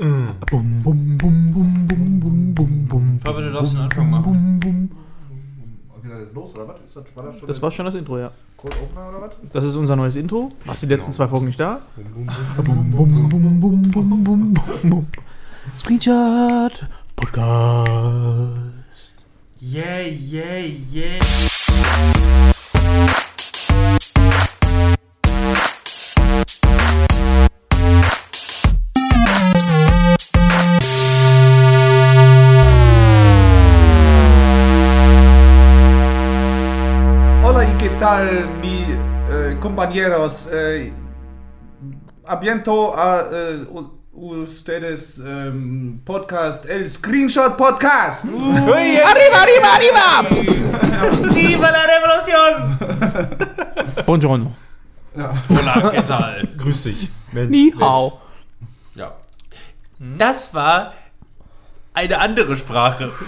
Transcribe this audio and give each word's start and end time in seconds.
Bum, 0.00 0.34
bum, 0.50 0.82
bum, 0.82 1.18
bum, 1.18 1.52
bum, 1.52 2.20
bum, 2.20 2.54
bum, 2.54 2.86
bum. 2.88 3.20
Fabian, 3.22 3.44
du 3.44 3.52
darfst 3.52 3.74
den 3.74 3.80
Anfang 3.80 4.08
machen. 4.08 4.58
Bum, 4.58 4.58
bum. 4.58 4.90
Okay, 5.98 6.08
dann 6.08 6.22
ist 6.22 6.34
los, 6.34 6.54
oder 6.54 6.68
was? 6.68 6.76
Ist 6.86 6.96
das, 6.96 7.04
war 7.14 7.24
das 7.24 7.38
schon 7.38 7.48
Das 7.48 7.60
war 7.60 7.70
schon 7.70 7.84
das 7.84 7.94
Intro, 7.94 8.18
ja. 8.18 8.30
Cold 8.56 8.74
Opener 8.82 9.08
oder 9.10 9.20
was? 9.20 9.36
Das 9.52 9.62
ist 9.62 9.74
unser 9.74 9.96
neues 9.96 10.16
Intro. 10.16 10.52
Warst 10.64 10.82
die 10.84 10.86
letzten 10.86 11.12
zwei 11.12 11.28
Folgen 11.28 11.44
nicht 11.44 11.60
da? 11.60 11.82
Bum, 12.56 12.90
bum, 12.90 13.28
bum, 13.28 13.60
bum, 13.60 13.82
bum, 13.90 14.24
bum, 14.24 14.54
bum. 14.82 15.06
Screenshot 15.76 16.86
Podcast. 17.14 18.56
Yeah, 19.60 20.06
yeah, 20.06 20.64
yeah. 20.90 21.20
Tal, 38.20 38.48
mi 38.60 38.84
eh, 39.30 39.56
compañeros. 39.60 40.48
Eh, 40.52 40.92
aviento 42.26 42.94
a 42.96 43.28
eh, 43.32 43.66
ustedes 44.12 45.18
em, 45.18 45.98
podcast, 46.04 46.66
el 46.66 46.90
Screenshot 46.90 47.56
Podcast. 47.56 48.24
Arriba, 48.24 49.42
arriba, 49.42 49.74
arriba! 49.74 50.28
Viva 51.32 51.70
la 51.70 51.86
Revolution! 51.86 52.78
Buongiorno. 54.06 54.52
Hola, 55.48 55.90
¿qué 55.90 56.02
tal? 56.02 56.42
Grüß 56.56 56.82
dich. 56.84 57.08
Mensch. 57.32 57.50
Ni 57.50 57.72
hao. 57.80 58.20
Ja. 58.94 59.12
Das 59.98 60.52
war 60.54 60.92
eine 61.94 62.18
andere 62.18 62.56
Sprache. 62.56 63.10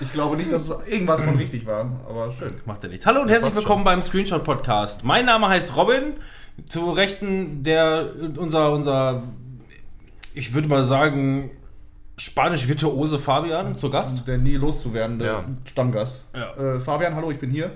Ich 0.00 0.12
glaube 0.12 0.36
nicht, 0.36 0.52
dass 0.52 0.68
es 0.68 0.88
irgendwas 0.88 1.20
von 1.20 1.36
richtig 1.36 1.66
war, 1.66 1.90
aber 2.08 2.30
schön. 2.32 2.52
Macht 2.66 2.84
er 2.84 2.90
nichts. 2.90 3.04
Hallo 3.04 3.20
und 3.20 3.28
herzlich 3.28 3.54
willkommen 3.56 3.82
beim 3.82 4.00
Screenshot 4.00 4.44
Podcast. 4.44 5.02
Mein 5.04 5.26
Name 5.26 5.48
heißt 5.48 5.74
Robin. 5.76 6.14
Zu 6.66 6.92
Rechten 6.92 7.62
der 7.64 8.08
unser 8.36 8.70
unser 8.72 9.22
ich 10.34 10.54
würde 10.54 10.68
mal 10.68 10.84
sagen 10.84 11.50
spanisch 12.16 12.68
virtuose 12.68 13.18
Fabian 13.18 13.76
zu 13.76 13.90
Gast. 13.90 14.26
Der 14.28 14.38
nie 14.38 14.54
loszuwerdende 14.54 15.24
Ja. 15.26 15.44
Stammgast. 15.64 16.22
Ja. 16.34 16.54
Äh, 16.76 16.80
Fabian, 16.80 17.16
hallo, 17.16 17.30
ich 17.32 17.38
bin 17.38 17.50
hier. 17.50 17.72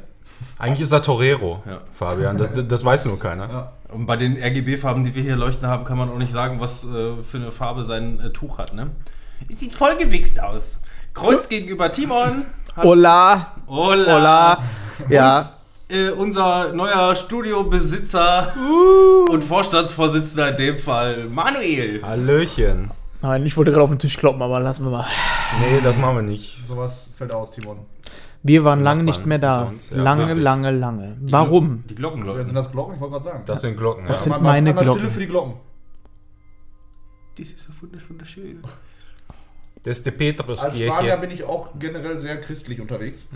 Eigentlich 0.59 0.81
ist 0.83 0.93
er 0.93 1.03
Torero, 1.03 1.63
Ja. 1.67 1.81
Fabian. 1.93 2.37
Das, 2.39 2.51
das, 2.55 2.85
weiß 2.85 3.05
nur 3.07 3.19
keiner. 3.19 3.49
Ja. 3.49 3.73
Und 3.89 4.07
bei 4.07 4.17
den 4.17 4.37
RGB-Farben, 4.37 5.05
die 5.05 5.15
wir 5.15 5.23
hier 5.23 5.37
leuchten 5.37 5.67
haben, 5.67 5.85
kann 5.85 5.99
man 5.99 6.11
auch 6.11 6.19
nicht 6.19 6.33
sagen, 6.33 6.61
was 6.61 6.85
äh, 6.85 7.23
für 7.23 7.37
eine 7.39 7.51
Farbe 7.51 7.85
sein 7.85 8.21
äh, 8.21 8.31
Tuch 8.31 8.59
hat. 8.59 8.75
Ne? 8.75 8.91
Es 9.49 9.61
sieht 9.61 9.73
voll 9.73 9.97
gewichst 9.97 10.41
aus. 10.43 10.81
Kreuz 11.15 11.49
gegenüber 11.49 11.93
Timon. 11.93 12.45
Hola. 12.77 13.55
Hola. 13.67 14.15
Hola. 14.15 14.59
Ja. 15.09 15.51
Äh, 15.89 16.11
unser 16.11 16.73
neuer 16.73 17.15
Studiobesitzer 17.15 18.55
und 19.29 19.45
Vorstandsvorsitzender 19.45 20.51
in 20.51 20.57
dem 20.57 20.79
Fall, 20.79 21.27
Manuel. 21.27 22.03
Hallöchen. 22.03 22.91
Nein, 23.21 23.45
ich 23.45 23.57
wollte 23.57 23.71
gerade 23.71 23.85
auf 23.85 23.91
den 23.91 23.99
Tisch 23.99 24.17
kloppen, 24.17 24.41
aber 24.41 24.59
lassen 24.59 24.85
wir 24.85 24.91
mal. 24.91 25.07
Nee, 25.61 25.81
das 25.83 25.99
machen 25.99 26.17
wir 26.17 26.23
nicht. 26.23 26.67
Sowas 26.67 27.09
fällt 27.17 27.33
aus, 27.33 27.51
Timon. 27.51 27.79
Wir 28.45 28.65
waren 28.65 28.83
lange 28.83 29.05
nicht 29.05 29.25
mehr 29.25 29.39
da. 29.39 29.63
uns, 29.63 29.91
ja, 29.91 29.97
lange, 29.97 30.27
wirklich. 30.29 30.43
lange, 30.45 30.71
lange. 30.73 31.17
Warum? 31.23 31.85
Die 31.89 31.95
Glocken 31.95 32.21
Ja, 32.23 32.27
läuten. 32.33 32.47
sind 32.47 32.55
das 32.57 32.73
Glocken? 32.73 32.95
Ich 32.97 33.01
wollte 33.01 33.13
gerade 33.13 33.25
sagen. 33.25 33.43
Das 33.47 33.61
sind 33.61 33.77
Glocken. 33.77 34.05
Ja. 34.07 34.13
Das 34.13 34.25
sind 34.25 34.43
meine 34.43 34.75
mal 34.75 34.83
Glocken. 34.83 34.99
Stille 35.01 35.13
für 35.13 35.21
die 35.21 35.27
Glocken. 35.29 35.55
Das 37.39 37.47
ist 37.49 37.61
so 37.61 37.73
wundersch- 37.81 38.09
wunderschön. 38.11 38.61
Das 39.85 39.99
ist 39.99 40.07
die 40.07 40.11
Als 40.11 40.17
Spanier 40.17 40.35
Petruskirche. 40.37 41.17
bin 41.19 41.31
ich 41.31 41.45
auch 41.45 41.71
generell 41.79 42.19
sehr 42.19 42.41
christlich 42.41 42.81
unterwegs. 42.81 43.27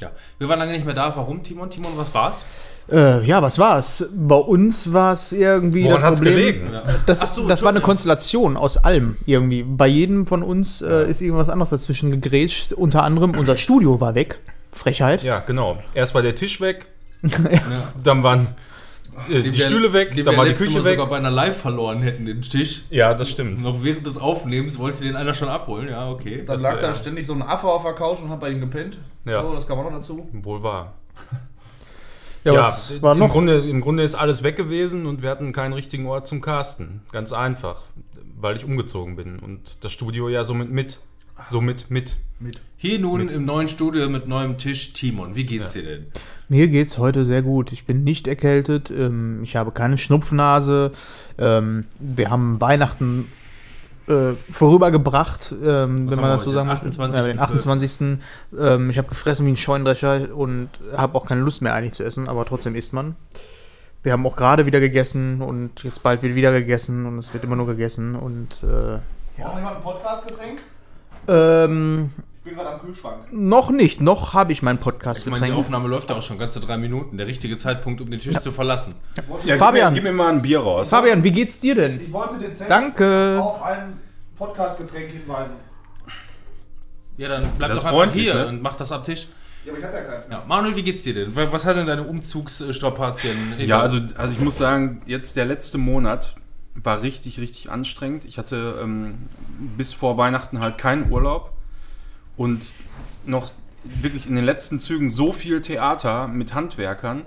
Ja, 0.00 0.10
wir 0.38 0.48
waren 0.48 0.58
lange 0.58 0.72
nicht 0.72 0.84
mehr 0.84 0.94
da. 0.94 1.14
Warum, 1.14 1.42
Timon? 1.42 1.70
Timon, 1.70 1.96
was 1.96 2.12
war's? 2.12 2.44
Äh, 2.90 3.24
ja, 3.24 3.40
was 3.42 3.58
war's? 3.58 4.04
Bei 4.14 4.34
uns 4.36 4.92
war 4.92 5.12
es 5.12 5.32
irgendwie 5.32 5.84
Woran 5.84 5.96
das 5.96 6.02
hat's 6.02 6.20
Problem. 6.20 6.36
gelegen? 6.36 6.68
Das, 7.06 7.20
so, 7.34 7.46
das 7.48 7.62
war 7.62 7.70
eine. 7.70 7.80
Konstellation 7.80 8.56
aus 8.56 8.76
allem 8.76 9.16
irgendwie. 9.26 9.62
Bei 9.62 9.86
jedem 9.86 10.26
von 10.26 10.42
uns 10.42 10.82
äh, 10.82 11.08
ist 11.10 11.20
irgendwas 11.20 11.48
anderes 11.48 11.70
dazwischen 11.70 12.10
gegrätscht. 12.10 12.72
Unter 12.72 13.02
anderem 13.04 13.32
unser 13.38 13.56
Studio 13.56 14.00
war 14.00 14.14
weg. 14.14 14.38
Frechheit. 14.72 15.22
Ja, 15.22 15.40
genau. 15.40 15.78
Erst 15.94 16.14
war 16.14 16.22
der 16.22 16.34
Tisch 16.34 16.60
weg, 16.60 16.86
Ja. 17.22 17.92
dann 18.02 18.22
waren 18.22 18.48
äh, 19.30 19.40
die 19.42 19.52
wir- 19.52 19.64
Stühle 19.66 19.92
weg, 19.92 20.14
dann 20.24 20.36
war 20.36 20.44
die 20.46 20.54
Küche 20.54 20.78
Mal 20.78 20.84
weg. 20.84 20.92
sogar 20.94 21.08
bei 21.10 21.16
einer 21.18 21.30
Live 21.30 21.58
verloren 21.58 22.00
hätten, 22.02 22.24
den 22.24 22.40
Tisch. 22.42 22.82
Ja, 22.90 23.12
das 23.14 23.28
stimmt. 23.30 23.62
Noch 23.62 23.82
während 23.84 24.06
des 24.06 24.16
Aufnehmens 24.18 24.78
wollte 24.78 25.02
den 25.02 25.14
einer 25.14 25.34
schon 25.34 25.48
abholen. 25.48 25.88
Ja, 25.88 26.10
okay. 26.10 26.38
Dann 26.38 26.46
Das 26.46 26.62
lag 26.62 26.78
da 26.78 26.94
ständig 26.94 27.26
so 27.26 27.34
ein 27.34 27.42
Affe 27.42 27.66
auf 27.68 27.82
der 27.82 27.92
Couch 27.92 28.22
und 28.22 28.30
hat 28.30 28.40
bei 28.40 28.50
ihm 28.50 28.60
gepennt. 28.60 28.98
Ja. 29.26 29.42
So, 29.42 29.54
das 29.54 29.66
kam 29.68 29.78
auch 29.78 29.84
noch 29.84 29.92
dazu. 29.92 30.26
Wohl 30.32 30.62
wahr. 30.62 30.94
Ja, 32.44 32.54
Ja, 32.54 32.76
war 33.00 33.12
im, 33.12 33.20
noch? 33.20 33.30
Grunde, 33.30 33.58
im 33.58 33.80
Grunde 33.80 34.02
ist 34.02 34.14
alles 34.14 34.42
weg 34.42 34.56
gewesen 34.56 35.06
und 35.06 35.22
wir 35.22 35.30
hatten 35.30 35.52
keinen 35.52 35.72
richtigen 35.72 36.06
Ort 36.06 36.26
zum 36.26 36.40
Casten. 36.40 37.02
Ganz 37.12 37.32
einfach, 37.32 37.82
weil 38.38 38.56
ich 38.56 38.64
umgezogen 38.64 39.16
bin 39.16 39.38
und 39.38 39.84
das 39.84 39.92
Studio 39.92 40.28
ja 40.28 40.44
somit 40.44 40.70
mit. 40.70 40.98
Somit 41.50 41.90
mit. 41.90 42.18
Mit. 42.40 42.60
Hier 42.76 42.98
nun 42.98 43.28
im 43.28 43.44
neuen 43.44 43.68
Studio 43.68 44.08
mit 44.08 44.26
neuem 44.26 44.58
Tisch. 44.58 44.92
Timon, 44.92 45.36
wie 45.36 45.44
geht's 45.44 45.72
dir 45.72 45.82
denn? 45.82 46.06
Mir 46.48 46.68
geht's 46.68 46.98
heute 46.98 47.24
sehr 47.24 47.42
gut. 47.42 47.72
Ich 47.72 47.86
bin 47.86 48.04
nicht 48.04 48.26
erkältet. 48.26 48.90
Ähm, 48.90 49.42
ich 49.44 49.56
habe 49.56 49.70
keine 49.70 49.96
Schnupfnase. 49.96 50.92
Ähm, 51.38 51.84
wir 51.98 52.30
haben 52.30 52.60
Weihnachten 52.60 53.28
äh, 54.08 54.34
vorübergebracht, 54.50 55.52
ähm, 55.62 56.10
wenn 56.10 56.20
man 56.20 56.30
das 56.30 56.42
so 56.42 56.50
sagen 56.50 56.68
möchte. 56.68 56.86
28.12.. 56.88 57.14
Ja, 57.14 57.22
den 57.22 57.38
28. 57.38 58.18
Ähm, 58.58 58.90
ich 58.90 58.98
habe 58.98 59.08
gefressen 59.08 59.46
wie 59.46 59.50
ein 59.52 59.56
Scheunendrescher 59.56 60.34
und 60.34 60.68
habe 60.96 61.16
auch 61.16 61.26
keine 61.26 61.40
Lust 61.42 61.62
mehr 61.62 61.74
eigentlich 61.74 61.92
zu 61.92 62.04
essen, 62.04 62.28
aber 62.28 62.44
trotzdem 62.44 62.74
isst 62.74 62.92
man. 62.92 63.16
Wir 64.02 64.12
haben 64.12 64.26
auch 64.26 64.34
gerade 64.34 64.66
wieder 64.66 64.80
gegessen 64.80 65.40
und 65.42 65.84
jetzt 65.84 66.02
bald 66.02 66.22
wird 66.22 66.34
wieder 66.34 66.50
gegessen 66.52 67.06
und 67.06 67.18
es 67.18 67.32
wird 67.32 67.44
immer 67.44 67.54
nur 67.56 67.66
gegessen 67.66 68.16
und 68.16 68.48
äh, 68.62 68.98
Braucht 69.40 69.56
jemand 69.56 69.76
ein 69.76 69.82
Podcast-Getränk? 69.82 70.60
ähm, 71.28 72.10
bin 72.44 72.54
gerade 72.54 72.70
am 72.70 72.80
Kühlschrank. 72.80 73.32
noch 73.32 73.70
nicht, 73.70 74.00
noch 74.00 74.34
habe 74.34 74.52
ich 74.52 74.62
mein 74.62 74.78
Ich 74.82 75.26
meine, 75.26 75.46
die. 75.46 75.52
Aufnahme 75.52 75.88
läuft 75.88 76.10
ja 76.10 76.16
auch 76.16 76.22
schon 76.22 76.38
ganze 76.38 76.60
drei 76.60 76.76
Minuten. 76.76 77.16
Der 77.16 77.26
richtige 77.26 77.56
Zeitpunkt, 77.56 78.00
um 78.00 78.10
den 78.10 78.20
Tisch 78.20 78.36
zu 78.38 78.50
verlassen. 78.50 78.94
Ja, 79.44 79.56
Fabian. 79.56 79.94
Gib 79.94 80.02
mir, 80.02 80.10
gib 80.10 80.18
mir 80.18 80.24
mal 80.24 80.32
ein 80.32 80.42
Bier 80.42 80.60
raus. 80.60 80.88
Fabian, 80.88 81.22
wie 81.22 81.30
geht's 81.30 81.60
dir 81.60 81.74
denn? 81.74 82.00
Ich 82.00 82.12
wollte 82.12 82.38
den 82.38 82.52
Zettel 82.52 82.68
Danke. 82.68 83.38
auf 83.40 83.62
ein 83.62 84.00
Podcast-Getränk 84.36 85.10
hinweisen. 85.10 85.54
Ja, 87.16 87.28
dann 87.28 87.46
bleib 87.58 87.70
Das 87.70 87.80
doch 87.80 87.86
einfach 87.86 87.98
freundlich, 87.98 88.24
hier 88.24 88.34
ne? 88.34 88.46
und 88.48 88.62
mach 88.62 88.76
das 88.76 88.90
am 88.90 89.04
Tisch. 89.04 89.28
Ja, 89.64 89.70
aber 89.70 89.78
ich 89.78 89.84
hatte 89.84 89.96
ja 89.96 90.02
keins 90.02 90.28
mehr. 90.28 90.38
Ja, 90.38 90.44
Manuel, 90.44 90.74
wie 90.74 90.82
geht's 90.82 91.04
dir 91.04 91.14
denn? 91.14 91.36
Was 91.36 91.64
hat 91.66 91.76
denn 91.76 91.86
deine 91.86 92.02
Umzugsstrapazien? 92.02 93.54
Ja, 93.58 93.80
also, 93.80 93.98
also 94.16 94.34
ich 94.34 94.40
muss 94.40 94.56
sagen, 94.56 95.02
jetzt 95.06 95.36
der 95.36 95.44
letzte 95.44 95.78
Monat 95.78 96.34
war 96.74 97.02
richtig, 97.02 97.38
richtig 97.38 97.70
anstrengend. 97.70 98.24
Ich 98.24 98.38
hatte 98.38 98.80
ähm, 98.82 99.28
bis 99.76 99.92
vor 99.92 100.16
Weihnachten 100.16 100.60
halt 100.60 100.78
keinen 100.78 101.12
Urlaub 101.12 101.52
und 102.42 102.74
noch 103.24 103.52
wirklich 103.84 104.26
in 104.26 104.34
den 104.34 104.44
letzten 104.44 104.80
Zügen 104.80 105.08
so 105.08 105.32
viel 105.32 105.60
Theater 105.60 106.26
mit 106.26 106.54
Handwerkern, 106.54 107.22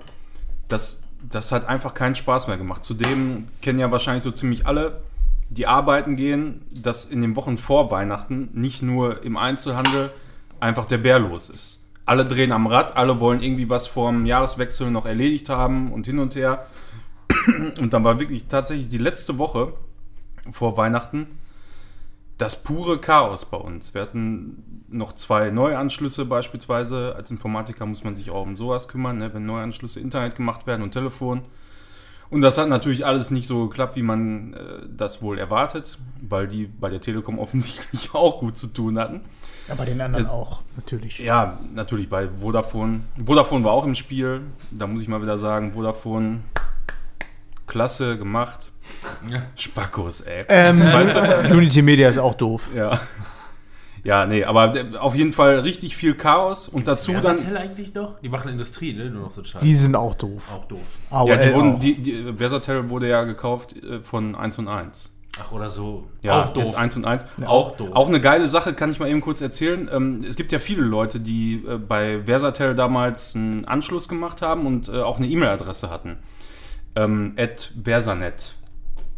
dass 0.68 1.04
das 1.26 1.52
hat 1.52 1.66
einfach 1.66 1.94
keinen 1.94 2.14
Spaß 2.14 2.48
mehr 2.48 2.58
gemacht. 2.58 2.84
Zudem 2.84 3.48
kennen 3.62 3.78
ja 3.78 3.90
wahrscheinlich 3.90 4.22
so 4.22 4.30
ziemlich 4.30 4.66
alle, 4.66 5.00
die 5.48 5.66
arbeiten 5.66 6.16
gehen, 6.16 6.66
dass 6.70 7.06
in 7.06 7.22
den 7.22 7.34
Wochen 7.34 7.56
vor 7.56 7.90
Weihnachten 7.90 8.50
nicht 8.52 8.82
nur 8.82 9.24
im 9.24 9.38
Einzelhandel 9.38 10.12
einfach 10.60 10.84
der 10.84 10.98
Bär 10.98 11.18
los 11.18 11.48
ist. 11.48 11.82
Alle 12.04 12.26
drehen 12.26 12.52
am 12.52 12.66
Rad, 12.66 12.98
alle 12.98 13.18
wollen 13.18 13.40
irgendwie 13.40 13.70
was 13.70 13.86
vorm 13.86 14.26
Jahreswechsel 14.26 14.90
noch 14.90 15.06
erledigt 15.06 15.48
haben 15.48 15.92
und 15.92 16.04
hin 16.04 16.18
und 16.18 16.34
her. 16.34 16.66
Und 17.80 17.92
dann 17.92 18.04
war 18.04 18.20
wirklich 18.20 18.46
tatsächlich 18.46 18.88
die 18.88 18.98
letzte 18.98 19.38
Woche 19.38 19.72
vor 20.52 20.76
Weihnachten 20.76 21.26
das 22.38 22.62
pure 22.62 23.00
Chaos 23.00 23.46
bei 23.46 23.56
uns. 23.56 23.94
Wir 23.94 24.02
hatten 24.02 24.75
noch 24.88 25.12
zwei 25.14 25.50
Neuanschlüsse 25.50 26.24
beispielsweise. 26.24 27.14
Als 27.16 27.30
Informatiker 27.30 27.86
muss 27.86 28.04
man 28.04 28.14
sich 28.16 28.30
auch 28.30 28.42
um 28.42 28.56
sowas 28.56 28.88
kümmern, 28.88 29.18
ne? 29.18 29.32
wenn 29.34 29.46
Neuanschlüsse 29.46 30.00
Internet 30.00 30.34
gemacht 30.36 30.66
werden 30.66 30.82
und 30.82 30.92
Telefon. 30.92 31.42
Und 32.28 32.40
das 32.40 32.58
hat 32.58 32.68
natürlich 32.68 33.06
alles 33.06 33.30
nicht 33.30 33.46
so 33.46 33.68
geklappt, 33.68 33.94
wie 33.96 34.02
man 34.02 34.54
äh, 34.54 34.58
das 34.96 35.22
wohl 35.22 35.38
erwartet, 35.38 35.96
weil 36.20 36.48
die 36.48 36.66
bei 36.66 36.90
der 36.90 37.00
Telekom 37.00 37.38
offensichtlich 37.40 38.10
auch 38.14 38.38
gut 38.40 38.56
zu 38.56 38.68
tun 38.68 38.98
hatten. 38.98 39.20
Ja, 39.68 39.74
bei 39.76 39.84
den 39.84 40.00
anderen 40.00 40.24
Es- 40.24 40.30
auch, 40.30 40.62
natürlich. 40.76 41.18
Ja, 41.18 41.58
natürlich 41.74 42.08
bei 42.08 42.28
Vodafone. 42.40 43.00
Vodafone 43.24 43.64
war 43.64 43.72
auch 43.72 43.84
im 43.84 43.94
Spiel. 43.94 44.40
Da 44.72 44.86
muss 44.86 45.02
ich 45.02 45.08
mal 45.08 45.22
wieder 45.22 45.38
sagen, 45.38 45.72
Vodafone, 45.72 46.40
klasse 47.66 48.16
gemacht. 48.18 48.72
Ja. 49.28 49.42
Spackos, 49.56 50.20
ey. 50.22 50.44
Ähm, 50.48 50.80
Weißt 50.80 51.16
du? 51.16 51.20
Unity 51.56 51.82
Media 51.82 52.08
ist 52.08 52.18
auch 52.18 52.34
doof. 52.34 52.70
Ja. 52.74 53.00
Ja, 54.06 54.24
nee, 54.24 54.44
aber 54.44 54.68
der- 54.68 55.02
auf 55.02 55.16
jeden 55.16 55.32
Fall 55.32 55.58
richtig 55.58 55.96
viel 55.96 56.14
Chaos 56.14 56.68
und 56.68 56.86
dazu 56.86 57.12
dann. 57.12 57.22
Versatel 57.22 57.56
eigentlich 57.56 57.92
noch? 57.92 58.20
Die 58.20 58.28
machen 58.28 58.50
Industrie, 58.50 58.92
ne? 58.92 59.10
Nur 59.10 59.22
noch 59.22 59.32
so 59.32 59.42
Scheiß. 59.42 59.60
Die 59.60 59.74
sind 59.74 59.96
auch 59.96 60.14
doof. 60.14 60.44
auch 60.54 60.64
doof. 60.66 60.80
AOL 61.10 61.28
Ja, 61.28 61.36
die 61.36 61.52
wurden, 61.54 61.74
auch. 61.74 61.80
die, 61.80 62.00
die, 62.02 62.32
Versatel 62.36 62.88
wurde 62.88 63.08
ja 63.08 63.24
gekauft 63.24 63.74
äh, 63.82 63.98
von 64.00 64.36
1 64.36 64.58
und 64.60 64.68
1. 64.68 65.10
Ach, 65.40 65.50
oder 65.52 65.68
so. 65.68 66.06
Ja, 66.22 66.44
auch 66.44 66.48
doof. 66.50 66.62
jetzt 66.62 66.76
1 66.76 66.96
und 66.96 67.04
1. 67.04 67.26
Ja, 67.40 67.48
auch, 67.48 67.70
auch 67.72 67.76
doof. 67.76 67.88
auch 67.94 68.08
eine 68.08 68.20
geile 68.20 68.46
Sache, 68.48 68.74
kann 68.74 68.90
ich 68.92 69.00
mal 69.00 69.10
eben 69.10 69.20
kurz 69.20 69.40
erzählen. 69.40 69.90
Ähm, 69.92 70.24
es 70.26 70.36
gibt 70.36 70.52
ja 70.52 70.60
viele 70.60 70.82
Leute, 70.82 71.18
die 71.18 71.64
äh, 71.68 71.76
bei 71.76 72.22
Versatel 72.24 72.74
damals 72.76 73.34
einen 73.34 73.64
Anschluss 73.64 74.08
gemacht 74.08 74.40
haben 74.40 74.66
und 74.66 74.88
äh, 74.88 75.00
auch 75.02 75.16
eine 75.18 75.26
E-Mail-Adresse 75.26 75.90
hatten. 75.90 76.16
Ähm, 76.94 77.34
at 77.36 77.72
Versanet 77.84 78.54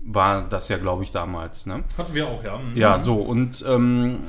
war 0.04 0.42
das 0.42 0.68
ja, 0.68 0.78
glaube 0.78 1.02
ich, 1.02 1.10
damals. 1.10 1.66
Ne? 1.66 1.84
Hatten 1.96 2.14
wir 2.14 2.26
auch, 2.26 2.42
ja. 2.42 2.58
Mhm. 2.58 2.76
Ja, 2.76 2.98
so. 2.98 3.16
Und 3.16 3.64
ähm, 3.68 4.20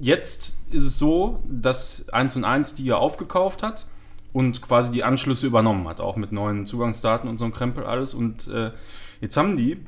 jetzt 0.00 0.56
ist 0.70 0.84
es 0.84 0.98
so, 0.98 1.42
dass 1.48 2.08
1 2.10 2.36
und 2.36 2.44
1 2.44 2.74
die 2.74 2.84
ja 2.84 2.96
aufgekauft 2.96 3.62
hat 3.62 3.86
und 4.32 4.60
quasi 4.62 4.92
die 4.92 5.04
Anschlüsse 5.04 5.46
übernommen 5.46 5.88
hat, 5.88 6.00
auch 6.00 6.16
mit 6.16 6.32
neuen 6.32 6.66
Zugangsdaten 6.66 7.28
und 7.28 7.38
so 7.38 7.44
ein 7.44 7.52
Krempel 7.52 7.84
alles. 7.84 8.14
Und 8.14 8.48
äh, 8.48 8.72
jetzt 9.20 9.36
haben 9.36 9.56
die 9.56 9.78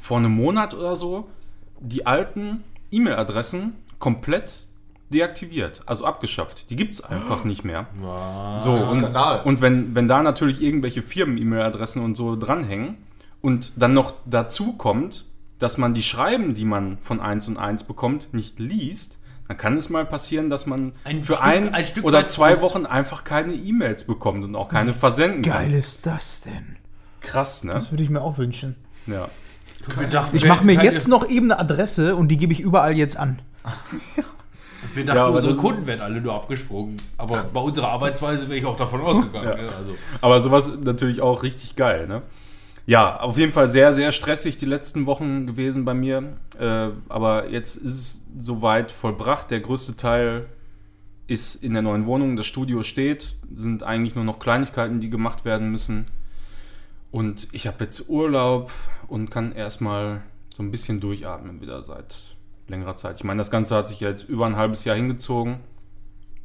vor 0.00 0.18
einem 0.18 0.32
Monat 0.32 0.74
oder 0.74 0.96
so 0.96 1.28
die 1.80 2.06
alten 2.06 2.64
E-Mail-Adressen 2.90 3.74
komplett 3.98 4.66
deaktiviert, 5.10 5.82
also 5.86 6.04
abgeschafft. 6.04 6.70
Die 6.70 6.76
gibt 6.76 6.94
es 6.94 7.02
einfach 7.02 7.44
nicht 7.44 7.64
mehr. 7.64 7.86
So, 8.58 8.70
ein 8.70 8.82
und, 8.82 8.98
Skandal. 9.00 9.42
und 9.44 9.60
wenn, 9.60 9.94
wenn 9.94 10.08
da 10.08 10.22
natürlich 10.22 10.62
irgendwelche 10.62 11.02
Firmen-E-Mail-Adressen 11.02 12.02
und 12.02 12.14
so 12.16 12.36
dranhängen 12.36 12.96
und 13.42 13.72
dann 13.76 13.92
noch 13.92 14.14
dazu 14.24 14.72
kommt, 14.72 15.26
dass 15.58 15.76
man 15.78 15.92
die 15.94 16.02
Schreiben, 16.02 16.54
die 16.54 16.64
man 16.64 16.96
von 17.02 17.20
1 17.20 17.48
und 17.48 17.58
1 17.58 17.84
bekommt, 17.84 18.32
nicht 18.32 18.58
liest, 18.58 19.18
dann 19.48 19.56
kann 19.58 19.76
es 19.76 19.90
mal 19.90 20.06
passieren, 20.06 20.48
dass 20.48 20.64
man 20.66 20.92
Ein 21.04 21.22
für 21.24 21.34
Stück- 21.34 21.40
ein, 21.42 21.74
ein 21.74 21.84
Stück 21.86 22.04
oder 22.04 22.26
zwei 22.26 22.52
Frust. 22.56 22.62
Wochen 22.62 22.86
einfach 22.86 23.22
keine 23.24 23.52
E-Mails 23.52 24.04
bekommt 24.04 24.44
und 24.44 24.56
auch 24.56 24.68
keine 24.68 24.94
versenden 24.94 25.42
Geil 25.42 25.66
kann. 25.70 25.74
ist 25.74 26.06
das 26.06 26.40
denn? 26.40 26.76
Krass, 27.20 27.62
ne? 27.62 27.74
Das 27.74 27.90
würde 27.92 28.02
ich 28.02 28.10
mir 28.10 28.22
auch 28.22 28.38
wünschen. 28.38 28.76
Ja. 29.06 29.28
Wir 29.98 30.06
dachten, 30.08 30.36
Ich 30.36 30.44
mache 30.46 30.64
mir 30.64 30.82
jetzt 30.82 31.06
noch 31.08 31.28
eben 31.28 31.50
eine 31.50 31.58
Adresse 31.60 32.16
und 32.16 32.28
die 32.28 32.36
gebe 32.38 32.52
ich 32.52 32.60
überall 32.60 32.96
jetzt 32.96 33.16
an. 33.16 33.40
Wir 34.94 35.04
dachten, 35.04 35.16
Ja, 35.18 35.26
unsere 35.26 35.54
Kunden 35.54 35.86
wären 35.86 36.00
alle 36.00 36.20
nur 36.20 36.34
abgesprungen. 36.34 37.00
Aber 37.16 37.44
bei 37.52 37.60
unserer 37.60 37.88
Arbeitsweise 37.90 38.48
wäre 38.48 38.58
ich 38.58 38.64
auch 38.66 38.76
davon 38.76 39.00
ausgegangen. 39.00 39.48
Ja. 39.48 39.54
ne? 39.56 39.68
Also, 39.76 39.94
Aber 40.20 40.40
sowas 40.40 40.68
ist 40.68 40.84
natürlich 40.84 41.20
auch 41.20 41.42
richtig 41.44 41.76
geil, 41.76 42.08
ne? 42.08 42.22
Ja, 42.84 43.20
auf 43.20 43.38
jeden 43.38 43.52
Fall 43.52 43.68
sehr, 43.68 43.92
sehr 43.92 44.10
stressig 44.12 44.56
die 44.56 44.66
letzten 44.66 45.06
Wochen 45.06 45.46
gewesen 45.46 45.84
bei 45.84 45.94
mir. 45.94 46.36
Äh, 46.58 46.88
aber 47.08 47.48
jetzt 47.48 47.76
ist 47.76 47.94
es 47.94 48.26
soweit 48.38 48.90
vollbracht. 48.90 49.50
Der 49.50 49.60
größte 49.60 49.96
Teil 49.96 50.46
ist 51.28 51.54
in 51.56 51.74
der 51.74 51.82
neuen 51.82 52.06
Wohnung. 52.06 52.36
Das 52.36 52.46
Studio 52.46 52.82
steht. 52.82 53.36
Sind 53.54 53.82
eigentlich 53.82 54.14
nur 54.14 54.24
noch 54.24 54.38
Kleinigkeiten, 54.38 55.00
die 55.00 55.10
gemacht 55.10 55.44
werden 55.44 55.70
müssen. 55.70 56.06
Und 57.12 57.48
ich 57.52 57.66
habe 57.66 57.84
jetzt 57.84 58.08
Urlaub 58.08 58.72
und 59.06 59.30
kann 59.30 59.52
erstmal 59.52 60.22
so 60.54 60.62
ein 60.62 60.70
bisschen 60.70 60.98
durchatmen 60.98 61.60
wieder 61.60 61.82
seit 61.82 62.16
längerer 62.68 62.96
Zeit. 62.96 63.18
Ich 63.18 63.24
meine, 63.24 63.38
das 63.38 63.50
Ganze 63.50 63.76
hat 63.76 63.88
sich 63.88 64.00
jetzt 64.00 64.28
über 64.28 64.46
ein 64.46 64.56
halbes 64.56 64.84
Jahr 64.84 64.96
hingezogen. 64.96 65.60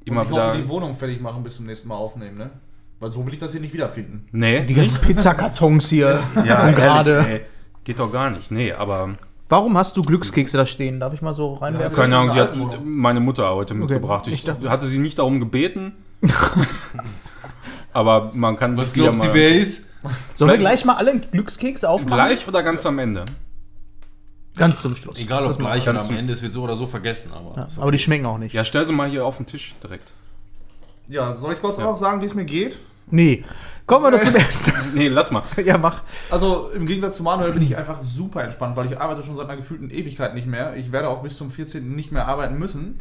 Immer 0.06 0.22
und 0.22 0.28
ich 0.28 0.32
wieder. 0.34 0.50
hoffe, 0.50 0.62
die 0.62 0.70
Wohnung 0.70 0.96
fertig 0.96 1.20
machen 1.20 1.44
bis 1.44 1.56
zum 1.56 1.66
nächsten 1.66 1.88
Mal 1.88 1.96
aufnehmen, 1.96 2.38
ne? 2.38 2.52
Weil 3.00 3.10
so 3.10 3.26
will 3.26 3.34
ich 3.34 3.40
das 3.40 3.52
hier 3.52 3.62
nicht 3.62 3.74
wiederfinden. 3.74 4.28
nee, 4.32 4.66
Die 4.66 4.74
ganzen 4.74 5.00
Pizzakartons 5.02 5.90
hier. 5.90 6.24
Ja, 6.46 6.72
gerade. 6.72 7.42
Geht 7.84 8.00
doch 8.00 8.12
gar 8.12 8.30
nicht. 8.30 8.52
Nee, 8.52 8.74
aber 8.74 9.18
Warum 9.50 9.78
hast 9.78 9.96
du 9.96 10.02
Glückskekse 10.02 10.58
da 10.58 10.66
stehen? 10.66 11.00
Darf 11.00 11.14
ich 11.14 11.22
mal 11.22 11.34
so 11.34 11.54
reinwerfen? 11.54 11.96
Ja, 11.96 12.04
keine 12.04 12.18
Ahnung, 12.18 12.34
die 12.34 12.40
hat 12.42 12.58
meine 12.84 13.22
Mutter 13.22 13.50
heute 13.54 13.74
mitgebracht. 13.76 14.28
Ich 14.28 14.46
ich 14.46 14.70
hatte 14.70 14.88
sie 14.88 15.00
nicht 15.00 15.20
darum 15.20 15.40
gebeten. 15.40 15.94
aber 17.94 18.32
man 18.34 18.58
kann 18.58 18.76
was 18.76 18.90
sich 18.90 18.96
wieder 18.96 19.12
glaubt 19.12 19.22
sie, 19.22 19.28
mal 19.28 19.34
wer 19.34 19.56
ist? 19.56 19.86
Sollen 20.36 20.52
wir 20.52 20.58
gleich 20.58 20.84
mal 20.84 20.96
alle 20.96 21.18
Glückskekse 21.20 21.90
aufmachen? 21.90 22.14
gleich 22.14 22.48
oder 22.48 22.62
ganz 22.62 22.86
am 22.86 23.00
Ende. 23.00 23.24
Ganz 24.58 24.82
zum 24.82 24.96
Schluss. 24.96 25.18
Egal 25.20 25.44
ob 25.44 25.50
Das 25.50 25.60
gleich 25.60 25.88
oder 25.88 26.02
am 26.02 26.18
Ende, 26.18 26.34
es 26.34 26.42
wird 26.42 26.52
so 26.52 26.64
oder 26.64 26.76
so 26.76 26.88
vergessen. 26.88 27.32
Aber 27.32 27.56
Ja, 27.56 27.68
aber 27.78 27.92
die 27.92 28.00
schmecken 28.00 28.26
auch 28.26 28.40
nicht. 28.40 28.54
Ja, 28.54 28.64
stell 28.64 28.86
sie 28.86 28.92
mal 28.94 29.08
hier 29.08 29.24
auf 29.26 29.38
den 29.38 29.46
Tisch 29.46 29.76
direkt. 29.82 30.12
Ja, 31.08 31.36
soll 31.36 31.54
ich 31.54 31.62
kurz 31.62 31.78
Ja. 31.78 31.86
auch 31.86 31.98
sagen, 31.98 32.22
wie 32.22 32.26
es 32.26 32.34
mir 32.36 32.46
geht? 32.46 32.80
Nee. 33.10 33.44
Kommen 33.86 34.04
wir 34.04 34.12
doch 34.12 34.22
zum 34.22 34.36
ersten. 34.36 34.72
Nee, 34.94 35.08
lass 35.08 35.32
mal. 35.32 35.44
ja, 35.64 35.78
mach. 35.78 36.04
Also 36.30 36.70
im 36.72 36.86
Gegensatz 36.86 37.18
zu 37.18 37.24
Manuel 37.24 37.54
bin 37.54 37.62
ich 37.64 37.78
einfach 37.78 38.04
super 38.04 38.44
entspannt, 38.44 38.76
weil 38.76 38.86
ich 38.88 39.00
arbeite 39.00 39.24
schon 39.24 39.36
seit 39.38 39.46
einer 39.48 39.56
gefühlten 39.58 39.90
Ewigkeit 39.90 40.34
nicht 40.36 40.48
mehr. 40.48 40.76
Ich 40.76 40.92
werde 40.92 41.08
auch 41.10 41.22
bis 41.24 41.38
zum 41.38 41.50
14. 41.52 41.96
nicht 41.96 42.12
mehr 42.12 42.28
arbeiten 42.28 42.58
müssen. 42.60 43.00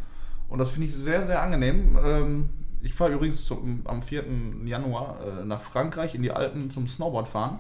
Und 0.49 0.59
das 0.61 0.71
finde 0.71 0.87
ich 0.87 0.95
sehr, 0.95 1.25
sehr 1.27 1.43
angenehm. 1.43 1.99
Ähm, 2.05 2.49
ich 2.83 2.95
fahre 2.95 3.13
übrigens 3.13 3.45
zum, 3.45 3.81
am 3.87 4.01
4. 4.01 4.25
Januar 4.65 5.17
äh, 5.41 5.45
nach 5.45 5.61
Frankreich 5.61 6.15
in 6.15 6.23
die 6.23 6.31
Alpen 6.31 6.71
zum 6.71 6.87
Snowboard 6.87 7.27
fahren. 7.27 7.59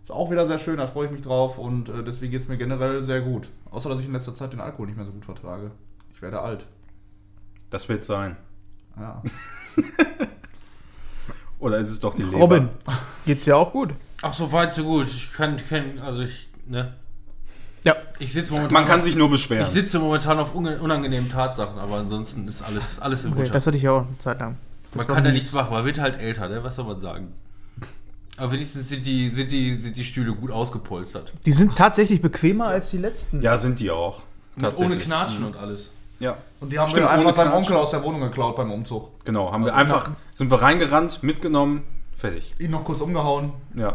Ist 0.00 0.12
auch 0.12 0.30
wieder 0.30 0.46
sehr 0.46 0.58
schön, 0.58 0.76
da 0.76 0.86
freue 0.86 1.06
ich 1.06 1.12
mich 1.12 1.22
drauf 1.22 1.58
und 1.58 1.88
äh, 1.88 2.04
deswegen 2.04 2.30
geht 2.30 2.40
es 2.42 2.48
mir 2.48 2.56
generell 2.56 3.02
sehr 3.02 3.20
gut. 3.20 3.50
Außer 3.72 3.88
dass 3.90 3.98
ich 3.98 4.06
in 4.06 4.12
letzter 4.12 4.32
Zeit 4.32 4.52
den 4.52 4.60
Alkohol 4.60 4.86
nicht 4.86 4.96
mehr 4.96 5.04
so 5.06 5.12
gut 5.12 5.24
vertrage. 5.24 5.72
Ich 6.14 6.22
werde 6.22 6.40
alt. 6.40 6.66
Das 7.70 7.88
wird 7.88 8.04
sein. 8.04 8.36
Ja. 8.98 9.22
Oder 11.58 11.78
ist 11.78 11.90
es 11.90 12.00
doch 12.00 12.14
die 12.14 12.22
Leber? 12.22 12.38
Robin, 12.38 12.68
geht's 13.26 13.44
dir 13.44 13.56
auch 13.56 13.72
gut? 13.72 13.90
Ach, 14.22 14.32
so 14.32 14.50
weit, 14.52 14.74
so 14.74 14.84
gut. 14.84 15.08
Ich 15.08 15.32
kann, 15.32 15.56
kann 15.68 15.98
also 15.98 16.22
ich, 16.22 16.48
ne? 16.66 16.94
Ja. 17.84 17.96
Ich 18.18 18.32
sitze 18.32 18.52
momentan. 18.52 18.72
Man 18.74 18.84
kann 18.86 19.02
sich 19.02 19.16
nur 19.16 19.30
beschweren. 19.30 19.64
Ich 19.64 19.70
sitze 19.70 19.98
momentan 19.98 20.38
auf 20.38 20.54
unangenehmen 20.54 21.28
Tatsachen, 21.30 21.78
aber 21.78 21.96
ansonsten 21.96 22.46
ist 22.48 22.62
alles, 22.62 22.98
alles 22.98 23.24
im 23.24 23.32
Okay, 23.32 23.42
Butter. 23.42 23.54
das 23.54 23.66
hatte 23.66 23.76
ich 23.76 23.82
ja 23.82 23.92
auch 23.92 24.06
eine 24.06 24.18
Zeit 24.18 24.38
lang. 24.38 24.56
Das 24.92 25.06
Man 25.06 25.16
kann 25.16 25.24
ja 25.24 25.32
nichts 25.32 25.52
machen, 25.52 25.72
man 25.72 25.84
wird 25.84 25.98
halt 25.98 26.18
älter, 26.18 26.48
ne? 26.48 26.62
Was 26.64 26.76
soll 26.76 26.84
man 26.84 26.98
sagen? 26.98 27.32
Aber 28.36 28.52
wenigstens 28.52 28.88
sind 28.88 29.06
die, 29.06 29.28
sind 29.28 29.52
die, 29.52 29.76
sind 29.76 29.96
die 29.98 30.04
Stühle 30.04 30.32
gut 30.34 30.50
ausgepolstert. 30.50 31.32
Die 31.44 31.52
sind 31.52 31.76
tatsächlich 31.76 32.22
bequemer 32.22 32.66
als 32.66 32.90
die 32.90 32.96
letzten. 32.98 33.42
ja, 33.42 33.56
sind 33.58 33.80
die 33.80 33.90
auch. 33.90 34.22
Ohne. 34.76 34.98
Knatschen 34.98 35.44
und 35.44 35.56
alles. 35.56 35.90
Ja, 36.20 36.36
Und 36.60 36.70
die 36.72 36.78
haben 36.78 36.88
Stimmt, 36.88 37.06
wir 37.06 37.10
einfach 37.10 37.34
Knatsch. 37.34 37.52
Onkel 37.54 37.76
aus 37.76 37.90
der 37.90 38.02
Wohnung 38.04 38.20
geklaut 38.20 38.54
beim 38.56 38.70
Umzug. 38.70 39.08
genau. 39.24 39.50
Haben 39.52 39.64
wir 39.64 39.74
Also, 39.74 39.94
einfach, 39.94 40.10
sind 40.30 40.50
wir 40.50 40.60
reingerannt, 40.62 41.22
mitgenommen, 41.22 41.82
fertig. 42.16 42.54
Ihn 42.58 42.70
noch 42.70 42.84
kurz 42.84 43.00
umgehauen. 43.00 43.52
Ja. 43.74 43.94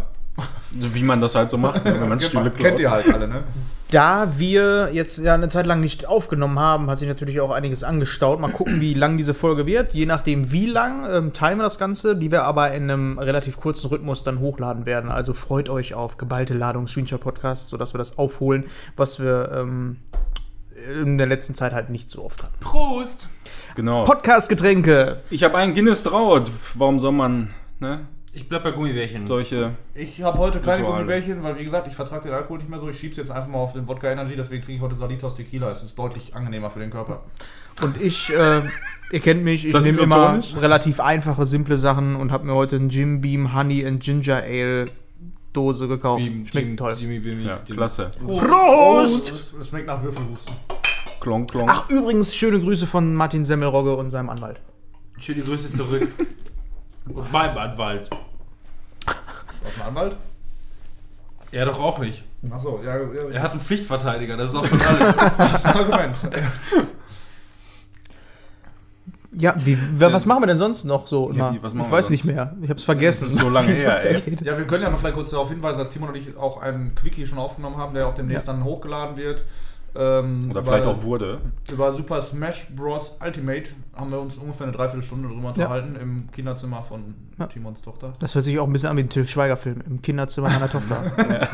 So 0.77 0.93
Wie 0.93 1.03
man 1.03 1.21
das 1.21 1.33
halt 1.35 1.49
so 1.49 1.57
macht, 1.57 1.85
ne, 1.85 1.93
wenn 2.01 2.09
man 2.09 2.19
Stühle 2.19 2.49
klaut. 2.51 2.57
Kennt 2.57 2.79
ihr 2.79 2.91
halt 2.91 3.13
alle, 3.13 3.25
ne? 3.27 3.43
Da 3.91 4.33
wir 4.37 4.89
jetzt 4.91 5.19
ja 5.19 5.33
eine 5.35 5.47
Zeit 5.47 5.65
lang 5.65 5.79
nicht 5.79 6.07
aufgenommen 6.07 6.59
haben, 6.59 6.89
hat 6.89 6.99
sich 6.99 7.07
natürlich 7.07 7.39
auch 7.39 7.51
einiges 7.51 7.83
angestaut. 7.85 8.41
Mal 8.41 8.51
gucken, 8.51 8.81
wie 8.81 8.93
lang 8.95 9.15
diese 9.15 9.33
Folge 9.33 9.65
wird. 9.65 9.93
Je 9.93 10.05
nachdem, 10.05 10.51
wie 10.51 10.65
lang, 10.65 11.07
ähm, 11.09 11.31
teilen 11.31 11.59
wir 11.59 11.63
das 11.63 11.77
Ganze, 11.79 12.17
die 12.17 12.31
wir 12.31 12.43
aber 12.43 12.71
in 12.73 12.83
einem 12.91 13.17
relativ 13.19 13.57
kurzen 13.61 13.87
Rhythmus 13.87 14.23
dann 14.23 14.39
hochladen 14.39 14.85
werden. 14.85 15.09
Also 15.09 15.33
freut 15.33 15.69
euch 15.69 15.93
auf 15.93 16.17
geballte 16.17 16.53
Ladung 16.55 16.87
Screenshot 16.89 17.21
Podcast, 17.21 17.69
sodass 17.69 17.93
wir 17.93 17.99
das 17.99 18.17
aufholen, 18.17 18.65
was 18.97 19.21
wir 19.21 19.51
ähm, 19.53 19.97
in 21.01 21.17
der 21.17 21.27
letzten 21.27 21.55
Zeit 21.55 21.73
halt 21.73 21.89
nicht 21.89 22.09
so 22.09 22.23
oft 22.23 22.43
hatten. 22.43 22.59
Prost! 22.59 23.27
Genau. 23.75 24.03
Podcast-Getränke. 24.05 25.21
Ich 25.29 25.43
habe 25.43 25.55
einen 25.57 25.73
Guinness 25.73 26.03
Traut. 26.03 26.49
Warum 26.75 26.99
soll 26.99 27.11
man 27.11 27.53
ne, 27.79 28.07
Ich 28.33 28.47
bleib 28.47 28.63
bei 28.63 28.71
Gummibärchen. 28.71 29.27
solche. 29.27 29.71
Ich 29.93 30.21
habe 30.21 30.37
heute 30.37 30.59
keine 30.59 30.79
Rituale. 30.83 31.03
Gummibärchen, 31.03 31.43
weil 31.43 31.57
wie 31.59 31.63
gesagt, 31.65 31.87
ich 31.87 31.93
vertrage 31.93 32.23
den 32.29 32.33
Alkohol 32.33 32.59
nicht 32.59 32.69
mehr 32.69 32.79
so. 32.79 32.89
Ich 32.89 32.97
schieb's 32.99 33.17
jetzt 33.17 33.31
einfach 33.31 33.49
mal 33.49 33.57
auf 33.59 33.73
den 33.73 33.87
Wodka 33.87 34.09
Energy, 34.09 34.35
deswegen 34.35 34.63
trinke 34.63 34.77
ich 34.77 34.81
heute 34.81 34.95
Salitos 34.95 35.35
Tequila. 35.35 35.69
Es 35.69 35.83
ist 35.83 35.97
deutlich 35.99 36.35
angenehmer 36.35 36.69
für 36.69 36.79
den 36.79 36.89
Körper. 36.89 37.23
Und 37.81 37.99
ich, 38.01 38.29
äh, 38.33 38.61
ihr 39.11 39.19
kennt 39.19 39.43
mich, 39.43 39.65
ich 39.65 39.73
nehme 39.73 39.99
immer 39.99 40.35
isotonisch? 40.37 40.61
relativ 40.61 40.99
einfache, 41.01 41.45
simple 41.45 41.77
Sachen 41.77 42.15
und 42.15 42.31
habe 42.31 42.45
mir 42.45 42.53
heute 42.53 42.77
einen 42.77 42.89
Jim 42.89 43.19
Beam 43.19 43.53
Honey 43.53 43.85
and 43.85 44.01
Ginger 44.01 44.43
Ale 44.43 44.85
Dose 45.55 45.87
gekauft. 45.87 46.21
Wie 46.21 46.45
Schmeckt 46.45 46.67
Jim- 46.67 46.77
toll. 46.77 46.95
Jimmy 46.99 47.19
Bimmy. 47.19 47.45
Ja, 47.45 47.57
klasse. 47.57 48.11
Prost! 48.25 49.31
Es, 49.31 49.53
es 49.59 49.67
schmeckt 49.69 49.87
nach 49.87 50.01
Würfelhusten. 50.03 50.53
Klonk, 51.19 51.51
klonk. 51.51 51.69
Ach, 51.71 51.89
übrigens, 51.89 52.35
schöne 52.35 52.59
Grüße 52.59 52.85
von 52.87 53.15
Martin 53.15 53.43
Semmelrogge 53.45 53.95
und 53.95 54.11
seinem 54.11 54.29
Anwalt. 54.29 54.59
Schöne 55.17 55.41
Grüße 55.41 55.71
zurück. 55.73 56.07
Und 57.07 57.31
meinem 57.31 57.55
Anwalt. 57.57 58.09
Was, 59.05 59.75
ein 59.75 59.81
Anwalt? 59.89 60.15
Er 61.51 61.65
doch 61.67 61.79
auch 61.79 61.99
nicht. 61.99 62.23
Achso, 62.49 62.81
ja, 62.83 62.97
ja, 62.97 63.29
Er 63.31 63.41
hat 63.43 63.51
einen 63.51 63.59
Pflichtverteidiger, 63.59 64.35
das 64.35 64.49
ist 64.49 64.55
auch 64.55 64.65
schon 64.65 64.81
alles. 64.81 65.15
das 65.37 65.53
ist 65.59 65.65
ein 65.67 65.75
Argument. 65.75 66.21
Ja, 69.37 69.53
wie, 69.65 69.77
was 69.99 70.25
machen 70.25 70.43
wir 70.43 70.47
denn 70.47 70.57
sonst 70.57 70.83
noch 70.85 71.07
so? 71.07 71.31
Ja, 71.31 71.51
wie, 71.51 71.57
ich 71.57 71.63
weiß 71.63 71.73
sonst? 71.73 72.09
nicht 72.09 72.25
mehr. 72.25 72.55
Ich 72.61 72.69
hab's 72.69 72.83
vergessen. 72.83 73.25
Das 73.25 73.33
ist 73.33 73.39
so 73.39 73.49
lange 73.49 73.71
es 73.73 73.79
her. 73.79 74.21
Ja, 74.43 74.57
wir 74.57 74.65
können 74.65 74.83
ja 74.83 74.89
noch 74.89 74.99
vielleicht 74.99 75.15
kurz 75.15 75.29
darauf 75.29 75.49
hinweisen, 75.49 75.79
dass 75.79 75.89
Timon 75.89 76.09
und 76.09 76.15
ich 76.15 76.35
auch 76.37 76.61
einen 76.61 76.95
Quickie 76.95 77.25
schon 77.25 77.37
aufgenommen 77.37 77.77
haben, 77.77 77.93
der 77.93 78.07
auch 78.07 78.13
demnächst 78.13 78.47
Ja. 78.47 78.53
dann 78.53 78.63
hochgeladen 78.63 79.17
wird. 79.17 79.43
Ähm, 79.97 80.47
Oder 80.51 80.61
vielleicht 80.63 80.83
über- 80.85 80.93
auch 80.93 81.03
wurde. 81.03 81.37
Über 81.71 81.91
Super 81.93 82.19
Smash 82.19 82.67
Bros. 82.75 83.17
Ultimate 83.25 83.69
haben 83.95 84.11
wir 84.11 84.19
uns 84.19 84.37
ungefähr 84.37 84.67
eine 84.67 84.75
Dreiviertelstunde 84.75 85.29
drüber 85.29 85.47
unterhalten 85.49 85.95
im 85.95 86.29
Kinderzimmer 86.31 86.81
von 86.81 87.13
Ja. 87.39 87.47
Timons 87.47 87.81
Tochter. 87.81 88.11
Das 88.19 88.35
hört 88.35 88.43
sich 88.43 88.59
auch 88.59 88.67
ein 88.67 88.73
bisschen 88.73 88.89
an 88.89 88.97
wie 88.97 89.01
ein 89.03 89.09
Till 89.09 89.25
Schweiger-Film 89.25 89.81
im 89.87 90.01
Kinderzimmer 90.01 90.49
meiner 90.49 90.69
Tochter. 90.69 91.03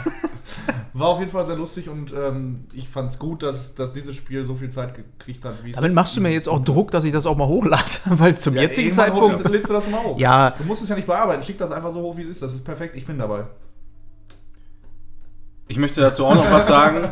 War 0.94 1.08
auf 1.10 1.20
jeden 1.20 1.32
Fall 1.32 1.46
sehr 1.46 1.56
lustig 1.56 1.88
und 1.90 2.14
ähm, 2.14 2.62
ich 2.74 2.90
fand 2.90 3.10
es 3.10 3.20
gut, 3.20 3.44
dass, 3.44 3.74
dass 3.76 3.94
dieses 3.94 4.16
Spiel 4.16 4.44
so 4.44 4.56
viel 4.56 4.70
Zeit 4.70 4.94
gekriegt 4.96 5.44
hat, 5.46 5.64
wie 5.64 5.70
es. 5.72 5.76
Damit 5.76 5.94
machst 5.94 6.16
du 6.18 6.22
mir 6.22 6.30
jetzt 6.32 6.48
auch 6.50 6.64
Druck, 6.64 6.92
dass 6.92 7.04
ich 7.04 7.14
das 7.14 7.26
auch 7.26 7.38
mal 7.38 7.48
hochlade, 7.48 7.84
weil 8.06 8.38
zum 8.38 8.56
Ja, 8.56 8.64
jetzigen 8.64 8.92
Zeitpunkt. 8.92 9.44
hoch- 9.44 9.50
lädst 9.50 9.70
du 9.70 9.74
das 9.74 9.90
mal 9.90 10.04
hoch. 10.04 10.18
Ja, 10.20 10.52
Du 10.52 10.64
musst 10.66 10.82
es 10.84 10.90
ja 10.90 10.96
nicht 10.96 11.08
bearbeiten, 11.08 11.42
schick 11.44 11.58
das 11.58 11.72
einfach 11.72 11.92
so 11.92 12.02
hoch, 12.02 12.18
wie 12.18 12.22
es 12.24 12.30
ist. 12.30 12.42
Das 12.42 12.54
ist 12.54 12.64
perfekt, 12.64 12.96
ich 12.96 13.06
bin 13.06 13.18
dabei. 13.18 13.46
Ich 15.68 15.78
möchte 15.78 16.02
dazu 16.02 16.26
auch 16.26 16.36
noch 16.36 16.52
was 16.52 16.68
sagen. 16.68 17.10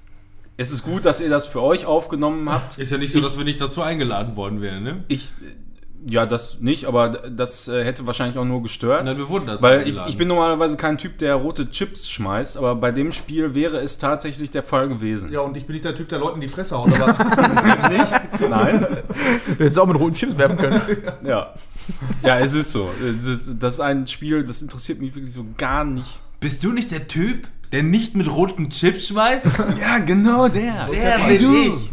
es 0.56 0.70
ist 0.70 0.84
gut, 0.84 1.04
dass 1.04 1.20
ihr 1.20 1.28
das 1.28 1.46
für 1.46 1.62
euch 1.62 1.86
aufgenommen 1.86 2.50
habt. 2.50 2.78
Ist 2.78 2.92
ja 2.92 2.98
nicht 2.98 3.12
so, 3.12 3.18
Ich- 3.18 3.24
dass 3.24 3.36
wir 3.36 3.44
nicht 3.44 3.60
dazu 3.60 3.82
eingeladen 3.82 4.36
worden 4.36 4.60
wären, 4.60 4.82
ne? 4.84 5.04
Ich, 5.08 5.32
ja, 6.08 6.26
das 6.26 6.60
nicht, 6.60 6.84
aber 6.84 7.08
das 7.08 7.68
äh, 7.68 7.84
hätte 7.84 8.06
wahrscheinlich 8.06 8.38
auch 8.38 8.44
nur 8.44 8.62
gestört. 8.62 9.04
Nein, 9.04 9.16
wir 9.16 9.28
wurden 9.28 9.46
dazu 9.46 9.62
Weil 9.62 9.88
ich, 9.88 9.98
ich 10.06 10.16
bin 10.16 10.28
normalerweise 10.28 10.76
kein 10.76 10.98
Typ, 10.98 11.18
der 11.18 11.34
rote 11.34 11.70
Chips 11.70 12.08
schmeißt, 12.08 12.56
aber 12.56 12.74
bei 12.76 12.92
dem 12.92 13.12
Spiel 13.12 13.54
wäre 13.54 13.78
es 13.78 13.98
tatsächlich 13.98 14.50
der 14.50 14.62
Fall 14.62 14.88
gewesen. 14.88 15.32
Ja, 15.32 15.40
und 15.40 15.56
ich 15.56 15.66
bin 15.66 15.74
nicht 15.74 15.84
der 15.84 15.94
Typ, 15.94 16.08
der 16.08 16.18
Leuten 16.18 16.40
die 16.40 16.48
Fresse 16.48 16.76
haut, 16.76 16.92
aber 17.00 17.16
Nein? 18.48 18.86
Du 19.46 19.64
hättest 19.64 19.78
auch 19.78 19.86
mit 19.86 19.98
roten 19.98 20.14
Chips 20.14 20.36
werfen 20.36 20.56
können. 20.58 20.80
Ja. 21.24 21.54
Ja, 22.22 22.38
es 22.38 22.52
ist 22.54 22.72
so. 22.72 22.90
Das 23.58 23.74
ist 23.74 23.80
ein 23.80 24.06
Spiel, 24.06 24.42
das 24.44 24.62
interessiert 24.62 25.00
mich 25.00 25.14
wirklich 25.14 25.34
so 25.34 25.44
gar 25.56 25.84
nicht. 25.84 26.20
Bist 26.40 26.62
du 26.64 26.72
nicht 26.72 26.90
der 26.90 27.08
Typ, 27.08 27.46
der 27.72 27.82
nicht 27.82 28.16
mit 28.16 28.28
roten 28.28 28.70
Chips 28.70 29.08
schmeißt? 29.08 29.46
Ja, 29.80 29.98
genau 29.98 30.48
der. 30.48 30.88
Der 30.92 31.18
bin 31.18 31.72
ich. 31.72 31.90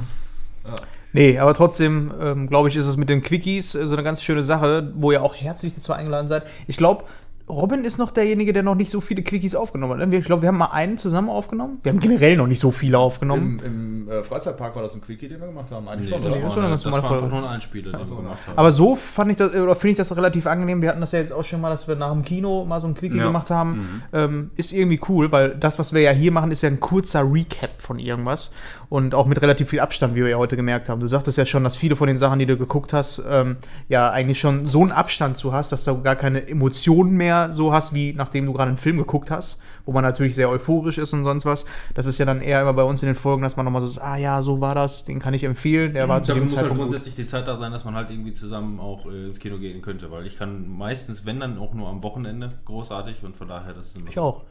Nee, 1.14 1.38
aber 1.40 1.54
trotzdem, 1.54 2.12
ähm, 2.20 2.48
glaube 2.50 2.70
ich, 2.70 2.76
ist 2.76 2.88
es 2.88 2.98
mit 2.98 3.08
den 3.10 3.22
Quickies 3.22 3.76
äh, 3.76 3.86
so 3.88 3.96
eine 3.96 4.04
ganz 4.04 4.22
schöne 4.22 4.44
Sache, 4.44 4.92
wo 4.96 5.12
ihr 5.12 5.22
auch 5.24 5.36
herzlich 5.36 5.74
dazu 5.76 5.94
eingeladen 5.94 6.28
seid. 6.28 6.44
Ich 6.68 6.78
glaube, 6.78 7.04
Robin 7.50 7.84
ist 7.84 7.98
noch 7.98 8.12
derjenige, 8.12 8.54
der 8.54 8.64
noch 8.64 8.74
nicht 8.76 8.90
so 8.90 9.02
viele 9.02 9.22
Quickies 9.22 9.54
aufgenommen 9.54 10.00
hat. 10.00 10.08
ne? 10.08 10.16
Ich 10.18 10.24
glaube, 10.24 10.44
wir 10.44 10.48
haben 10.48 10.58
mal 10.58 10.68
einen 10.72 10.98
zusammen 10.98 11.30
aufgenommen. 11.30 11.80
Wir 11.84 11.92
haben 11.92 12.00
generell 12.00 12.38
noch 12.38 12.48
nicht 12.48 12.62
so 12.62 12.72
viele 12.72 12.98
aufgenommen. 12.98 13.60
im, 13.66 14.06
im 14.08 14.10
äh, 14.10 14.24
Freizeitpark 14.24 14.74
war 14.78 14.82
das 14.82 14.94
ein 14.96 15.02
Quickie, 15.02 15.28
den 15.28 15.42
wir 15.42 15.48
gemacht 15.48 15.70
haben. 15.70 15.86
Eigentlich 15.90 16.10
Nee, 16.10 16.16
schon, 16.16 16.24
das 16.24 16.38
oder? 16.38 16.46
war 16.48 16.58
eine 16.64 16.70
das 16.76 16.86
war 16.86 16.94
einfach 17.12 17.30
nur 17.30 17.40
ein 17.40 17.44
Einspieler, 17.46 17.92
den 17.92 18.10
wir 18.10 18.16
gemacht 18.16 18.48
haben. 18.48 18.58
Aber 18.58 18.72
so 18.72 18.96
fand 18.96 19.32
ich 19.32 19.38
das, 19.38 19.54
oder 19.54 19.76
finde 19.76 19.92
ich 19.92 19.98
das 19.98 20.16
relativ 20.16 20.48
angenehm. 20.48 20.82
Wir 20.82 20.88
hatten 20.88 21.02
das 21.02 21.12
ja 21.12 21.20
jetzt 21.20 21.34
auch 21.34 21.44
schon 21.44 21.60
mal, 21.60 21.70
dass 21.70 21.86
wir 21.86 21.96
nach 21.98 22.14
dem 22.14 22.24
Kino 22.24 22.64
mal 22.64 22.80
so 22.80 22.88
ein 22.88 22.96
Quickie 22.96 23.18
Ja. 23.18 23.26
gemacht 23.26 23.50
haben. 23.50 24.04
Ähm, 24.14 24.52
ist 24.56 24.72
irgendwie 24.72 25.02
cool, 25.10 25.30
weil 25.34 25.50
das, 25.56 25.78
was 25.78 25.92
wir 25.92 26.00
ja 26.00 26.12
hier 26.12 26.32
machen, 26.32 26.50
ist 26.50 26.62
ja 26.62 26.70
ein 26.70 26.80
kurzer 26.80 27.30
Recap 27.30 27.72
von 27.78 28.00
irgendwas. 28.00 28.54
Und 28.94 29.16
auch 29.16 29.26
mit 29.26 29.42
relativ 29.42 29.70
viel 29.70 29.80
Abstand, 29.80 30.14
wie 30.14 30.22
wir 30.22 30.30
ja 30.30 30.38
heute 30.38 30.56
gemerkt 30.56 30.88
haben. 30.88 31.02
Du 31.02 31.08
sagtest 31.08 31.36
ja 31.40 31.48
schon, 31.48 31.64
dass 31.64 31.76
viele 31.76 31.96
von 31.96 32.06
den 32.06 32.20
Sachen, 32.20 32.38
die 32.38 32.46
du 32.46 32.58
geguckt 32.58 32.94
hast, 32.94 33.24
ähm, 33.28 33.58
ja 33.90 34.12
eigentlich 34.12 34.40
schon 34.40 34.68
so 34.68 34.82
einen 34.82 34.92
Abstand 34.92 35.40
zu 35.40 35.52
hast, 35.52 35.72
dass 35.72 35.84
du 35.84 36.04
gar 36.04 36.16
keine 36.16 36.48
Emotionen 36.48 37.18
mehr 37.18 37.52
so 37.52 37.74
hast, 37.74 37.96
wie 37.96 38.14
nachdem 38.14 38.46
du 38.46 38.54
gerade 38.54 38.68
einen 38.68 38.78
Film 38.78 39.00
geguckt 39.00 39.32
hast, 39.32 39.60
wo 39.88 39.94
man 39.94 40.04
natürlich 40.04 40.36
sehr 40.36 40.48
euphorisch 40.48 41.00
ist 41.00 41.12
und 41.12 41.24
sonst 41.24 41.44
was. 41.44 41.66
Das 41.96 42.06
ist 42.06 42.20
ja 42.20 42.26
dann 42.26 42.40
eher 42.40 42.62
immer 42.62 42.74
bei 42.74 42.84
uns 42.84 43.02
in 43.02 43.08
den 43.08 43.16
Folgen, 43.16 43.42
dass 43.42 43.58
man 43.58 43.66
nochmal 43.66 43.82
so 43.82 43.88
sagt, 43.88 44.06
ah 44.06 44.16
ja, 44.16 44.44
so 44.44 44.62
war 44.62 44.76
das, 44.76 45.06
den 45.06 45.18
kann 45.18 45.34
ich 45.34 45.44
empfehlen. 45.44 45.96
Der 45.96 46.08
war 46.08 46.22
zu 46.22 46.28
Dafür 46.28 46.42
dem 46.42 46.44
muss 46.44 46.52
halt 46.52 46.68
Zeitpunkt 46.68 46.84
gut. 46.84 46.92
grundsätzlich 46.92 47.16
die 47.16 47.26
Zeit 47.26 47.48
da 47.48 47.58
sein, 47.58 47.72
dass 47.72 47.86
man 47.86 47.96
halt 47.96 48.12
irgendwie 48.12 48.34
zusammen 48.34 48.80
auch 48.80 49.08
äh, 49.08 49.26
ins 49.26 49.40
Kino 49.40 49.58
gehen 49.58 49.82
könnte, 49.82 50.12
weil 50.12 50.28
ich 50.28 50.38
kann 50.38 50.70
meistens, 50.70 51.26
wenn 51.26 51.40
dann 51.40 51.58
auch 51.58 51.74
nur 51.74 51.90
am 51.90 52.04
Wochenende, 52.04 52.50
großartig 52.66 53.24
und 53.24 53.38
von 53.38 53.48
daher 53.48 53.74
das 53.74 53.88
ist 53.88 53.98
Ich 54.08 54.20
auch. 54.20 54.44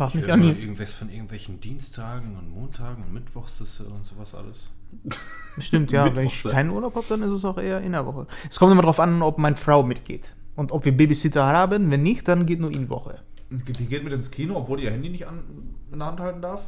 Frag 0.00 0.08
Ich 0.08 0.14
mich 0.14 0.24
höre 0.24 0.32
an. 0.32 0.42
irgendwas 0.44 0.94
von 0.94 1.10
irgendwelchen 1.10 1.60
Dienstagen 1.60 2.34
und 2.38 2.48
Montagen 2.48 3.04
und 3.04 3.12
Mittwochs 3.12 3.58
das, 3.58 3.80
äh, 3.80 3.82
und 3.82 4.02
sowas 4.02 4.34
alles. 4.34 4.70
Stimmt, 5.58 5.92
ja. 5.92 6.16
Wenn 6.16 6.26
ich 6.26 6.42
ja. 6.42 6.52
keinen 6.52 6.70
Urlaub 6.70 6.94
habe, 6.94 7.04
dann 7.06 7.22
ist 7.22 7.32
es 7.32 7.44
auch 7.44 7.58
eher 7.58 7.82
in 7.82 7.92
der 7.92 8.06
Woche. 8.06 8.26
Es 8.48 8.58
kommt 8.58 8.72
immer 8.72 8.80
darauf 8.80 8.98
an, 8.98 9.20
ob 9.20 9.36
meine 9.36 9.56
Frau 9.56 9.82
mitgeht. 9.82 10.34
Und 10.56 10.72
ob 10.72 10.86
wir 10.86 10.96
Babysitter 10.96 11.44
haben. 11.44 11.90
Wenn 11.90 12.02
nicht, 12.02 12.26
dann 12.28 12.46
geht 12.46 12.60
nur 12.60 12.72
in 12.72 12.88
Woche. 12.88 13.20
Die 13.50 13.84
geht 13.84 14.02
mit 14.02 14.14
ins 14.14 14.30
Kino, 14.30 14.56
obwohl 14.56 14.78
die 14.78 14.84
ihr 14.84 14.90
Handy 14.90 15.10
nicht 15.10 15.26
an, 15.26 15.44
in 15.92 15.98
der 15.98 16.08
Hand 16.08 16.20
halten 16.20 16.40
darf. 16.40 16.62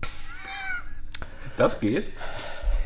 Das 1.58 1.78
geht. 1.78 2.10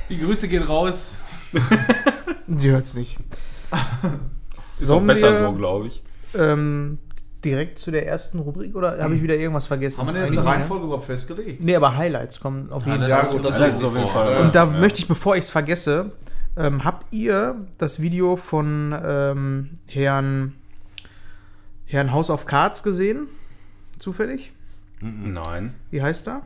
Die 0.08 0.18
Grüße 0.18 0.48
gehen 0.48 0.64
raus. 0.64 1.14
Sie 2.48 2.70
hört 2.70 2.86
es 2.86 2.94
nicht. 2.96 3.16
Ist 4.80 4.88
Sollen 4.88 5.04
auch 5.04 5.06
besser 5.06 5.30
wir- 5.30 5.38
so, 5.38 5.52
glaube 5.52 5.86
ich. 5.86 6.02
Ähm, 6.34 6.98
direkt 7.48 7.78
zu 7.78 7.90
der 7.90 8.06
ersten 8.06 8.38
Rubrik 8.38 8.74
oder 8.76 9.02
habe 9.02 9.14
ich 9.14 9.22
wieder 9.22 9.34
irgendwas 9.36 9.66
vergessen? 9.66 10.00
Haben 10.00 10.08
wir 10.08 10.12
denn 10.14 10.24
jetzt 10.24 10.36
eine 10.38 10.46
Reihenfolge 10.46 10.84
überhaupt 10.86 11.04
festgelegt? 11.06 11.60
Ne? 11.60 11.66
Nee, 11.66 11.76
aber 11.76 11.96
Highlights 11.96 12.40
kommen 12.40 12.70
auf 12.70 12.86
jeden 12.86 13.00
Fall. 13.00 13.28
gut, 13.28 13.44
das 13.44 13.58
ist 13.60 13.82
auf 13.84 13.94
jeden. 13.94 14.06
Fall. 14.06 14.32
Ja. 14.32 14.40
Und 14.40 14.54
da 14.54 14.64
Ja. 14.64 14.78
möchte 14.78 14.98
ich, 15.00 15.08
bevor 15.08 15.36
ich 15.36 15.44
es 15.44 15.50
vergesse, 15.50 16.12
ähm, 16.56 16.84
habt 16.84 17.12
ihr 17.12 17.56
das 17.78 18.00
Video 18.00 18.36
von 18.36 18.94
ähm, 19.04 19.70
Herrn, 19.86 20.54
Herrn 21.86 22.12
House 22.12 22.30
of 22.30 22.46
Cards 22.46 22.82
gesehen? 22.82 23.26
Zufällig? 23.98 24.52
Nein. 25.00 25.74
Wie 25.90 26.02
heißt 26.02 26.28
er? 26.28 26.42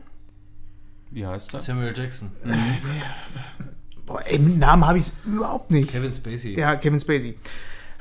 Wie 1.11 1.25
heißt 1.25 1.53
das? 1.53 1.65
Samuel 1.65 1.93
Jackson. 1.95 2.31
Boah, 4.05 4.21
ey, 4.25 4.37
mit 4.39 4.57
Namen 4.59 4.85
habe 4.85 4.97
ich 4.97 5.07
es 5.07 5.13
überhaupt 5.25 5.71
nicht. 5.71 5.89
Kevin 5.89 6.13
Spacey. 6.13 6.57
Ja, 6.59 6.75
Kevin 6.75 6.99
Spacey. 6.99 7.37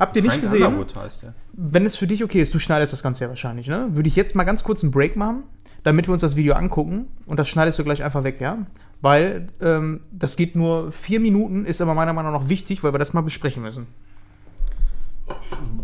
Habt 0.03 0.17
ihr 0.17 0.23
nicht 0.23 0.33
Frank 0.33 0.43
gesehen? 0.43 0.65
Underwood 0.65 0.97
heißt 0.97 1.23
er. 1.23 1.35
Wenn 1.53 1.87
es 1.87 1.95
für 1.95 2.09
dich 2.09 2.25
okay 2.25 2.43
ist, 2.43 2.53
du 2.53 2.59
schneidest 2.59 2.93
das 2.93 3.05
Ganze 3.05 3.23
ja 3.23 3.31
wahrscheinlich, 3.31 3.69
ne? 3.69 3.91
Würde 3.93 4.09
ich 4.09 4.17
jetzt 4.17 4.35
mal 4.35 4.43
ganz 4.43 4.65
kurz 4.65 4.83
einen 4.83 4.91
Break 4.91 5.15
machen, 5.15 5.45
damit 5.85 6.09
wir 6.09 6.13
uns 6.13 6.23
das 6.23 6.35
Video 6.35 6.55
angucken 6.55 7.07
und 7.25 7.37
das 7.39 7.49
schneidest 7.49 7.79
du 7.79 7.85
gleich 7.85 8.03
einfach 8.03 8.25
weg, 8.25 8.41
ja? 8.41 8.59
Weil 9.01 9.47
ähm, 9.61 10.01
das 10.11 10.35
geht 10.35 10.57
nur 10.57 10.91
vier 10.91 11.21
Minuten, 11.21 11.65
ist 11.65 11.81
aber 11.81 11.95
meiner 11.95 12.13
Meinung 12.13 12.33
nach 12.33 12.49
wichtig, 12.49 12.83
weil 12.83 12.93
wir 12.93 12.99
das 12.99 13.13
mal 13.13 13.21
besprechen 13.21 13.63
müssen. 13.63 13.87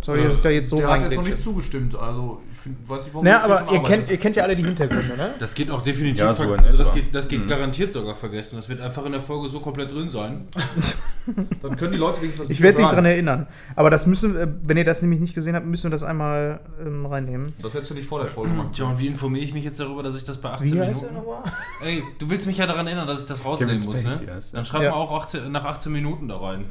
Soll 0.02 0.18
ich 0.18 0.26
das 0.26 0.42
da 0.42 0.50
jetzt 0.50 0.68
so 0.68 0.78
Der 0.78 0.88
hat 0.88 1.02
jetzt 1.02 1.14
noch 1.16 1.24
nicht 1.24 1.40
zugestimmt, 1.40 1.94
also 1.94 2.42
ich 2.50 2.57
weiß 2.86 3.04
nicht, 3.04 3.14
warum 3.14 3.24
Naja, 3.24 3.42
aber 3.44 3.72
ihr 3.72 3.82
kennt, 3.82 4.10
ihr 4.10 4.16
kennt 4.16 4.36
ja 4.36 4.42
alle 4.44 4.56
die 4.56 4.64
Hintergründe, 4.64 5.16
ne? 5.16 5.34
Das 5.38 5.54
geht 5.54 5.70
auch 5.70 5.82
definitiv. 5.82 6.20
Ja, 6.20 6.32
so 6.34 6.44
also 6.52 6.76
das 6.76 6.92
geht, 6.94 7.14
das 7.14 7.28
geht 7.28 7.44
Mhm. 7.44 7.48
garantiert 7.48 7.92
sogar 7.92 8.14
vergessen. 8.14 8.56
Das 8.56 8.68
wird 8.68 8.80
einfach 8.80 9.04
in 9.06 9.12
der 9.12 9.20
Folge 9.20 9.48
so 9.50 9.60
komplett 9.60 9.92
drin 9.92 10.10
sein. 10.10 10.48
Dann 11.62 11.76
können 11.76 11.92
die 11.92 11.98
Leute 11.98 12.20
wenigstens 12.22 12.48
das 12.48 12.50
Ich 12.56 12.62
werde 12.62 12.78
dich 12.78 12.86
dran 12.88 13.04
erinnern. 13.04 13.46
Aber 13.76 13.90
das 13.90 14.06
müssen, 14.06 14.60
wenn 14.62 14.76
ihr 14.76 14.84
das 14.84 15.02
nämlich 15.02 15.20
nicht 15.20 15.34
gesehen 15.34 15.54
habt, 15.54 15.66
müssen 15.66 15.84
wir 15.84 15.90
das 15.90 16.02
einmal 16.02 16.60
ähm, 16.84 17.04
reinnehmen. 17.04 17.52
Das 17.60 17.74
hättest 17.74 17.90
du 17.90 17.94
nicht 17.94 18.08
vor 18.08 18.20
der 18.20 18.28
Folge 18.28 18.52
machen. 18.54 18.72
Tja, 18.72 18.86
und 18.86 18.98
wie 18.98 19.06
informiere 19.08 19.44
ich 19.44 19.52
mich 19.52 19.64
jetzt 19.64 19.78
darüber, 19.78 20.02
dass 20.02 20.16
ich 20.16 20.24
das 20.24 20.38
bei 20.38 20.50
18 20.50 20.72
Wie 20.74 20.80
heißt 20.80 21.02
er 21.02 21.08
Minuten. 21.10 21.26
nochmal? 21.28 21.52
Ey, 21.84 22.02
du 22.18 22.30
willst 22.30 22.46
mich 22.46 22.56
ja 22.58 22.66
daran 22.66 22.86
erinnern, 22.86 23.06
dass 23.06 23.20
ich 23.20 23.26
das 23.26 23.44
rausnehmen 23.44 23.78
Kevin 23.78 23.90
muss, 24.04 24.20
ne? 24.22 24.38
Dann 24.52 24.64
schreib 24.64 24.82
Ja. 24.82 24.90
mal 24.92 24.96
auch 24.96 25.12
18, 25.22 25.52
nach 25.52 25.64
18 25.64 25.92
Minuten 25.92 26.28
da 26.28 26.36
rein. 26.38 26.64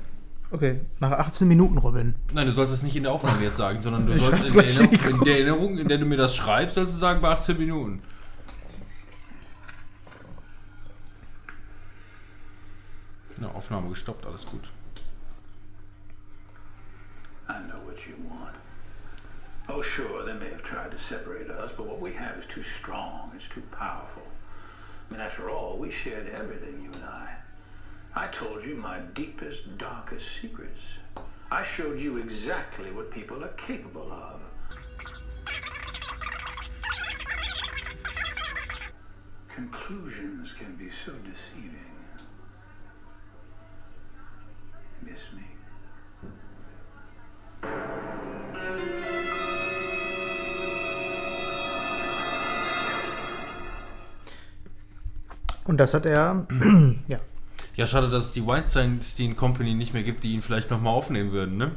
Okay, 0.49 0.79
nach 0.99 1.11
18 1.11 1.47
Minuten, 1.47 1.77
Robin. 1.77 2.15
Nein, 2.33 2.45
du 2.45 2.53
sollst 2.53 2.73
es 2.73 2.81
nicht 2.81 2.95
in 2.95 3.03
der 3.03 3.11
Aufnahme 3.11 3.43
jetzt 3.43 3.57
sagen, 3.57 3.81
sondern 3.81 4.07
du 4.07 4.13
Ich 4.13 4.21
sollst 4.21 4.45
in 4.45 4.53
der, 4.53 4.63
Erinnerung, 4.63 5.09
in 5.09 5.25
der 5.25 5.33
Erinnerung, 5.35 5.77
in 5.77 5.87
der 5.89 5.97
du 5.97 6.05
mir 6.05 6.15
das 6.15 6.35
schreibst, 6.37 6.75
sollst 6.75 6.95
du 6.95 6.99
sagen 6.99 7.21
bei 7.21 7.29
18 7.29 7.57
Minuten. 7.57 7.99
Na, 13.37 13.49
Aufnahme 13.49 13.89
gestoppt, 13.89 14.25
alles 14.25 14.45
gut. 14.45 14.71
I 17.49 17.59
know 17.67 17.85
what 17.85 17.97
you 18.07 18.15
want. 18.29 18.55
Oh, 19.67 19.81
sure, 19.81 20.23
they 20.25 20.33
may 20.33 20.49
have 20.49 20.63
tried 20.63 20.91
to 20.91 20.97
separate 20.97 21.49
us, 21.49 21.73
but 21.73 21.85
what 21.85 21.99
we 21.99 22.13
have 22.13 22.39
is 22.39 22.47
too 22.47 22.63
strong, 22.63 23.31
it's 23.35 23.49
too 23.49 23.63
powerful. 23.77 24.23
I 25.09 25.13
mean, 25.13 25.21
after 25.21 25.49
all, 25.49 25.77
we 25.77 25.91
shared 25.91 26.27
everything, 26.27 26.81
you 26.81 26.91
and 26.93 27.03
I. 27.03 27.46
I 28.15 28.27
told 28.27 28.63
you 28.63 28.75
my 28.75 28.99
deepest, 29.13 29.77
darkest 29.77 30.41
secrets. 30.41 30.97
I 31.51 31.63
showed 31.63 31.99
you 31.99 32.17
exactly 32.17 32.91
what 32.91 33.11
people 33.11 33.43
are 33.43 33.53
capable 33.57 34.11
of. 34.11 34.41
Conclusions 39.47 40.53
can 40.53 40.75
be 40.75 40.89
so 40.89 41.13
deceiving. 41.23 41.95
Miss 45.01 45.31
me? 45.33 45.43
Und 55.65 55.77
das 55.77 55.93
hat 55.93 56.05
er, 56.05 56.47
ja. 57.07 57.19
Ja, 57.77 57.85
schade, 57.87 58.09
dass 58.09 58.25
es 58.25 58.31
die 58.33 58.45
Weinstein 58.45 58.99
Company 59.35 59.73
nicht 59.75 59.93
mehr 59.93 60.03
gibt, 60.03 60.23
die 60.23 60.33
ihn 60.33 60.41
vielleicht 60.41 60.69
nochmal 60.71 60.93
aufnehmen 60.93 61.31
würden, 61.31 61.57
ne? 61.57 61.71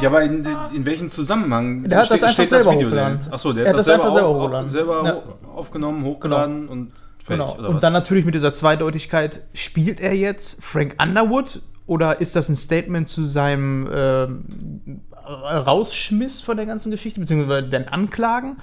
Ja, 0.00 0.08
aber 0.08 0.22
in, 0.22 0.46
in 0.74 0.84
welchem 0.84 1.10
Zusammenhang 1.10 1.88
Der 1.88 2.00
hat 2.00 2.10
das 2.10 2.22
einfach 2.22 2.44
selber 2.46 2.72
hochgeladen. 2.72 3.20
denn? 3.20 3.32
Achso, 3.32 3.52
der 3.52 3.64
Er 3.66 3.70
hat 3.72 3.78
das 3.78 3.86
selber, 3.86 4.04
einfach 4.04 4.14
selber 4.14 4.28
au- 4.28 4.40
hochgeladen. 4.42 4.68
selber 4.68 5.04
Ja. 5.04 5.22
aufgenommen, 5.54 6.04
hochgeladen 6.04 6.68
und 6.68 6.92
fertig. 7.22 7.54
Genau. 7.56 7.68
Und 7.68 7.74
was? 7.76 7.80
dann 7.80 7.92
natürlich 7.92 8.24
mit 8.24 8.34
dieser 8.34 8.52
Zweideutigkeit, 8.52 9.42
spielt 9.54 10.00
er 10.00 10.14
jetzt 10.14 10.62
Frank 10.64 10.96
Underwood 11.00 11.62
oder 11.86 12.20
ist 12.20 12.34
das 12.36 12.48
ein 12.48 12.56
Statement 12.56 13.08
zu 13.08 13.24
seinem 13.24 13.88
ähm, 13.92 15.00
Rausschmiss 15.24 16.40
von 16.40 16.56
der 16.56 16.66
ganzen 16.66 16.90
Geschichte, 16.90 17.20
beziehungsweise 17.20 17.68
den 17.68 17.88
Anklagen? 17.88 18.56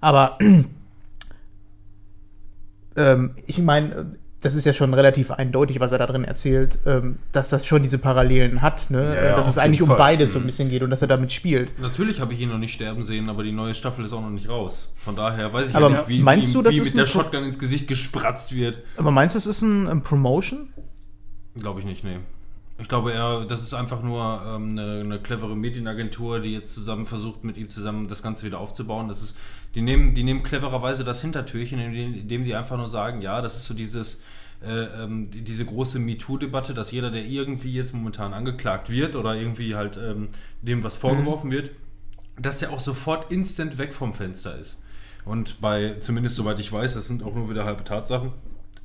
Aber 0.00 0.36
ähm, 2.96 3.34
ich 3.46 3.58
meine, 3.58 4.16
das 4.42 4.54
ist 4.54 4.64
ja 4.66 4.72
schon 4.74 4.92
relativ 4.92 5.30
eindeutig, 5.30 5.80
was 5.80 5.92
er 5.92 5.98
da 5.98 6.06
drin 6.06 6.24
erzählt, 6.24 6.78
ähm, 6.84 7.16
dass 7.32 7.48
das 7.50 7.64
schon 7.64 7.82
diese 7.82 7.96
Parallelen 7.98 8.60
hat, 8.60 8.90
ne? 8.90 9.14
Ja, 9.16 9.36
dass 9.36 9.48
es 9.48 9.56
eigentlich 9.56 9.80
um 9.82 9.88
Fall. 9.88 9.96
beides 9.96 10.32
so 10.32 10.38
ein 10.38 10.42
Mhm. 10.42 10.46
bisschen 10.46 10.68
geht 10.68 10.82
und 10.82 10.90
dass 10.90 11.00
er 11.00 11.08
damit 11.08 11.32
spielt. 11.32 11.78
Natürlich 11.80 12.20
habe 12.20 12.34
ich 12.34 12.40
ihn 12.40 12.48
noch 12.50 12.58
nicht 12.58 12.74
sterben 12.74 13.04
sehen, 13.04 13.28
aber 13.28 13.42
die 13.44 13.52
neue 13.52 13.74
Staffel 13.74 14.04
ist 14.04 14.12
auch 14.12 14.20
noch 14.20 14.30
nicht 14.30 14.48
raus. 14.48 14.92
Von 14.96 15.16
daher 15.16 15.52
weiß 15.52 15.70
ich 15.70 15.74
Aber 15.76 15.90
ja 15.90 15.96
nicht, 15.96 16.08
wie, 16.08 16.22
meinst 16.22 16.48
wie, 16.50 16.62
du, 16.62 16.64
wie 16.70 16.76
ist 16.76 16.84
mit 16.84 16.96
der 16.96 17.06
Shotgun 17.06 17.44
ins 17.44 17.58
Gesicht 17.58 17.88
gespratzt 17.88 18.52
wird. 18.54 18.80
Aber 18.96 19.10
meinst 19.12 19.34
du, 19.34 19.38
das 19.38 19.46
ist 19.46 19.62
ein, 19.62 19.86
ein 19.88 20.02
Promotion? 20.02 20.68
Glaube 21.58 21.80
ich 21.80 21.86
nicht, 21.86 22.02
nee. 22.04 22.18
Ich 22.78 22.88
glaube 22.88 23.12
eher, 23.12 23.44
das 23.44 23.62
ist 23.62 23.74
einfach 23.74 24.02
nur 24.02 24.42
ähm, 24.44 24.70
eine, 24.70 25.00
eine 25.00 25.18
clevere 25.20 25.54
Medienagentur, 25.56 26.40
die 26.40 26.52
jetzt 26.52 26.74
zusammen 26.74 27.06
versucht, 27.06 27.44
mit 27.44 27.56
ihm 27.56 27.68
zusammen 27.68 28.08
das 28.08 28.22
Ganze 28.22 28.44
wieder 28.44 28.58
aufzubauen. 28.58 29.08
Das 29.08 29.22
ist, 29.22 29.36
die 29.74 29.82
nehmen, 29.82 30.14
die 30.14 30.24
nehmen 30.24 30.42
clevererweise 30.42 31.04
das 31.04 31.20
Hintertürchen, 31.20 31.78
indem, 31.78 32.14
indem 32.14 32.44
die 32.44 32.54
einfach 32.54 32.76
nur 32.76 32.88
sagen, 32.88 33.20
ja, 33.22 33.40
das 33.40 33.56
ist 33.56 33.66
so 33.66 33.74
dieses, 33.74 34.20
äh, 34.64 34.84
ähm, 35.04 35.30
die- 35.30 35.42
diese 35.42 35.64
große 35.64 35.98
MeToo-Debatte, 36.00 36.74
dass 36.74 36.90
jeder, 36.90 37.10
der 37.10 37.24
irgendwie 37.24 37.72
jetzt 37.72 37.94
momentan 37.94 38.32
angeklagt 38.32 38.90
wird 38.90 39.14
oder 39.16 39.34
irgendwie 39.36 39.74
halt 39.76 39.96
ähm, 39.98 40.28
dem 40.62 40.82
was 40.82 40.96
vorgeworfen 40.96 41.52
wird, 41.52 41.70
dass 42.40 42.58
der 42.58 42.72
auch 42.72 42.80
sofort 42.80 43.30
instant 43.30 43.78
weg 43.78 43.92
vom 43.94 44.12
Fenster 44.14 44.58
ist. 44.58 44.80
Und 45.24 45.60
bei, 45.60 45.96
zumindest 46.00 46.34
soweit 46.36 46.58
ich 46.58 46.72
weiß, 46.72 46.94
das 46.94 47.06
sind 47.06 47.22
auch 47.22 47.34
nur 47.34 47.48
wieder 47.48 47.64
halbe 47.64 47.84
Tatsachen, 47.84 48.32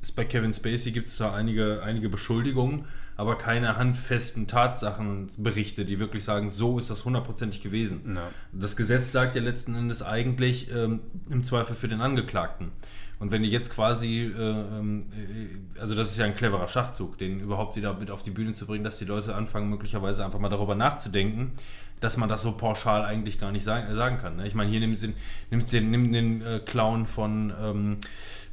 ist 0.00 0.14
bei 0.14 0.24
Kevin 0.24 0.52
Spacey 0.52 0.92
gibt 0.92 1.08
es 1.08 1.16
da 1.16 1.34
einige, 1.34 1.82
einige 1.82 2.08
Beschuldigungen, 2.08 2.84
aber 3.18 3.36
keine 3.36 3.76
handfesten 3.76 4.46
Tatsachenberichte, 4.46 5.84
die 5.84 5.98
wirklich 5.98 6.24
sagen, 6.24 6.48
so 6.48 6.78
ist 6.78 6.88
das 6.88 7.04
hundertprozentig 7.04 7.60
gewesen. 7.60 8.14
Ja. 8.14 8.22
Das 8.52 8.76
Gesetz 8.76 9.10
sagt 9.10 9.34
ja 9.34 9.42
letzten 9.42 9.74
Endes 9.74 10.02
eigentlich 10.02 10.70
ähm, 10.72 11.00
im 11.28 11.42
Zweifel 11.42 11.74
für 11.74 11.88
den 11.88 12.00
Angeklagten. 12.00 12.70
Und 13.18 13.32
wenn 13.32 13.42
die 13.42 13.50
jetzt 13.50 13.74
quasi, 13.74 14.20
äh, 14.20 14.40
ähm, 14.40 15.06
äh, 15.10 15.80
also 15.80 15.96
das 15.96 16.12
ist 16.12 16.18
ja 16.18 16.26
ein 16.26 16.36
cleverer 16.36 16.68
Schachzug, 16.68 17.18
den 17.18 17.40
überhaupt 17.40 17.74
wieder 17.74 17.92
mit 17.94 18.12
auf 18.12 18.22
die 18.22 18.30
Bühne 18.30 18.52
zu 18.52 18.66
bringen, 18.66 18.84
dass 18.84 18.98
die 18.98 19.04
Leute 19.04 19.34
anfangen, 19.34 19.68
möglicherweise 19.68 20.24
einfach 20.24 20.38
mal 20.38 20.48
darüber 20.48 20.76
nachzudenken, 20.76 21.50
dass 21.98 22.16
man 22.16 22.28
das 22.28 22.42
so 22.42 22.52
pauschal 22.52 23.04
eigentlich 23.04 23.40
gar 23.40 23.50
nicht 23.50 23.64
sagen, 23.64 23.92
sagen 23.96 24.18
kann. 24.18 24.36
Ne? 24.36 24.46
Ich 24.46 24.54
meine, 24.54 24.70
hier 24.70 24.78
nimmst 24.78 25.02
du 25.02 25.08
den, 25.08 25.16
nimmst 25.50 25.72
den, 25.72 25.90
nimm 25.90 26.12
den 26.12 26.42
äh, 26.42 26.60
Clown 26.64 27.06
von, 27.06 27.52
ähm, 27.60 27.92
äh, 27.94 28.06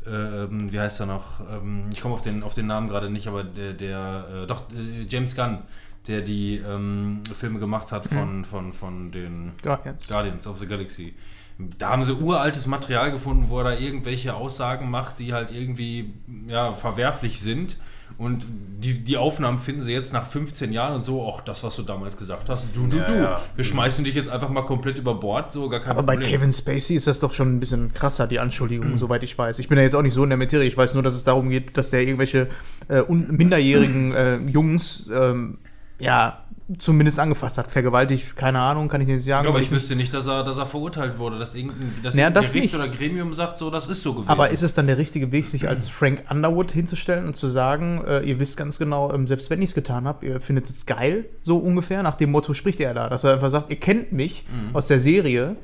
ähm, 0.07 0.71
wie 0.71 0.79
heißt 0.79 0.99
er 0.99 1.05
noch? 1.05 1.39
Ähm, 1.49 1.89
ich 1.91 2.01
komme 2.01 2.13
auf 2.13 2.21
den, 2.21 2.43
auf 2.43 2.53
den 2.53 2.67
Namen 2.67 2.87
gerade 2.87 3.09
nicht, 3.09 3.27
aber 3.27 3.43
der, 3.43 3.73
der 3.73 4.43
äh, 4.43 4.47
doch, 4.47 4.63
äh, 4.71 5.05
James 5.09 5.35
Gunn, 5.35 5.59
der 6.07 6.21
die 6.21 6.57
ähm, 6.57 7.23
Filme 7.35 7.59
gemacht 7.59 7.91
hat 7.91 8.05
von, 8.05 8.45
von, 8.45 8.73
von 8.73 9.11
den 9.11 9.53
Guardians. 9.61 10.07
Guardians 10.07 10.47
of 10.47 10.57
the 10.57 10.67
Galaxy. 10.67 11.15
Da 11.57 11.89
haben 11.89 12.03
sie 12.03 12.13
uraltes 12.13 12.67
Material 12.67 13.11
gefunden, 13.11 13.49
wo 13.49 13.59
er 13.59 13.63
da 13.63 13.73
irgendwelche 13.73 14.33
Aussagen 14.33 14.89
macht, 14.89 15.19
die 15.19 15.33
halt 15.33 15.51
irgendwie 15.51 16.13
ja, 16.47 16.73
verwerflich 16.73 17.39
sind. 17.39 17.77
Und 18.17 18.45
die, 18.79 18.99
die 19.03 19.17
Aufnahmen 19.17 19.59
finden 19.59 19.81
sie 19.81 19.91
jetzt 19.91 20.13
nach 20.13 20.25
15 20.25 20.71
Jahren 20.71 20.95
und 20.95 21.03
so, 21.03 21.29
ach, 21.29 21.41
das, 21.41 21.63
was 21.63 21.75
du 21.75 21.81
damals 21.83 22.15
gesagt 22.15 22.47
hast, 22.47 22.67
du, 22.73 22.87
du, 22.87 22.97
Ja, 22.97 23.05
du. 23.05 23.13
ja. 23.13 23.41
Wir 23.55 23.65
schmeißen 23.65 24.05
dich 24.05 24.15
jetzt 24.15 24.29
einfach 24.29 24.47
mal 24.49 24.61
komplett 24.61 24.97
über 24.97 25.15
Bord, 25.15 25.51
so 25.51 25.67
gar 25.67 25.81
kein 25.81 25.91
Aber 25.91 26.03
bei 26.03 26.13
Problem. 26.15 26.31
Kevin 26.31 26.53
Spacey 26.53 26.95
ist 26.95 27.07
das 27.07 27.19
doch 27.19 27.33
schon 27.33 27.55
ein 27.55 27.59
bisschen 27.59 27.91
krasser, 27.91 28.27
die 28.27 28.39
Anschuldigung, 28.39 28.97
soweit 28.97 29.23
ich 29.23 29.37
weiß. 29.37 29.59
Ich 29.59 29.67
bin 29.67 29.77
ja 29.77 29.83
jetzt 29.83 29.95
auch 29.95 30.01
nicht 30.01 30.13
so 30.13 30.23
in 30.23 30.29
der 30.29 30.37
Materie. 30.37 30.67
Ich 30.67 30.77
weiß 30.77 30.93
nur, 30.93 31.03
dass 31.03 31.13
es 31.13 31.25
darum 31.25 31.49
geht, 31.49 31.75
dass 31.75 31.89
der 31.89 32.01
irgendwelche 32.03 32.47
äh, 32.87 33.01
minderjährigen 33.11 34.13
äh, 34.13 34.37
Jungs 34.37 35.09
ähm, 35.13 35.57
ja 35.99 36.44
zumindest 36.79 37.19
angefasst 37.19 37.57
hat. 37.59 37.69
Vergewaltigt, 37.71 38.35
keine 38.35 38.59
Ahnung, 38.59 38.87
kann 38.89 38.99
ich 39.01 39.07
nicht 39.07 39.23
sagen. 39.23 39.43
Ja, 39.45 39.49
aber 39.51 39.61
ich 39.61 39.69
wüsste 39.71 39.95
nicht, 39.95 40.13
dass 40.13 40.25
er, 40.27 40.43
dass 40.43 40.57
er 40.57 40.65
verurteilt 40.65 41.17
wurde, 41.19 41.37
dass 41.37 41.53
irgendein, 41.53 41.93
dass 42.01 42.15
Ja, 42.15 42.23
irgendein 42.23 42.43
das 42.43 42.53
Gericht 42.53 42.73
nicht. 42.73 42.81
oder 42.81 42.89
Gremium 42.89 43.33
sagt, 43.35 43.59
so, 43.59 43.69
das 43.69 43.87
ist 43.87 44.01
so 44.01 44.13
gewesen. 44.13 44.29
Aber 44.29 44.49
ist 44.49 44.63
es 44.63 44.73
dann 44.73 44.87
der 44.87 44.97
richtige 44.97 45.31
Weg, 45.31 45.47
sich 45.47 45.67
als 45.67 45.87
Frank 45.89 46.23
Underwood 46.31 46.71
hinzustellen 46.71 47.27
und 47.27 47.35
zu 47.35 47.47
sagen, 47.47 48.03
äh, 48.07 48.21
ihr 48.21 48.39
wisst 48.39 48.57
ganz 48.57 48.79
genau, 48.79 49.13
ähm, 49.13 49.27
selbst 49.27 49.49
wenn 49.51 49.61
ich 49.61 49.69
es 49.69 49.75
getan 49.75 50.05
habe, 50.07 50.25
ihr 50.25 50.41
findet 50.41 50.67
es 50.67 50.85
geil, 50.87 51.25
so 51.43 51.57
ungefähr, 51.57 52.01
nach 52.01 52.15
dem 52.15 52.31
Motto 52.31 52.53
spricht 52.55 52.79
er 52.79 52.93
da, 52.95 53.09
dass 53.09 53.23
er 53.23 53.33
einfach 53.33 53.49
sagt, 53.51 53.69
ihr 53.69 53.79
kennt 53.79 54.11
mich 54.11 54.43
aus 54.73 54.87
der 54.87 54.99
Serie 54.99 55.55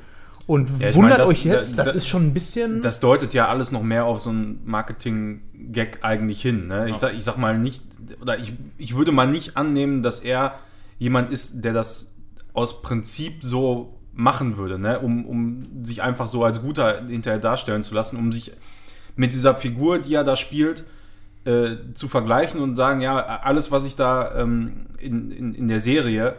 und 0.46 0.68
Ja, 0.80 0.94
wundert 0.94 1.10
mein, 1.10 1.18
das- 1.18 1.28
euch 1.28 1.44
jetzt, 1.44 1.78
da- 1.78 1.82
das 1.84 1.92
da- 1.94 1.98
ist 1.98 2.06
schon 2.06 2.26
ein 2.28 2.34
bisschen... 2.34 2.80
Das 2.80 3.00
deutet 3.00 3.34
ja 3.34 3.48
alles 3.48 3.72
noch 3.72 3.82
mehr 3.82 4.04
auf 4.04 4.20
so 4.20 4.30
einen 4.30 4.60
Marketing-Gag 4.64 5.98
eigentlich 6.02 6.42
hin. 6.42 6.66
Ne? 6.68 6.90
Ich, 6.90 6.96
sag, 6.96 7.14
ich 7.14 7.24
sag 7.24 7.36
mal 7.38 7.58
nicht, 7.58 7.82
oder 8.20 8.38
ich, 8.38 8.52
ich 8.78 8.96
würde 8.96 9.12
mal 9.12 9.26
nicht 9.26 9.56
annehmen, 9.56 10.02
dass 10.02 10.20
er 10.20 10.54
jemand 11.02 11.32
ist, 11.32 11.64
der 11.64 11.72
das 11.72 12.14
aus 12.52 12.80
Prinzip 12.80 13.42
so 13.42 13.98
machen 14.12 14.56
würde, 14.56 14.78
ne? 14.78 15.00
um, 15.00 15.26
um 15.26 15.84
sich 15.84 16.00
einfach 16.00 16.28
so 16.28 16.44
als 16.44 16.62
Guter 16.62 17.06
hinterher 17.06 17.40
darstellen 17.40 17.82
zu 17.82 17.92
lassen, 17.92 18.16
um 18.16 18.30
sich 18.30 18.52
mit 19.16 19.32
dieser 19.32 19.56
Figur, 19.56 19.98
die 19.98 20.14
er 20.14 20.22
da 20.22 20.36
spielt, 20.36 20.84
äh, 21.44 21.76
zu 21.94 22.06
vergleichen 22.06 22.60
und 22.60 22.76
sagen, 22.76 23.00
ja, 23.00 23.18
alles, 23.18 23.72
was 23.72 23.84
ich 23.84 23.96
da 23.96 24.32
ähm, 24.36 24.86
in, 25.00 25.32
in, 25.32 25.54
in 25.54 25.66
der 25.66 25.80
Serie 25.80 26.36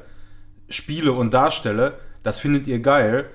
spiele 0.69 1.11
und 1.11 1.33
darstelle, 1.33 1.97
das 2.23 2.39
findet 2.39 2.65
ihr 2.67 2.79
geil. 2.79 3.25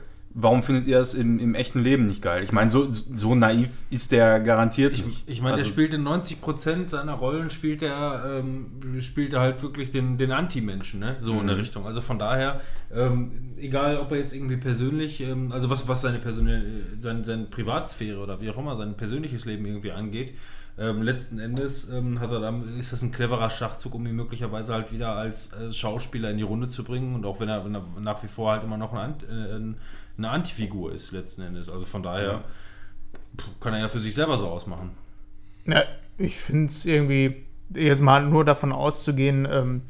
Warum 0.41 0.63
findet 0.63 0.87
ihr 0.87 0.99
das 0.99 1.15
im, 1.15 1.41
im 1.41 1.57
echten 1.57 1.83
Leben 1.83 2.07
nicht 2.07 2.23
geil? 2.23 2.45
Ich 2.45 2.53
meine, 2.53 2.71
so, 2.71 2.87
so 2.93 3.35
naiv 3.35 3.71
ist 3.91 4.13
der 4.13 4.39
garantiert 4.39 4.93
Ich, 4.93 5.05
nicht. 5.05 5.25
ich 5.29 5.43
meine, 5.43 5.57
der 5.57 5.65
Also, 5.65 5.73
spielt 5.73 5.95
in 5.95 6.07
90% 6.07 6.89
seiner 6.89 7.15
Rollen, 7.15 7.51
spielt 7.51 7.83
er, 7.83 8.39
ähm, 8.39 9.01
spielt 9.01 9.33
er 9.33 9.41
halt 9.41 9.61
wirklich 9.63 9.91
den, 9.91 10.17
den 10.17 10.31
Anti-Menschen, 10.31 11.01
ne? 11.01 11.17
so 11.19 11.33
in 11.41 11.47
der 11.49 11.57
Mhm. 11.57 11.61
Richtung. 11.63 11.87
Also 11.87 12.01
von 12.01 12.21
daher, 12.21 12.61
ähm, 12.95 13.33
egal 13.57 13.97
ob 13.99 14.13
er 14.13 14.19
jetzt 14.19 14.33
irgendwie 14.33 14.57
persönlich, 14.59 15.21
ähm, 15.23 15.51
also 15.51 15.71
was, 15.71 15.89
was 15.89 16.03
seine, 16.03 16.21
Persön 16.21 16.49
sein, 17.01 17.25
seine 17.25 17.45
Privatsphäre 17.47 18.19
oder 18.21 18.41
wie 18.41 18.49
auch 18.51 18.59
immer, 18.59 18.77
sein 18.77 18.97
persönliches 18.97 19.45
Leben 19.45 19.67
irgendwie 19.67 19.91
angeht, 19.91 20.35
ähm, 20.79 21.03
letzten 21.03 21.41
Endes 21.41 21.89
ähm, 21.91 22.21
hat 22.21 22.31
er 22.31 22.39
dann, 22.39 22.79
ist 22.79 22.93
das 22.93 23.03
ein 23.03 23.11
cleverer 23.11 23.51
Schachzug, 23.51 23.97
um 23.97 24.07
ihn 24.07 24.15
möglicherweise 24.15 24.73
halt 24.73 24.93
wieder 24.93 25.17
als, 25.17 25.53
äh, 25.53 25.73
Schauspieler 25.73 26.31
in 26.31 26.37
die 26.37 26.45
Runde 26.45 26.69
zu 26.69 26.85
bringen 26.85 27.17
und 27.17 27.27
auch 27.27 27.41
wenn 27.41 27.49
er, 27.49 27.65
wenn 27.65 27.75
er 27.75 27.83
nach 28.01 28.23
wie 28.23 28.29
vor 28.29 28.53
halt 28.53 28.63
immer 28.63 28.77
noch 28.77 28.93
ein, 28.95 29.15
äh, 29.29 29.57
ein, 29.57 29.77
eine 30.19 30.31
Antifigur 30.31 30.93
ist, 30.93 31.13
letzten 31.13 31.43
Endes. 31.43 31.69
Also 31.69 31.87
von 31.87 32.03
daher 32.03 32.45
kann 33.61 33.73
er 33.73 33.81
ja 33.81 33.89
für 33.89 34.01
sich 34.01 34.15
selber 34.15 34.37
so 34.37 34.49
ausmachen. 34.49 34.91
Ja, 35.65 35.85
ich 36.19 36.37
finde 36.39 36.69
es 36.69 36.85
irgendwie, 36.85 37.47
jetzt 37.75 38.03
mal 38.03 38.27
nur 38.27 38.45
davon 38.45 38.73
auszugehen, 38.73 39.47
ähm, 39.51 39.83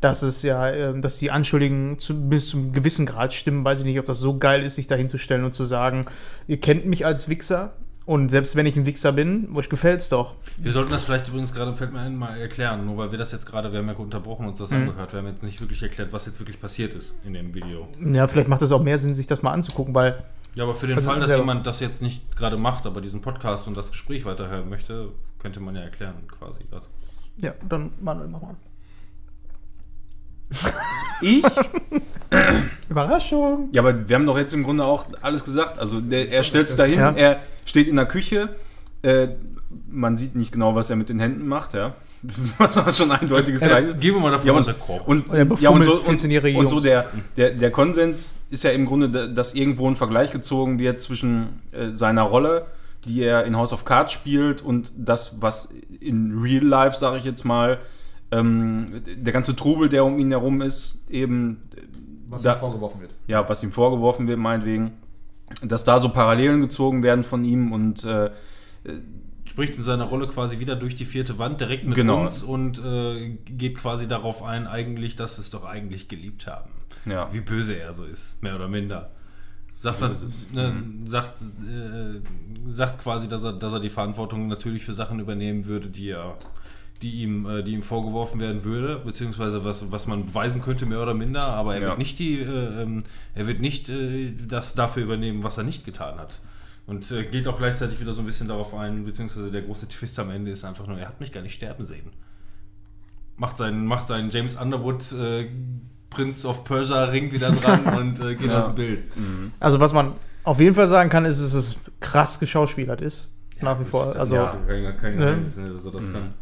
dass 0.00 0.22
es 0.22 0.42
ja, 0.42 0.70
ähm, 0.70 1.02
dass 1.02 1.18
die 1.18 1.30
Anschuldigungen 1.30 1.98
zu, 1.98 2.28
bis 2.28 2.48
zu 2.48 2.58
einem 2.58 2.72
gewissen 2.72 3.06
Grad 3.06 3.32
stimmen, 3.32 3.64
weiß 3.64 3.80
ich 3.80 3.84
nicht, 3.86 3.98
ob 3.98 4.06
das 4.06 4.18
so 4.18 4.38
geil 4.38 4.62
ist, 4.62 4.76
sich 4.76 4.86
da 4.86 4.94
hinzustellen 4.94 5.44
und 5.44 5.54
zu 5.54 5.64
sagen, 5.64 6.06
ihr 6.46 6.60
kennt 6.60 6.86
mich 6.86 7.06
als 7.06 7.28
Wichser 7.28 7.74
und 8.06 8.28
selbst 8.30 8.54
wenn 8.56 8.66
ich 8.66 8.76
ein 8.76 8.86
Wichser 8.86 9.12
bin, 9.12 9.48
euch 9.54 9.68
gefällt's 9.68 10.08
doch. 10.08 10.34
Wir 10.58 10.72
sollten 10.72 10.90
das 10.92 11.04
vielleicht 11.04 11.28
übrigens 11.28 11.52
gerade, 11.54 11.72
fällt 11.72 11.92
mir 11.92 12.00
ein, 12.00 12.16
mal 12.16 12.36
erklären, 12.36 12.84
nur 12.84 12.96
weil 12.98 13.10
wir 13.10 13.18
das 13.18 13.32
jetzt 13.32 13.46
gerade, 13.46 13.72
wir 13.72 13.78
haben 13.80 13.88
ja 13.88 13.94
unterbrochen 13.94 14.46
uns 14.46 14.58
das 14.58 14.70
Mhm. 14.70 14.88
angehört, 14.88 15.12
wir 15.12 15.20
haben 15.20 15.26
jetzt 15.28 15.42
nicht 15.42 15.60
wirklich 15.60 15.82
erklärt, 15.82 16.12
was 16.12 16.26
jetzt 16.26 16.38
wirklich 16.40 16.60
passiert 16.60 16.94
ist 16.94 17.14
in 17.24 17.32
dem 17.34 17.54
Video. 17.54 17.88
Ja, 18.04 18.26
vielleicht 18.28 18.48
macht 18.48 18.62
es 18.62 18.72
auch 18.72 18.82
mehr 18.82 18.98
Sinn, 18.98 19.14
sich 19.14 19.26
das 19.26 19.42
mal 19.42 19.52
anzugucken, 19.52 19.94
weil 19.94 20.22
Ja, 20.54 20.64
aber 20.64 20.74
für 20.74 20.86
den 20.86 20.96
Also 20.96 21.08
Fall, 21.08 21.18
dass 21.18 21.28
selber. 21.28 21.42
jemand 21.42 21.66
das 21.66 21.80
jetzt 21.80 22.00
nicht 22.02 22.36
gerade 22.36 22.56
macht, 22.56 22.86
aber 22.86 23.00
diesen 23.00 23.20
Podcast 23.20 23.66
und 23.66 23.76
das 23.76 23.90
Gespräch 23.90 24.24
weiterhören 24.24 24.68
möchte, 24.68 25.08
könnte 25.38 25.60
man 25.60 25.74
ja 25.74 25.80
erklären 25.82 26.14
quasi. 26.38 26.60
Das. 26.70 26.84
ja, 27.38 27.52
dann 27.68 27.90
Manuel, 28.00 28.28
mach 28.28 28.40
mal. 28.42 28.54
Ich? 31.20 31.44
Überraschung. 32.90 33.68
Ja, 33.72 33.82
aber 33.82 34.08
wir 34.08 34.16
haben 34.16 34.26
doch 34.26 34.36
jetzt 34.38 34.52
im 34.54 34.62
Grunde 34.64 34.84
auch 34.84 35.06
alles 35.22 35.44
gesagt. 35.44 35.78
Also 35.78 36.00
der, 36.00 36.30
er 36.30 36.42
stellt 36.42 36.68
es 36.68 36.76
dahin, 36.76 36.98
Ja. 36.98 37.10
er 37.12 37.40
steht 37.64 37.88
in 37.88 37.96
der 37.96 38.06
Küche, 38.06 38.50
äh, 39.02 39.28
man 39.90 40.16
sieht 40.16 40.34
nicht 40.34 40.52
genau, 40.52 40.74
was 40.74 40.90
er 40.90 40.96
mit 40.96 41.08
den 41.08 41.18
Händen 41.20 41.46
macht, 41.46 41.74
ja. 41.74 41.94
Was 42.56 42.78
auch 42.78 42.90
schon 42.90 43.10
ein 43.10 43.20
eindeutiges 43.20 43.60
Zeichen 43.60 43.86
ist. 43.86 44.00
Gehen 44.00 44.14
wir 44.14 44.20
mal 44.22 44.30
davon 44.30 44.46
Ja, 44.46 44.54
aus, 44.54 44.66
und, 45.04 45.30
er 45.30 45.42
und, 45.50 45.60
ja, 45.60 45.68
und 45.68 45.84
so, 45.84 46.00
und, 46.00 46.18
14-jährige 46.22 46.58
und 46.58 46.68
so 46.68 46.80
der, 46.80 47.04
der, 47.36 47.50
der 47.50 47.70
Konsens 47.70 48.38
ist 48.48 48.64
ja 48.64 48.70
im 48.70 48.86
Grunde, 48.86 49.10
da- 49.10 49.26
dass 49.26 49.54
irgendwo 49.54 49.86
ein 49.90 49.96
Vergleich 49.96 50.30
gezogen 50.30 50.78
wird 50.78 51.02
zwischen 51.02 51.60
äh, 51.72 51.92
seiner 51.92 52.22
Rolle, 52.22 52.64
die 53.04 53.22
er 53.22 53.44
in 53.44 53.56
House 53.58 53.74
of 53.74 53.84
Cards 53.84 54.14
spielt, 54.14 54.62
und 54.62 54.90
das, 54.96 55.42
was 55.42 55.74
in 56.00 56.38
Real 56.40 56.64
Life, 56.64 56.96
sage 56.96 57.18
ich 57.18 57.24
jetzt 57.26 57.44
mal, 57.44 57.78
ähm, 58.38 59.02
der 59.04 59.32
ganze 59.32 59.54
Trubel, 59.56 59.88
der 59.88 60.04
um 60.04 60.18
ihn 60.18 60.30
herum 60.30 60.60
ist, 60.62 61.02
eben 61.10 61.62
Was 62.28 62.42
Da- 62.42 62.54
ihm 62.54 62.58
vorgeworfen 62.58 63.00
wird. 63.00 63.12
ja, 63.26 63.48
was 63.48 63.62
ihm 63.62 63.72
vorgeworfen 63.72 64.26
wird, 64.28 64.38
meinetwegen, 64.38 64.92
dass 65.62 65.84
da 65.84 65.98
so 65.98 66.08
Parallelen 66.08 66.60
gezogen 66.60 67.02
werden 67.02 67.22
von 67.24 67.44
ihm 67.44 67.72
und 67.72 68.04
äh, 68.04 68.30
Spricht 69.46 69.76
in 69.76 69.82
seiner 69.84 70.04
Rolle 70.04 70.26
quasi 70.26 70.58
wieder 70.58 70.74
durch 70.74 70.96
die 70.96 71.04
vierte 71.04 71.38
Wand 71.38 71.60
direkt 71.60 71.84
mit 71.86 71.94
Genau. 71.94 72.22
uns 72.22 72.42
und 72.42 72.82
äh, 72.84 73.28
geht 73.44 73.76
quasi 73.76 74.08
darauf 74.08 74.42
ein, 74.42 74.66
eigentlich, 74.66 75.14
dass 75.16 75.36
wir 75.38 75.42
es 75.42 75.50
doch 75.50 75.64
eigentlich 75.64 76.08
geliebt 76.08 76.46
haben. 76.46 76.70
ja. 77.04 77.28
Wie 77.32 77.40
böse 77.40 77.74
er 77.78 77.92
so 77.92 78.04
ist, 78.04 78.42
mehr 78.42 78.56
oder 78.56 78.66
minder. 78.68 79.10
Sagt, 79.76 79.98
So 79.98 80.06
es. 80.06 80.50
ne, 80.50 80.70
Mhm. 80.72 81.06
sagt, 81.06 81.42
äh, 81.42 82.20
sagt 82.68 83.02
quasi, 83.02 83.28
dass 83.28 83.44
er, 83.44 83.52
dass 83.52 83.72
er 83.74 83.80
die 83.80 83.90
Verantwortung 83.90 84.48
natürlich 84.48 84.84
für 84.84 84.94
Sachen 84.94 85.20
übernehmen 85.20 85.66
würde, 85.66 85.88
die 85.88 86.08
er 86.10 86.36
die 87.02 87.22
ihm, 87.22 87.46
äh, 87.46 87.62
die 87.62 87.72
ihm 87.72 87.82
vorgeworfen 87.82 88.40
werden 88.40 88.64
würde, 88.64 89.00
beziehungsweise 89.04 89.64
was, 89.64 89.90
was 89.92 90.06
man 90.06 90.26
beweisen 90.26 90.62
könnte, 90.62 90.86
mehr 90.86 91.02
oder 91.02 91.14
minder, 91.14 91.42
aber 91.44 91.74
er 91.74 91.82
Ja. 91.82 91.88
wird 91.88 91.98
nicht 91.98 92.18
die, 92.18 92.38
äh, 92.40 92.82
ähm, 92.82 93.02
er 93.34 93.46
wird 93.46 93.60
nicht 93.60 93.88
äh, 93.90 94.32
das 94.48 94.74
dafür 94.74 95.02
übernehmen, 95.04 95.42
was 95.44 95.58
er 95.58 95.64
nicht 95.64 95.84
getan 95.84 96.18
hat. 96.18 96.40
Und 96.86 97.10
äh, 97.12 97.24
geht 97.24 97.48
auch 97.48 97.58
gleichzeitig 97.58 98.00
wieder 98.00 98.12
so 98.12 98.22
ein 98.22 98.26
bisschen 98.26 98.48
darauf 98.48 98.74
ein, 98.74 99.04
beziehungsweise 99.04 99.50
der 99.50 99.62
große 99.62 99.88
Twist 99.88 100.18
am 100.18 100.30
Ende 100.30 100.50
ist 100.50 100.64
einfach 100.64 100.86
nur, 100.86 100.98
er 100.98 101.08
hat 101.08 101.20
mich 101.20 101.32
gar 101.32 101.40
nicht 101.42 101.54
sterben 101.54 101.84
sehen. 101.84 102.10
Macht 103.36 103.56
seinen, 103.58 103.86
macht 103.86 104.08
seinen 104.08 104.30
James 104.30 104.56
Underwood 104.56 105.10
äh, 105.12 105.48
Prince 106.10 106.46
of 106.46 106.62
Persia 106.64 107.04
Ring 107.06 107.32
wieder 107.32 107.50
dran 107.50 107.84
und 107.98 108.20
äh, 108.20 108.36
geht 108.36 108.48
Ja. 108.48 108.58
aus 108.60 108.66
dem 108.66 108.74
Bild. 108.76 109.04
Also 109.58 109.80
was 109.80 109.92
man 109.92 110.12
auf 110.44 110.60
jeden 110.60 110.74
Fall 110.74 110.86
sagen 110.86 111.10
kann, 111.10 111.24
ist, 111.24 111.42
dass 111.42 111.54
es 111.54 111.76
krass 112.00 112.38
geschauspielert 112.38 113.00
ist. 113.00 113.30
nach 113.60 113.80
wie 113.80 113.84
vor. 113.84 114.06
Das 114.08 114.16
Also, 114.16 114.36
ist 114.36 114.66
kein, 114.68 114.96
kein 114.98 115.12
Ne? 115.16 115.24
Geheimnis, 115.24 115.56
ne, 115.56 115.72
dass 115.74 115.84
er 115.86 115.90
das 115.92 116.12
kann. 116.12 116.34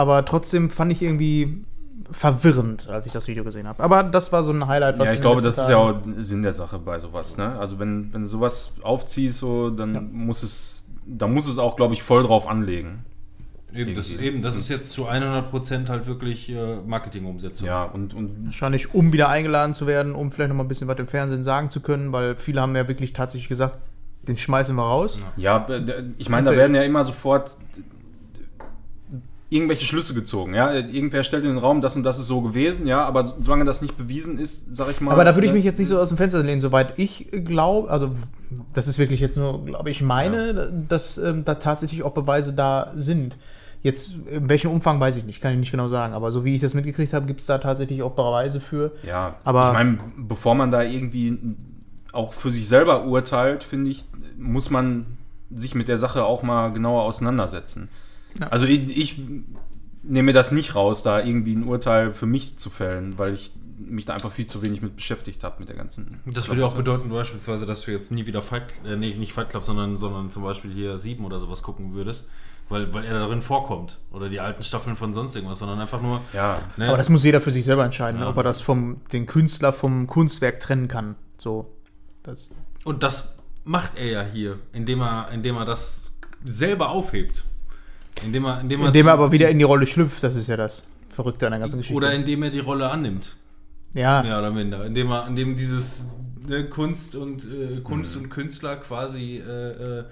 Aber 0.00 0.24
trotzdem 0.24 0.70
fand 0.70 0.92
ich 0.92 1.02
irgendwie, 1.02 1.62
verwirrend, 2.10 2.88
als 2.88 3.06
ich 3.06 3.12
das 3.12 3.28
Video 3.28 3.44
gesehen 3.44 3.68
habe. 3.68 3.82
Aber 3.82 4.02
das 4.02 4.32
war 4.32 4.42
so 4.44 4.52
ein 4.52 4.66
Highlight. 4.66 4.96
Ja, 4.96 5.04
in 5.04 5.08
ich 5.10 5.16
den 5.16 5.20
glaube, 5.20 5.40
das 5.40 5.58
ist 5.58 5.68
ja 5.68 5.76
auch 5.76 5.94
Sinn 6.18 6.42
der 6.42 6.52
Sache 6.52 6.78
bei 6.78 6.98
sowas. 6.98 7.36
Ne? 7.36 7.56
Also 7.58 7.78
wenn, 7.78 8.12
wenn 8.12 8.22
du 8.22 8.28
sowas 8.28 8.74
aufziehst, 8.82 9.38
so, 9.38 9.70
dann 9.70 9.94
Ja. 9.94 10.00
muss 10.00 10.42
es, 10.42 10.88
da 11.06 11.26
muss 11.26 11.46
es 11.46 11.58
auch, 11.58 11.76
glaube 11.76 11.94
ich, 11.94 12.02
voll 12.02 12.22
drauf 12.22 12.48
anlegen. 12.48 13.04
Eben, 13.72 13.94
das, 13.94 14.16
eben, 14.16 14.42
das 14.42 14.56
ist 14.56 14.68
jetzt 14.68 14.90
zu 14.90 15.08
100% 15.08 15.88
halt 15.88 16.06
wirklich 16.08 16.50
äh, 16.50 16.76
Marketingumsetzung. 16.84 17.68
Ja, 17.68 17.84
und, 17.84 18.14
und 18.14 18.46
Wahrscheinlich, 18.46 18.92
um 18.94 19.12
wieder 19.12 19.28
eingeladen 19.28 19.74
zu 19.74 19.86
werden, 19.86 20.16
um 20.16 20.32
vielleicht 20.32 20.48
noch 20.48 20.56
mal 20.56 20.64
ein 20.64 20.68
bisschen 20.68 20.88
was 20.88 20.98
im 20.98 21.06
Fernsehen 21.06 21.44
sagen 21.44 21.70
zu 21.70 21.80
können, 21.80 22.10
weil 22.10 22.34
viele 22.34 22.60
haben 22.60 22.74
ja 22.74 22.88
wirklich 22.88 23.12
tatsächlich 23.12 23.48
gesagt, 23.48 23.78
den 24.26 24.36
schmeißen 24.36 24.74
wir 24.74 24.82
raus. 24.82 25.20
Ja, 25.36 25.64
ich 26.18 26.28
meine, 26.28 26.50
da 26.50 26.56
werden 26.56 26.74
ja 26.74 26.82
immer 26.82 27.04
sofort 27.04 27.56
irgendwelche 29.52 29.84
Schlüsse 29.84 30.14
gezogen. 30.14 30.54
Ja, 30.54 30.72
irgendwer 30.72 31.24
stellt 31.24 31.44
in 31.44 31.50
den 31.50 31.58
Raum, 31.58 31.80
das 31.80 31.96
und 31.96 32.04
das 32.04 32.18
ist 32.20 32.28
so 32.28 32.40
gewesen. 32.40 32.86
Ja, 32.86 33.04
aber 33.04 33.26
solange 33.26 33.64
das 33.64 33.82
nicht 33.82 33.98
bewiesen 33.98 34.38
ist, 34.38 34.74
sag 34.74 34.88
ich 34.90 35.00
mal. 35.00 35.12
Aber 35.12 35.24
da 35.24 35.34
würde 35.34 35.48
ich 35.48 35.52
mich 35.52 35.64
jetzt 35.64 35.78
nicht 35.78 35.88
so 35.88 35.96
ist- 35.96 36.02
aus 36.02 36.08
dem 36.08 36.16
Fenster 36.16 36.42
lehnen, 36.42 36.60
soweit 36.60 36.98
ich 36.98 37.28
glaube, 37.44 37.90
also 37.90 38.12
das 38.72 38.86
ist 38.88 38.98
wirklich 38.98 39.18
jetzt 39.20 39.36
nur, 39.36 39.64
glaube 39.64 39.90
ich, 39.90 40.00
meine, 40.02 40.72
dass 40.88 41.18
ähm, 41.18 41.44
da 41.44 41.56
tatsächlich 41.56 42.04
auch 42.04 42.12
Beweise 42.12 42.52
da 42.52 42.92
sind. 42.94 43.36
Jetzt, 43.82 44.14
in 44.30 44.48
welchem 44.48 44.70
Umfang 44.70 45.00
weiß 45.00 45.16
ich 45.16 45.24
nicht, 45.24 45.40
kann 45.40 45.52
ich 45.54 45.58
nicht 45.58 45.70
genau 45.70 45.88
sagen, 45.88 46.12
aber 46.12 46.30
so 46.32 46.44
wie 46.44 46.54
ich 46.54 46.60
das 46.60 46.74
mitgekriegt 46.74 47.12
habe, 47.14 47.26
gibt 47.26 47.40
es 47.40 47.46
da 47.46 47.58
tatsächlich 47.58 48.02
auch 48.02 48.12
Beweise 48.12 48.60
für. 48.60 48.92
Ja, 49.02 49.34
Aber- 49.42 49.68
ich 49.68 49.72
meine, 49.72 49.98
bevor 50.16 50.54
man 50.54 50.70
da 50.70 50.82
irgendwie 50.82 51.38
auch 52.12 52.34
für 52.34 52.50
sich 52.50 52.68
selber 52.68 53.04
urteilt, 53.04 53.64
finde 53.64 53.90
ich, 53.90 54.04
muss 54.38 54.70
man 54.70 55.06
sich 55.50 55.74
mit 55.74 55.88
der 55.88 55.96
Sache 55.98 56.24
auch 56.24 56.42
mal 56.42 56.72
genauer 56.72 57.02
auseinandersetzen. 57.02 57.88
Ja. 58.38 58.48
Also 58.48 58.66
ich, 58.66 58.96
ich 58.96 59.20
nehme 60.02 60.32
das 60.32 60.52
nicht 60.52 60.74
raus, 60.74 61.02
da 61.02 61.20
irgendwie 61.20 61.54
ein 61.54 61.64
Urteil 61.64 62.12
für 62.12 62.26
mich 62.26 62.56
zu 62.58 62.70
fällen, 62.70 63.18
weil 63.18 63.34
ich 63.34 63.52
mich 63.78 64.04
da 64.04 64.12
einfach 64.14 64.30
viel 64.30 64.46
zu 64.46 64.62
wenig 64.62 64.82
mit 64.82 64.96
beschäftigt 64.96 65.42
habe 65.42 65.56
mit 65.58 65.68
der 65.68 65.76
ganzen. 65.76 66.20
Das 66.26 66.48
würde 66.48 66.66
auch 66.66 66.74
bedeuten, 66.76 67.08
beispielsweise, 67.08 67.64
dass 67.66 67.82
du 67.82 67.90
jetzt 67.92 68.12
nie 68.12 68.26
wieder 68.26 68.42
Fight, 68.42 68.64
äh, 68.84 68.96
nee, 68.96 69.14
nicht 69.14 69.32
Fight 69.32 69.50
Club, 69.50 69.64
sondern, 69.64 69.96
sondern 69.96 70.30
zum 70.30 70.42
Beispiel 70.42 70.72
hier 70.72 70.98
7 70.98 71.24
oder 71.24 71.40
sowas 71.40 71.62
gucken 71.62 71.94
würdest, 71.94 72.28
weil, 72.68 72.92
weil 72.92 73.04
er 73.06 73.14
darin 73.14 73.40
vorkommt. 73.40 73.98
Oder 74.12 74.28
die 74.28 74.38
alten 74.38 74.64
Staffeln 74.64 74.96
von 74.96 75.14
sonst 75.14 75.34
irgendwas, 75.34 75.58
sondern 75.60 75.80
einfach 75.80 76.00
nur. 76.02 76.20
Ja, 76.34 76.60
Ne, 76.76 76.88
Aber 76.88 76.98
das 76.98 77.08
muss 77.08 77.24
jeder 77.24 77.40
für 77.40 77.52
sich 77.52 77.64
selber 77.64 77.84
entscheiden, 77.84 78.20
Ja. 78.20 78.28
ob 78.28 78.36
er 78.36 78.42
das 78.42 78.60
vom 78.60 79.00
den 79.12 79.24
Künstler 79.26 79.72
vom 79.72 80.06
Kunstwerk 80.06 80.60
trennen 80.60 80.86
kann. 80.88 81.16
So, 81.38 81.72
das, 82.22 82.50
und 82.84 83.02
das 83.02 83.34
macht 83.64 83.92
er 83.96 84.06
ja 84.10 84.22
hier, 84.22 84.58
indem 84.72 85.00
er, 85.00 85.30
indem 85.32 85.56
er 85.56 85.64
das 85.64 86.12
selber 86.44 86.90
aufhebt. 86.90 87.44
Indem 88.24 88.44
er, 88.44 88.60
indem 88.60 88.80
er, 88.82 88.86
indem 88.88 89.06
er 89.06 89.12
aber 89.14 89.32
wieder 89.32 89.48
in 89.48 89.58
die 89.58 89.64
Rolle 89.64 89.86
schlüpft, 89.86 90.22
das 90.22 90.36
ist 90.36 90.48
ja 90.48 90.56
das 90.56 90.82
Verrückte 91.10 91.46
an 91.46 91.52
der 91.52 91.60
ganzen 91.60 91.78
Geschichte. 91.78 91.96
Oder 91.96 92.12
indem 92.12 92.42
er 92.42 92.50
die 92.50 92.58
Rolle 92.60 92.90
annimmt. 92.90 93.36
ja, 93.94 94.22
Mehr 94.22 94.38
oder 94.38 94.50
minder. 94.50 94.84
Indem 94.84 95.10
er, 95.10 95.26
indem 95.26 95.56
dieses 95.56 96.04
ne, 96.46 96.68
Kunst 96.68 97.14
und 97.16 97.44
äh, 97.44 97.80
Kunst 97.82 98.16
Mhm. 98.16 98.22
und 98.24 98.28
Künstler 98.30 98.76
quasi, 98.76 99.36
äh, 99.38 100.00
äh, 100.00 100.04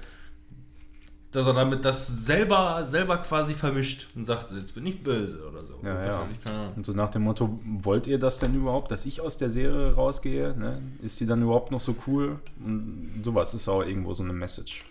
dass 1.30 1.46
er 1.46 1.52
damit 1.52 1.84
das 1.84 2.06
selber, 2.06 2.86
selber 2.88 3.18
quasi 3.18 3.52
vermischt 3.52 4.06
und 4.16 4.24
sagt, 4.24 4.50
jetzt 4.52 4.74
bin 4.74 4.86
ich 4.86 5.02
böse 5.02 5.46
oder 5.46 5.62
so. 5.62 5.74
Ja, 5.84 5.94
Was 5.98 6.06
ja. 6.06 6.22
ich. 6.70 6.76
Und 6.76 6.86
so 6.86 6.92
nach 6.94 7.10
dem 7.10 7.22
Motto, 7.22 7.58
wollt 7.82 8.06
ihr 8.06 8.18
das 8.18 8.38
denn 8.38 8.54
überhaupt, 8.54 8.90
dass 8.90 9.04
ich 9.04 9.20
aus 9.20 9.36
der 9.36 9.50
Serie 9.50 9.92
rausgehe? 9.94 10.54
Ne? 10.58 10.80
Ist 11.02 11.20
die 11.20 11.26
dann 11.26 11.42
überhaupt 11.42 11.70
noch 11.70 11.82
so 11.82 11.94
cool? 12.06 12.38
Und 12.64 13.20
sowas 13.22 13.52
ist 13.52 13.68
auch 13.68 13.82
irgendwo 13.84 14.14
so 14.14 14.22
eine 14.22 14.32
Message. 14.32 14.84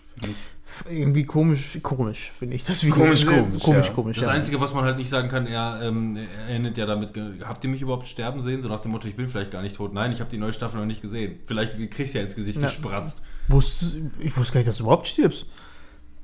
Irgendwie 0.88 1.24
komisch, 1.24 1.78
komisch, 1.82 2.30
finde 2.38 2.56
ich. 2.56 2.64
Das 2.64 2.82
Video. 2.82 2.94
Komisch, 2.96 3.24
komisch, 3.26 3.58
komisch, 3.62 3.86
ja. 3.86 3.92
komisch, 3.92 4.16
Das 4.18 4.26
ja. 4.26 4.32
Einzige, 4.32 4.60
was 4.60 4.74
man 4.74 4.84
halt 4.84 4.96
nicht 4.98 5.08
sagen 5.08 5.28
kann, 5.28 5.46
er, 5.46 5.80
ähm, 5.82 6.18
endet 6.48 6.78
ja 6.78 6.86
damit, 6.86 7.10
habt 7.44 7.64
ihr 7.64 7.70
mich 7.70 7.82
überhaupt 7.82 8.06
sterben 8.06 8.40
sehen? 8.42 8.62
So 8.62 8.68
nach 8.68 8.80
dem 8.80 8.92
Motto, 8.92 9.08
ich 9.08 9.16
bin 9.16 9.28
vielleicht 9.28 9.50
gar 9.50 9.62
nicht 9.62 9.76
tot. 9.76 9.92
Nein, 9.94 10.12
ich 10.12 10.20
habe 10.20 10.30
die 10.30 10.38
neue 10.38 10.52
Staffel 10.52 10.78
noch 10.78 10.86
nicht 10.86 11.02
gesehen. 11.02 11.40
Vielleicht 11.46 11.72
kriegst 11.90 12.14
du 12.14 12.18
ja 12.18 12.24
ins 12.24 12.36
Gesicht 12.36 12.58
Ja. 12.58 12.66
gespratzt. 12.66 13.22
Wusste, 13.48 14.10
ich 14.20 14.36
wusste 14.36 14.52
gar 14.54 14.60
nicht, 14.60 14.68
dass 14.68 14.76
du 14.76 14.84
überhaupt 14.84 15.06
stirbst. 15.08 15.46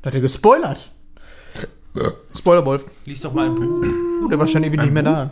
Da 0.02 0.08
hat 0.08 0.14
er 0.14 0.20
gespoilert. 0.20 0.90
Spoilerwolf. 2.36 2.86
Lies 3.06 3.20
doch 3.20 3.32
mal 3.32 3.46
ein 3.46 3.54
Buch. 3.54 3.86
Uh, 4.24 4.28
der 4.28 4.38
war 4.38 4.46
schon 4.46 4.62
ewig 4.64 4.80
nicht 4.80 4.92
mehr 4.92 5.02
Buch? 5.02 5.10
da. 5.12 5.30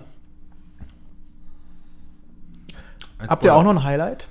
Habt 3.18 3.42
ihr 3.44 3.48
Spoiler. 3.50 3.54
auch 3.56 3.62
noch 3.64 3.72
ein 3.72 3.82
Highlight? 3.84 4.28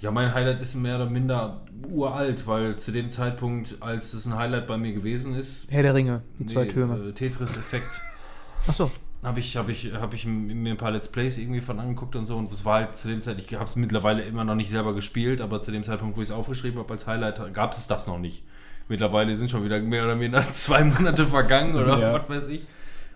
Ja, 0.00 0.10
mein 0.12 0.32
Highlight 0.32 0.62
ist 0.62 0.74
mehr 0.76 0.96
oder 0.96 1.06
minder 1.06 1.60
uralt, 1.90 2.46
weil 2.46 2.76
zu 2.76 2.92
dem 2.92 3.10
Zeitpunkt, 3.10 3.76
als 3.80 4.12
es 4.14 4.26
ein 4.26 4.36
Highlight 4.36 4.66
bei 4.66 4.76
mir 4.76 4.92
gewesen 4.92 5.34
ist, 5.34 5.66
Herr 5.70 5.82
der 5.82 5.94
Ringe, 5.94 6.22
die 6.38 6.46
zwei 6.46 6.64
nee, 6.64 6.70
Türme. 6.72 7.08
äh, 7.08 7.12
Tetris-Effekt, 7.12 8.00
Achso. 8.68 8.90
habe 9.24 9.40
ich, 9.40 9.56
hab 9.56 9.68
ich, 9.68 9.92
hab 9.94 10.14
ich 10.14 10.24
mir 10.24 10.70
ein 10.72 10.76
paar 10.76 10.92
Let's 10.92 11.08
Plays 11.08 11.36
irgendwie 11.38 11.60
von 11.60 11.80
angeguckt 11.80 12.14
und 12.14 12.26
so. 12.26 12.36
Und 12.36 12.52
es 12.52 12.64
war 12.64 12.76
halt 12.80 12.96
zu 12.96 13.08
dem 13.08 13.22
Zeitpunkt, 13.22 13.50
ich 13.50 13.58
habe 13.58 13.68
es 13.68 13.74
mittlerweile 13.76 14.22
immer 14.22 14.44
noch 14.44 14.54
nicht 14.54 14.70
selber 14.70 14.94
gespielt, 14.94 15.40
aber 15.40 15.60
zu 15.60 15.72
dem 15.72 15.82
Zeitpunkt, 15.82 16.16
wo 16.16 16.20
ich 16.22 16.28
es 16.28 16.32
aufgeschrieben 16.34 16.78
habe 16.78 16.92
als 16.92 17.06
Highlight, 17.08 17.52
gab 17.54 17.72
es 17.72 17.86
das 17.88 18.06
noch 18.06 18.18
nicht. 18.18 18.44
Mittlerweile 18.88 19.34
sind 19.34 19.50
schon 19.50 19.64
wieder 19.64 19.80
mehr 19.80 20.04
oder 20.04 20.14
minder 20.16 20.42
zwei 20.52 20.84
Monate 20.84 21.26
vergangen 21.26 21.74
oder 21.74 21.98
Ja. 21.98 22.12
was 22.14 22.28
weiß 22.28 22.48
ich. 22.48 22.66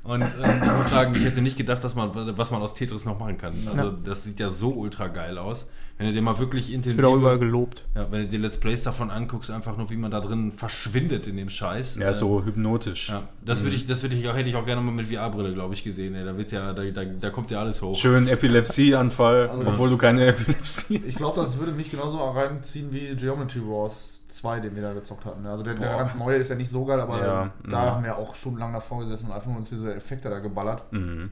Und 0.02 0.20
ähm, 0.22 0.60
ich 0.64 0.72
muss 0.72 0.90
sagen, 0.90 1.14
ich 1.14 1.24
hätte 1.24 1.40
nicht 1.42 1.56
gedacht, 1.56 1.84
dass 1.84 1.94
man, 1.94 2.10
was 2.36 2.50
man 2.50 2.60
aus 2.60 2.74
Tetris 2.74 3.04
noch 3.04 3.20
machen 3.20 3.38
kann. 3.38 3.54
Also 3.70 3.88
Ja. 3.90 3.94
das 4.04 4.24
sieht 4.24 4.40
ja 4.40 4.50
so 4.50 4.70
ultra 4.70 5.06
geil 5.06 5.38
aus. 5.38 5.68
Wenn 5.98 6.06
du 6.08 6.12
dir 6.14 6.22
mal 6.22 6.38
wirklich 6.38 6.72
intensiv 6.72 6.96
Wird 6.98 7.06
auch 7.06 7.16
überall 7.16 7.38
gelobt. 7.38 7.84
ja, 7.94 8.10
wenn 8.10 8.22
du 8.22 8.28
dir 8.28 8.38
Let's 8.40 8.56
Plays 8.58 8.82
davon 8.82 9.10
anguckst, 9.10 9.50
einfach 9.50 9.76
nur, 9.76 9.88
wie 9.90 9.96
man 9.96 10.10
da 10.10 10.20
drin 10.20 10.50
verschwindet 10.50 11.26
in 11.26 11.36
dem 11.36 11.48
Scheiß. 11.48 11.96
Ja, 11.96 12.08
Äh, 12.08 12.14
so 12.14 12.44
hypnotisch. 12.44 13.10
Ja, 13.10 13.28
das 13.44 13.62
würde 13.62 13.76
ich, 13.76 13.86
das 13.86 14.02
würde 14.02 14.16
ich 14.16 14.28
auch, 14.28 14.34
hätte 14.34 14.48
ich 14.48 14.56
auch 14.56 14.64
gerne 14.64 14.80
mal 14.80 14.90
mit 14.92 15.06
VR-Brille, 15.06 15.52
glaube 15.54 15.74
ich, 15.74 15.84
gesehen. 15.84 16.14
Ey. 16.14 16.24
Da 16.24 16.36
wird 16.36 16.50
ja, 16.50 16.72
da, 16.72 16.82
da, 16.84 17.04
da 17.04 17.30
kommt 17.30 17.50
ja 17.50 17.60
alles 17.60 17.80
hoch. 17.82 17.94
Schön 17.96 18.26
Epilepsieanfall, 18.26 19.48
Also- 19.48 19.66
obwohl 19.68 19.90
du 19.90 19.96
keine 19.98 20.26
Epilepsie 20.26 21.02
Ich 21.06 21.14
glaube, 21.16 21.36
das 21.36 21.58
würde 21.58 21.72
mich 21.72 21.90
genauso 21.90 22.18
reinziehen 22.18 22.92
wie 22.92 23.14
Geometry 23.14 23.60
Wars 23.60 24.22
2, 24.28 24.60
den 24.60 24.74
wir 24.74 24.82
da 24.82 24.94
gezockt 24.94 25.26
hatten. 25.26 25.44
Also 25.46 25.62
der, 25.62 25.74
der 25.74 25.96
ganz 25.98 26.14
neue 26.16 26.36
ist 26.36 26.48
ja 26.48 26.54
nicht 26.54 26.70
so 26.70 26.84
geil, 26.86 26.98
aber 27.00 27.18
Ja, 27.20 27.50
da 27.68 27.84
ja. 27.84 27.90
haben 27.94 28.02
wir 28.04 28.16
auch 28.16 28.34
stundenlang 28.34 28.72
davor 28.72 29.00
gesessen 29.00 29.26
und 29.26 29.32
einfach 29.32 29.48
nur 29.48 29.58
uns 29.58 29.68
diese 29.68 29.94
Effekte 29.94 30.30
da 30.30 30.38
geballert. 30.38 30.90
Mhm. 30.92 31.30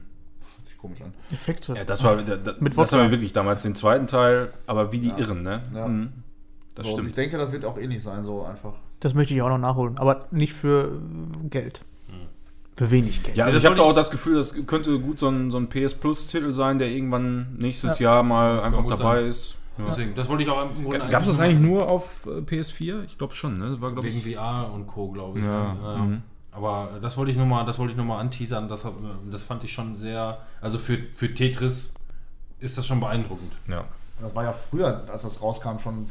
Komisch 0.81 1.01
an. 1.01 1.13
Effekte. 1.31 1.73
Ja, 1.75 1.83
das 1.83 2.03
war, 2.03 2.17
da, 2.17 2.35
da, 2.37 2.55
Mit 2.59 2.75
das 2.75 2.91
war 2.93 3.11
wirklich 3.11 3.33
damals 3.33 3.61
den 3.61 3.75
zweiten 3.75 4.07
Teil, 4.07 4.51
aber 4.65 4.91
wie 4.91 4.99
die 4.99 5.09
Ja. 5.09 5.17
Irren, 5.19 5.43
ne? 5.43 5.61
Ja. 5.73 5.87
Mhm. 5.87 6.11
Das 6.73 6.87
so, 6.87 6.93
und 6.93 6.99
ich 6.99 7.11
stimmt. 7.11 7.17
denke, 7.17 7.37
das 7.37 7.51
wird 7.51 7.65
auch 7.65 7.77
ähnlich 7.77 8.01
sein, 8.01 8.23
so 8.25 8.43
einfach. 8.43 8.73
Das 8.99 9.13
möchte 9.13 9.33
ich 9.33 9.41
auch 9.41 9.49
noch 9.49 9.57
nachholen. 9.59 9.97
Aber 9.97 10.25
nicht 10.31 10.53
für 10.53 10.85
äh, 11.43 11.47
Geld. 11.49 11.83
Für 12.77 12.89
wenig 12.89 13.21
Geld. 13.21 13.37
Ja, 13.37 13.45
also 13.45 13.57
Das 13.57 13.63
ich 13.63 13.69
habe 13.69 13.81
auch 13.81 13.93
das 13.93 14.09
Gefühl, 14.09 14.35
das 14.37 14.65
könnte 14.65 14.97
gut 14.99 15.19
so 15.19 15.27
ein, 15.27 15.51
so 15.51 15.57
ein 15.57 15.67
PS 15.67 15.93
Plus-Titel 15.93 16.51
sein, 16.51 16.77
der 16.77 16.87
irgendwann 16.89 17.57
nächstes 17.59 17.99
Jahr 17.99 18.23
mal 18.23 18.61
einfach 18.61 18.85
dabei 18.87 19.19
sein. 19.19 19.27
ist. 19.27 19.57
Ja. 19.77 19.85
Deswegen, 19.87 20.15
das 20.15 20.29
wollte 20.29 20.43
ich 20.43 20.49
auch 20.49 20.63
im 20.63 20.83
Grunde 20.83 21.07
Gab 21.09 21.21
es 21.21 21.27
das 21.27 21.39
eigentlich 21.39 21.59
nur 21.59 21.89
auf 21.89 22.25
äh, 22.25 22.39
PS4? 22.39 23.03
Ich 23.05 23.17
glaube 23.17 23.33
schon, 23.33 23.55
ne? 23.59 23.71
Das 23.71 23.81
war, 23.81 23.91
glaub 23.91 24.03
wegen 24.05 24.17
ich, 24.17 24.35
VR 24.35 24.71
und 24.73 24.87
Co, 24.87 25.09
glaube 25.09 25.39
ich. 25.39 25.45
Ja, 25.45 25.73
ne? 25.73 25.79
Ja. 25.83 25.97
mhm. 25.97 26.21
Aber 26.51 26.99
das 27.01 27.17
wollte 27.17 27.31
ich 27.31 27.37
nur 27.37 27.45
mal, 27.45 27.65
das 27.65 27.79
wollte 27.79 27.91
ich 27.91 27.97
nur 27.97 28.05
mal 28.05 28.19
anteasern. 28.19 28.67
Das, 28.67 28.85
das 29.31 29.43
fand 29.43 29.63
ich 29.63 29.71
schon 29.71 29.95
sehr, 29.95 30.39
also 30.59 30.77
für, 30.77 30.97
für 31.13 31.33
Tetris 31.33 31.93
ist 32.59 32.77
das 32.77 32.85
schon 32.85 32.99
beeindruckend. 32.99 33.53
ja. 33.67 33.85
Das 34.21 34.35
war 34.35 34.43
ja 34.43 34.53
früher, 34.53 35.03
als 35.09 35.23
das 35.23 35.41
rauskam, 35.41 35.79
schon 35.79 36.05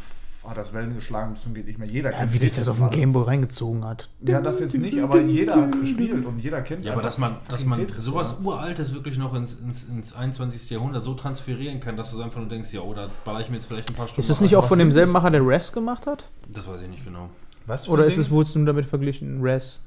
hat 0.48 0.56
das 0.56 0.72
Wellen 0.72 0.94
geschlagen, 0.94 1.32
bis 1.32 1.42
zum 1.42 1.54
geht 1.54 1.66
nicht 1.66 1.78
mehr. 1.78 1.88
Jeder 1.88 2.12
Ja, 2.12 2.32
wie 2.32 2.38
dich 2.38 2.52
das 2.52 2.68
auf 2.68 2.78
dem 2.78 2.90
Gameboy 2.90 3.24
reingezogen 3.24 3.84
hat. 3.84 4.08
Ja, 4.20 4.40
das 4.40 4.60
jetzt 4.60 4.76
nicht, 4.76 4.98
aber 4.98 5.20
jeder 5.20 5.56
hat 5.56 5.68
es 5.68 5.80
gespielt 5.80 6.24
und 6.24 6.38
jeder 6.38 6.62
kennt 6.62 6.82
Ja, 6.84 6.94
aber 6.94 7.02
dass 7.02 7.18
man, 7.18 7.36
dass 7.48 7.66
man 7.66 7.78
Tetris, 7.78 8.04
sowas 8.04 8.38
oder? 8.38 8.48
Uraltes 8.48 8.94
wirklich 8.94 9.18
noch 9.18 9.34
ins, 9.34 9.54
ins, 9.54 9.84
ins 9.84 10.14
21. 10.14 10.70
Jahrhundert 10.70 11.04
so 11.04 11.14
transferieren 11.14 11.80
kann, 11.80 11.96
dass 11.96 12.10
du 12.10 12.22
einfach 12.22 12.40
nur 12.40 12.48
denkst, 12.48 12.72
ja, 12.72 12.80
oder 12.80 13.10
baller 13.24 13.40
ich 13.40 13.50
mir 13.50 13.56
jetzt 13.56 13.66
vielleicht 13.66 13.90
ein 13.90 13.94
paar 13.94 14.08
Stunden. 14.08 14.22
Ist 14.22 14.30
das 14.30 14.40
nicht 14.40 14.54
rein. 14.54 14.64
auch 14.64 14.68
von 14.68 14.78
demselben? 14.78 15.12
Macher, 15.12 15.30
der 15.30 15.46
Res 15.46 15.72
gemacht 15.72 16.06
hat? 16.06 16.28
Das 16.48 16.66
weiß 16.66 16.80
ich 16.80 16.88
nicht 16.88 17.04
genau. 17.04 17.28
Was 17.66 17.88
Oder 17.88 18.06
ist 18.06 18.16
es, 18.16 18.30
wurdest 18.30 18.56
du 18.56 18.64
damit 18.64 18.86
verglichen? 18.86 19.42
Res. 19.42 19.80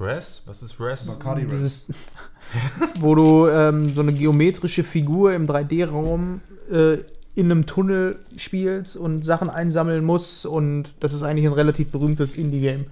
Res? 0.00 0.42
Was 0.46 0.62
ist 0.62 0.78
Res? 0.80 1.06
Bacardi. 1.06 1.46
Dieses, 1.46 1.86
wo 3.00 3.14
du 3.14 3.48
ähm, 3.48 3.88
so 3.90 4.00
eine 4.00 4.12
geometrische 4.12 4.84
Figur 4.84 5.32
im 5.32 5.46
3D-Raum 5.46 6.40
äh, 6.70 6.98
in 7.34 7.50
einem 7.50 7.66
Tunnel 7.66 8.18
spielst 8.36 8.96
und 8.96 9.24
Sachen 9.24 9.48
einsammeln 9.50 10.04
musst 10.04 10.44
und 10.46 10.92
das 11.00 11.12
ist 11.12 11.22
eigentlich 11.22 11.46
ein 11.46 11.52
relativ 11.52 11.90
berühmtes 11.90 12.36
Indie-Game. 12.36 12.86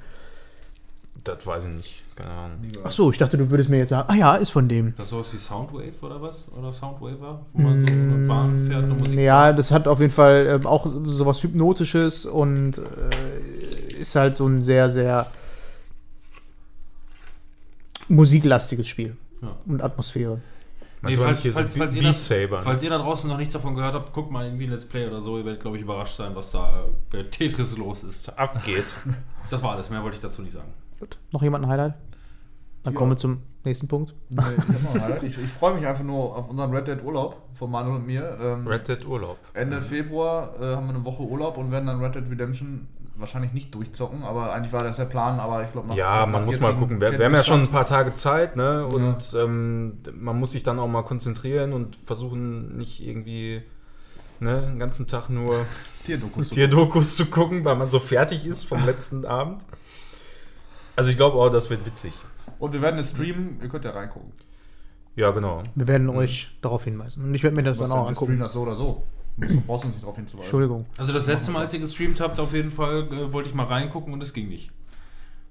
Das 1.25 1.45
weiß 1.45 1.65
ich 1.65 1.71
nicht. 1.71 2.03
Keine 2.15 2.31
Ahnung. 2.31 2.59
Ach 2.85 2.93
so, 2.93 3.11
ich 3.11 3.19
dachte, 3.19 3.37
du 3.37 3.51
würdest 3.51 3.69
mir 3.69 3.79
jetzt 3.79 3.89
sagen, 3.89 4.09
ah 4.09 4.15
ja, 4.15 4.37
ist 4.37 4.51
von 4.51 4.69
dem. 4.69 4.95
Das 4.97 5.07
ist 5.07 5.11
sowas 5.11 5.33
wie 5.35 5.39
Soundwave 5.39 5.93
oder 6.03 6.23
was? 6.23 6.45
Oder 6.57 6.73
Soundwaver? 6.73 7.41
Wo 7.53 7.61
man 7.63 7.81
so 7.81 7.87
eine 7.87 8.27
Bahn 8.29 8.59
fährt 8.59 8.85
und 8.85 8.99
Musik 9.01 9.17
Mm, 9.17 9.19
Ja, 9.19 9.53
das 9.53 9.71
hat 9.73 9.89
auf 9.89 9.99
jeden 10.01 10.13
Fall 10.13 10.47
ähm, 10.49 10.67
auch 10.67 10.87
sowas 11.07 11.43
Hypnotisches 11.43 12.25
und 12.27 12.79
äh, 12.79 13.95
ist 14.01 14.15
halt 14.15 14.37
so 14.37 14.47
ein 14.47 14.63
sehr, 14.63 14.89
sehr 14.91 15.27
musiklastiges 18.09 18.89
Spiel 18.89 19.17
Ja. 19.43 19.57
und 19.67 19.83
Atmosphäre. 19.83 20.41
Du 21.03 21.13
falls, 21.15 21.43
hier 21.43 21.53
so 21.53 21.59
falls, 21.59 21.77
falls, 21.77 21.95
ihr 21.95 22.13
Saber, 22.13 22.57
ne? 22.57 22.63
falls 22.63 22.83
ihr 22.83 22.91
da 22.91 22.99
draußen 22.99 23.31
noch 23.31 23.37
nichts 23.37 23.53
davon 23.53 23.75
gehört 23.77 23.95
habt, 23.95 24.13
guckt 24.13 24.31
mal 24.31 24.45
irgendwie 24.45 24.65
ein 24.65 24.71
Let's 24.71 24.87
Play 24.87 25.07
oder 25.07 25.21
so. 25.21 25.39
Ihr 25.39 25.45
werdet, 25.45 25.61
glaube 25.61 25.77
ich, 25.77 25.83
überrascht 25.85 26.17
sein, 26.17 26.35
was 26.35 26.51
da 26.51 26.81
äh, 26.81 26.83
bei 27.11 27.23
Tetris 27.23 27.77
los 27.77 28.03
ist. 28.05 28.29
abgeht. 28.39 28.85
Das 29.49 29.63
war 29.63 29.75
alles. 29.75 29.91
Mehr 29.91 30.03
wollte 30.03 30.17
ich 30.17 30.21
dazu 30.23 30.43
nicht 30.43 30.51
sagen. 30.55 30.73
Gut. 30.99 31.17
Noch 31.31 31.41
jemand 31.41 31.65
ein 31.65 31.71
Highlight? 31.71 31.95
Dann 32.83 32.95
Ja. 32.95 32.99
kommen 32.99 33.13
wir 33.13 33.17
zum 33.17 33.43
nächsten 33.65 33.87
Punkt. 33.87 34.13
Nee, 34.29 34.41
ich 34.41 34.59
hab 34.59 34.83
noch 34.83 34.95
ein 34.97 35.03
Highlight. 35.03 35.23
Ich, 35.23 35.39
ich 35.39 35.51
freue 35.53 35.77
mich 35.77 35.87
einfach 35.87 36.03
nur 36.03 36.37
auf 36.37 36.49
unseren 36.51 36.75
Red 36.75 36.89
Dead 36.89 37.05
Urlaub 37.05 37.41
von 37.55 37.71
Manuel 37.71 37.97
und 37.99 38.07
mir. 38.07 38.37
Ähm, 38.41 38.67
Red 38.67 38.89
Dead 38.89 39.07
Urlaub. 39.07 39.39
Ende 39.55 39.81
Februar 39.83 40.55
äh, 40.61 40.75
haben 40.75 40.89
wir 40.89 40.95
eine 40.97 41.05
Woche 41.05 41.23
Urlaub 41.23 41.59
und 41.59 41.71
werden 41.71 41.87
dann 41.87 42.01
Red 42.03 42.17
Dead 42.17 42.25
Redemption 42.29 42.89
wahrscheinlich 43.19 43.53
nicht 43.53 43.75
durchzocken, 43.75 44.23
aber 44.23 44.53
eigentlich 44.53 44.73
war 44.73 44.83
das 44.83 44.97
der 44.97 45.05
Plan, 45.07 45.41
aber 45.41 45.65
ich 45.65 45.73
glaube 45.73 45.95
Ja, 45.95 46.27
man 46.27 46.45
muss 46.45 46.61
mal 46.61 46.75
gucken. 46.75 47.01
Wir, 47.01 47.19
wir 47.19 47.25
haben 47.25 47.33
ja 47.33 47.43
schon 47.43 47.63
ein 47.63 47.71
paar 47.71 47.87
Tage 47.87 48.15
Zeit, 48.15 48.57
ne? 48.57 48.87
Und 48.87 49.35
ähm, 49.39 49.99
man 50.15 50.39
muss 50.39 50.53
sich 50.53 50.63
dann 50.63 50.79
auch 50.79 50.89
mal 50.89 51.03
konzentrieren 51.03 51.73
und 51.73 51.97
versuchen, 51.97 52.77
nicht 52.77 53.07
irgendwie 53.07 53.63
ne, 54.41 54.63
den 54.63 54.79
ganzen 54.79 55.07
Tag 55.07 55.29
nur 55.29 55.67
Tierdokus. 56.05 56.51
Tierdokus 56.51 57.17
zu 57.17 57.27
gucken, 57.27 57.65
weil 57.65 57.77
man 57.77 57.89
so 57.89 57.99
fertig 57.99 58.47
ist 58.47 58.65
vom 58.65 58.85
letzten 58.87 59.25
Abend. 59.25 59.63
Also 60.95 61.11
ich 61.11 61.17
glaube 61.17 61.37
auch, 61.39 61.51
das 61.51 61.71
wird 61.71 61.85
witzig. 61.87 62.13
Und 62.59 62.73
wir 62.73 62.81
werden 62.81 62.99
es 62.99 63.11
streamen, 63.11 63.59
ihr 63.63 63.69
könnt 63.69 63.85
ja 63.85 63.91
reingucken. 63.91 64.33
Ja, 65.15 65.31
genau. 65.31 65.63
Wir 65.75 65.89
werden 65.89 66.09
euch 66.11 66.51
darauf 66.61 66.85
hinweisen. 66.85 67.25
Und 67.25 67.35
ich 67.35 67.43
werde 67.43 67.57
mir 67.57 67.63
das 67.63 67.79
dann 67.79 67.91
auch 67.91 68.07
denn, 68.07 68.09
wir 68.11 68.15
streamen 68.15 68.33
angucken. 68.33 68.41
das 68.41 68.53
so 68.53 68.61
oder 68.63 68.75
so. 68.75 69.03
Du 69.39 69.61
brauchst 69.61 69.85
uns 69.85 69.95
nicht 69.95 70.03
darauf 70.03 70.17
hinzuweisen. 70.17 70.45
Entschuldigung. 70.45 70.87
Also 70.97 71.13
das 71.13 71.27
letzte 71.27 71.51
Mal, 71.51 71.61
als 71.61 71.75
ihr 71.75 71.81
gestreamt 71.81 72.21
habt, 72.21 72.41
auf 72.41 72.53
jeden 72.55 72.71
Fall 72.71 73.09
äh, 73.13 73.33
wollte 73.33 73.49
ich 73.51 73.55
mal 73.55 73.67
reingucken 73.67 74.13
und 74.13 74.23
es 74.23 74.33
ging 74.33 74.49
nicht. 74.49 74.71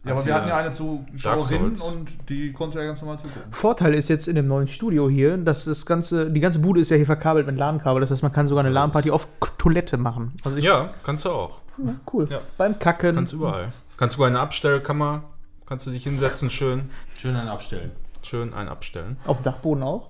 Ja, 0.04 0.12
aber 0.12 0.24
wir 0.26 0.36
hatten 0.36 0.48
ja 0.50 0.58
eine 0.58 0.72
Zuschauerin 0.72 1.76
Souls. 1.76 1.82
und 1.82 2.30
die 2.30 2.52
konnte 2.54 2.78
ja 2.80 2.86
ganz 2.86 3.02
normal 3.02 3.18
zugucken. 3.18 3.52
Vorteil 3.52 3.96
ist 3.96 4.08
jetzt 4.08 4.28
in 4.28 4.36
dem 4.36 4.48
neuen 4.48 4.68
Studio 4.68 5.10
hier, 5.10 5.36
dass 5.38 5.66
das 5.66 5.86
ganze, 5.86 6.30
die 6.30 6.40
ganze 6.40 6.60
Bude 6.60 6.80
ist 6.80 6.90
ja 6.92 6.98
hier 6.98 7.08
verkabelt 7.08 7.48
mit 7.48 7.58
LAN-Kabel. 7.58 8.02
Das 8.02 8.12
heißt, 8.12 8.22
man 8.22 8.32
kann 8.32 8.48
sogar 8.48 8.64
eine 8.64 8.72
LAN-Party 8.74 9.10
auf 9.10 9.28
Toilette 9.58 9.98
machen. 9.98 10.34
Also 10.44 10.58
ich, 10.58 10.64
Ja, 10.64 10.94
kannst 11.04 11.26
du 11.26 11.30
auch. 11.32 11.62
ja, 11.84 11.96
cool. 12.14 12.28
Ja. 12.30 12.42
Beim 12.58 12.78
Kacken. 12.78 13.16
Kannst 13.16 13.34
überall. 13.34 13.70
Kannst 13.98 14.16
sogar 14.16 14.30
in 14.30 14.36
eine 14.36 14.44
Abstellkammer, 14.44 15.24
kannst 15.66 15.88
du 15.88 15.92
dich 15.92 16.04
hinsetzen, 16.04 16.52
schön, 16.52 16.90
Schön 17.18 17.36
einen 17.36 17.50
abstellen. 17.50 17.90
schön 18.22 18.54
einen 18.54 18.70
abstellen. 18.70 19.18
Auf 19.26 19.38
dem 19.38 19.44
Dachboden 19.46 19.84
auch. 19.84 20.10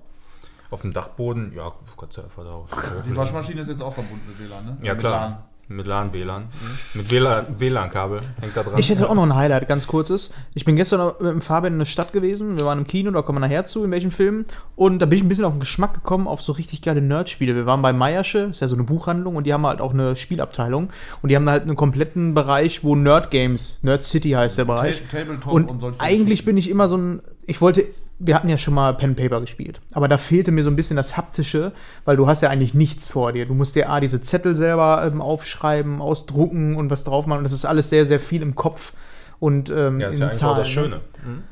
Auf 0.76 0.82
dem 0.82 0.92
Dachboden, 0.92 1.52
ja, 1.56 1.72
kannst 1.98 2.18
du 2.18 2.22
einfach 2.22 2.44
da 2.44 2.60
Die 3.08 3.16
Waschmaschine 3.16 3.62
ist 3.62 3.68
jetzt 3.68 3.80
auch 3.82 3.94
verbunden 3.94 4.24
mit 4.28 4.38
WLAN, 4.46 4.62
ne? 4.66 4.76
Ja, 4.82 4.92
Mit 4.92 5.00
klar. 5.00 5.20
LAN. 5.20 5.38
Mit 5.68 5.86
LAN, 5.86 6.12
WLAN. 6.12 6.44
Mit 6.92 7.10
WLAN 7.10 7.46
WLAN-Kabel 7.58 8.20
hängt 8.42 8.54
da 8.54 8.62
dran. 8.62 8.74
Ich 8.76 8.90
hätte 8.90 9.08
auch 9.08 9.14
noch 9.14 9.22
ein 9.22 9.34
Highlight, 9.34 9.66
ganz 9.66 9.86
kurzes. 9.86 10.34
Ich 10.54 10.66
bin 10.66 10.76
gestern 10.76 11.12
mit 11.18 11.30
dem 11.30 11.40
Fabian 11.40 11.72
in 11.72 11.78
der 11.78 11.86
Stadt 11.86 12.12
gewesen. 12.12 12.58
Wir 12.58 12.66
waren 12.66 12.78
im 12.78 12.86
Kino, 12.86 13.10
da 13.10 13.22
kommen 13.22 13.36
wir 13.40 13.48
nachher 13.48 13.64
zu, 13.64 13.82
in 13.84 13.90
welchem 13.90 14.10
Film. 14.10 14.44
Und 14.76 14.98
da 15.00 15.06
bin 15.06 15.16
ich 15.18 15.24
ein 15.24 15.28
bisschen 15.28 15.46
auf 15.46 15.54
den 15.54 15.60
Geschmack 15.60 15.94
gekommen 15.94 16.28
auf 16.28 16.42
so 16.42 16.52
richtig 16.52 16.82
geile 16.82 17.00
Nerd-Spiele. 17.00 17.54
Wir 17.56 17.64
waren 17.64 17.80
bei 17.80 17.92
Meiersche, 17.94 18.40
ist 18.50 18.60
ja 18.60 18.68
so 18.68 18.76
eine 18.76 18.84
Buchhandlung, 18.84 19.34
und 19.34 19.44
die 19.44 19.54
haben 19.54 19.66
halt 19.66 19.80
auch 19.80 19.94
eine 19.94 20.14
Spielabteilung. 20.14 20.90
Und 21.22 21.30
die 21.30 21.36
haben 21.36 21.48
halt 21.48 21.62
einen 21.62 21.74
kompletten 21.74 22.34
Bereich, 22.34 22.84
wo 22.84 22.94
Nerd-Games, 22.94 23.78
Nerd 23.82 24.04
City 24.04 24.32
heißt 24.32 24.58
der 24.58 24.66
Bereich. 24.66 25.02
Ta- 25.10 25.16
Tabletop 25.18 25.52
Und, 25.52 25.68
und 25.70 25.80
solche 25.80 25.98
eigentlich 26.00 26.44
bin 26.44 26.56
ich 26.58 26.68
immer 26.68 26.88
so 26.88 26.96
ein. 26.98 27.22
Ich 27.46 27.60
wollte. 27.62 27.86
Wir 28.18 28.34
hatten 28.34 28.48
ja 28.48 28.56
schon 28.56 28.72
mal 28.72 28.94
Pen 28.94 29.14
Paper 29.14 29.40
gespielt. 29.42 29.78
Aber 29.92 30.08
da 30.08 30.16
fehlte 30.16 30.50
mir 30.50 30.62
so 30.64 30.70
ein 30.70 30.76
bisschen 30.76 30.96
das 30.96 31.16
Haptische, 31.18 31.72
weil 32.06 32.16
du 32.16 32.26
hast 32.26 32.40
ja 32.40 32.48
eigentlich 32.48 32.72
nichts 32.72 33.08
vor 33.08 33.32
dir. 33.32 33.44
Du 33.46 33.52
musst 33.52 33.74
dir 33.74 33.90
A, 33.90 34.00
diese 34.00 34.22
Zettel 34.22 34.54
selber 34.54 35.04
ähm, 35.06 35.20
aufschreiben, 35.20 36.00
ausdrucken 36.00 36.76
und 36.76 36.88
was 36.90 37.04
drauf 37.04 37.26
machen. 37.26 37.38
Und 37.38 37.44
das 37.44 37.52
ist 37.52 37.66
alles 37.66 37.90
sehr, 37.90 38.06
sehr 38.06 38.18
viel 38.20 38.40
im 38.40 38.54
Kopf 38.54 38.94
und 39.38 39.68
ähm, 39.68 40.00
ja, 40.00 40.08
ist 40.08 40.14
in 40.16 40.20
ja 40.22 40.26
eigentlich 40.28 40.44
auch 40.44 40.56
das 40.56 40.66
ne? 40.68 40.72
Schöne. 40.72 41.00
Mhm. 41.26 41.42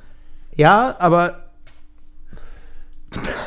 Ja, 0.57 0.97
aber 0.99 1.41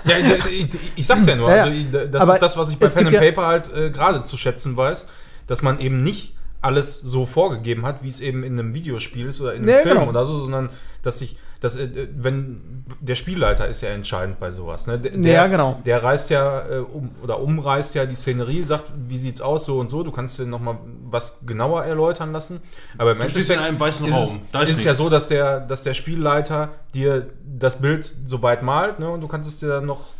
Ja, 0.05 0.17
ich, 0.19 0.51
ich, 0.73 0.79
ich 0.95 1.07
sag's 1.07 1.25
ja 1.25 1.35
nur, 1.35 1.49
Ja, 1.49 1.55
ja. 1.55 1.63
also 1.65 2.07
das 2.11 2.21
Aber 2.21 2.33
ist 2.33 2.41
das, 2.41 2.55
was 2.57 2.69
ich 2.69 2.77
bei 2.77 2.87
Pen 2.87 2.99
and 3.07 3.09
gibt 3.09 3.23
ja- 3.23 3.31
Paper 3.31 3.47
halt 3.47 3.73
äh, 3.75 3.89
gerade 3.89 4.23
zu 4.23 4.37
schätzen 4.37 4.77
weiß, 4.77 5.07
dass 5.47 5.61
man 5.61 5.79
eben 5.79 6.03
nicht 6.03 6.35
alles 6.61 6.99
so 7.01 7.25
vorgegeben 7.25 7.85
hat, 7.85 8.03
wie 8.03 8.07
es 8.07 8.21
eben 8.21 8.43
in 8.43 8.59
einem 8.59 8.73
Videospiel 8.73 9.27
ist 9.27 9.41
oder 9.41 9.53
in 9.53 9.63
einem 9.63 9.75
Nee, 9.75 9.81
Film 9.83 9.97
genau. 9.99 10.09
oder 10.09 10.25
so, 10.25 10.39
sondern 10.39 10.69
dass 11.03 11.19
sich, 11.19 11.37
dass, 11.59 11.75
äh, 11.75 12.07
wenn 12.15 12.85
der 13.01 13.15
Spielleiter 13.15 13.67
ist 13.67 13.81
ja 13.81 13.89
entscheidend 13.89 14.39
bei 14.39 14.51
sowas. 14.51 14.87
Ne? 14.87 14.99
Der, 14.99 15.33
Ja, 15.33 15.47
genau. 15.47 15.81
Der 15.85 16.03
reist 16.03 16.29
ja 16.29 16.67
äh, 16.67 16.77
um 16.79 17.11
oder 17.23 17.39
umreißt 17.39 17.95
ja 17.95 18.05
die 18.05 18.15
Szenerie, 18.15 18.63
sagt, 18.63 18.91
wie 19.07 19.17
sieht's 19.17 19.41
aus, 19.41 19.65
so 19.65 19.79
und 19.79 19.89
so. 19.89 20.03
Du 20.03 20.11
kannst 20.11 20.39
dir 20.39 20.45
nochmal 20.45 20.77
was 21.09 21.39
genauer 21.45 21.83
erläutern 21.83 22.31
lassen. 22.31 22.61
Aber 22.97 23.11
im 23.11 23.19
Du 23.19 23.29
stehst 23.29 23.49
in 23.49 23.57
Endeffekt 23.57 23.69
einem 23.69 23.79
weißen 23.79 24.07
ist 24.07 24.13
Raum. 24.13 24.23
Es, 24.23 24.51
Da 24.51 24.61
ist 24.61 24.71
ist 24.71 24.83
ja 24.83 24.95
so, 24.95 25.09
dass 25.09 25.27
der, 25.27 25.59
dass 25.61 25.83
der 25.83 25.93
Spielleiter 25.93 26.69
dir 26.93 27.27
das 27.45 27.81
Bild 27.81 28.13
so 28.25 28.41
weit 28.41 28.63
malt 28.63 28.99
ne, 28.99 29.09
und 29.09 29.21
du 29.21 29.27
kannst 29.27 29.49
es 29.49 29.59
dir 29.59 29.67
dann 29.67 29.85
noch 29.85 30.11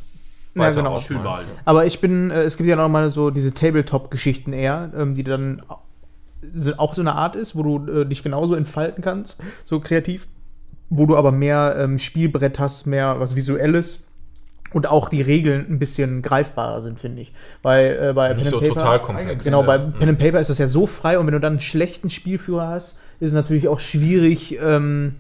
Ja, 0.56 0.64
weiter 0.64 0.82
genau. 0.82 1.00
Aber 1.66 1.86
ich 1.86 2.02
bin, 2.02 2.32
äh, 2.32 2.42
es 2.42 2.58
gibt 2.58 2.68
ja 2.68 2.76
noch 2.76 2.90
mal 2.90 3.12
so 3.12 3.30
diese 3.30 3.54
Tabletop-Geschichten 3.54 4.54
eher, 4.54 4.92
ähm, 4.98 5.16
die 5.16 5.24
dann 5.24 5.62
auch 6.78 6.96
so 6.96 7.02
eine 7.02 7.16
Art 7.16 7.36
ist, 7.36 7.56
wo 7.56 7.64
du 7.64 8.02
äh, 8.02 8.06
dich 8.06 8.24
genauso 8.24 8.56
entfalten 8.56 9.04
kannst, 9.04 9.42
so 9.66 9.80
kreativ, 9.80 10.28
wo 10.90 11.06
du 11.06 11.16
aber 11.18 11.32
mehr 11.32 11.76
ähm, 11.80 12.00
Spielbrett 12.00 12.60
hast, 12.60 12.86
mehr 12.88 13.20
was 13.20 13.36
Visuelles 13.36 14.04
und 14.74 14.88
auch 14.88 15.10
die 15.10 15.22
Regeln 15.22 15.66
ein 15.70 15.80
bisschen 15.80 16.22
greifbarer 16.22 16.82
sind, 16.82 17.00
finde 17.00 17.22
ich. 17.22 17.34
Weil 17.62 18.10
äh, 18.10 18.14
bei 18.14 18.34
Nicht 18.34 18.44
Pen 18.44 18.52
so 18.52 18.58
and 18.58 18.68
Paper- 18.68 18.80
total 18.80 19.02
komplex. 19.02 19.46
Genau, 19.46 19.64
bei 19.64 19.76
Ja. 19.78 19.94
Pen 19.98 20.10
and 20.10 20.20
Paper 20.20 20.40
ist 20.40 20.50
das 20.50 20.58
ja 20.58 20.68
so 20.68 20.88
frei 20.88 21.18
und 21.20 21.26
wenn 21.26 21.34
du 21.34 21.40
dann 21.40 21.54
einen 21.54 21.62
schlechten 21.62 22.10
Spielführer 22.10 22.68
hast, 22.68 23.00
ist 23.20 23.30
es 23.30 23.34
natürlich 23.34 23.68
auch 23.68 23.80
schwierig. 23.80 24.58
Ähm, 24.62 25.16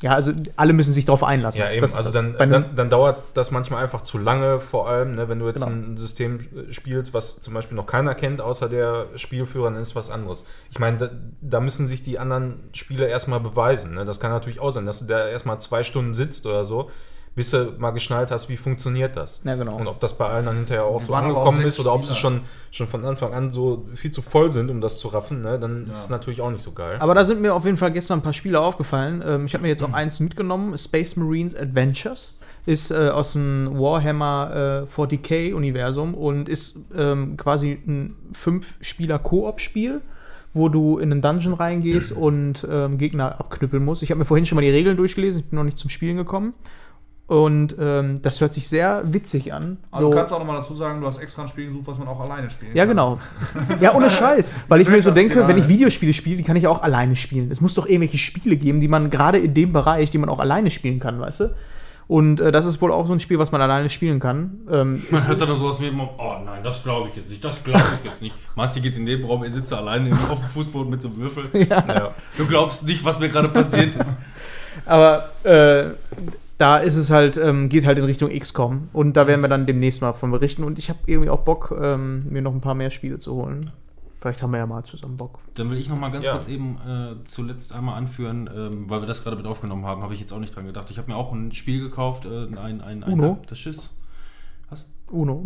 ja, 0.00 0.12
also 0.12 0.32
alle 0.56 0.72
müssen 0.72 0.92
sich 0.92 1.06
darauf 1.06 1.24
einlassen. 1.24 1.60
Ja, 1.60 1.70
eben. 1.70 1.82
Das 1.82 1.96
also 1.96 2.10
das. 2.10 2.22
dann, 2.38 2.50
dann, 2.50 2.76
dann 2.76 2.88
dauert 2.90 3.22
das 3.34 3.50
manchmal 3.50 3.82
einfach 3.82 4.02
zu 4.02 4.16
lange, 4.16 4.60
vor 4.60 4.88
allem, 4.88 5.16
ne, 5.16 5.28
wenn 5.28 5.40
du 5.40 5.46
jetzt 5.48 5.64
Genau. 5.64 5.76
ein 5.76 5.96
System 5.96 6.38
äh, 6.38 6.72
spielst, 6.72 7.14
was 7.14 7.40
zum 7.40 7.54
Beispiel 7.54 7.76
noch 7.76 7.86
keiner 7.86 8.14
kennt, 8.14 8.40
außer 8.40 8.68
der 8.68 9.06
Spielführer, 9.16 9.70
dann 9.70 9.80
ist 9.80 9.96
was 9.96 10.08
anderes. 10.10 10.46
Ich 10.70 10.78
meine, 10.78 10.98
da, 10.98 11.10
da 11.40 11.60
müssen 11.60 11.86
sich 11.88 12.02
die 12.02 12.18
anderen 12.18 12.60
Spieler 12.72 13.08
erstmal 13.08 13.40
beweisen. 13.40 13.94
Ne? 13.94 14.04
Das 14.04 14.20
kann 14.20 14.30
natürlich 14.30 14.60
auch 14.60 14.70
sein, 14.70 14.86
dass 14.86 15.00
du 15.00 15.06
da 15.06 15.26
erstmal 15.28 15.60
zwei 15.60 15.82
Stunden 15.82 16.14
sitzt 16.14 16.46
oder 16.46 16.64
so, 16.64 16.90
bis 17.38 17.50
du 17.50 17.72
mal 17.78 17.92
geschnallt 17.92 18.32
hast, 18.32 18.48
wie 18.48 18.56
funktioniert 18.56 19.16
das. 19.16 19.42
Ja, 19.44 19.54
genau. 19.54 19.76
Und 19.76 19.86
ob 19.86 20.00
das 20.00 20.18
bei 20.18 20.26
allen 20.26 20.46
dann 20.46 20.56
hinterher 20.56 20.84
auch 20.84 21.00
so 21.00 21.14
auch 21.14 21.18
angekommen 21.18 21.58
sechs 21.58 21.74
ist 21.74 21.80
oder 21.80 21.94
ob 21.94 22.04
sie 22.04 22.14
schon, 22.14 22.40
schon 22.72 22.88
von 22.88 23.04
Anfang 23.04 23.32
an 23.32 23.52
so 23.52 23.86
viel 23.94 24.10
zu 24.10 24.22
voll 24.22 24.50
sind, 24.50 24.70
um 24.72 24.80
das 24.80 24.98
zu 24.98 25.06
raffen, 25.06 25.42
ne? 25.42 25.56
dann 25.56 25.84
ist 25.84 25.94
es 25.94 26.08
natürlich 26.08 26.40
auch 26.40 26.50
nicht 26.50 26.62
so 26.62 26.72
geil. 26.72 26.96
Aber 26.98 27.14
da 27.14 27.24
sind 27.24 27.40
mir 27.40 27.54
auf 27.54 27.64
jeden 27.64 27.76
Fall 27.76 27.92
gestern 27.92 28.18
ein 28.18 28.22
paar 28.22 28.32
Spiele 28.32 28.58
aufgefallen. 28.58 29.22
Ähm, 29.24 29.46
ich 29.46 29.54
habe 29.54 29.62
mir 29.62 29.68
jetzt 29.68 29.84
auch 29.84 29.92
eins 29.92 30.18
mitgenommen: 30.18 30.76
Space 30.76 31.14
Marines 31.14 31.54
Adventures. 31.54 32.34
Ist 32.66 32.90
äh, 32.90 33.08
aus 33.08 33.32
dem 33.32 33.70
Warhammer 33.78 34.86
äh, 34.90 35.00
40k-Universum 35.00 36.14
und 36.14 36.48
ist 36.48 36.80
ähm, 36.94 37.36
quasi 37.36 37.78
ein 37.86 38.16
Fünf-Spieler-Koop-Spiel, 38.32 40.02
wo 40.52 40.68
du 40.68 40.98
in 40.98 41.12
einen 41.12 41.22
Dungeon 41.22 41.54
reingehst 41.54 42.12
und 42.12 42.66
ähm, 42.68 42.98
Gegner 42.98 43.38
abknüppeln 43.40 43.82
musst. 43.82 44.02
Ich 44.02 44.10
habe 44.10 44.18
mir 44.18 44.26
vorhin 44.26 44.44
schon 44.44 44.56
mal 44.56 44.62
die 44.62 44.70
Regeln 44.70 44.98
durchgelesen, 44.98 45.40
ich 45.42 45.48
bin 45.48 45.56
noch 45.56 45.64
nicht 45.64 45.78
zum 45.78 45.88
Spielen 45.88 46.16
gekommen. 46.18 46.52
Und 47.28 47.76
ähm, 47.78 48.22
das 48.22 48.40
hört 48.40 48.54
sich 48.54 48.68
sehr 48.70 49.02
witzig 49.04 49.52
an. 49.52 49.76
Aber 49.90 50.00
du 50.04 50.10
kannst 50.10 50.32
auch 50.32 50.38
nochmal 50.38 50.56
dazu 50.56 50.74
sagen, 50.74 51.02
du 51.02 51.06
hast 51.06 51.18
extra 51.18 51.42
ein 51.42 51.48
Spiel 51.48 51.66
gesucht, 51.66 51.82
was 51.86 51.98
man 51.98 52.08
auch 52.08 52.18
alleine 52.20 52.48
spielen 52.48 52.74
Ja, 52.74 52.86
kann. 52.86 52.96
genau. 52.96 53.18
Ja, 53.80 53.94
ohne 53.94 54.10
Scheiß. 54.10 54.54
Weil 54.68 54.80
ich 54.80 54.88
mir 54.88 55.02
so 55.02 55.10
denke, 55.10 55.46
wenn 55.46 55.58
ich 55.58 55.68
Videospiele 55.68 56.14
spiele, 56.14 56.38
die 56.38 56.42
kann 56.42 56.56
ich 56.56 56.66
auch 56.66 56.80
alleine 56.82 57.16
spielen. 57.16 57.50
Es 57.50 57.60
muss 57.60 57.74
doch 57.74 57.84
irgendwelche 57.86 58.16
Spiele 58.16 58.56
geben, 58.56 58.80
die 58.80 58.88
man 58.88 59.10
gerade 59.10 59.36
in 59.38 59.52
dem 59.52 59.74
Bereich, 59.74 60.10
die 60.10 60.16
man 60.16 60.30
auch 60.30 60.38
alleine 60.38 60.70
spielen 60.70 61.00
kann, 61.00 61.20
weißt 61.20 61.40
du? 61.40 61.54
Und 62.06 62.40
äh, 62.40 62.50
das 62.50 62.64
ist 62.64 62.80
wohl 62.80 62.90
auch 62.90 63.06
so 63.06 63.12
ein 63.12 63.20
Spiel, 63.20 63.38
was 63.38 63.52
man 63.52 63.60
alleine 63.60 63.90
spielen 63.90 64.20
kann. 64.20 64.60
Ähm, 64.72 65.02
Man 65.10 65.28
hört 65.28 65.38
dann 65.42 65.54
sowas 65.54 65.78
wie 65.82 65.88
immer, 65.88 66.08
oh 66.16 66.36
nein, 66.42 66.64
das 66.64 66.82
glaube 66.82 67.10
ich 67.10 67.16
jetzt 67.16 67.28
nicht, 67.28 67.44
das 67.44 67.62
glaube 67.62 67.82
ich 67.98 68.04
jetzt 68.06 68.22
nicht. 68.22 68.34
Masti 68.56 68.80
geht 68.80 68.96
in 68.96 69.04
den 69.04 69.16
Nebenraum, 69.16 69.44
er 69.44 69.50
sitzt 69.50 69.70
da 69.70 69.76
alleine 69.76 70.08
im- 70.08 70.14
auf 70.30 70.40
dem 70.40 70.48
Fußboden 70.48 70.88
mit 70.88 71.02
so 71.02 71.08
einem 71.08 71.18
Würfel. 71.18 71.44
Ja. 71.68 72.12
Du 72.38 72.46
glaubst 72.46 72.84
nicht, 72.86 73.04
was 73.04 73.18
mir 73.20 73.28
gerade 73.28 73.48
passiert 73.48 73.94
ist. 73.96 74.14
aber 74.86 75.28
äh, 75.44 75.90
da 76.58 76.78
ist 76.78 76.96
es 76.96 77.10
halt, 77.10 77.36
ähm, 77.36 77.68
geht 77.68 77.86
halt 77.86 77.98
in 77.98 78.04
Richtung 78.04 78.30
XCOM. 78.30 78.88
Und 78.92 79.16
da 79.16 79.26
werden 79.26 79.40
wir 79.40 79.48
dann 79.48 79.66
demnächst 79.66 80.02
mal 80.02 80.12
von 80.12 80.30
berichten. 80.30 80.64
Und 80.64 80.78
ich 80.78 80.88
habe 80.88 80.98
irgendwie 81.06 81.30
auch 81.30 81.40
Bock, 81.40 81.74
ähm, 81.80 82.26
mir 82.28 82.42
noch 82.42 82.52
ein 82.52 82.60
paar 82.60 82.74
mehr 82.74 82.90
Spiele 82.90 83.18
zu 83.18 83.34
holen. 83.34 83.70
Vielleicht 84.20 84.42
haben 84.42 84.50
wir 84.50 84.58
ja 84.58 84.66
mal 84.66 84.82
zusammen 84.82 85.16
Bock. 85.16 85.38
Dann 85.54 85.70
will 85.70 85.78
ich 85.78 85.88
noch 85.88 85.98
mal 85.98 86.10
ganz 86.10 86.26
Ja. 86.26 86.32
kurz 86.32 86.48
eben 86.48 86.76
äh, 86.84 87.24
zuletzt 87.24 87.72
einmal 87.72 87.96
anführen, 87.96 88.50
ähm, 88.52 88.90
weil 88.90 89.00
wir 89.00 89.06
das 89.06 89.22
gerade 89.22 89.36
mit 89.36 89.46
aufgenommen 89.46 89.86
haben, 89.86 90.02
habe 90.02 90.12
ich 90.12 90.18
jetzt 90.20 90.32
auch 90.32 90.40
nicht 90.40 90.54
dran 90.54 90.66
gedacht. 90.66 90.90
Ich 90.90 90.98
habe 90.98 91.08
mir 91.08 91.16
auch 91.16 91.32
ein 91.32 91.52
Spiel 91.52 91.80
gekauft, 91.80 92.26
äh, 92.26 92.46
ein, 92.46 92.80
ein, 92.80 93.04
ein 93.04 93.04
Uno? 93.04 93.38
das 93.48 93.58
Schiss. 93.58 93.92
Uno. 95.10 95.44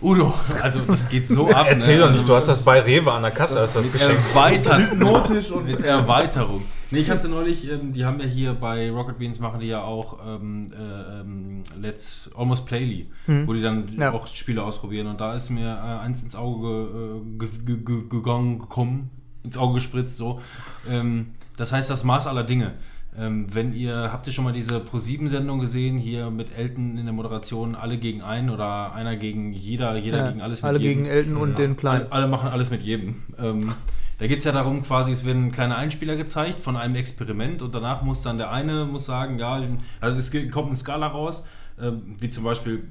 Uno. 0.00 0.32
Also 0.62 0.80
das 0.80 1.08
geht 1.08 1.28
so 1.28 1.48
ab. 1.50 1.66
Erzähl 1.68 1.98
ne? 1.98 2.04
doch 2.04 2.12
nicht, 2.12 2.26
du 2.26 2.34
hast 2.34 2.46
das 2.48 2.64
bei 2.64 2.80
Rewe 2.80 3.12
an 3.12 3.22
der 3.22 3.32
Kasse, 3.32 3.60
hast 3.60 3.76
das 3.76 3.90
geschenkt. 3.92 4.20
Erweitern. 4.30 4.90
Hypnotisch 4.90 5.50
und 5.50 5.66
Mit 5.66 5.82
Erweiterung. 5.82 6.62
Nee, 6.94 7.00
ich 7.00 7.10
hatte 7.10 7.28
neulich, 7.28 7.70
ähm, 7.70 7.92
die 7.92 8.04
haben 8.04 8.20
ja 8.20 8.26
hier 8.26 8.54
bei 8.54 8.90
Rocket 8.90 9.18
Beans 9.18 9.38
machen 9.40 9.60
die 9.60 9.66
ja 9.66 9.82
auch 9.82 10.18
ähm, 10.26 10.62
äh, 10.72 11.20
ähm, 11.20 11.62
Let's 11.80 12.30
Almost 12.36 12.66
Playly, 12.66 13.08
wo 13.46 13.52
die 13.52 13.60
dann 13.62 13.88
Ja. 13.98 14.12
auch 14.12 14.26
Spiele 14.28 14.62
ausprobieren. 14.62 15.06
Und 15.08 15.20
da 15.20 15.34
ist 15.34 15.50
mir 15.50 15.66
äh, 15.68 16.04
eins 16.04 16.22
ins 16.22 16.34
Auge 16.36 17.20
äh, 17.24 17.38
ge 17.38 17.48
ge 17.64 17.76
ge 17.84 18.08
gegangen, 18.08 18.58
gekommen, 18.58 19.10
ins 19.42 19.58
Auge 19.58 19.74
gespritzt, 19.74 20.16
so. 20.16 20.40
Ähm, 20.90 21.30
das 21.56 21.72
heißt 21.72 21.90
das 21.90 22.04
Maß 22.04 22.26
aller 22.26 22.44
Dinge. 22.44 22.72
Ähm, 23.16 23.46
wenn 23.54 23.72
ihr, 23.74 24.10
habt 24.12 24.26
ihr 24.26 24.32
schon 24.32 24.42
mal 24.44 24.52
diese 24.52 24.80
Pro-7-Sendung 24.80 25.60
gesehen, 25.60 25.98
hier 25.98 26.30
mit 26.30 26.48
Elton 26.58 26.98
in 26.98 27.04
der 27.04 27.12
Moderation, 27.12 27.76
alle 27.76 27.96
gegen 27.98 28.22
einen 28.22 28.50
oder 28.50 28.92
einer 28.92 29.14
gegen 29.14 29.52
jeder, 29.52 29.96
jeder 29.96 30.18
Ja, 30.18 30.28
gegen 30.30 30.40
alles 30.42 30.62
mit 30.62 30.68
alle 30.68 30.78
jedem? 30.80 31.04
gegen 31.04 31.06
Elton 31.06 31.36
und 31.36 31.56
den 31.56 31.76
Kleinen. 31.76 32.02
Alle, 32.06 32.12
alle 32.12 32.26
machen 32.28 32.48
alles 32.50 32.70
mit 32.70 32.82
jedem. 32.82 33.22
Da 34.18 34.26
geht 34.26 34.38
es 34.38 34.44
ja 34.44 34.52
darum, 34.52 34.82
quasi, 34.82 35.12
es 35.12 35.24
werden 35.24 35.50
kleine 35.50 35.76
Einspieler 35.76 36.16
gezeigt 36.16 36.60
von 36.60 36.76
einem 36.76 36.94
Experiment 36.94 37.62
und 37.62 37.74
danach 37.74 38.02
muss 38.02 38.22
dann 38.22 38.38
der 38.38 38.50
eine 38.50 38.84
muss 38.84 39.06
sagen, 39.06 39.38
ja, 39.38 39.60
also 40.00 40.18
es 40.18 40.50
kommt 40.50 40.68
eine 40.68 40.76
Skala 40.76 41.08
raus, 41.08 41.44
ähm, 41.80 42.14
wie 42.20 42.30
zum 42.30 42.44
Beispiel, 42.44 42.84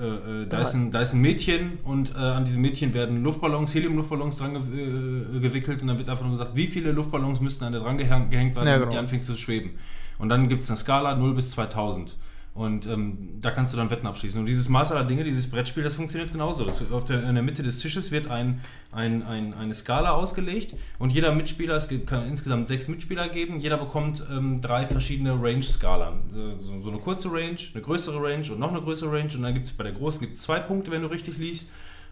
äh, 0.00 0.42
äh, 0.42 0.46
da, 0.48 0.58
ist 0.58 0.74
ein, 0.74 0.90
da 0.90 1.00
ist 1.00 1.12
ein 1.12 1.20
Mädchen 1.20 1.78
und 1.84 2.14
äh, 2.14 2.18
an 2.18 2.44
diesem 2.44 2.60
Mädchen 2.62 2.92
werden 2.94 3.22
Luftballons, 3.22 3.74
Heliumluftballons 3.74 4.36
dran 4.38 4.54
ge 4.54 4.84
äh, 4.84 5.40
gewickelt 5.40 5.80
und 5.82 5.88
dann 5.88 5.98
wird 5.98 6.08
einfach 6.08 6.24
nur 6.24 6.32
gesagt, 6.32 6.52
wie 6.54 6.66
viele 6.66 6.92
Luftballons 6.92 7.40
müssten 7.40 7.64
an 7.64 7.72
der 7.72 7.80
dran 7.80 7.98
gehängt 7.98 8.32
werden, 8.32 8.66
Ja, 8.66 8.74
damit 8.74 8.88
die 8.88 8.90
genau. 8.90 8.98
anfängt 9.00 9.24
zu 9.24 9.36
schweben. 9.36 9.72
Und 10.18 10.28
dann 10.28 10.48
gibt 10.48 10.64
es 10.64 10.70
eine 10.70 10.76
Skala 10.76 11.14
0 11.14 11.34
bis 11.34 11.50
2000. 11.52 12.16
Und 12.58 12.88
ähm, 12.88 13.38
da 13.40 13.52
kannst 13.52 13.72
du 13.72 13.76
dann 13.76 13.88
Wetten 13.88 14.08
abschließen. 14.08 14.40
Und 14.40 14.46
dieses 14.46 14.68
Maß 14.68 14.90
aller 14.90 15.04
Dinge, 15.04 15.22
dieses 15.22 15.48
Brettspiel, 15.48 15.84
das 15.84 15.94
funktioniert 15.94 16.32
genauso. 16.32 16.64
Das, 16.64 16.82
auf 16.90 17.04
der, 17.04 17.22
in 17.22 17.36
der 17.36 17.44
Mitte 17.44 17.62
des 17.62 17.78
Tisches 17.78 18.10
wird 18.10 18.26
ein, 18.26 18.60
ein, 18.90 19.22
ein, 19.22 19.54
eine 19.54 19.74
Skala 19.74 20.10
ausgelegt 20.10 20.74
und 20.98 21.10
jeder 21.10 21.32
Mitspieler, 21.32 21.76
es 21.76 21.88
kann 22.04 22.26
insgesamt 22.26 22.66
sechs 22.66 22.88
Mitspieler 22.88 23.28
geben, 23.28 23.60
jeder 23.60 23.76
bekommt 23.76 24.26
ähm, 24.28 24.60
drei 24.60 24.86
verschiedene 24.86 25.40
Range-Skalen. 25.40 26.56
So, 26.58 26.80
so 26.80 26.90
eine 26.90 26.98
kurze 26.98 27.30
Range, 27.30 27.58
eine 27.74 27.82
größere 27.82 28.20
Range 28.20 28.50
und 28.50 28.58
noch 28.58 28.72
eine 28.72 28.82
größere 28.82 29.12
Range. 29.12 29.30
Und 29.36 29.42
dann 29.42 29.54
gibt 29.54 29.66
es 29.66 29.72
bei 29.72 29.84
der 29.84 29.92
großen 29.92 30.20
gibt's 30.20 30.42
zwei 30.42 30.58
Punkte, 30.58 30.90
wenn 30.90 31.02
du 31.02 31.08
richtig 31.08 31.38
liest, 31.38 31.70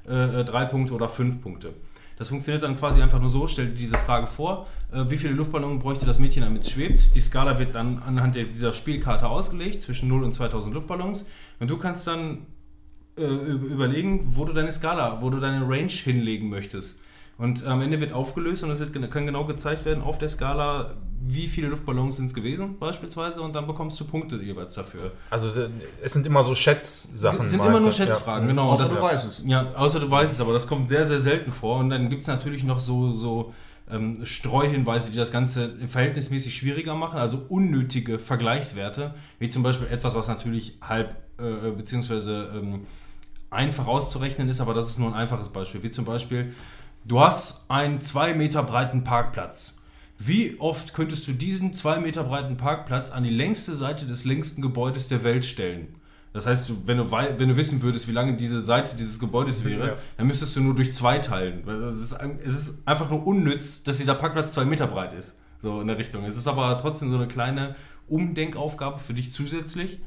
äh, 0.08 0.42
äh, 0.42 0.44
drei 0.44 0.64
Punkte 0.66 0.94
oder 0.94 1.08
fünf 1.08 1.42
Punkte. 1.42 1.74
Das 2.16 2.28
funktioniert 2.28 2.62
dann 2.62 2.76
quasi 2.76 3.02
einfach 3.02 3.20
nur 3.20 3.28
so, 3.28 3.46
stell 3.46 3.66
dir 3.66 3.74
diese 3.74 3.98
Frage 3.98 4.26
vor, 4.26 4.66
äh, 4.92 5.04
wie 5.08 5.16
viele 5.16 5.34
Luftballons 5.34 5.82
bräuchte 5.82 6.06
das 6.06 6.18
Mädchen, 6.18 6.42
damit 6.42 6.62
es 6.62 6.70
schwebt. 6.70 7.14
Die 7.14 7.20
Skala 7.20 7.58
wird 7.58 7.74
dann 7.74 8.02
anhand 8.02 8.36
dieser 8.36 8.72
Spielkarte 8.72 9.28
ausgelegt, 9.28 9.82
zwischen 9.82 10.08
0 10.08 10.24
und 10.24 10.32
2000 10.32 10.74
Luftballons. 10.74 11.26
Und 11.60 11.70
du 11.70 11.76
kannst 11.76 12.06
dann 12.06 12.46
äh, 13.18 13.22
überlegen, 13.22 14.32
wo 14.34 14.44
du 14.44 14.52
deine 14.52 14.72
Skala, 14.72 15.20
wo 15.20 15.30
du 15.30 15.40
deine 15.40 15.68
Range 15.68 15.88
hinlegen 15.88 16.48
möchtest. 16.48 17.00
Und 17.38 17.64
am 17.66 17.82
Ende 17.82 18.00
wird 18.00 18.12
aufgelöst 18.14 18.64
und 18.64 18.70
es 18.70 18.78
wird, 18.78 18.92
kann 19.10 19.26
genau 19.26 19.44
gezeigt 19.44 19.84
werden 19.84 20.02
auf 20.02 20.16
der 20.18 20.28
Skala, 20.30 20.94
wie 21.28 21.46
viele 21.46 21.68
Luftballons 21.68 22.16
sind 22.16 22.26
es 22.26 22.34
gewesen, 22.34 22.78
beispielsweise, 22.78 23.42
und 23.42 23.54
dann 23.54 23.66
bekommst 23.66 23.98
du 24.00 24.04
Punkte 24.04 24.36
jeweils 24.36 24.72
dafür. 24.74 25.10
Also 25.28 25.48
es 26.02 26.12
sind 26.12 26.24
immer 26.26 26.42
so 26.42 26.54
Schätzsachen. 26.54 27.44
Es 27.44 27.50
sind 27.50 27.60
immer 27.64 27.78
nur? 27.80 27.92
Schätzfragen, 27.92 28.44
Ja. 28.48 28.52
genau. 28.54 28.70
Außer 28.70 28.84
Und 28.84 28.90
das- 28.92 28.98
du 28.98 29.02
weißt 29.04 29.26
es. 29.28 29.42
Ja, 29.44 29.72
außer 29.74 30.00
du 30.00 30.10
weißt 30.10 30.32
es, 30.32 30.40
aber 30.40 30.52
das 30.54 30.66
kommt 30.66 30.88
sehr, 30.88 31.04
sehr 31.04 31.20
selten 31.20 31.52
vor. 31.52 31.78
Und 31.78 31.90
dann 31.90 32.08
gibt 32.08 32.22
es 32.22 32.28
natürlich 32.28 32.64
noch 32.64 32.78
so, 32.78 33.16
so 33.18 33.52
ähm, 33.90 34.24
Streuhinweise, 34.24 35.10
die 35.12 35.16
das 35.16 35.30
Ganze 35.30 35.74
verhältnismäßig 35.86 36.56
schwieriger 36.56 36.94
machen, 36.94 37.18
also 37.20 37.42
unnötige 37.48 38.18
Vergleichswerte, 38.18 39.14
wie 39.38 39.48
zum 39.48 39.62
Beispiel 39.62 39.86
etwas, 39.88 40.14
was 40.16 40.26
natürlich 40.28 40.78
halb 40.82 41.14
äh, 41.38 41.70
beziehungsweise 41.70 42.50
ähm, 42.54 42.86
einfach 43.50 43.86
auszurechnen 43.86 44.48
ist, 44.48 44.60
aber 44.60 44.74
das 44.74 44.88
ist 44.88 44.98
nur 44.98 45.08
ein 45.08 45.14
einfaches 45.14 45.50
Beispiel. 45.50 45.82
Wie 45.84 45.90
zum 45.90 46.04
Beispiel, 46.04 46.52
du 47.06 47.20
hast 47.20 47.60
einen 47.68 48.00
zwei 48.00 48.34
Meter 48.34 48.62
breiten 48.62 49.04
Parkplatz. 49.04 49.74
Wie 50.18 50.56
oft 50.60 50.94
könntest 50.94 51.26
du 51.28 51.32
diesen 51.32 51.74
zwei 51.74 51.98
Meter 52.00 52.24
breiten 52.24 52.56
Parkplatz 52.56 53.10
an 53.10 53.22
die 53.22 53.30
längste 53.30 53.76
Seite 53.76 54.06
des 54.06 54.24
längsten 54.24 54.62
Gebäudes 54.62 55.08
der 55.08 55.22
Welt 55.24 55.44
stellen? 55.44 55.94
Das 56.32 56.46
heißt, 56.46 56.70
wenn, 56.86 56.98
du, 56.98 57.10
wenn 57.10 57.48
du 57.48 57.56
wissen 57.56 57.80
würdest, 57.80 58.08
wie 58.08 58.12
lange 58.12 58.36
diese 58.36 58.62
Seite 58.62 58.96
dieses 58.96 59.18
Gebäudes 59.18 59.64
wäre, 59.64 59.86
Ja. 59.88 59.96
dann 60.18 60.26
müsstest 60.26 60.54
du 60.56 60.60
nur 60.60 60.74
durch 60.74 60.92
zwei 60.94 61.18
teilen. 61.18 61.66
Es 61.66 61.94
ist, 61.94 62.12
es 62.44 62.54
ist 62.54 62.78
einfach 62.86 63.08
nur 63.08 63.26
unnütz, 63.26 63.82
dass 63.82 63.98
dieser 63.98 64.14
Parkplatz 64.14 64.52
zwei 64.52 64.64
Meter 64.66 64.86
breit 64.86 65.14
ist. 65.14 65.34
So 65.62 65.80
in 65.80 65.86
der 65.86 65.96
Richtung. 65.96 66.24
Es 66.24 66.36
ist 66.36 66.46
aber 66.46 66.76
trotzdem 66.78 67.10
so 67.10 67.16
eine 67.16 67.26
kleine 67.26 67.74
Umdenkaufgabe 68.08 68.98
für 68.98 69.14
dich 69.14 69.32
zusätzlich, 69.32 69.98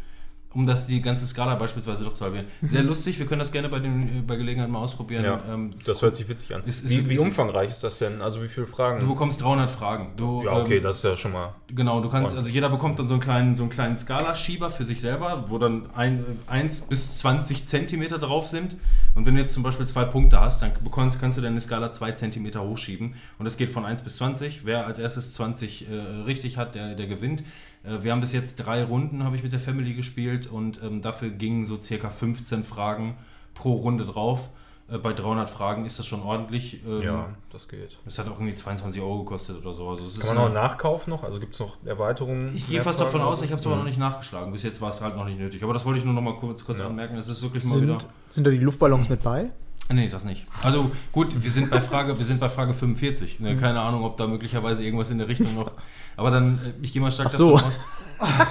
um 0.54 0.66
das 0.66 0.88
die 0.88 1.00
ganze 1.00 1.28
Skala 1.28 1.56
beispielsweise 1.56 2.04
doch 2.04 2.14
zu 2.14 2.26
halbieren. 2.26 2.48
Sehr 2.64 2.82
lustig, 2.82 3.20
wir 3.20 3.28
können 3.28 3.40
das 3.40 3.52
gerne 3.52 3.70
bei, 3.70 3.80
den, 3.80 4.26
bei 4.26 4.36
Gelegenheit 4.36 4.70
mal 4.70 4.80
ausprobieren. 4.80 5.24
Ja, 5.24 5.44
Ähm, 5.48 5.74
das 5.86 6.02
hört 6.02 6.16
sich 6.16 6.28
witzig 6.28 6.56
an. 6.56 6.64
Ist 6.66 6.90
Wie, 6.90 7.08
wie 7.08 7.20
umfangreich 7.20 7.70
ist 7.70 7.84
das 7.84 8.00
denn? 8.00 8.20
Also 8.22 8.42
wie 8.42 8.48
viele 8.48 8.66
Fragen? 8.66 9.00
Du 9.00 9.08
bekommst 9.08 9.42
300 9.42 9.70
Fragen. 9.70 10.14
Du, 10.18 10.44
ja, 10.44 10.54
okay, 10.54 10.78
ähm, 10.78 10.84
das 10.84 10.98
ist 10.98 11.04
ja 11.04 11.16
schon 11.16 11.34
mal. 11.34 11.54
Genau, 11.68 12.02
du 12.02 12.10
kannst, 12.10 12.36
also 12.36 12.50
jeder 12.50 12.70
bekommt 12.70 12.98
dann 12.98 13.08
so 13.08 13.14
einen 13.14 13.22
kleinen, 13.22 13.56
so 13.56 13.64
einen 13.64 13.70
kleinen 13.70 13.98
Skalaschieber 13.98 14.72
für 14.72 14.86
sich 14.86 15.02
selber, 15.02 15.46
wo 15.50 15.60
dann 15.60 15.88
ein, 15.96 16.26
1 16.48 16.82
bis 16.82 17.20
20 17.20 17.68
Zentimeter 17.68 18.18
drauf 18.18 18.48
sind. 18.48 18.76
Und 19.14 19.28
wenn 19.28 19.36
du 19.36 19.42
jetzt 19.42 19.54
zum 19.54 19.62
Beispiel 19.62 19.86
zwei 19.88 20.06
Punkte 20.06 20.40
hast, 20.40 20.64
dann 20.64 20.72
bekommst, 20.84 21.20
kannst 21.20 21.38
du 21.38 21.42
deine 21.42 21.62
Skala 21.62 21.92
2 21.92 22.14
Zentimeter 22.14 22.64
hochschieben. 22.64 23.14
Und 23.38 23.46
das 23.46 23.56
geht 23.58 23.70
von 23.70 23.86
1 23.86 24.02
bis 24.02 24.16
20. 24.16 24.66
Wer 24.66 24.88
als 24.88 24.98
erstes 24.98 25.36
20 25.36 25.88
äh, 25.90 25.96
richtig 26.26 26.58
hat, 26.58 26.74
der, 26.74 26.96
der 26.96 27.06
gewinnt. 27.06 27.44
Äh, 27.84 28.04
wir 28.04 28.12
haben 28.12 28.22
bis 28.22 28.34
jetzt 28.34 28.56
drei 28.58 28.84
Runden, 28.84 29.24
habe 29.24 29.36
ich 29.36 29.44
mit 29.44 29.52
der 29.54 29.60
Family 29.60 29.94
gespielt 29.94 30.48
und 30.48 30.82
ähm, 30.84 31.02
dafür 31.02 31.30
gingen 31.30 31.66
so 31.66 31.80
circa 31.80 32.10
15 32.10 32.64
Fragen 32.64 33.16
pro 33.54 33.74
Runde 33.74 34.06
drauf. 34.06 34.50
Äh, 34.92 34.98
bei 34.98 35.14
300 35.14 35.50
Fragen 35.50 35.86
ist 35.86 36.00
das 36.00 36.06
schon 36.08 36.22
ordentlich. 36.24 36.84
Ähm, 36.86 37.02
Ja, 37.02 37.30
das 37.52 37.68
geht. 37.68 37.98
Das 38.06 38.18
hat 38.20 38.28
auch 38.28 38.34
irgendwie 38.40 38.56
22 38.56 39.02
Euro 39.02 39.20
gekostet 39.20 39.58
oder 39.58 39.72
so. 39.74 39.90
Also 39.90 40.06
es 40.06 40.14
ist 40.18 40.20
Kann 40.22 40.36
man 40.36 40.46
noch 40.46 40.54
nachkaufen 40.54 41.12
noch? 41.12 41.24
Also 41.24 41.40
gibt 41.40 41.54
es 41.54 41.60
noch 41.60 41.78
Erweiterungen? 41.86 42.52
ich 42.56 42.68
gehe 42.68 42.82
fast 42.82 43.00
davon 43.00 43.22
aus, 43.22 43.42
ich 43.44 43.52
habe 43.52 43.60
es 43.60 43.68
aber 43.68 43.76
noch 43.78 43.84
nicht 43.86 44.00
nachgeschlagen. 44.00 44.52
Bis 44.52 44.64
jetzt 44.64 44.82
war 44.82 44.90
es 44.90 45.02
halt 45.02 45.16
noch 45.16 45.26
nicht 45.26 45.40
nötig. 45.40 45.64
Aber 45.64 45.74
das 45.74 45.86
wollte 45.86 46.00
ich 46.00 46.06
nur 46.06 46.14
noch 46.14 46.22
mal 46.22 46.36
kurz, 46.38 46.66
kurz 46.66 46.80
Ja. 46.80 46.88
anmerken. 46.88 47.16
Das 47.16 47.28
ist 47.28 47.42
wirklich 47.42 47.64
mal 47.64 47.82
wieder. 47.82 48.00
Sind, 48.00 48.10
sind 48.30 48.44
da 48.48 48.52
die 48.52 48.58
Luftballons 48.58 49.10
mit 49.10 49.22
bei? 49.24 49.52
Nee, 49.92 50.08
das 50.08 50.24
nicht. 50.24 50.46
Also 50.62 50.92
gut, 51.12 51.44
wir 51.44 51.50
sind 51.50 51.72
bei 51.72 51.82
Frage, 51.82 52.18
wir 52.18 52.26
sind 52.26 52.40
bei 52.40 52.48
Frage 52.48 52.74
45. 52.74 53.40
Ne? 53.40 53.58
Keine 53.58 53.80
Ahnung, 53.82 54.04
ob 54.04 54.18
da 54.18 54.28
möglicherweise 54.28 54.84
irgendwas 54.84 55.10
in 55.10 55.18
der 55.18 55.28
Richtung 55.28 55.56
noch. 55.56 55.72
Aber 56.16 56.30
dann, 56.30 56.60
äh, 56.60 56.74
ich 56.84 56.94
gehe 56.94 57.02
mal 57.02 57.12
stark 57.12 57.30
Ach 57.32 57.36
so. 57.36 57.52
davon 57.56 57.70
aus. 57.70 57.80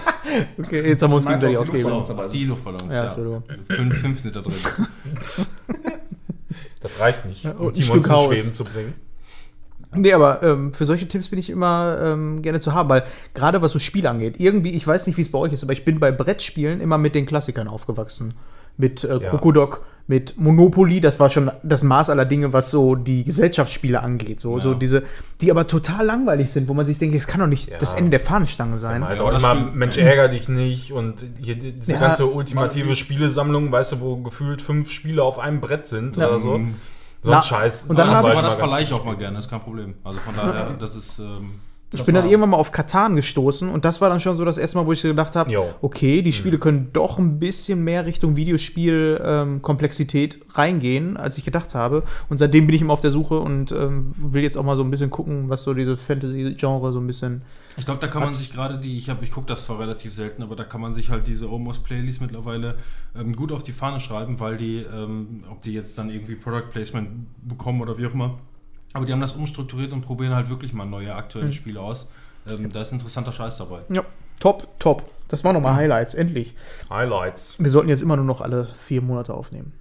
Okay, 0.59 0.87
jetzt 0.87 1.03
haben 1.03 1.11
wir 1.11 1.17
uns 1.17 1.27
gegenseitig 1.27 1.57
ausgegeben. 1.57 1.91
Luftballons. 1.91 2.33
Die 2.33 2.45
Luftballons, 2.45 2.93
Ja, 2.93 3.05
ja. 3.17 3.43
Fünf, 3.69 3.99
fünf 3.99 4.21
sind 4.21 4.37
da 4.37 4.41
drin. 4.41 4.55
Das 6.81 7.01
reicht 7.01 7.25
nicht, 7.25 7.45
um 7.45 7.67
und 7.67 7.77
ein 7.77 7.83
Timon 7.83 8.03
zum 8.03 8.13
Haus. 8.13 8.27
Schweben 8.27 8.53
zu 8.53 8.65
bringen. 8.65 8.95
Nee, 9.95 10.13
aber 10.13 10.43
ähm, 10.43 10.73
für 10.73 10.85
solche 10.85 11.09
Tipps 11.09 11.29
bin 11.29 11.39
ich 11.39 11.51
immer 11.51 11.99
ähm, 12.01 12.43
gerne 12.43 12.61
zu 12.61 12.75
haben, 12.75 12.89
weil 12.89 13.05
gerade 13.35 13.63
was 13.63 13.73
so 13.73 13.79
Spiele 13.79 14.11
angeht, 14.11 14.39
irgendwie, 14.39 14.71
ich 14.71 14.87
weiß 14.87 15.07
nicht, 15.07 15.17
wie 15.17 15.23
es 15.23 15.31
bei 15.31 15.39
euch 15.39 15.53
ist, 15.53 15.63
aber 15.65 15.73
ich 15.73 15.85
bin 15.85 15.99
bei 15.99 16.13
Brettspielen 16.13 16.81
immer 16.81 16.99
mit 16.99 17.15
den 17.15 17.27
Klassikern 17.27 17.69
aufgewachsen. 17.69 18.35
Mit 18.79 19.05
äh, 19.05 19.19
Ja. 19.19 19.29
Krokodok, 19.31 19.85
mit 20.07 20.39
Monopoly, 20.39 21.03
das 21.03 21.21
war 21.21 21.29
schon 21.29 21.51
das 21.63 21.83
Maß 21.83 22.09
aller 22.09 22.25
Dinge, 22.25 22.55
was 22.55 22.71
so 22.71 22.95
die 22.95 23.25
Gesellschaftsspiele 23.25 24.01
angeht. 24.03 24.41
So, 24.41 24.57
Ja. 24.57 24.63
so 24.63 24.73
diese, 24.75 25.03
die 25.43 25.51
aber 25.51 25.67
total 25.67 26.07
langweilig 26.07 26.51
sind, 26.51 26.67
wo 26.69 26.73
man 26.73 26.87
sich 26.87 26.97
denkt, 26.97 27.15
das 27.15 27.27
kann 27.27 27.41
doch 27.41 27.47
nicht 27.47 27.69
Ja. 27.69 27.77
das 27.79 27.93
Ende 27.93 28.11
der 28.11 28.21
Fahnenstange 28.21 28.79
sein. 28.79 29.07
Halt 29.07 29.19
Ja, 29.21 29.27
auch 29.27 29.37
immer, 29.39 29.55
Mensch, 29.75 29.99
ärger 29.99 30.29
dich 30.29 30.49
nicht 30.49 30.93
und 30.95 31.25
hier 31.39 31.57
die- 31.57 31.73
diese 31.73 31.93
Ja, 31.93 31.99
ganze 32.01 32.25
ultimative 32.27 32.87
man- 32.87 32.97
Spielesammlung, 32.97 33.71
weißt 33.71 33.93
du, 33.93 34.01
wo 34.01 34.17
gefühlt 34.17 34.63
fünf 34.63 34.91
Spiele 34.91 35.23
auf 35.23 35.39
einem 35.39 35.61
Brett 35.61 35.87
sind 35.87 36.17
Ja. 36.17 36.29
oder 36.29 36.39
so. 36.39 36.57
Mhm. 36.57 36.77
So 37.21 37.33
ein 37.33 37.43
Scheiß. 37.43 37.87
und 37.91 37.99
dann 37.99 38.09
aber 38.11 38.31
das, 38.31 38.43
das 38.43 38.55
verleihe 38.55 38.85
ich 38.85 38.93
auch 38.95 39.05
mal 39.05 39.17
gerne, 39.17 39.35
das 39.37 39.47
ist 39.47 39.51
kein 39.51 39.61
Problem. 39.61 39.95
Also 40.05 40.21
von 40.21 40.35
daher, 40.37 40.71
das 40.79 40.95
ist. 40.97 41.19
Ähm, 41.19 41.51
Ich 41.91 41.99
das 41.99 42.05
bin 42.05 42.15
dann 42.15 42.27
irgendwann 42.27 42.51
mal 42.51 42.59
auf 42.59 42.71
Katan 42.71 43.17
gestoßen 43.17 43.71
und 43.71 43.87
das 43.87 44.03
war 44.03 44.11
dann 44.11 44.21
schon 44.21 44.37
so 44.37 44.45
das 44.45 44.59
erste 44.59 44.77
Mal, 44.77 44.85
wo 44.85 44.93
ich 44.93 45.01
gedacht 45.01 45.35
habe, 45.35 45.75
okay, 45.81 46.21
die 46.21 46.35
Spiele 46.35 46.59
können 46.59 46.91
doch 46.93 47.19
ein 47.19 47.39
bisschen 47.39 47.83
mehr 47.83 48.05
Richtung 48.05 48.37
Videospiel-Komplexität 48.37 50.39
reingehen, 50.53 51.17
als 51.17 51.39
ich 51.39 51.47
gedacht 51.47 51.75
habe. 51.75 52.03
Und 52.29 52.37
seitdem 52.37 52.67
bin 52.67 52.77
ich 52.77 52.83
immer 52.83 52.93
auf 52.93 53.01
der 53.01 53.11
Suche 53.11 53.39
und 53.39 53.73
ähm, 53.73 54.13
will 54.19 54.43
jetzt 54.43 54.59
auch 54.59 54.65
mal 54.65 54.77
so 54.77 54.85
ein 54.85 54.91
bisschen 54.91 55.09
gucken, 55.09 55.49
was 55.49 55.63
so 55.63 55.73
diese 55.73 55.97
Fantasy-Genre 55.97 56.93
so 56.93 57.01
ein 57.01 57.07
bisschen. 57.07 57.41
Ich 57.79 57.87
glaube, 57.87 58.01
da 58.01 58.09
kann 58.09 58.23
man 58.23 58.35
sich 58.35 58.53
gerade 58.53 58.79
die, 58.79 58.99
ich 58.99 59.09
habe, 59.09 59.25
ich 59.25 59.31
gucke 59.31 59.47
das 59.47 59.65
zwar 59.65 59.79
relativ 59.79 60.13
selten, 60.13 60.43
aber 60.43 60.57
da 60.57 60.65
kann 60.65 60.83
man 60.83 60.93
sich 60.93 61.09
halt 61.09 61.27
diese 61.27 61.47
Almost 61.47 61.85
Playlists 61.85 62.21
mittlerweile 62.21 62.77
ähm, 63.19 63.35
gut 63.35 63.51
auf 63.51 63.63
die 63.63 63.73
Fahne 63.73 64.01
schreiben, 64.01 64.39
weil 64.41 64.59
die, 64.59 64.85
ähm, 64.95 65.45
ob 65.51 65.63
die 65.63 65.73
jetzt 65.73 65.97
dann 65.97 66.11
irgendwie 66.11 66.35
Product 66.35 66.69
Placement 66.71 67.09
bekommen 67.49 67.81
oder 67.81 67.97
wie 67.97 68.07
auch 68.07 68.13
immer, 68.13 68.39
aber 68.93 69.05
die 69.07 69.13
haben 69.13 69.21
das 69.21 69.33
umstrukturiert 69.33 69.93
und 69.93 70.01
probieren 70.03 70.35
halt 70.35 70.49
wirklich 70.49 70.73
mal 70.73 70.85
neue 70.87 71.15
aktuelle 71.15 71.49
Mhm. 71.49 71.53
Spiele 71.53 71.81
aus. 71.81 72.09
Ähm, 72.49 72.73
da 72.73 72.81
ist 72.81 72.93
interessanter 72.93 73.33
Scheiß 73.33 73.59
dabei. 73.59 73.81
Ja, 73.91 74.03
top, 74.41 74.67
top. 74.79 75.03
Das 75.29 75.45
waren 75.45 75.55
nochmal 75.55 75.75
Highlights, 75.75 76.15
endlich. 76.15 76.55
Highlights. 76.89 77.57
Wir 77.59 77.71
sollten 77.71 77.91
jetzt 77.91 78.01
immer 78.03 78.17
nur 78.17 78.25
noch 78.25 78.41
alle 78.41 78.69
vier 78.87 79.03
Monate 79.03 79.35
aufnehmen. 79.35 79.73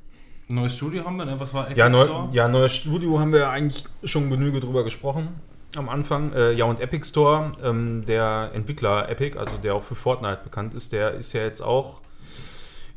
Neues 0.50 0.76
Studio 0.76 1.06
haben 1.06 1.18
wir, 1.18 1.26
ne? 1.26 1.40
Was 1.40 1.54
war 1.54 1.66
Epic 1.68 1.80
Ja, 1.80 1.90
neu, 1.90 2.06
Store? 2.06 2.30
ja, 2.32 2.48
neues 2.48 2.74
Studio 2.76 3.20
haben 3.20 3.32
wir 3.32 3.40
ja 3.40 3.50
eigentlich 3.52 3.86
schon 4.04 4.30
Genüge 4.30 4.60
drüber 4.60 4.84
gesprochen 4.84 5.30
am 5.76 5.90
Anfang. 5.90 6.32
Äh, 6.34 6.54
ja, 6.54 6.66
und 6.66 6.80
Epic 6.80 7.06
Store, 7.06 7.52
ähm, 7.64 8.04
der 8.06 8.52
Entwickler 8.54 9.10
Epic, 9.10 9.38
also 9.38 9.58
der 9.58 9.76
auch 9.76 9.84
für 9.84 9.96
Fortnite 9.96 10.40
bekannt 10.44 10.74
ist, 10.74 10.92
der 10.94 11.14
ist 11.14 11.34
ja 11.34 11.42
jetzt 11.44 11.62
auch 11.62 12.02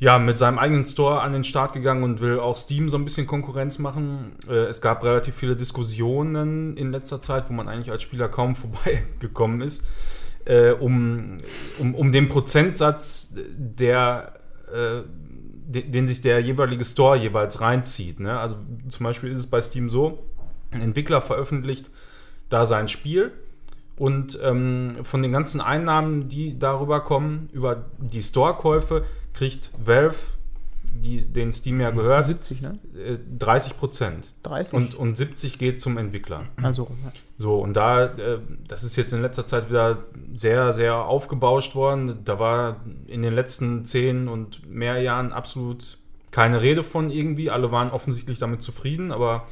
ja, 0.01 0.19
mit 0.19 0.39
seinem 0.39 0.59
eigenen 0.59 0.87
Store 0.87 1.21
an 1.21 1.33
den 1.33 1.45
Start 1.45 1.75
gegangen 1.75 2.03
und 2.03 2.21
will 2.21 2.41
auch 2.41 2.57
Steam 2.57 2.89
so 2.89 2.97
ein 2.97 3.05
bisschen 3.05 3.27
Konkurrenz 3.27 3.79
machen. 3.79 4.33
Äh, 4.49 4.55
es 4.55 4.81
gab 4.81 5.05
relativ 5.05 5.35
viele 5.37 5.57
Diskussionen 5.57 6.77
in 6.79 6.91
letzter 6.91 7.21
Zeit, 7.21 7.51
wo 7.51 7.53
man 7.53 7.69
eigentlich 7.69 7.91
als 7.91 8.03
Spieler 8.03 8.29
kaum 8.29 8.57
vorbeigekommen 8.57 9.61
ist, 9.61 9.85
äh, 10.47 10.71
um, 10.71 11.37
um, 11.79 11.95
um 11.95 12.13
den 12.13 12.29
Prozentsatz, 12.29 13.35
der, 13.37 14.41
äh, 14.73 15.03
den, 15.07 15.93
den 15.93 16.07
sich 16.07 16.23
der 16.23 16.41
jeweilige 16.41 16.87
Store 16.87 17.19
jeweils 17.19 17.61
reinzieht. 17.61 18.21
Ne? 18.21 18.39
Also 18.39 18.57
zum 18.89 19.05
Beispiel 19.05 19.31
ist 19.31 19.39
es 19.39 19.47
bei 19.49 19.61
Steam 19.61 19.91
so, 19.91 20.27
ein 20.71 20.81
Entwickler 20.81 21.21
veröffentlicht 21.21 21.91
da 22.49 22.65
sein 22.65 22.89
Spiel 22.89 23.33
Und 24.01 24.39
ähm, 24.43 24.95
von 25.03 25.21
den 25.21 25.31
ganzen 25.31 25.61
Einnahmen, 25.61 26.31
die 26.31 26.59
darüber 26.59 27.03
kommen, 27.03 27.51
über 27.53 27.85
die 27.99 28.23
Store-Käufe, 28.23 29.05
kriegt 29.35 29.73
Valve, 29.79 30.17
die, 30.83 31.21
den 31.21 31.53
Steam 31.53 31.83
ja 31.83 31.91
gehört, 31.91 32.25
70, 32.25 32.63
ne? 32.63 32.79
äh, 32.97 33.19
30 33.39 33.77
Prozent. 33.77 34.33
30? 34.45 34.73
Und, 34.73 34.95
und 34.95 35.19
70 35.19 35.59
geht 35.59 35.83
zum 35.83 35.99
Entwickler. 35.99 36.47
also, 36.63 36.89
ja. 37.05 37.13
So, 37.37 37.59
und 37.59 37.75
da, 37.75 38.07
äh, 38.07 38.39
das 38.67 38.85
ist 38.85 38.97
jetzt 38.97 39.13
in 39.13 39.21
letzter 39.21 39.45
Zeit 39.45 39.69
wieder 39.69 39.99
sehr, 40.35 40.73
sehr 40.73 40.97
aufgebauscht 41.05 41.75
worden. 41.75 42.21
Da 42.25 42.39
war 42.39 42.77
in 43.07 43.21
den 43.21 43.35
letzten 43.35 43.85
zehn 43.85 44.29
und 44.29 44.67
mehr 44.67 45.03
Jahren 45.03 45.31
absolut 45.31 45.99
keine 46.31 46.63
Rede 46.63 46.85
von 46.85 47.11
irgendwie. 47.11 47.51
Alle 47.51 47.71
waren 47.71 47.91
offensichtlich 47.91 48.39
damit 48.39 48.63
zufrieden, 48.63 49.13
aber 49.13 49.47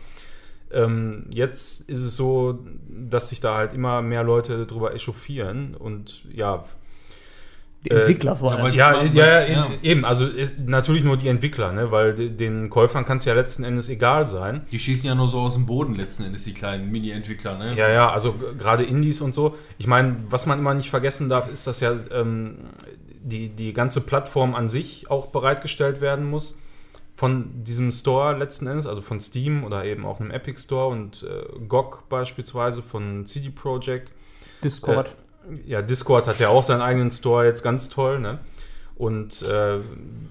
ähm, 0.72 1.26
jetzt 1.32 1.88
ist 1.88 2.00
es 2.00 2.16
so, 2.16 2.58
dass 2.88 3.28
sich 3.30 3.40
da 3.40 3.56
halt 3.56 3.72
immer 3.72 4.02
mehr 4.02 4.22
Leute 4.22 4.66
drüber 4.66 4.94
echauffieren 4.94 5.74
und 5.74 6.24
ja. 6.34 6.62
die 7.84 7.90
Äh, 7.90 8.00
Entwickler 8.00 8.36
vor 8.36 8.52
ja, 8.52 8.58
allem. 8.58 8.74
Ja, 8.74 9.02
ja, 9.02 9.40
ja, 9.40 9.46
ja. 9.46 9.66
e- 9.82 9.86
eben, 9.88 10.04
also 10.04 10.26
ist 10.26 10.58
natürlich 10.58 11.04
nur 11.04 11.16
die 11.16 11.28
Entwickler, 11.28 11.72
ne? 11.72 11.90
weil 11.90 12.14
de- 12.14 12.28
den 12.28 12.70
Käufern 12.70 13.04
kann 13.04 13.18
es 13.18 13.24
ja 13.24 13.34
letzten 13.34 13.64
Endes 13.64 13.88
egal 13.88 14.26
sein. 14.28 14.66
Die 14.72 14.78
schießen 14.78 15.06
ja 15.06 15.14
nur 15.14 15.28
so 15.28 15.38
aus 15.40 15.54
dem 15.54 15.64
Boden 15.64 15.94
letzten 15.94 16.24
Endes, 16.24 16.44
die 16.44 16.54
kleinen 16.54 16.90
Mini-Entwickler, 16.90 17.56
ne? 17.56 17.74
Ja, 17.74 17.88
ja, 17.88 18.10
also 18.10 18.34
gerade 18.58 18.84
Indies 18.84 19.20
und 19.20 19.34
so. 19.34 19.56
Ich 19.78 19.86
meine, 19.86 20.16
was 20.28 20.46
man 20.46 20.58
immer 20.58 20.74
nicht 20.74 20.90
vergessen 20.90 21.28
darf, 21.28 21.48
ist, 21.50 21.66
dass 21.66 21.80
ja 21.80 21.94
ähm, 22.10 22.56
die, 23.22 23.48
die 23.50 23.72
ganze 23.72 24.00
Plattform 24.00 24.54
an 24.54 24.68
sich 24.68 25.10
auch 25.10 25.26
bereitgestellt 25.28 26.00
werden 26.00 26.28
muss 26.28 26.60
von 27.18 27.64
diesem 27.64 27.90
Store 27.90 28.38
letzten 28.38 28.68
Endes, 28.68 28.86
also 28.86 29.00
von 29.02 29.18
Steam 29.18 29.64
oder 29.64 29.84
eben 29.84 30.06
auch 30.06 30.20
einem 30.20 30.30
Epic 30.30 30.60
Store 30.60 30.86
und 30.86 31.24
äh, 31.24 31.58
GOG 31.66 32.08
beispielsweise 32.08 32.80
von 32.80 33.26
CD 33.26 33.50
Projekt. 33.50 34.12
Discord. 34.62 35.08
Äh, 35.50 35.68
ja, 35.68 35.82
Discord 35.82 36.28
hat 36.28 36.38
ja 36.38 36.48
auch 36.48 36.62
seinen 36.62 36.80
eigenen 36.80 37.10
Store 37.10 37.44
jetzt 37.44 37.64
ganz 37.64 37.88
toll, 37.88 38.20
ne? 38.20 38.38
Und 38.94 39.42
äh, 39.42 39.78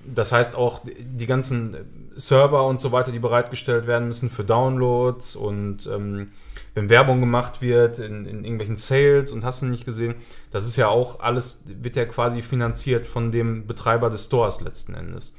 das 0.05 0.31
heißt 0.31 0.55
auch, 0.55 0.79
die 0.85 1.25
ganzen 1.25 1.75
Server 2.15 2.65
und 2.65 2.79
so 2.79 2.93
weiter, 2.93 3.11
die 3.11 3.19
bereitgestellt 3.19 3.85
werden 3.85 4.07
müssen 4.07 4.29
für 4.29 4.45
Downloads 4.45 5.35
und 5.35 5.87
ähm, 5.87 6.31
wenn 6.73 6.89
Werbung 6.89 7.19
gemacht 7.19 7.61
wird 7.61 7.99
in, 7.99 8.25
in 8.25 8.45
irgendwelchen 8.45 8.77
Sales 8.77 9.33
und 9.33 9.43
hast 9.43 9.61
du 9.61 9.65
nicht 9.65 9.83
gesehen, 9.83 10.15
das 10.51 10.65
ist 10.65 10.77
ja 10.77 10.87
auch 10.87 11.19
alles, 11.19 11.65
wird 11.65 11.97
ja 11.97 12.05
quasi 12.05 12.41
finanziert 12.41 13.05
von 13.05 13.33
dem 13.33 13.67
Betreiber 13.67 14.09
des 14.09 14.23
Stores 14.23 14.61
letzten 14.61 14.93
Endes. 14.93 15.35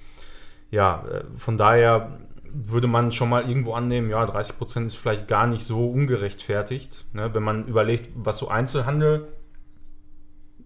Ja, 0.71 1.05
äh, 1.11 1.25
von 1.37 1.57
daher 1.57 2.19
würde 2.51 2.87
man 2.87 3.13
schon 3.13 3.29
mal 3.29 3.49
irgendwo 3.49 3.75
annehmen, 3.75 4.11
ja, 4.11 4.25
30% 4.25 4.87
ist 4.87 4.97
vielleicht 4.97 5.29
gar 5.29 5.47
nicht 5.47 5.65
so 5.65 5.91
ungerechtfertigt, 5.91 7.07
ne? 7.13 7.33
wenn 7.35 7.43
man 7.43 7.67
überlegt, 7.67 8.11
was 8.15 8.39
so 8.39 8.49
Einzelhandel 8.49 9.29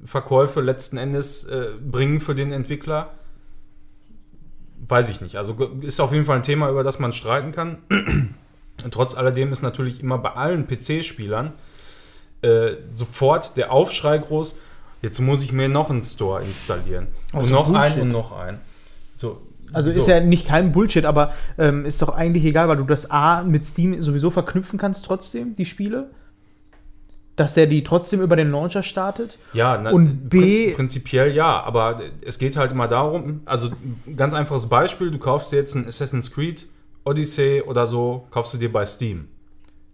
Verkäufe 0.05 0.61
letzten 0.61 0.97
Endes 0.97 1.45
äh, 1.45 1.69
bringen 1.81 2.21
für 2.21 2.35
den 2.35 2.53
Entwickler. 2.53 3.11
Weiß 4.89 5.09
ich 5.09 5.21
nicht. 5.21 5.37
Also 5.37 5.55
ist 5.81 6.01
auf 6.01 6.13
jeden 6.13 6.25
Fall 6.25 6.37
ein 6.37 6.43
Thema, 6.43 6.69
über 6.71 6.83
das 6.83 6.99
man 6.99 7.13
streiten 7.13 7.53
kann. 7.53 7.79
Trotz 8.91 9.15
alledem 9.15 9.53
ist 9.53 9.63
natürlich 9.63 10.01
immer 10.01 10.19
bei 10.19 10.33
allen 10.33 10.67
PC-Spielern 10.67 11.53
äh, 12.43 12.77
sofort 12.95 13.57
der 13.57 13.71
Aufschrei 13.71 14.19
groß, 14.19 14.59
jetzt 15.01 15.21
muss 15.21 15.43
ich 15.43 15.53
mir 15.53 15.69
noch 15.69 15.91
einen 15.91 16.03
Store 16.03 16.43
installieren. 16.43 17.07
Und 17.33 17.41
Also 17.41 17.55
noch 17.55 17.73
einen 17.73 18.01
und 18.03 18.09
noch 18.09 18.37
einen. 18.37 18.59
So, 19.17 19.41
Also 19.73 19.91
so. 19.91 19.99
ist 20.01 20.09
ja 20.09 20.20
nicht 20.20 20.47
kein 20.49 20.73
Bullshit, 20.73 21.05
aber 21.05 21.33
ähm, 21.59 21.85
ist 21.85 22.01
doch 22.03 22.11
eigentlich 22.11 22.45
egal, 22.45 22.68
weil 22.68 22.77
du 22.77 22.85
das 22.85 23.11
A 23.11 23.43
mit 23.43 23.64
Steam 23.66 24.01
sowieso 24.03 24.31
verknüpfen 24.31 24.79
kannst 24.79 25.05
trotzdem, 25.05 25.55
die 25.55 25.64
Spiele. 25.66 26.11
Dass 27.35 27.55
der 27.55 27.66
die 27.66 27.83
trotzdem 27.83 28.20
über 28.20 28.37
den 28.37 28.51
Launcher 28.51 28.83
startet. 28.83 29.39
Ja, 29.55 29.79
na, 29.83 29.91
Und 29.91 30.29
B- 30.29 30.66
prin- 30.68 30.77
prinzipiell 30.77 31.33
ja, 31.35 31.62
aber 31.62 32.01
es 32.27 32.39
geht 32.39 32.59
halt 32.59 32.73
immer 32.73 32.89
darum, 32.89 33.41
also 33.47 33.70
ganz 34.16 34.35
einfaches 34.35 34.68
Beispiel, 34.68 35.11
du 35.11 35.18
kaufst 35.18 35.51
dir 35.51 35.57
jetzt 35.57 35.75
ein 35.75 35.87
Assassin's 35.89 36.31
Creed 36.31 36.66
Odyssey 37.05 37.62
oder 37.66 37.87
so, 37.87 38.27
kaufst 38.31 38.53
du 38.55 38.59
dir 38.59 38.70
bei 38.70 38.85
Steam. 38.85 39.29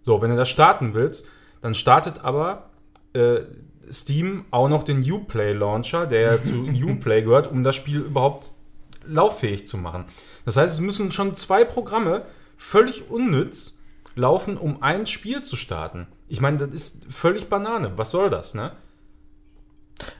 So, 0.01 0.21
wenn 0.21 0.29
du 0.31 0.35
das 0.35 0.49
starten 0.49 0.93
willst, 0.93 1.27
dann 1.61 1.73
startet 1.73 2.23
aber 2.25 2.69
äh, 3.13 3.39
Steam 3.89 4.43
auch 4.51 4.67
noch 4.69 4.83
den 4.83 5.01
Uplay 5.09 5.53
Launcher, 5.53 6.05
der 6.07 6.21
ja 6.21 6.41
zu 6.43 6.65
Uplay 6.89 7.21
gehört, 7.23 7.49
um 7.49 7.63
das 7.63 7.75
Spiel 7.75 7.99
überhaupt 8.01 8.51
lauffähig 9.09 9.67
zu 9.67 9.77
machen. 9.77 10.05
Das 10.45 10.57
heißt, 10.57 10.73
es 10.73 10.79
müssen 10.79 11.11
schon 11.11 11.35
zwei 11.35 11.65
Programme 11.65 12.23
völlig 12.57 13.09
unnütz 13.09 13.81
laufen, 14.15 14.57
um 14.57 14.81
ein 14.83 15.05
Spiel 15.07 15.41
zu 15.41 15.55
starten. 15.55 16.07
Ich 16.27 16.41
meine, 16.41 16.57
das 16.57 16.69
ist 16.69 17.05
völlig 17.09 17.49
Banane. 17.49 17.97
Was 17.97 18.11
soll 18.11 18.29
das, 18.29 18.53
ne? 18.53 18.71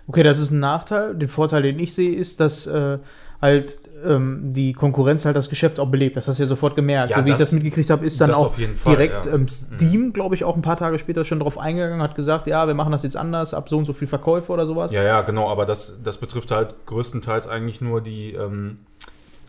Okay, 0.07 0.23
das 0.23 0.39
ist 0.39 0.51
ein 0.51 0.59
Nachteil. 0.59 1.15
Den 1.15 1.29
Vorteil, 1.29 1.61
den 1.61 1.79
ich 1.79 1.93
sehe, 1.93 2.15
ist, 2.15 2.39
dass 2.39 2.67
äh, 2.67 2.99
halt 3.41 3.78
ähm, 4.05 4.53
die 4.53 4.73
Konkurrenz 4.73 5.25
halt 5.25 5.35
das 5.35 5.49
Geschäft 5.49 5.79
auch 5.79 5.87
belebt. 5.87 6.15
Das 6.15 6.27
hast 6.27 6.37
du 6.39 6.43
ja 6.43 6.47
sofort 6.47 6.75
gemerkt. 6.75 7.09
Ja, 7.11 7.19
so 7.19 7.25
wie 7.25 7.29
ich 7.29 7.33
das- 7.35 7.49
das 7.49 7.51
mitgekriegt 7.53 7.89
habe, 7.89 8.05
ist 8.05 8.19
dann 8.21 8.29
das 8.29 8.37
auch 8.37 8.47
auf 8.47 8.57
jeden 8.57 8.75
Fall, 8.75 8.95
direkt 8.95 9.25
ja. 9.25 9.33
ähm, 9.33 9.47
Steam, 9.47 10.13
glaube 10.13 10.35
ich, 10.35 10.43
auch 10.43 10.55
ein 10.55 10.61
paar 10.61 10.77
Tage 10.77 10.99
später 10.99 11.25
schon 11.25 11.39
drauf 11.39 11.57
eingegangen, 11.57 12.01
hat 12.01 12.15
gesagt, 12.15 12.47
ja, 12.47 12.67
wir 12.67 12.73
machen 12.73 12.91
das 12.91 13.03
jetzt 13.03 13.17
anders, 13.17 13.53
ab 13.53 13.69
so 13.69 13.77
und 13.77 13.85
so 13.85 13.93
viel 13.93 14.07
Verkäufe 14.07 14.51
oder 14.51 14.65
sowas. 14.65 14.93
Ja, 14.93 15.03
ja, 15.03 15.21
genau, 15.21 15.49
aber 15.49 15.65
das, 15.65 16.01
das 16.03 16.17
betrifft 16.17 16.51
halt 16.51 16.73
größtenteils 16.85 17.47
eigentlich 17.47 17.81
nur 17.81 18.01
die, 18.01 18.33
ähm, 18.33 18.79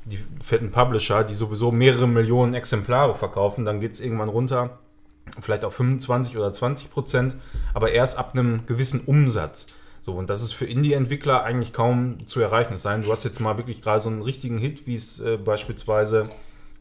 die 0.04 0.18
fetten 0.42 0.70
Publisher, 0.70 1.24
die 1.24 1.34
sowieso 1.34 1.70
mehrere 1.72 2.08
Millionen 2.08 2.54
Exemplare 2.54 3.14
verkaufen. 3.14 3.64
Dann 3.64 3.80
geht 3.80 3.92
es 3.92 4.00
irgendwann 4.00 4.28
runter, 4.30 4.78
vielleicht 5.40 5.64
auf 5.64 5.74
25 5.74 6.36
oder 6.36 6.52
20 6.52 6.90
Prozent, 6.90 7.36
aber 7.74 7.92
erst 7.92 8.18
ab 8.18 8.30
einem 8.32 8.66
gewissen 8.66 9.00
Umsatz. 9.06 9.66
So, 10.02 10.14
und 10.14 10.30
das 10.30 10.42
ist 10.42 10.52
für 10.52 10.64
Indie-Entwickler 10.66 11.42
eigentlich 11.42 11.72
kaum 11.72 12.26
zu 12.26 12.40
erreichen. 12.40 12.74
Es 12.74 12.82
sei 12.82 12.94
denn, 12.94 13.02
du 13.02 13.12
hast 13.12 13.24
jetzt 13.24 13.38
mal 13.40 13.56
wirklich 13.58 13.82
gerade 13.82 14.00
so 14.00 14.08
einen 14.08 14.22
richtigen 14.22 14.56
Hit, 14.58 14.86
wie 14.86 14.94
es 14.94 15.20
äh, 15.20 15.36
beispielsweise 15.36 16.28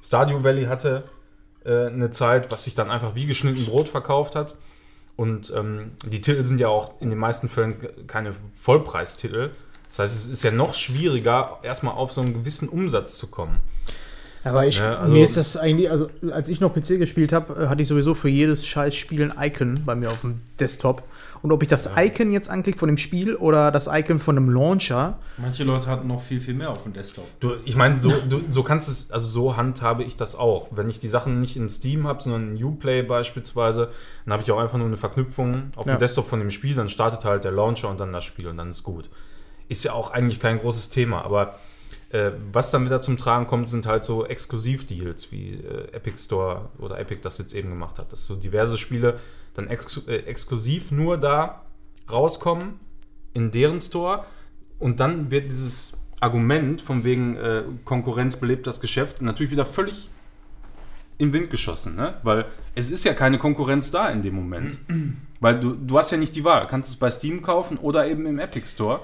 Stardew 0.01 0.43
Valley 0.43 0.65
hatte, 0.65 1.03
äh, 1.65 1.87
eine 1.87 2.11
Zeit, 2.11 2.49
was 2.51 2.63
sich 2.63 2.75
dann 2.75 2.89
einfach 2.89 3.15
wie 3.15 3.25
geschnitten 3.25 3.65
Brot 3.65 3.89
verkauft 3.89 4.35
hat. 4.35 4.55
Und 5.17 5.53
ähm, 5.55 5.91
die 6.05 6.21
Titel 6.21 6.45
sind 6.45 6.61
ja 6.61 6.69
auch 6.69 6.93
in 7.01 7.09
den 7.09 7.19
meisten 7.19 7.49
Fällen 7.49 7.75
keine 8.07 8.35
Vollpreistitel. 8.55 9.49
Das 9.89 9.99
heißt, 9.99 10.15
es 10.15 10.29
ist 10.29 10.43
ja 10.43 10.51
noch 10.51 10.73
schwieriger, 10.73 11.57
erstmal 11.61 11.95
auf 11.95 12.13
so 12.13 12.21
einen 12.21 12.33
gewissen 12.33 12.69
Umsatz 12.69 13.17
zu 13.17 13.27
kommen. 13.27 13.57
Aber 14.45 14.65
ich, 14.65 14.77
Ja, 14.77 14.95
also- 14.95 15.13
mir 15.13 15.25
ist 15.25 15.35
das 15.35 15.57
eigentlich, 15.57 15.91
also 15.91 16.09
als 16.31 16.47
ich 16.47 16.61
noch 16.61 16.73
PC 16.73 16.97
gespielt 16.97 17.33
habe, 17.33 17.63
äh, 17.63 17.67
hatte 17.67 17.81
ich 17.81 17.89
sowieso 17.89 18.15
für 18.15 18.29
jedes 18.29 18.65
scheiß 18.65 18.95
Spiel 18.95 19.29
ein 19.29 19.33
Icon 19.49 19.83
bei 19.85 19.95
mir 19.95 20.09
auf 20.09 20.21
dem 20.21 20.39
Desktop. 20.59 21.03
Und 21.41 21.51
ob 21.51 21.61
ich 21.63 21.69
das 21.69 21.89
Icon 21.95 22.31
jetzt 22.31 22.49
anklicke 22.49 22.77
von 22.79 22.87
dem 22.87 22.97
Spiel 22.97 23.35
oder 23.35 23.71
das 23.71 23.87
Icon 23.87 24.19
von 24.19 24.37
einem 24.37 24.49
Launcher, 24.49 25.19
Manche 25.37 25.63
Leute 25.63 25.87
hatten 25.87 26.07
noch 26.07 26.21
viel, 26.21 26.41
viel 26.41 26.53
mehr 26.53 26.69
auf 26.69 26.83
dem 26.83 26.93
Desktop. 26.93 27.25
Du, 27.39 27.53
ich 27.65 27.75
meine, 27.75 28.01
so, 28.01 28.11
du, 28.27 28.41
so 28.51 28.63
kannst 28.63 28.89
es, 28.89 29.11
also 29.11 29.27
so 29.27 29.55
handhabe 29.57 30.03
ich 30.03 30.17
das 30.17 30.35
auch. 30.35 30.67
Wenn 30.71 30.89
ich 30.89 30.99
die 30.99 31.07
Sachen 31.07 31.39
nicht 31.39 31.55
in 31.55 31.69
Steam 31.69 32.07
habe, 32.07 32.21
sondern 32.21 32.55
in 32.57 32.63
Uplay 32.63 33.01
beispielsweise, 33.03 33.89
dann 34.25 34.33
habe 34.33 34.43
ich 34.43 34.51
auch 34.51 34.59
einfach 34.59 34.77
nur 34.77 34.87
eine 34.87 34.97
Verknüpfung 34.97 35.71
auf 35.75 35.85
Ja. 35.85 35.95
dem 35.95 35.99
Desktop 35.99 36.29
von 36.29 36.39
dem 36.39 36.51
Spiel, 36.51 36.75
dann 36.75 36.89
startet 36.89 37.23
halt 37.25 37.43
der 37.43 37.51
Launcher 37.51 37.89
und 37.89 37.99
dann 37.99 38.11
das 38.11 38.25
Spiel 38.25 38.47
und 38.47 38.57
dann 38.57 38.69
ist 38.69 38.83
gut. 38.83 39.09
Ist 39.69 39.83
ja 39.83 39.93
auch 39.93 40.11
eigentlich 40.11 40.39
kein 40.39 40.59
großes 40.59 40.89
Thema, 40.89 41.23
aber 41.23 41.55
äh, 42.11 42.31
was 42.51 42.71
dann 42.71 42.85
wieder 42.85 43.01
zum 43.01 43.17
Tragen 43.17 43.45
kommt, 43.45 43.69
sind 43.69 43.85
halt 43.85 44.03
so 44.03 44.25
Exklusivdeals, 44.25 45.31
wie 45.31 45.53
äh, 45.53 45.91
Epic 45.93 46.17
Store 46.17 46.69
oder 46.79 46.99
Epic 46.99 47.21
das 47.21 47.37
jetzt 47.37 47.53
eben 47.53 47.69
gemacht 47.69 47.99
hat. 47.99 48.11
Dass 48.11 48.25
so 48.25 48.35
diverse 48.35 48.77
Spiele 48.77 49.19
dann 49.59 49.69
ex 49.69 50.01
äh, 50.07 50.17
exklusiv 50.25 50.91
nur 50.91 51.17
da 51.17 51.61
rauskommen 52.11 52.79
in 53.33 53.51
deren 53.51 53.79
Store 53.81 54.25
und 54.79 54.99
dann 54.99 55.29
wird 55.31 55.47
dieses 55.47 55.93
Argument 56.19 56.81
von 56.81 57.03
wegen 57.03 57.35
äh, 57.37 57.63
Konkurrenz 57.85 58.35
belebt 58.35 58.67
das 58.67 58.81
Geschäft 58.81 59.21
natürlich 59.21 59.51
wieder 59.51 59.65
völlig 59.65 60.09
in 61.17 61.33
Wind 61.33 61.49
geschossen, 61.49 61.95
ne? 61.95 62.15
Weil 62.23 62.45
es 62.75 62.91
ist 62.91 63.03
ja 63.03 63.13
keine 63.13 63.37
Konkurrenz 63.37 63.91
da 63.91 64.09
in 64.09 64.21
dem 64.21 64.35
Moment. 64.35 64.79
Weil 65.41 65.59
du, 65.59 65.73
du 65.75 65.97
hast 65.97 66.11
ja 66.11 66.17
nicht 66.17 66.35
die 66.35 66.43
Wahl. 66.43 66.61
Du 66.61 66.67
kannst 66.67 66.89
es 66.89 66.95
bei 66.97 67.09
Steam 67.09 67.41
kaufen 67.41 67.77
oder 67.77 68.05
eben 68.07 68.25
im 68.25 68.39
Epic 68.39 68.67
Store. 68.67 68.99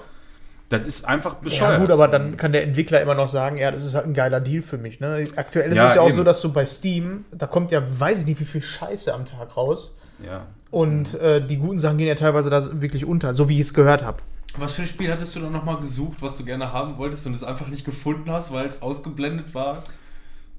Das 0.68 0.86
ist 0.86 1.04
einfach 1.06 1.34
bescheuert. 1.34 1.72
Ja, 1.74 1.78
gut, 1.78 1.90
aber 1.90 2.08
dann 2.08 2.36
kann 2.36 2.52
der 2.52 2.62
Entwickler 2.62 3.00
immer 3.00 3.14
noch 3.14 3.28
sagen, 3.28 3.56
ja, 3.56 3.70
das 3.70 3.84
ist 3.84 3.94
halt 3.94 4.06
ein 4.06 4.14
geiler 4.14 4.40
Deal 4.40 4.62
für 4.62 4.78
mich. 4.78 4.98
Ne? 5.00 5.24
Aktuell 5.36 5.70
ist 5.70 5.76
Ja, 5.76 5.88
es 5.88 5.94
ja 5.94 6.00
auch 6.00 6.08
eben. 6.08 6.16
so, 6.16 6.24
dass 6.24 6.40
du 6.40 6.52
bei 6.52 6.66
Steam, 6.66 7.24
da 7.32 7.46
kommt 7.46 7.70
ja, 7.70 7.82
weiß 7.98 8.20
ich 8.20 8.26
nicht, 8.26 8.40
wie 8.40 8.44
viel 8.44 8.62
Scheiße 8.62 9.14
am 9.14 9.24
Tag 9.26 9.56
raus. 9.56 9.96
Ja. 10.24 10.46
Und 10.70 11.14
äh, 11.14 11.44
die 11.46 11.56
guten 11.56 11.78
Sachen 11.78 11.98
gehen 11.98 12.08
ja 12.08 12.14
teilweise 12.14 12.50
da 12.50 12.80
wirklich 12.80 13.04
unter, 13.04 13.34
so 13.34 13.48
wie 13.48 13.54
ich 13.54 13.60
es 13.60 13.74
gehört 13.74 14.02
habe. 14.02 14.18
Was 14.58 14.74
für 14.74 14.82
ein 14.82 14.88
Spiel 14.88 15.10
hattest 15.12 15.36
du 15.36 15.40
dann 15.40 15.52
nochmal 15.52 15.76
gesucht, 15.76 16.22
was 16.22 16.36
du 16.38 16.44
gerne 16.44 16.72
haben 16.72 16.96
wolltest 16.98 17.26
und 17.26 17.34
es 17.34 17.44
einfach 17.44 17.68
nicht 17.68 17.84
gefunden 17.84 18.30
hast, 18.30 18.52
weil 18.52 18.66
es 18.66 18.80
ausgeblendet 18.82 19.54
war? 19.54 19.82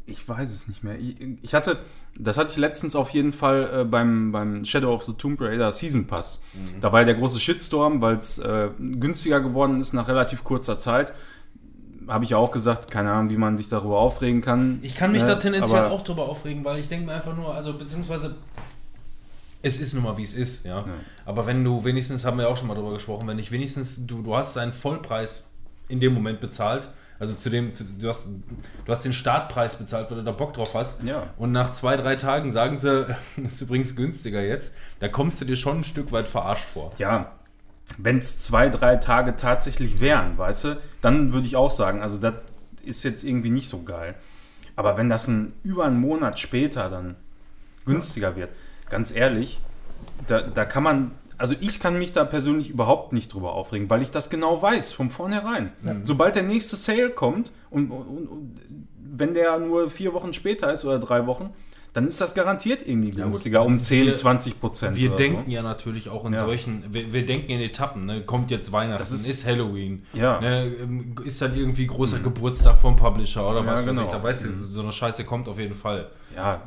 Ich 0.06 0.28
weiß 0.28 0.52
es 0.54 0.68
nicht 0.68 0.84
mehr. 0.84 0.98
Ich, 1.00 1.16
ich 1.42 1.54
hatte, 1.54 1.80
das 2.18 2.38
hatte 2.38 2.52
ich 2.54 2.58
letztens 2.58 2.96
auf 2.96 3.10
jeden 3.10 3.34
Fall 3.34 3.70
äh, 3.82 3.84
beim, 3.84 4.32
beim 4.32 4.64
Shadow 4.64 4.94
of 4.94 5.04
the 5.04 5.14
Tomb 5.14 5.42
Raider 5.42 5.72
Season 5.72 6.08
Pass. 6.08 6.42
Da 6.80 6.94
war 6.94 7.00
ja 7.02 7.06
der 7.06 7.16
große 7.16 7.40
Shitstorm, 7.40 8.00
weil 8.02 8.16
es 8.18 8.38
äh, 8.38 8.70
günstiger 8.80 9.42
geworden 9.42 9.80
ist 9.80 9.94
nach 9.94 10.08
relativ 10.08 10.44
kurzer 10.44 10.78
Zeit. 10.78 11.12
Habe 12.08 12.24
ich 12.24 12.30
ja 12.30 12.38
auch 12.38 12.52
gesagt, 12.52 12.90
keine 12.90 13.12
Ahnung, 13.12 13.30
wie 13.32 13.36
man 13.38 13.58
sich 13.58 13.68
darüber 13.68 14.00
aufregen 14.00 14.40
kann. 14.40 14.80
Ich 14.82 14.96
kann 14.96 15.12
mich 15.12 15.24
Ne? 15.24 15.28
da 15.28 15.36
tendenziell 15.36 15.80
Aber- 15.80 15.92
auch 15.92 16.04
drüber 16.06 16.30
aufregen, 16.30 16.64
weil 16.64 16.80
ich 16.80 16.88
denke 16.88 17.06
mir 17.08 17.14
einfach 17.14 17.36
nur, 17.36 17.54
also 17.54 17.74
beziehungsweise 17.74 18.36
es 19.62 19.80
ist 19.80 19.94
nun 19.94 20.04
mal 20.04 20.18
wie 20.18 20.24
es 20.24 20.34
ist, 20.34 20.66
ja. 20.66 20.86
Aber 21.26 21.48
wenn 21.48 21.64
du 21.64 21.84
wenigstens, 21.84 22.26
haben 22.26 22.38
wir 22.38 22.50
auch 22.50 22.58
schon 22.58 22.68
mal 22.68 22.76
drüber 22.76 22.94
gesprochen, 22.94 23.28
wenn 23.28 23.40
ich 23.40 23.52
wenigstens, 23.52 24.06
du, 24.06 24.22
du 24.22 24.36
hast 24.36 24.56
deinen 24.56 24.74
Vollpreis 24.74 25.48
in 25.90 26.00
dem 26.00 26.14
Moment 26.14 26.40
bezahlt, 26.40 26.90
also 27.20 27.34
zu 27.34 27.50
dem, 27.50 27.72
du, 28.00 28.10
hast, 28.10 28.28
du 28.28 28.92
hast 28.92 29.04
den 29.04 29.14
Startpreis 29.14 29.76
bezahlt, 29.76 30.12
weil 30.12 30.20
du 30.20 30.24
da 30.24 30.32
Bock 30.32 30.54
drauf 30.54 30.76
hast. 30.76 31.02
Ja. 31.04 31.34
Und 31.38 31.52
nach 31.52 31.72
zwei, 31.72 31.98
drei 31.98 32.16
Tagen 32.16 32.52
sagen 32.52 32.78
sie, 32.78 33.08
das 33.38 33.54
ist 33.54 33.62
übrigens 33.62 33.96
günstiger 33.96 34.42
jetzt, 34.42 34.74
da 35.00 35.08
kommst 35.08 35.42
du 35.42 35.46
dir 35.46 35.56
schon 35.56 35.80
ein 35.80 35.84
Stück 35.84 36.12
weit 36.12 36.30
verarscht 36.30 36.66
vor. 36.66 36.94
Ja, 36.98 37.32
wenn 37.98 38.18
es 38.18 38.40
zwei, 38.40 38.70
drei 38.70 38.98
Tage 38.98 39.38
tatsächlich 39.38 40.00
wären, 40.00 40.38
weißt 40.38 40.64
du, 40.66 40.78
dann 41.02 41.34
würde 41.34 41.48
ich 41.48 41.56
auch 41.56 41.72
sagen, 41.72 42.02
also 42.02 42.18
das 42.18 42.34
ist 42.84 43.04
jetzt 43.04 43.24
irgendwie 43.24 43.50
nicht 43.50 43.70
so 43.70 43.84
geil. 43.84 44.16
Aber 44.76 44.98
wenn 44.98 45.10
das 45.10 45.28
ein, 45.28 45.54
über 45.64 45.86
einen 45.86 46.00
Monat 46.00 46.38
später 46.38 46.90
dann 46.90 47.16
günstiger 47.86 48.36
wird, 48.36 48.52
ganz 48.90 49.16
ehrlich, 49.16 49.60
da, 50.28 50.42
da 50.42 50.66
kann 50.66 50.84
man, 50.84 51.12
also 51.38 51.56
ich 51.60 51.80
kann 51.80 51.98
mich 52.00 52.12
da 52.14 52.24
persönlich 52.24 52.70
überhaupt 52.70 53.14
nicht 53.14 53.34
drüber 53.34 53.54
aufregen, 53.54 53.90
weil 53.90 54.02
ich 54.02 54.12
das 54.12 54.30
genau 54.30 54.62
weiß, 54.62 54.92
von 54.94 55.10
vornherein. 55.10 55.72
Sobald 56.04 56.36
der 56.36 56.44
nächste 56.44 56.76
Sale 56.76 57.10
kommt 57.12 57.52
und, 57.70 57.92
und, 57.92 58.28
und 58.28 58.56
wenn 59.20 59.34
der 59.34 59.58
nur 59.60 59.90
vier 59.90 60.14
Wochen 60.14 60.34
später 60.34 60.72
ist 60.72 60.86
oder 60.86 61.00
drei 61.00 61.26
Wochen, 61.28 61.52
dann 61.94 62.06
ist 62.06 62.22
das 62.22 62.36
garantiert 62.36 62.88
irgendwie 62.88 63.10
günstiger 63.10 63.64
um 63.66 63.80
10, 63.80 64.06
Wir- 64.08 64.14
20 64.14 64.60
Prozent. 64.60 64.96
Wir 64.96 65.10
denken 65.12 65.46
so. 65.46 65.52
ja 65.52 65.64
natürlich 65.64 66.10
auch 66.10 66.26
in 66.26 66.34
Ja. 66.34 66.46
solchen, 66.46 66.84
wir, 66.94 67.12
wir 67.12 67.26
denken 67.26 67.50
in 67.50 67.60
Etappen, 67.60 68.06
ne? 68.06 68.22
kommt 68.22 68.52
jetzt 68.52 68.72
Weihnachten, 68.72 69.00
Das 69.00 69.12
ist, 69.12 69.28
ist- 69.28 69.48
Halloween, 69.48 70.06
Ja. 70.14 70.40
ne? 70.40 70.66
ähm, 70.80 71.16
ist 71.26 71.42
dann 71.42 71.56
irgendwie 71.56 71.88
großer 71.88 72.20
Geburtstag 72.20 72.78
vom 72.78 72.96
Publisher 72.98 73.50
oder 73.50 73.62
Ja, 73.62 73.66
was 73.66 73.80
weiß 73.80 73.86
genau. 73.88 74.02
ich, 74.04 74.10
da 74.10 74.22
weißt 74.22 74.46
du, 74.46 74.58
so 74.60 74.82
eine 74.82 74.92
Scheiße 74.92 75.24
kommt 75.24 75.50
auf 75.50 75.58
jeden 75.58 75.74
Fall. 75.76 76.12
Ja, 76.36 76.62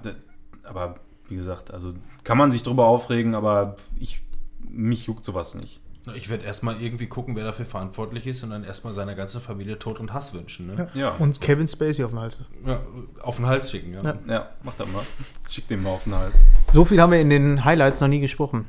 aber 0.65 0.97
wie 1.31 1.37
gesagt, 1.37 1.73
also 1.73 1.95
kann 2.25 2.39
man 2.39 2.51
sich 2.51 2.63
drüber 2.63 2.87
aufregen, 2.87 3.35
aber 3.35 3.77
ich, 3.99 4.23
mich 4.69 5.07
juckt 5.07 5.25
sowas 5.25 5.55
nicht. 5.55 5.81
Ich 6.17 6.31
werde 6.31 6.47
erstmal 6.47 6.81
irgendwie 6.81 7.07
gucken, 7.07 7.37
wer 7.37 7.45
dafür 7.45 7.67
verantwortlich 7.67 8.27
ist 8.27 8.43
und 8.43 8.51
dann 8.51 8.65
erstmal 8.65 8.95
seiner 8.95 9.15
ganzen 9.15 9.41
Familie 9.41 9.79
Tod 9.79 10.01
und 10.01 10.13
Hass 10.15 10.33
wünschen. 10.33 10.67
Ne? 10.67 10.89
Ja, 10.95 11.11
Und 11.19 11.41
Kevin 11.41 11.69
Spacey 11.69 12.03
auf 12.05 12.11
dem 12.11 12.21
Hals. 12.21 12.39
Ja, 12.67 12.81
auf 13.23 13.37
den 13.37 13.47
Hals 13.47 13.71
schicken, 13.71 13.93
ja. 13.93 14.03
Ja. 14.03 14.19
ja 14.27 14.49
mach 14.63 14.75
das 14.77 14.91
mal. 14.91 15.03
Schick 15.49 15.69
den 15.69 15.83
mal 15.83 15.91
auf 15.91 16.05
den 16.05 16.15
Hals. 16.15 16.45
So 16.73 16.85
viel 16.85 17.01
haben 17.01 17.13
wir 17.13 17.21
in 17.21 17.31
den 17.31 17.65
Highlights 17.65 18.01
noch 18.01 18.09
nie 18.09 18.21
gesprochen. 18.21 18.67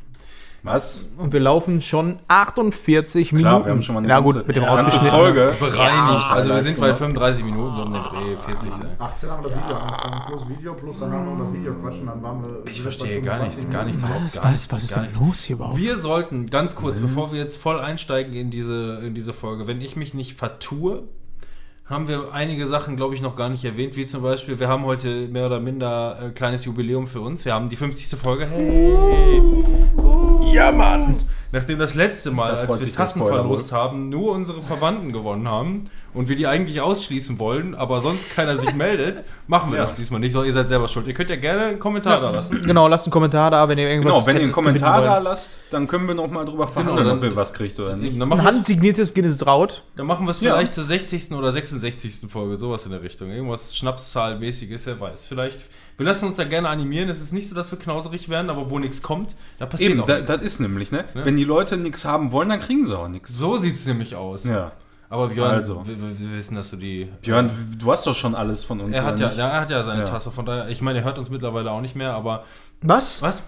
Was? 0.63 1.11
Und 1.17 1.33
wir 1.33 1.39
laufen 1.39 1.81
schon 1.81 2.17
48 2.27 3.29
Klar, 3.29 3.41
Minuten. 3.41 3.65
wir 3.65 3.71
haben 3.71 3.81
schon 3.81 3.95
mal 3.95 3.99
eine 4.01 4.07
Na 4.09 4.19
ganze, 4.19 4.33
gut, 4.39 4.47
mit 4.47 4.55
dem 4.55 4.63
ganze 4.63 4.83
rausgeschnitten. 4.83 5.09
Folge. 5.19 5.55
Bereinigt. 5.59 6.31
also 6.31 6.49
wir 6.53 6.61
sind 6.61 6.79
bei 6.79 6.85
gemacht. 6.87 6.99
35 6.99 7.43
Minuten, 7.45 7.75
so 7.75 7.81
um 7.81 7.93
den 7.93 8.03
Dreh, 8.03 8.37
40. 8.45 8.71
ey. 8.71 8.79
18 8.99 9.29
haben 9.31 9.43
wir 9.43 9.49
das 9.49 9.57
Video 9.57 9.75
angefangen, 9.75 10.21
plus 10.27 10.49
Video, 10.49 10.73
plus 10.75 10.99
dann 10.99 11.11
haben 11.11 11.25
wir 11.25 11.31
noch 11.35 11.39
das 11.45 11.53
Video 11.55 11.73
quatschen, 11.73 12.05
dann 12.05 12.21
waren 12.21 12.43
wir. 12.45 12.71
Ich 12.71 12.81
verstehe 12.81 13.21
gar 13.23 13.39
nichts, 13.43 13.69
gar 13.71 13.85
nichts, 13.85 14.03
Was, 14.03 14.09
überhaupt 14.09 14.33
gar 14.33 14.43
was, 14.43 14.51
nichts. 14.51 14.71
was 14.71 14.83
ist 14.83 14.95
denn 14.95 15.07
los 15.19 15.43
hier 15.43 15.55
überhaupt? 15.55 15.77
Wir 15.77 15.97
sollten, 15.97 16.49
ganz 16.51 16.75
kurz, 16.75 16.99
bevor 16.99 17.31
wir 17.31 17.39
jetzt 17.39 17.57
voll 17.57 17.79
einsteigen 17.79 18.33
in 18.35 18.51
diese, 18.51 18.99
in 19.03 19.15
diese 19.15 19.33
Folge, 19.33 19.65
wenn 19.65 19.81
ich 19.81 19.95
mich 19.95 20.13
nicht 20.13 20.37
vertue, 20.37 21.03
haben 21.85 22.07
wir 22.07 22.33
einige 22.33 22.67
Sachen, 22.67 22.95
glaube 22.97 23.15
ich, 23.15 23.21
noch 23.23 23.35
gar 23.35 23.49
nicht 23.49 23.65
erwähnt, 23.65 23.95
wie 23.95 24.05
zum 24.05 24.21
Beispiel, 24.21 24.59
wir 24.59 24.67
haben 24.69 24.85
heute 24.85 25.27
mehr 25.27 25.47
oder 25.47 25.59
minder 25.59 26.19
äh, 26.21 26.29
kleines 26.29 26.65
Jubiläum 26.65 27.07
für 27.07 27.19
uns. 27.19 27.43
Wir 27.45 27.53
haben 27.55 27.67
die 27.67 27.75
50. 27.75 28.17
Folge. 28.19 28.45
Hey! 28.45 29.41
Ja, 30.41 30.71
Mann! 30.71 31.21
Nachdem 31.51 31.79
das 31.79 31.95
letzte 31.95 32.31
Mal, 32.31 32.53
Da 32.53 32.73
als 32.73 32.85
wir 32.85 32.93
Tassen 32.93 33.25
verlost 33.25 33.71
haben, 33.71 34.09
nur 34.09 34.31
unsere 34.33 34.61
Verwandten 34.61 35.11
gewonnen 35.11 35.47
haben 35.47 35.89
und 36.13 36.29
wir 36.29 36.35
die 36.35 36.47
eigentlich 36.47 36.81
ausschließen 36.81 37.39
wollen, 37.39 37.73
aber 37.75 38.01
sonst 38.01 38.35
keiner 38.35 38.57
sich 38.57 38.73
meldet, 38.73 39.23
machen 39.47 39.71
wir 39.71 39.77
Ja. 39.77 39.83
das 39.83 39.95
diesmal 39.95 40.19
nicht. 40.19 40.33
So, 40.33 40.43
ihr 40.43 40.53
seid 40.53 40.67
selber 40.67 40.87
schuld. 40.87 41.07
Ihr 41.07 41.13
könnt 41.13 41.29
ja 41.29 41.35
gerne 41.37 41.63
einen 41.65 41.79
Kommentar 41.79 42.19
da 42.21 42.31
lassen. 42.31 42.61
Genau, 42.65 42.87
lasst 42.87 43.05
einen 43.07 43.11
Kommentar 43.11 43.49
da, 43.51 43.67
wenn 43.69 43.77
ihr 43.77 43.89
irgendwas 43.89 44.11
Genau, 44.13 44.27
wenn 44.27 44.35
ihr 44.37 44.43
einen 44.43 44.51
Kommentar 44.51 45.01
da 45.01 45.17
lasst, 45.19 45.57
dann 45.69 45.87
können 45.87 46.07
wir 46.07 46.15
noch 46.15 46.29
mal 46.29 46.45
drüber 46.45 46.67
verhandeln, 46.67 46.97
Genau, 46.97 47.09
dann- 47.09 47.17
ob 47.19 47.23
ihr 47.23 47.35
was 47.35 47.53
kriegt 47.53 47.79
oder 47.79 47.95
nicht. 47.95 48.19
Dann 48.19 48.31
Ein 48.31 48.43
handsigniertes 48.43 49.13
Guinness 49.13 49.45
Raut. 49.45 49.83
dann 49.95 50.05
machen 50.07 50.25
wir 50.25 50.31
es 50.31 50.41
Ja. 50.41 50.53
vielleicht 50.55 50.73
zur 50.73 50.83
60. 50.83 51.35
oder 51.37 51.51
66. 51.51 52.29
Folge, 52.29 52.57
sowas 52.57 52.85
in 52.85 52.91
der 52.91 53.01
Richtung. 53.01 53.29
Irgendwas 53.31 53.75
Schnapszahlmäßiges, 53.75 54.85
wer 54.85 54.99
weiß. 54.99 55.25
Vielleicht, 55.25 55.59
wir 55.97 56.05
lassen 56.05 56.25
uns 56.25 56.37
da 56.37 56.43
gerne 56.43 56.69
animieren. 56.69 57.09
Es 57.09 57.21
ist 57.21 57.31
nicht 57.31 57.49
so, 57.49 57.55
dass 57.55 57.71
wir 57.71 57.79
knauserig 57.79 58.29
werden, 58.29 58.49
aber 58.49 58.69
wo 58.69 58.79
nichts 58.79 59.01
kommt, 59.01 59.35
da 59.59 59.65
passiert 59.65 59.91
Eben, 59.91 60.01
auch 60.01 60.05
da, 60.07 60.15
nichts. 60.15 60.31
das 60.31 60.41
ist 60.41 60.59
nämlich, 60.59 60.91
ne? 60.91 61.05
Ja. 61.13 61.25
Wenn 61.25 61.37
die 61.37 61.43
Leute 61.43 61.77
nichts 61.77 62.05
haben 62.05 62.31
wollen, 62.31 62.49
dann 62.49 62.59
kriegen 62.59 62.85
sie 62.85 62.97
auch 62.97 63.07
nichts. 63.07 63.35
So 63.37 63.57
sieht 63.57 63.75
es 63.75 63.85
nämlich 63.85 64.15
aus. 64.15 64.43
Ja. 64.43 64.71
Aber 65.11 65.27
Björn, 65.27 65.55
Also. 65.55 65.85
wir, 65.85 65.99
wir 65.99 66.31
wissen, 66.37 66.55
dass 66.55 66.69
du 66.69 66.77
die... 66.77 67.11
Björn, 67.21 67.51
du 67.77 67.91
hast 67.91 68.07
doch 68.07 68.15
schon 68.15 68.33
alles 68.33 68.63
von 68.63 68.79
uns. 68.79 68.95
er 68.95 69.03
hat, 69.03 69.19
ja, 69.19 69.27
nicht? 69.27 69.37
er 69.37 69.59
hat 69.59 69.69
ja 69.69 69.83
seine 69.83 69.99
Ja. 69.99 70.05
Tasse, 70.05 70.31
von 70.31 70.45
daher, 70.45 70.69
ich 70.69 70.81
meine, 70.81 70.99
er 70.99 71.03
hört 71.03 71.19
uns 71.19 71.29
mittlerweile 71.29 71.69
auch 71.69 71.81
nicht 71.81 71.97
mehr, 71.97 72.13
aber... 72.13 72.45
Was? 72.81 73.21
Was? 73.21 73.43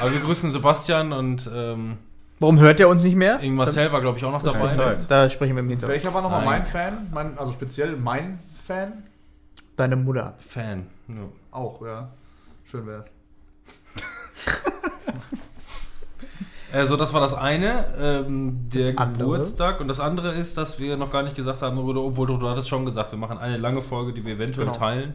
Aber 0.00 0.10
wir 0.10 0.20
grüßen 0.20 0.50
Sebastian 0.50 1.12
und 1.12 1.48
ähm, 1.54 1.98
Warum 2.40 2.58
hört 2.58 2.80
er 2.80 2.88
uns 2.88 3.02
nicht 3.04 3.16
mehr? 3.16 3.38
Marcel 3.50 3.92
war, 3.92 4.00
glaube 4.00 4.16
ich, 4.16 4.24
auch 4.24 4.32
noch 4.32 4.42
dabei. 4.42 4.68
Zeit. 4.68 5.04
Da 5.10 5.28
sprechen 5.28 5.56
wir 5.56 5.60
im 5.60 5.68
Hintergrund. 5.68 5.92
Welcher 5.92 6.14
war 6.14 6.22
nochmal 6.22 6.44
mein 6.44 6.64
Fan? 6.64 7.06
Mein, 7.12 7.36
also 7.38 7.52
speziell 7.52 7.94
mein 7.96 8.38
Fan? 8.66 9.02
Deine 9.76 9.96
Mutter. 9.96 10.36
Fan. 10.40 10.86
Ja. 11.08 11.14
Auch, 11.50 11.82
ja. 11.84 12.08
Schön 12.64 12.86
wär's. 12.86 13.12
Also 16.72 16.96
das 16.96 17.14
war 17.14 17.20
das 17.20 17.32
eine, 17.34 17.86
ähm, 17.98 18.68
der 18.72 18.88
Das 18.92 18.98
andere? 18.98 19.18
Geburtstag. 19.24 19.80
Und 19.80 19.88
das 19.88 20.00
andere 20.00 20.34
ist, 20.34 20.58
dass 20.58 20.78
wir 20.78 20.96
noch 20.96 21.10
gar 21.10 21.22
nicht 21.22 21.34
gesagt 21.36 21.62
haben, 21.62 21.78
oder 21.78 22.00
obwohl 22.02 22.26
du, 22.26 22.36
du 22.36 22.48
hattest 22.48 22.68
schon 22.68 22.84
gesagt, 22.84 23.10
wir 23.12 23.18
machen 23.18 23.38
eine 23.38 23.56
lange 23.56 23.80
Folge, 23.82 24.12
die 24.12 24.24
wir 24.26 24.34
eventuell 24.34 24.66
Genau. 24.66 24.78
teilen. 24.78 25.14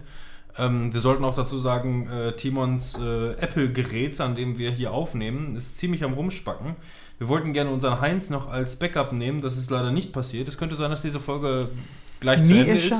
Ähm, 0.57 0.93
wir 0.93 0.99
sollten 1.01 1.23
auch 1.25 1.35
dazu 1.35 1.57
sagen, 1.57 2.07
äh, 2.09 2.31
Timons 2.33 2.99
äh, 2.99 3.31
Apple-Gerät, 3.33 4.19
an 4.21 4.35
dem 4.35 4.57
wir 4.57 4.71
hier 4.71 4.91
aufnehmen, 4.93 5.55
ist 5.55 5.77
ziemlich 5.77 6.03
am 6.03 6.13
Rumspacken. 6.13 6.75
Wir 7.19 7.27
wollten 7.27 7.53
gerne 7.53 7.69
unseren 7.71 8.01
Heinz 8.01 8.29
noch 8.29 8.49
als 8.49 8.75
Backup 8.75 9.13
nehmen, 9.13 9.41
das 9.41 9.57
ist 9.57 9.69
leider 9.71 9.91
nicht 9.91 10.11
passiert. 10.13 10.47
Es 10.47 10.57
könnte 10.57 10.75
sein, 10.75 10.89
dass 10.89 11.01
diese 11.03 11.19
Folge 11.19 11.69
gleich 12.19 12.43
zu 12.43 12.51
Nie 12.51 12.59
Ende 12.61 12.73
ist. 12.75 12.91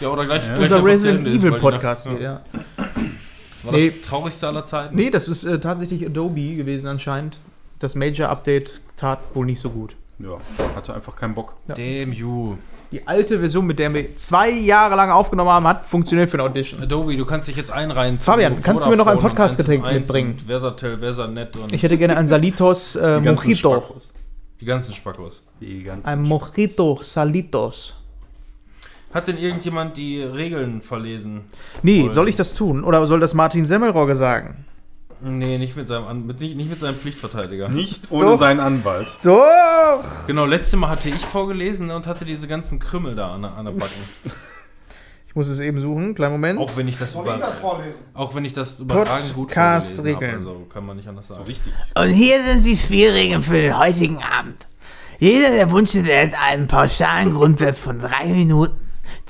Ja, 0.00 0.08
oder 0.08 0.24
gleich, 0.24 0.44
gleich 0.46 0.58
Unser 0.58 0.78
zu 0.78 0.84
Resident 0.84 1.18
Ende 1.20 1.30
ist, 1.30 1.40
Evil 1.42 1.50
weil 1.52 1.58
die 1.60 1.64
nach- 1.66 1.72
Podcast. 1.72 2.06
Ja. 2.06 2.18
Ja. 2.18 2.40
Das 3.52 3.64
war 3.64 3.72
das 3.72 3.82
Nee. 3.82 3.90
traurigste 4.02 4.48
aller 4.48 4.64
Zeiten. 4.64 4.94
Nee, 4.96 5.10
das 5.10 5.28
ist 5.28 5.44
äh, 5.44 5.58
tatsächlich 5.60 6.04
Adobe 6.06 6.54
gewesen 6.54 6.88
anscheinend. 6.88 7.36
Das 7.80 7.94
Major-Update 7.94 8.80
tat 8.96 9.18
wohl 9.34 9.46
nicht 9.46 9.60
so 9.60 9.70
gut. 9.70 9.96
Ja, 10.18 10.36
hatte 10.76 10.94
einfach 10.94 11.16
keinen 11.16 11.34
Bock. 11.34 11.54
Ja. 11.66 11.74
Damn 11.74 12.12
you. 12.12 12.56
Die 12.92 13.06
alte 13.06 13.38
Version, 13.38 13.66
mit 13.66 13.78
der 13.78 13.92
wir 13.94 14.14
zwei 14.16 14.50
Jahre 14.50 14.94
lang 14.96 15.10
aufgenommen 15.10 15.50
haben, 15.50 15.66
hat 15.66 15.86
funktioniert 15.86 16.28
für 16.28 16.36
eine 16.38 16.42
Audition. 16.50 16.82
Adobe, 16.82 17.16
du 17.16 17.24
kannst 17.24 17.48
dich 17.48 17.56
jetzt 17.56 17.70
einreihen. 17.70 18.18
Fabian, 18.18 18.62
kannst 18.62 18.84
du 18.84 18.90
mir 18.90 18.96
noch 18.96 19.06
ein 19.06 19.18
Podcast-Getränk 19.18 19.84
1&1 19.84 19.92
mitbringen? 19.94 20.36
Versatel, 20.46 20.98
Versanet 20.98 21.56
und 21.56 21.72
Ich 21.72 21.82
hätte 21.82 21.96
gerne 21.96 22.16
ein 22.18 22.26
Salitos 22.26 22.96
äh, 22.96 23.00
Die 23.20 23.24
ganzen 23.24 23.46
Mojito. 23.48 23.70
Spackos. 23.76 24.12
die 24.60 24.64
ganzen 24.66 24.92
Spackos. 24.92 25.42
Die 25.60 25.82
ganzen 25.84 26.06
Ein 26.06 26.22
Mojito 26.22 27.00
Salitos. 27.02 27.94
Hat 29.14 29.26
denn 29.26 29.38
irgendjemand 29.38 29.96
die 29.96 30.22
Regeln 30.22 30.82
verlesen? 30.82 31.42
Nee, 31.82 32.02
Voll. 32.02 32.12
soll 32.12 32.28
ich 32.28 32.36
das 32.36 32.52
tun? 32.54 32.84
Oder 32.84 33.06
soll 33.06 33.20
das 33.20 33.32
Martin 33.34 33.64
Semmelrogge 33.64 34.14
sagen? 34.14 34.66
Nee, 35.22 35.58
nicht 35.58 35.76
mit 35.76 35.88
seinem, 35.88 36.06
An- 36.06 36.26
mit, 36.26 36.40
nicht, 36.40 36.56
nicht 36.56 36.70
mit 36.70 36.80
seinem 36.80 36.94
Pflichtverteidiger. 36.96 37.68
Nicht 37.68 38.10
ohne 38.10 38.26
Doch. 38.30 38.38
seinen 38.38 38.60
Anwalt. 38.60 39.06
Doch! 39.22 40.02
Genau, 40.26 40.46
letztes 40.46 40.78
Mal 40.78 40.88
hatte 40.88 41.08
ich 41.08 41.24
vorgelesen 41.24 41.90
und 41.90 42.06
hatte 42.06 42.24
diese 42.24 42.46
ganzen 42.48 42.78
Krümmel 42.78 43.14
da 43.14 43.34
an, 43.34 43.42
der- 43.42 43.54
an 43.56 43.64
der 43.66 43.72
Backen. 43.72 43.92
Ich 45.28 45.36
muss 45.36 45.46
es 45.46 45.60
eben 45.60 45.78
suchen. 45.78 46.16
Kleinen 46.16 46.32
Moment. 46.32 46.58
Auch 46.58 46.76
wenn 46.76 46.88
ich 46.88 46.98
das, 46.98 47.12
Soll 47.12 47.24
ich 47.24 47.32
über, 47.36 47.38
das 47.46 47.58
vorlesen? 47.60 47.98
auch 48.14 48.34
wenn 48.34 48.44
ich 48.44 48.52
das 48.52 48.80
überragend 48.80 49.32
gut 49.32 49.46
Podcast-Regeln. 49.50 50.14
vorgelesen 50.18 50.40
habe. 50.48 50.56
Also 50.58 50.64
kann 50.68 50.84
man 50.86 50.96
nicht 50.96 51.06
anders 51.08 51.28
sagen. 51.28 51.38
So 51.42 51.46
richtig. 51.46 51.72
Und 51.94 52.08
hier 52.08 52.42
sind 52.44 52.66
die 52.66 52.76
Spielregeln 52.76 53.44
für 53.44 53.62
den 53.62 53.78
heutigen 53.78 54.20
Abend. 54.20 54.66
Jeder, 55.20 55.50
der 55.50 55.70
Wunsch 55.70 55.94
hat, 55.94 56.04
erhält 56.08 56.34
einen 56.50 56.66
pauschalen 56.66 57.32
Grundsatz 57.34 57.78
von 57.78 58.00
drei 58.00 58.24
Minuten. 58.26 58.76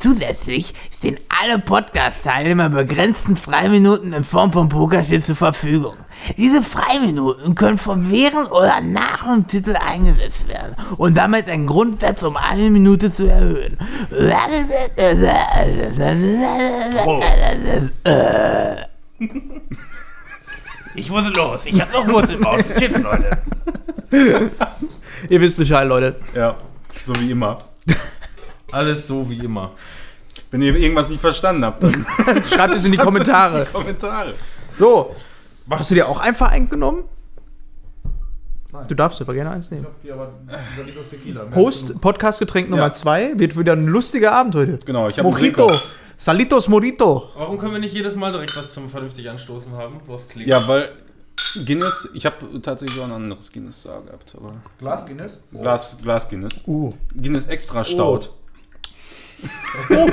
Zusätzlich 0.00 0.72
stehen 0.96 1.18
alle 1.28 1.58
Podcast-Teilnehmer 1.58 2.70
begrenzten 2.70 3.36
Freiminuten 3.36 4.14
in 4.14 4.24
Form 4.24 4.50
von 4.50 4.70
Pokerspiel 4.70 5.22
zur 5.22 5.36
Verfügung. 5.36 5.94
Diese 6.38 6.62
Freiminuten 6.62 7.54
können 7.54 7.76
von 7.76 8.10
während 8.10 8.50
oder 8.50 8.80
nach 8.80 9.24
dem 9.24 9.46
Titel 9.46 9.76
eingesetzt 9.76 10.48
werden 10.48 10.74
und 10.96 11.18
damit 11.18 11.48
den 11.48 11.66
Grundwert 11.66 12.22
um 12.22 12.38
eine 12.38 12.70
Minute 12.70 13.12
zu 13.12 13.26
erhöhen. 13.26 13.76
Ich 20.94 21.10
muss 21.10 21.24
los, 21.36 21.60
ich 21.66 21.78
hab 21.78 21.92
noch 21.92 22.08
Wurst 22.08 22.32
im 22.32 22.40
Bauch. 22.40 22.58
Tschüss, 22.78 22.96
Leute. 22.96 23.42
Ihr 25.28 25.40
wisst 25.42 25.58
Bescheid, 25.58 25.86
Leute. 25.86 26.16
Ja, 26.34 26.56
so 26.88 27.12
wie 27.16 27.32
immer. 27.32 27.58
Alles 28.72 29.06
so 29.06 29.28
wie 29.28 29.38
immer. 29.38 29.72
Wenn 30.50 30.62
ihr 30.62 30.74
irgendwas 30.74 31.10
nicht 31.10 31.20
verstanden 31.20 31.64
habt, 31.64 31.82
dann 31.82 32.04
Schreibt 32.50 32.74
es 32.74 32.84
in 32.84 32.92
die 32.92 32.98
Kommentare. 32.98 33.64
Kommentare. 33.66 34.34
So. 34.78 35.14
Hast 35.68 35.90
du 35.90 35.94
dir 35.94 36.08
auch 36.08 36.18
einfach 36.18 36.50
eingenommen? 36.50 37.04
Nein. 38.72 38.86
Du 38.88 38.94
darfst 38.94 39.20
aber 39.20 39.34
gerne 39.34 39.50
eins 39.50 39.66
Ich 39.66 39.72
nehmen. 39.72 39.86
hab 39.86 39.94
hier 40.02 40.14
aber 40.14 40.32
Salitos 40.76 41.08
Tequila. 41.08 41.44
Prost, 41.46 42.00
Podcast-Getränk 42.00 42.70
Nummer 42.70 42.84
Ja. 42.84 42.92
2. 42.92 43.38
Wird 43.38 43.58
wieder 43.58 43.72
ein 43.72 43.86
lustiger 43.86 44.32
Abend 44.32 44.54
heute. 44.54 44.78
Genau, 44.84 45.08
ich 45.08 45.18
habe 45.18 45.28
Mojito. 45.28 45.70
Salitos 46.16 46.68
Morito. 46.68 47.30
Warum 47.34 47.58
können 47.58 47.72
wir 47.72 47.78
nicht 47.80 47.94
jedes 47.94 48.14
Mal 48.14 48.30
direkt 48.30 48.56
was 48.56 48.72
zum 48.72 48.88
vernünftig 48.88 49.28
anstoßen 49.28 49.72
haben? 49.72 49.96
Was 50.06 50.28
klingt? 50.28 50.48
Ja, 50.48 50.66
weil 50.68 50.90
Guinness, 51.64 52.10
ich 52.14 52.26
habe 52.26 52.60
tatsächlich 52.60 53.00
auch 53.00 53.04
ein 53.06 53.12
anderes 53.12 53.50
Guinness 53.50 53.82
da 53.84 53.98
gehabt, 54.00 54.34
aber 54.36 54.52
Glas 54.78 55.06
Guinness? 55.06 55.40
Glas, 55.52 55.96
Glas 56.02 56.28
Guinness. 56.28 56.62
Uh. 56.66 56.92
Guinness 57.14 57.46
extra 57.46 57.82
Stout. 59.40 60.12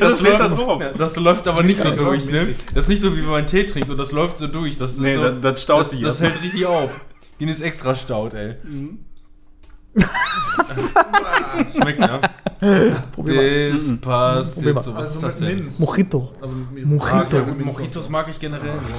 das, 0.00 0.20
steht 0.20 0.34
da 0.40 0.46
läuft, 0.46 0.58
drauf. 0.58 0.82
Ja, 0.82 0.92
das 0.92 1.16
läuft 1.16 1.48
aber 1.48 1.62
nicht 1.62 1.80
so 1.80 1.90
durch, 1.94 2.26
ne? 2.30 2.48
Das 2.74 2.84
ist 2.84 2.88
nicht 2.90 3.00
so 3.00 3.16
wie 3.16 3.22
wenn 3.22 3.30
man 3.30 3.46
Tee 3.46 3.64
trinkt 3.64 3.88
und 3.90 3.96
das 3.98 4.12
läuft 4.12 4.38
so 4.38 4.46
durch. 4.46 4.76
Das 4.78 4.92
ist 4.92 5.00
Nee, 5.00 5.14
so, 5.16 5.22
das- 5.22 5.40
das 5.40 5.62
staut 5.62 5.80
das, 5.80 5.90
sich 5.90 6.02
das 6.02 6.20
hält 6.20 6.42
richtig 6.42 6.66
auf. 6.66 6.90
Guinness 7.38 7.60
extra 7.60 7.94
staut, 7.94 8.34
ey. 8.34 8.56
Schmeckt, 11.74 12.00
ja. 12.00 12.20
Das 12.20 14.00
passt. 14.00 14.54
Probier 14.54 14.72
jetzt 14.74 14.84
so. 14.84 14.94
Was 14.94 15.06
Also 15.06 15.14
ist 15.14 15.22
das 15.22 15.38
denn? 15.38 15.68
Mojito. 15.78 16.32
Also 16.40 16.54
gut, 16.54 17.64
Mojitos 17.64 18.08
mag 18.08 18.28
ich 18.28 18.38
generell 18.38 18.74
nicht. 18.74 18.94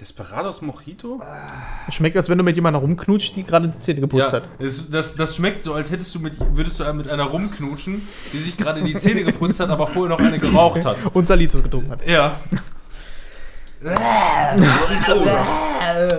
Desperados 0.00 0.60
Mojito? 0.60 1.22
Schmeckt, 1.90 2.16
als 2.16 2.28
wenn 2.28 2.36
du 2.38 2.42
mit 2.44 2.56
jemandem 2.56 2.80
rumknutscht, 2.82 3.36
die 3.36 3.44
gerade 3.44 3.68
die 3.68 3.78
Zähne 3.78 4.00
geputzt 4.00 4.26
Ja, 4.26 4.32
hat. 4.32 4.44
es, 4.58 4.90
das, 4.90 5.14
das 5.14 5.36
schmeckt 5.36 5.62
so, 5.62 5.72
als 5.74 5.90
hättest 5.92 6.12
du 6.14 6.18
mit, 6.18 6.34
würdest 6.56 6.80
du 6.80 6.92
mit 6.94 7.08
einer 7.08 7.22
rumknutschen, 7.24 8.06
die 8.32 8.38
sich 8.38 8.56
gerade 8.56 8.82
die 8.82 8.96
Zähne 8.96 9.22
geputzt 9.22 9.60
hat, 9.60 9.70
aber 9.70 9.86
vorher 9.86 10.16
noch 10.16 10.24
eine 10.24 10.40
geraucht 10.40 10.84
hat. 10.84 10.96
Und 11.12 11.28
Salitos 11.28 11.62
getrunken 11.62 11.90
hat. 11.92 12.06
Ja. 12.06 12.40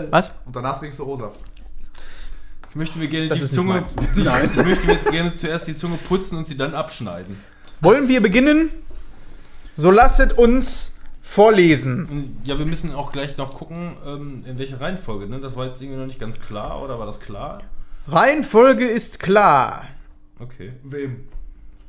Was? 0.10 0.30
Und 0.46 0.56
danach 0.56 0.80
trinkst 0.80 1.00
du 1.00 1.06
O-Saft. 1.06 1.40
Ich 2.70 2.76
möchte 2.76 2.98
mir 3.00 3.08
gerne 3.08 3.28
Das 3.30 3.40
die 3.40 3.48
Zunge. 3.48 3.84
Nein. 4.16 4.50
Ich 4.56 4.64
möchte 4.64 4.88
mir 4.88 4.94
jetzt 4.94 5.10
gerne 5.10 5.34
zuerst 5.34 5.68
die 5.68 5.76
Zunge 5.76 5.98
putzen 5.98 6.38
und 6.38 6.48
sie 6.48 6.56
dann 6.58 6.74
abschneiden. 6.74 7.38
Wollen 7.82 8.08
wir 8.08 8.22
beginnen? 8.22 8.70
So 9.76 9.92
lasset 9.92 10.38
uns 10.38 10.94
vorlesen. 11.36 12.38
Ja, 12.46 12.58
wir 12.58 12.66
müssen 12.66 12.94
auch 12.94 13.12
gleich 13.12 13.36
noch 13.38 13.54
gucken, 13.58 13.98
ähm, 14.06 14.44
in 14.46 14.58
welcher 14.58 14.80
Reihenfolge. 14.80 15.28
Ne? 15.28 15.40
Das 15.40 15.56
war 15.56 15.66
jetzt 15.66 15.82
irgendwie 15.82 16.00
noch 16.00 16.06
nicht 16.08 16.20
ganz 16.20 16.40
klar, 16.40 16.82
oder 16.82 16.98
war 16.98 17.06
das 17.06 17.20
klar? 17.20 17.62
Reihenfolge 18.08 18.86
ist 18.86 19.20
klar. 19.20 19.86
Okay. 20.40 20.74
Wem? 20.84 21.26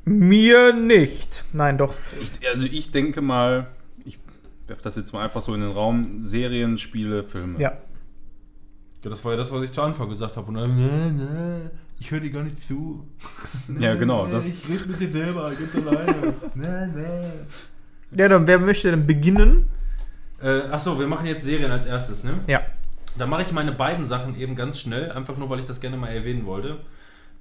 Mir 0.04 0.72
nicht. 0.72 1.44
Nein, 1.52 1.78
doch. 1.78 1.94
Ich, 2.20 2.30
also 2.48 2.66
ich 2.66 2.90
denke 2.90 3.20
mal, 3.20 3.68
ich 4.04 4.18
werfe 4.66 4.82
das 4.82 4.96
jetzt 4.96 5.12
mal 5.12 5.24
einfach 5.24 5.40
so 5.42 5.54
in 5.54 5.60
den 5.60 5.70
Raum, 5.72 6.24
Serien, 6.24 6.78
Spiele, 6.78 7.22
Filme. 7.24 7.60
Ja. 7.60 7.72
Ja, 9.04 9.10
das 9.10 9.24
war 9.24 9.32
ja 9.32 9.38
das, 9.38 9.52
was 9.52 9.62
ich 9.64 9.70
zu 9.70 9.82
Anfang 9.82 10.08
gesagt 10.08 10.36
habe. 10.36 10.48
Und 10.48 10.54
dann, 10.54 10.74
nee, 10.76 11.10
nee, 11.12 11.70
ich 12.00 12.10
höre 12.10 12.20
dir 12.20 12.30
gar 12.30 12.42
nicht 12.42 12.60
zu. 12.66 13.06
Ja, 13.78 13.94
genau, 13.94 14.26
das- 14.26 14.48
ich 14.48 14.68
rede 14.68 14.86
mit 14.88 15.00
dir 15.00 15.10
selber, 15.12 15.52
ganz 15.52 15.86
alleine. 15.86 16.34
nee, 16.54 16.86
nee. 16.94 17.28
Ja, 18.12 18.28
dann 18.28 18.46
wer 18.46 18.58
möchte 18.58 18.90
denn 18.90 19.06
beginnen? 19.06 19.68
Äh, 20.40 20.62
achso, 20.70 20.98
wir 20.98 21.06
machen 21.06 21.26
jetzt 21.26 21.42
Serien 21.42 21.70
als 21.70 21.86
erstes, 21.86 22.24
ne? 22.24 22.40
Ja. 22.46 22.60
Da 23.18 23.26
mache 23.26 23.42
ich 23.42 23.52
meine 23.52 23.72
beiden 23.72 24.06
Sachen 24.06 24.38
eben 24.38 24.54
ganz 24.54 24.78
schnell, 24.78 25.10
einfach 25.12 25.36
nur, 25.36 25.48
weil 25.48 25.58
ich 25.58 25.64
das 25.64 25.80
gerne 25.80 25.96
mal 25.96 26.08
erwähnen 26.08 26.44
wollte. 26.46 26.78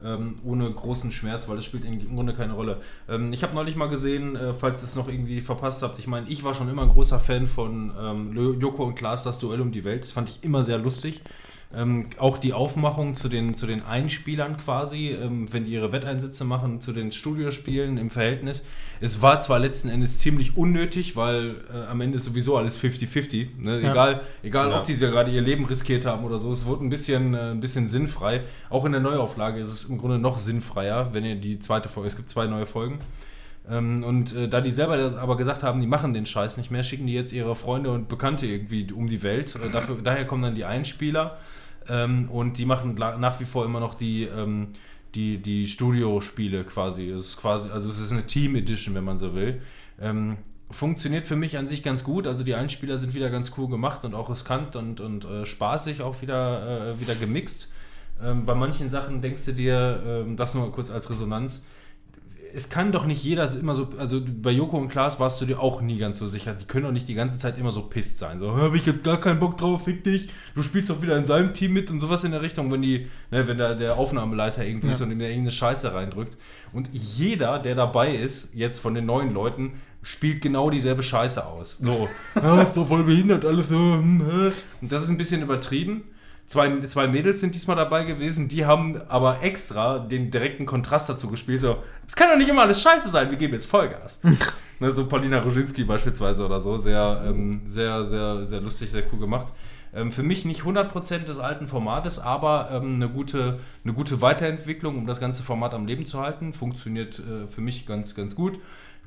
Ähm, 0.04 0.36
ohne 0.44 0.70
großen 0.70 1.12
Schmerz, 1.12 1.48
weil 1.48 1.56
das 1.56 1.66
spielt 1.66 1.86
im 1.86 2.16
Grunde 2.16 2.34
keine 2.34 2.54
Rolle. 2.54 2.82
Ähm, 3.08 3.32
ich 3.32 3.44
habe 3.44 3.56
neulich 3.56 3.76
mal 3.76 3.88
gesehen, 3.88 4.36
äh, 4.36 4.54
falls 4.54 4.82
ihr 4.82 4.88
es 4.88 4.96
noch 4.96 5.08
irgendwie 5.08 5.40
verpasst 5.40 5.82
habt, 5.84 6.00
ich 6.00 6.08
meine, 6.08 6.28
ich 6.28 6.44
war 6.44 6.54
schon 6.54 6.70
immer 6.70 6.84
ein 6.84 6.90
großer 6.90 7.20
Fan 7.20 7.48
von 7.48 7.94
ähm, 8.00 8.60
Joko 8.60 8.84
und 8.84 8.96
Klaas, 8.96 9.24
das 9.24 9.40
Duell 9.40 9.62
um 9.62 9.72
die 9.72 9.86
Welt. 9.86 10.04
Das 10.04 10.12
fand 10.12 10.30
ich 10.30 10.44
immer 10.44 10.64
sehr 10.64 10.78
lustig. 10.78 11.22
Ähm, 11.76 12.06
auch 12.20 12.38
die 12.38 12.54
Aufmachung 12.54 13.16
zu 13.16 13.28
den, 13.28 13.54
zu 13.54 13.68
den 13.68 13.84
Einspielern 13.84 14.56
quasi, 14.58 15.10
ähm, 15.10 15.52
wenn 15.52 15.66
die 15.66 15.72
ihre 15.72 15.92
Wetteinsätze 15.92 16.46
machen, 16.46 16.80
zu 16.80 16.94
den 16.94 17.12
Studiospielen 17.12 17.98
im 17.98 18.10
Verhältnis. 18.10 18.66
Es 19.02 19.22
war 19.22 19.42
zwar 19.42 19.60
letzten 19.60 19.90
Endes 19.90 20.20
ziemlich 20.20 20.56
unnötig, 20.56 21.16
weil 21.18 21.56
äh, 21.74 21.88
am 21.88 22.00
Ende 22.00 22.16
ist 22.16 22.24
sowieso 22.26 22.56
alles 22.58 22.82
50-50. 22.82 23.48
Ne? 23.60 23.82
Ja. 23.82 23.92
Egal, 23.92 24.22
egal 24.42 24.70
Ja. 24.70 24.80
ob 24.80 24.86
die 24.86 24.94
ja 24.94 25.10
gerade 25.10 25.32
ihr 25.32 25.42
Leben 25.42 25.66
riskiert 25.66 26.06
haben 26.06 26.24
oder 26.24 26.38
so. 26.38 26.52
Es 26.52 26.66
wurde 26.66 26.86
ein 26.86 26.90
bisschen, 26.90 27.34
äh, 27.34 27.52
ein 27.52 27.60
bisschen 27.60 27.90
sinnfrei. 27.90 28.44
Auch 28.70 28.86
in 28.86 28.94
der 28.94 29.02
Neuauflage 29.02 29.60
ist 29.60 29.70
es 29.70 29.86
im 29.86 29.98
Grunde 29.98 30.18
noch 30.18 30.38
sinnfreier, 30.40 31.10
wenn 31.14 31.26
ihr 31.26 31.36
die 31.36 31.60
zweite 31.60 31.90
Folge, 31.90 32.08
es 32.08 32.16
gibt 32.16 32.30
zwei 32.30 32.48
neue 32.48 32.68
Folgen. 32.68 33.00
Ähm, 33.70 34.04
und 34.04 34.34
äh, 34.36 34.48
da 34.48 34.62
die 34.62 34.72
selber 34.72 34.96
das 34.96 35.16
aber 35.16 35.38
gesagt 35.38 35.64
haben, 35.64 35.82
die 35.82 35.88
machen 35.88 36.14
den 36.14 36.26
Scheiß 36.26 36.58
nicht 36.58 36.72
mehr, 36.72 36.84
schicken 36.84 37.08
die 37.08 37.14
jetzt 37.14 37.34
ihre 37.34 37.56
Freunde 37.56 37.92
und 37.92 38.08
Bekannte 38.08 38.46
irgendwie 38.46 38.88
um 38.94 39.08
die 39.08 39.24
Welt. 39.24 39.56
Äh, 39.56 39.72
dafür, 39.72 39.98
daher 40.04 40.26
kommen 40.26 40.44
dann 40.44 40.56
die 40.56 40.66
Einspieler 40.66 41.38
ähm, 41.90 42.30
und 42.30 42.58
die 42.58 42.66
machen 42.66 42.96
nach 42.96 43.40
wie 43.40 43.46
vor 43.46 43.66
immer 43.66 43.80
noch 43.80 43.94
die, 43.94 44.24
ähm, 44.24 44.70
die, 45.14 45.38
die 45.38 45.68
Studiospiele 45.68 46.64
quasi. 46.64 47.10
Es 47.10 47.28
ist 47.28 47.38
quasi. 47.38 47.70
Also 47.70 47.90
es 47.90 48.00
ist 48.00 48.12
eine 48.12 48.26
Team 48.26 48.56
Edition, 48.56 48.96
wenn 48.96 49.04
man 49.04 49.18
so 49.18 49.34
will. 49.34 49.62
Ähm, 50.00 50.38
funktioniert 50.72 51.26
für 51.26 51.36
mich 51.36 51.58
an 51.58 51.68
sich 51.68 51.84
ganz 51.84 52.04
gut. 52.04 52.28
Also 52.28 52.44
die 52.44 52.56
Einspieler 52.56 52.98
sind 52.98 53.14
wieder 53.14 53.30
ganz 53.30 53.52
cool 53.58 53.70
gemacht 53.70 54.04
und 54.04 54.14
auch 54.14 54.30
riskant 54.30 54.76
und, 54.76 55.00
und 55.00 55.26
äh, 55.26 55.46
spaßig 55.46 56.02
auch 56.02 56.22
wieder, 56.22 56.92
äh, 56.92 57.00
wieder 57.00 57.16
gemixt. 57.16 57.70
Ähm, 58.24 58.46
bei 58.46 58.56
manchen 58.56 58.90
Sachen 58.90 59.22
denkst 59.22 59.46
du 59.46 59.54
dir, 59.54 60.04
ähm, 60.06 60.38
das 60.38 60.54
nur 60.54 60.72
kurz 60.72 60.90
als 60.90 61.10
Resonanz, 61.10 61.64
es 62.56 62.70
kann 62.70 62.92
doch 62.92 63.06
nicht 63.06 63.24
jeder 63.24 63.52
immer 63.54 63.76
so, 63.76 63.90
also 63.98 64.22
bei 64.26 64.52
Joko 64.52 64.78
und 64.78 64.88
Klaas 64.88 65.20
warst 65.20 65.42
du 65.42 65.46
dir 65.46 65.60
auch 65.60 65.82
nie 65.82 65.98
ganz 65.98 66.20
so 66.20 66.28
sicher. 66.28 66.54
Die 66.54 66.66
können 66.66 66.86
doch 66.86 66.92
nicht 66.92 67.08
die 67.08 67.14
ganze 67.14 67.38
Zeit 67.38 67.58
immer 67.58 67.72
so 67.72 67.82
pisst 67.82 68.18
sein. 68.18 68.40
So, 68.40 68.56
habe 68.56 68.78
ich 68.78 68.86
jetzt 68.86 69.04
gar 69.04 69.20
keinen 69.20 69.40
Bock 69.40 69.58
drauf, 69.58 69.84
fick 69.84 70.04
dich. 70.04 70.30
Du 70.56 70.64
spielst 70.64 70.90
doch 70.90 71.02
wieder 71.02 71.18
in 71.18 71.26
seinem 71.26 71.54
Team 71.54 71.74
mit 71.74 71.92
und 71.92 72.00
sowas 72.00 72.24
in 72.24 72.32
der 72.32 72.42
Richtung, 72.42 72.72
wenn 72.72 72.82
die, 72.82 73.08
ne, 73.30 73.48
wenn 73.48 73.58
da 73.58 73.74
der 73.76 73.98
Aufnahmeleiter 73.98 74.66
irgendwie 74.66 74.92
ist 74.92 75.02
und 75.02 75.12
in 75.12 75.20
der 75.20 75.30
irgendeine 75.30 75.52
Scheiße 75.52 75.94
reindrückt. 75.94 76.38
Und 76.72 76.90
jeder, 76.94 77.60
der 77.60 77.76
dabei 77.76 78.16
ist, 78.16 78.50
jetzt 78.54 78.80
von 78.80 78.94
den 78.94 79.06
neuen 79.06 79.34
Leuten, 79.34 79.74
spielt 80.02 80.42
genau 80.42 80.70
dieselbe 80.70 81.04
Scheiße 81.04 81.46
aus. 81.46 81.78
So, 81.82 82.08
ah, 82.36 82.62
ist 82.62 82.78
doch 82.78 82.88
voll 82.88 83.04
behindert, 83.04 83.44
alles 83.44 83.68
so. 83.68 83.76
hm. 83.76 84.52
Und 84.82 84.92
das 84.92 85.04
ist 85.04 85.10
ein 85.10 85.18
bisschen 85.18 85.42
übertrieben. 85.42 86.04
Zwei, 86.48 86.80
zwei 86.86 87.08
Mädels 87.08 87.42
sind 87.42 87.56
diesmal 87.56 87.76
dabei 87.76 88.04
gewesen, 88.04 88.48
die 88.48 88.66
haben 88.66 89.02
aber 89.08 89.42
extra 89.42 89.98
den 89.98 90.30
direkten 90.30 90.68
Kontrast 90.68 91.10
dazu 91.10 91.28
gespielt. 91.28 91.62
So, 91.62 91.78
es 92.06 92.16
kann 92.16 92.30
doch 92.30 92.38
nicht 92.38 92.50
immer 92.50 92.62
alles 92.62 92.82
scheiße 92.82 93.10
sein, 93.10 93.32
wir 93.32 93.38
geben 93.38 93.54
jetzt 93.54 93.66
Vollgas. 93.66 94.22
ne, 94.80 94.92
so 94.92 95.08
Paulina 95.08 95.40
Roginski 95.40 95.84
beispielsweise 95.86 96.46
oder 96.46 96.60
so, 96.60 96.78
sehr, 96.78 97.24
ähm, 97.28 97.62
sehr, 97.66 98.06
sehr, 98.06 98.46
sehr 98.46 98.62
lustig, 98.62 98.92
sehr 98.92 99.04
cool 99.12 99.20
gemacht. 99.20 99.54
Ähm, 99.96 100.12
für 100.12 100.22
mich 100.22 100.46
nicht 100.46 100.62
100% 100.62 101.20
des 101.24 101.40
alten 101.40 101.68
Formates, 101.68 102.20
aber 102.20 102.70
ähm, 102.72 102.96
eine, 102.96 103.10
gute, 103.10 103.60
eine 103.84 103.94
gute 103.94 104.22
Weiterentwicklung, 104.22 104.98
um 104.98 105.08
das 105.08 105.20
ganze 105.20 105.42
Format 105.42 105.74
am 105.74 105.88
Leben 105.88 106.06
zu 106.06 106.22
halten. 106.22 106.54
Funktioniert 106.54 107.18
äh, 107.18 107.48
für 107.48 107.62
mich 107.62 107.88
ganz, 107.88 108.14
ganz 108.14 108.36
gut. 108.36 108.60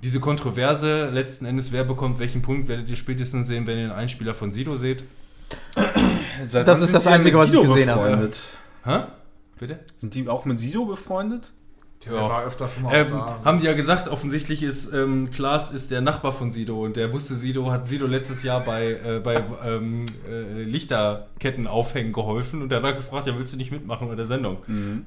Diese 0.02 0.18
Kontroverse, 0.18 1.10
letzten 1.10 1.44
Endes, 1.44 1.72
wer 1.72 1.84
bekommt 1.84 2.18
welchen 2.18 2.42
Punkt, 2.42 2.68
werdet 2.68 2.88
ihr 2.88 2.96
spätestens 2.96 3.46
sehen, 3.46 3.66
wenn 3.66 3.76
ihr 3.78 3.88
den 3.88 3.92
Einspieler 3.92 4.34
von 4.34 4.50
Sido 4.50 4.76
seht. 4.76 5.04
Seit 6.44 6.66
Das 6.68 6.80
ist 6.80 6.94
das 6.94 7.06
Einzige, 7.06 7.36
was 7.38 7.46
ich 7.46 7.50
Sido 7.50 7.62
gesehen 7.62 7.90
habe. 7.90 8.02
befreundet? 8.02 8.42
Hä? 8.84 8.98
Bitte? 9.58 9.78
Sind 9.96 10.14
die 10.14 10.28
auch 10.28 10.44
mit 10.44 10.60
Sido 10.60 10.84
befreundet? 10.84 11.52
Der 12.04 12.12
war 12.12 12.44
öfter 12.44 12.68
schon 12.68 12.84
mal 12.84 12.94
Ähm, 12.94 13.10
da. 13.10 13.40
haben 13.44 13.58
die 13.58 13.66
ja 13.66 13.72
gesagt, 13.72 14.06
offensichtlich 14.06 14.62
ist 14.62 14.92
ähm, 14.94 15.30
Klaas 15.32 15.72
ist 15.72 15.90
der 15.90 16.00
Nachbar 16.00 16.30
von 16.30 16.52
Sido 16.52 16.80
und 16.84 16.96
der 16.96 17.12
wusste 17.12 17.34
Sido, 17.34 17.72
hat 17.72 17.88
Sido 17.88 18.06
letztes 18.06 18.44
Jahr 18.44 18.60
bei, 18.60 18.92
äh, 18.92 19.20
bei 19.22 19.42
ähm, 19.66 20.06
äh, 20.30 20.62
Lichterketten 20.62 21.66
aufhängen 21.66 22.12
geholfen 22.12 22.62
und 22.62 22.68
der 22.68 22.78
hat 22.78 22.84
dann 22.84 22.96
gefragt, 22.96 23.26
ja, 23.26 23.36
willst 23.36 23.52
du 23.52 23.56
nicht 23.56 23.72
mitmachen 23.72 24.06
bei 24.06 24.14
der 24.14 24.26
Sendung? 24.26 24.58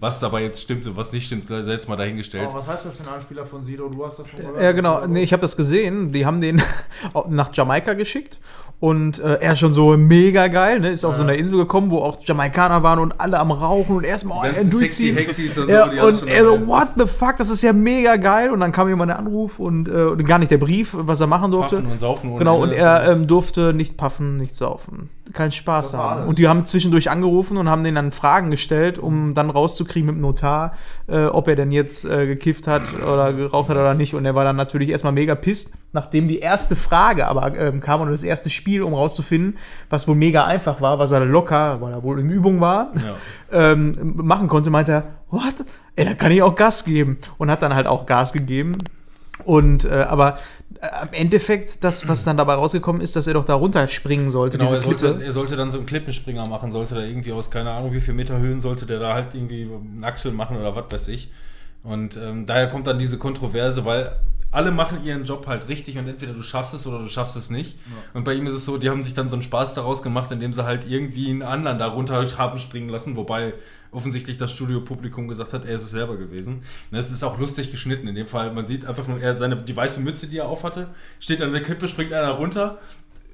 Was 0.02 0.20
dabei 0.20 0.44
jetzt 0.44 0.62
stimmt 0.62 0.86
und 0.86 0.98
was 0.98 1.14
nicht 1.14 1.28
stimmt, 1.28 1.48
sei 1.48 1.62
jetzt 1.62 1.88
mal 1.88 1.96
dahingestellt. 1.96 2.48
Aber 2.48 2.56
was 2.56 2.68
heißt 2.68 2.86
das 2.86 2.98
für 2.98 3.04
ein 3.08 3.14
Anspieler 3.14 3.46
von 3.46 3.64
Sido? 3.64 3.88
Du 3.88 4.06
hast 4.06 4.20
davon 4.20 4.40
gehört? 4.42 4.62
Ja, 4.62 4.74
genau. 4.74 5.08
Nee, 5.08 5.24
ich 5.24 5.32
habe 5.32 5.42
das 5.42 5.56
gesehen. 5.56 6.12
Die 6.12 6.26
haben 6.26 6.42
den 6.42 6.62
nach 7.30 7.56
Jamaika 7.56 7.94
geschickt. 7.94 8.38
Und 8.82 9.20
äh, 9.20 9.36
er 9.36 9.54
ist 9.54 9.60
schon 9.60 9.74
so 9.74 9.96
mega 9.96 10.48
geil, 10.48 10.80
ne? 10.80 10.90
Ist 10.90 11.06
auf 11.06 11.16
so 11.16 11.22
einer 11.22 11.36
Insel 11.36 11.56
gekommen, 11.56 11.92
wo 11.92 12.00
auch 12.00 12.18
Jamaikaner 12.26 12.82
waren 12.82 12.98
und 12.98 13.22
alle 13.22 13.38
am 13.40 13.52
Rauchen 13.52 13.98
und 13.98 14.04
erstmal 14.04 14.40
oh, 14.40 14.44
er 14.44 14.64
durchziehen. 14.64 15.16
sexy 15.16 15.44
Hexis 15.46 15.58
und 15.60 15.70
ja, 15.70 15.86
so, 15.86 15.92
die 15.92 16.00
alles 16.00 16.22
und 16.24 16.28
er 16.28 16.46
so, 16.46 16.68
what 16.68 16.88
the 16.98 17.06
fuck, 17.06 17.38
das 17.38 17.52
ist 17.52 17.62
ja 17.62 17.74
mega 17.74 18.16
geil. 18.16 18.50
Und 18.50 18.60
dann 18.60 18.72
kam 18.72 18.88
immer 18.88 19.06
der 19.06 19.20
Anruf 19.20 19.60
und 19.60 19.88
äh, 19.88 20.06
und 20.06 20.26
gar 20.26 20.40
nicht 20.40 20.50
der 20.50 20.58
Brief, 20.58 20.96
was 20.98 21.20
er 21.20 21.28
machen 21.28 21.52
durfte. 21.52 21.76
Puffen 21.76 21.92
und 21.92 22.00
saufen 22.00 22.38
Genau, 22.40 22.60
und 22.60 22.72
er 22.72 23.08
ähm, 23.08 23.28
durfte 23.28 23.72
nicht 23.72 23.98
puffen, 23.98 24.38
nicht 24.38 24.56
saufen. 24.56 25.12
Keinen 25.34 25.52
Spaß 25.52 25.94
haben. 25.94 26.28
Und 26.28 26.40
die 26.40 26.48
haben 26.48 26.66
zwischendurch 26.66 27.10
angerufen 27.10 27.58
und 27.58 27.70
haben 27.70 27.84
denen 27.84 27.96
dann 27.96 28.12
Fragen 28.12 28.52
gestellt, 28.52 29.00
um 29.00 29.34
dann 29.34 29.50
rauszukriegen 29.50 30.08
mit 30.08 30.16
dem 30.16 30.22
Notar, 30.22 30.74
äh, 31.08 31.26
ob 31.26 31.48
er 31.48 31.56
denn 31.56 31.72
jetzt 31.72 32.06
äh, 32.06 32.26
gekifft 32.28 32.68
hat 32.68 32.82
oder 33.02 33.34
geraucht 33.34 33.70
hat 33.70 33.78
oder 33.78 33.94
nicht. 33.94 34.14
Und 34.14 34.26
er 34.26 34.36
war 34.36 34.44
dann 34.44 34.56
natürlich 34.56 34.90
erstmal 34.90 35.14
mega 35.14 35.36
pisst, 35.36 35.74
nachdem 35.94 36.28
die 36.28 36.40
erste 36.40 36.76
Frage 36.76 37.28
aber 37.28 37.58
ähm, 37.58 37.80
kam 37.80 38.02
und 38.02 38.10
das 38.12 38.24
erste 38.24 38.50
Spiel, 38.50 38.82
um 38.84 38.94
rauszufinden, 38.94 39.58
was 39.90 40.08
wohl 40.08 40.16
mega 40.16 40.46
einfach 40.46 40.82
war, 40.82 41.00
was 41.00 41.12
er 41.12 41.22
locker, 41.26 41.82
weil 41.82 41.94
er 41.94 42.04
wohl 42.04 42.20
in 42.20 42.30
Übung 42.30 42.60
war, 42.62 42.92
Ja. 42.96 43.72
ähm, 43.72 44.14
machen 44.16 44.48
konnte, 44.48 44.70
meinte 44.70 44.92
er, 44.92 45.04
what? 45.30 45.54
Ey, 45.96 46.06
da 46.06 46.14
kann 46.14 46.32
ich 46.32 46.42
auch 46.42 46.56
Gas 46.56 46.86
geben. 46.86 47.18
Und 47.38 47.52
hat 47.52 47.62
dann 47.62 47.76
halt 47.76 47.88
auch 47.88 48.06
Gas 48.06 48.32
gegeben. 48.34 48.78
Und 49.46 49.86
äh, 49.86 50.06
aber 50.08 50.38
äh, 50.80 50.88
im 51.08 51.14
Endeffekt, 51.14 51.84
das, 51.84 52.08
was 52.08 52.24
dann 52.24 52.38
dabei 52.38 52.54
rausgekommen 52.56 53.02
ist, 53.02 53.16
dass 53.16 53.28
er 53.28 53.34
doch 53.34 53.46
da 53.46 53.56
runterspringen 53.56 54.30
sollte, 54.30 54.58
Genau, 54.58 54.70
diese 54.70 54.82
er 54.82 54.84
sollte, 54.84 55.08
Klippe. 55.10 55.24
er 55.26 55.32
sollte 55.32 55.56
dann 55.56 55.70
so 55.70 55.78
einen 55.78 55.88
Klippenspringer 55.88 56.46
machen, 56.48 56.72
sollte 56.72 56.96
da 56.96 57.02
irgendwie 57.02 57.32
aus, 57.32 57.52
keine 57.52 57.72
Ahnung, 57.72 57.94
wie 57.94 58.02
viel 58.02 58.14
Meter 58.14 58.38
Höhen 58.38 58.60
sollte 58.60 58.86
der 58.86 59.00
da 59.00 59.14
halt 59.14 59.34
irgendwie 59.34 59.64
einen 59.64 60.04
Achsel 60.04 60.32
machen 60.32 60.58
oder 60.58 60.76
was 60.76 60.86
weiß 60.92 61.08
ich. 61.10 61.32
Und 61.84 62.18
ähm, 62.18 62.46
daher 62.46 62.68
kommt 62.68 62.88
dann 62.88 63.00
diese 63.00 63.18
Kontroverse, 63.18 63.86
weil 63.86 64.12
alle 64.52 64.72
machen 64.72 65.04
ihren 65.06 65.24
Job 65.24 65.48
halt 65.48 65.70
richtig 65.70 65.98
und 65.98 66.08
entweder 66.08 66.34
du 66.34 66.44
schaffst 66.44 66.74
es 66.74 66.86
oder 66.86 67.00
du 67.00 67.08
schaffst 67.08 67.38
es 67.38 67.50
nicht. 67.50 67.78
Und 68.14 68.26
bei 68.26 68.34
ihm 68.34 68.46
ist 68.48 68.54
es 68.54 68.66
so, 68.66 68.78
die 68.78 68.90
haben 68.90 69.02
sich 69.02 69.14
dann 69.14 69.30
so 69.30 69.36
einen 69.36 69.44
Spaß 69.44 69.74
daraus 69.74 70.04
gemacht, 70.04 70.30
indem 70.32 70.52
sie 70.52 70.66
halt 70.66 70.86
irgendwie 70.86 71.30
einen 71.30 71.42
anderen 71.42 71.80
da 71.80 71.88
runter 71.88 72.26
haben 72.38 72.60
springen 72.60 72.90
lassen, 72.90 73.16
wobei 73.16 73.54
offensichtlich 73.92 74.38
das 74.38 74.52
Studiopublikum 74.54 75.28
gesagt 75.28 75.54
hat, 75.54 75.66
er 75.66 75.76
ist 75.76 75.84
es 75.84 75.92
selber 75.92 76.18
gewesen. 76.18 76.64
Und 76.92 76.98
Es 76.98 77.12
ist 77.12 77.24
auch 77.24 77.38
lustig 77.40 77.72
geschnitten 77.72 78.08
in 78.08 78.16
dem 78.16 78.28
Fall. 78.28 78.52
Man 78.54 78.66
sieht 78.66 78.86
einfach 78.86 79.08
nur, 79.08 79.20
er 79.22 79.36
seine, 79.36 79.58
die 79.58 79.76
weiße 79.76 80.00
Mütze, 80.02 80.28
die 80.28 80.38
er 80.38 80.48
aufhatte, 80.48 80.88
steht 81.20 81.42
an 81.42 81.52
der 81.52 81.62
Kippe, 81.64 81.88
springt 81.88 82.14
einer 82.14 82.32
runter, 82.32 82.80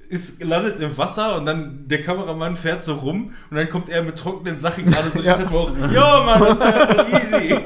ist, 0.08 0.42
landet 0.42 0.80
im 0.80 0.96
Wasser 0.96 1.36
und 1.36 1.44
dann 1.44 1.86
der 1.86 2.00
Kameramann 2.00 2.56
fährt 2.56 2.82
so 2.82 2.94
rum 2.94 3.32
und 3.50 3.56
dann 3.58 3.68
kommt 3.68 3.90
er 3.90 4.02
mit 4.02 4.16
trockenen 4.18 4.58
Sachen 4.58 4.86
gerade 4.86 5.10
so 5.10 5.20
die 5.20 5.28
Treppe 5.28 5.50
hoch. 5.50 5.70
Jo, 5.92 6.24
Mann, 6.24 6.58
ja 6.58 7.06
easy. 7.18 7.58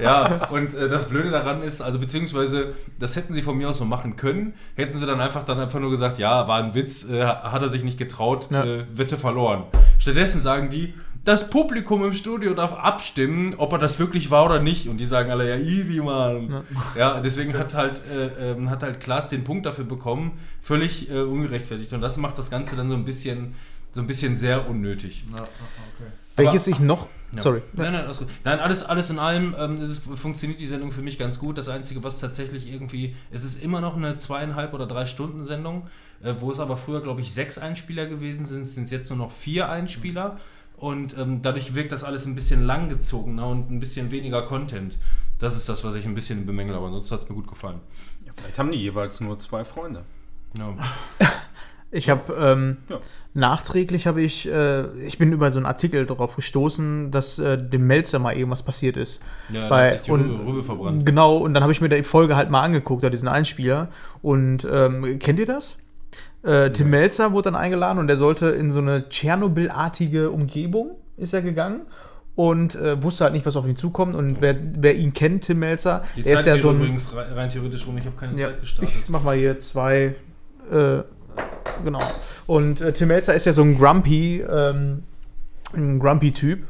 Ja, 0.00 0.48
und 0.50 0.74
äh, 0.74 0.88
das 0.88 1.08
Blöde 1.08 1.30
daran 1.30 1.62
ist, 1.62 1.80
also 1.80 2.00
beziehungsweise, 2.00 2.74
das 2.98 3.14
hätten 3.14 3.34
sie 3.34 3.40
von 3.42 3.56
mir 3.56 3.68
aus 3.68 3.78
so 3.78 3.84
machen 3.84 4.16
können, 4.16 4.54
hätten 4.74 4.98
sie 4.98 5.06
dann 5.06 5.20
einfach 5.20 5.44
dann 5.44 5.60
einfach 5.60 5.78
nur 5.78 5.90
gesagt, 5.92 6.18
ja, 6.18 6.48
war 6.48 6.58
ein 6.60 6.74
Witz, 6.74 7.04
äh, 7.08 7.24
hat 7.24 7.62
er 7.62 7.68
sich 7.68 7.84
nicht 7.84 7.98
getraut, 7.98 8.48
Ja. 8.52 8.64
äh, 8.64 8.84
Wette 8.92 9.16
verloren. 9.16 9.62
Stattdessen 10.00 10.40
sagen 10.40 10.70
die, 10.70 10.92
das 11.26 11.50
Publikum 11.50 12.04
im 12.04 12.14
Studio 12.14 12.54
darf 12.54 12.72
abstimmen, 12.72 13.54
ob 13.58 13.72
er 13.72 13.78
das 13.78 13.98
wirklich 13.98 14.30
war 14.30 14.44
oder 14.44 14.60
nicht. 14.60 14.88
Und 14.88 14.98
die 14.98 15.06
sagen 15.06 15.30
alle, 15.30 15.50
ja, 15.50 15.56
Ivi, 15.56 16.00
Mann. 16.00 16.62
Ja, 16.96 17.20
deswegen 17.20 17.58
hat 17.58 17.74
halt, 17.74 18.00
äh, 18.10 18.52
ähm, 18.52 18.70
hat 18.70 18.84
halt 18.84 19.00
Klaas 19.00 19.28
den 19.28 19.42
Punkt 19.42 19.66
dafür 19.66 19.84
bekommen, 19.84 20.38
völlig 20.62 21.10
äh, 21.10 21.20
ungerechtfertigt. 21.20 21.92
Und 21.92 22.00
das 22.00 22.16
macht 22.16 22.38
das 22.38 22.48
Ganze 22.48 22.76
dann 22.76 22.88
so 22.88 22.94
ein 22.94 23.04
bisschen, 23.04 23.54
so 23.92 24.00
ein 24.00 24.06
bisschen 24.06 24.36
sehr 24.36 24.70
unnötig. 24.70 25.24
Welches 26.36 26.68
ich 26.68 26.78
noch. 26.78 27.08
Ja. 27.34 27.42
Sorry. 27.42 27.60
Nein, 27.72 27.92
nein, 27.92 28.04
alles 28.04 28.18
gut. 28.18 28.28
Nein, 28.44 28.60
alles, 28.60 28.84
alles 28.84 29.10
in 29.10 29.18
allem 29.18 29.56
ähm, 29.58 29.80
ist 29.80 29.88
es, 29.88 29.98
funktioniert 29.98 30.60
die 30.60 30.66
Sendung 30.66 30.92
für 30.92 31.02
mich 31.02 31.18
ganz 31.18 31.40
gut. 31.40 31.58
Das 31.58 31.68
Einzige, 31.68 32.04
was 32.04 32.20
tatsächlich 32.20 32.72
irgendwie, 32.72 33.16
es 33.32 33.44
ist 33.44 33.60
immer 33.60 33.80
noch 33.80 33.96
eine 33.96 34.16
zweieinhalb 34.16 34.72
oder 34.74 34.86
drei 34.86 35.06
Stunden 35.06 35.44
Sendung, 35.44 35.88
äh, 36.22 36.34
wo 36.38 36.52
es 36.52 36.60
aber 36.60 36.76
früher, 36.76 37.00
glaube 37.00 37.20
ich, 37.20 37.34
sechs 37.34 37.58
Einspieler 37.58 38.06
gewesen 38.06 38.46
sind, 38.46 38.64
sind 38.64 38.84
es 38.84 38.90
jetzt 38.92 39.10
nur 39.10 39.18
noch 39.18 39.32
vier 39.32 39.68
Einspieler. 39.68 40.38
Und 40.76 41.16
ähm, 41.16 41.40
dadurch 41.42 41.74
wirkt 41.74 41.92
das 41.92 42.04
alles 42.04 42.26
ein 42.26 42.34
bisschen 42.34 42.64
langgezogener 42.66 43.46
und 43.46 43.70
ein 43.70 43.80
bisschen 43.80 44.10
weniger 44.10 44.42
Content. 44.42 44.98
Das 45.38 45.56
ist 45.56 45.68
das, 45.68 45.84
was 45.84 45.94
ich 45.94 46.04
ein 46.06 46.14
bisschen 46.14 46.44
bemängel, 46.46 46.74
aber 46.74 46.90
sonst 46.90 47.10
hat 47.12 47.22
es 47.22 47.28
mir 47.28 47.34
gut 47.34 47.46
gefallen. 47.48 47.80
Ja, 48.26 48.32
vielleicht 48.36 48.58
haben 48.58 48.70
die 48.70 48.78
jeweils 48.78 49.20
nur 49.20 49.38
zwei 49.38 49.64
Freunde. 49.64 50.02
Ja. 50.58 50.74
Ich 51.92 52.10
habe 52.10 52.34
ähm, 52.34 52.78
Ja. 52.90 52.98
nachträglich 53.32 54.08
habe 54.08 54.20
ich, 54.20 54.46
äh, 54.48 54.86
ich 55.06 55.18
bin 55.18 55.32
über 55.32 55.52
so 55.52 55.58
einen 55.58 55.66
Artikel 55.66 56.04
darauf 56.04 56.34
gestoßen, 56.34 57.12
dass 57.12 57.38
äh, 57.38 57.56
dem 57.56 57.86
Melzer 57.86 58.18
mal 58.18 58.34
irgendwas 58.36 58.64
passiert 58.64 58.96
ist. 58.96 59.22
Ja, 59.50 59.68
Bei- 59.68 59.84
hat 59.86 59.92
sich 59.92 60.02
die 60.02 60.10
und- 60.10 60.22
Rübe, 60.28 60.46
Rübe 60.46 60.64
verbrannt. 60.64 61.06
Genau, 61.06 61.36
und 61.38 61.54
dann 61.54 61.62
habe 61.62 61.72
ich 61.72 61.80
mir 61.80 61.88
die 61.88 62.02
Folge 62.02 62.34
halt 62.34 62.50
mal 62.50 62.62
angeguckt, 62.62 63.04
da 63.04 63.08
diesen 63.08 63.28
Einspieler. 63.28 63.88
Und 64.20 64.66
ähm, 64.70 65.18
kennt 65.20 65.38
ihr 65.38 65.46
das? 65.46 65.76
Äh, 66.46 66.70
Tim 66.72 66.90
Melzer 66.90 67.32
wurde 67.32 67.50
dann 67.50 67.56
eingeladen 67.56 67.98
und 67.98 68.06
der 68.06 68.16
sollte 68.16 68.46
in 68.50 68.70
so 68.70 68.78
eine 68.78 69.08
Tschernobyl-artige 69.08 70.30
Umgebung, 70.30 70.96
ist 71.16 71.34
er 71.34 71.42
gegangen. 71.42 71.82
Und 72.36 72.74
äh, 72.74 73.02
wusste 73.02 73.24
halt 73.24 73.32
nicht, 73.32 73.46
was 73.46 73.56
auf 73.56 73.66
ihn 73.66 73.76
zukommt. 73.76 74.14
Und 74.14 74.42
wer, 74.42 74.54
wer 74.78 74.94
ihn 74.94 75.14
kennt, 75.14 75.44
Tim 75.44 75.58
Melzer, 75.58 76.02
Die 76.16 76.22
der 76.22 76.34
Zeit 76.34 76.40
ist 76.40 76.46
ja 76.46 76.58
so 76.58 76.68
ein. 76.68 76.76
übrigens 76.76 77.08
rein, 77.16 77.32
rein 77.32 77.48
theoretisch 77.48 77.86
rum. 77.86 77.96
Ich 77.96 78.04
habe 78.04 78.14
keine 78.16 78.38
Ja, 78.38 78.48
Zeit 78.48 78.60
gestartet. 78.60 78.94
ich 79.04 79.08
mach 79.08 79.22
mal 79.22 79.34
hier 79.36 79.58
zwei. 79.58 80.14
Äh, 80.70 80.98
genau. 81.82 81.98
Und 82.46 82.82
äh, 82.82 82.92
Tim 82.92 83.08
Melzer 83.08 83.32
ist 83.34 83.46
ja 83.46 83.54
so 83.54 83.62
ein 83.62 83.78
Grumpy, 83.78 84.42
ähm, 84.48 85.02
ein 85.74 85.98
Grumpy-Typ. 85.98 86.64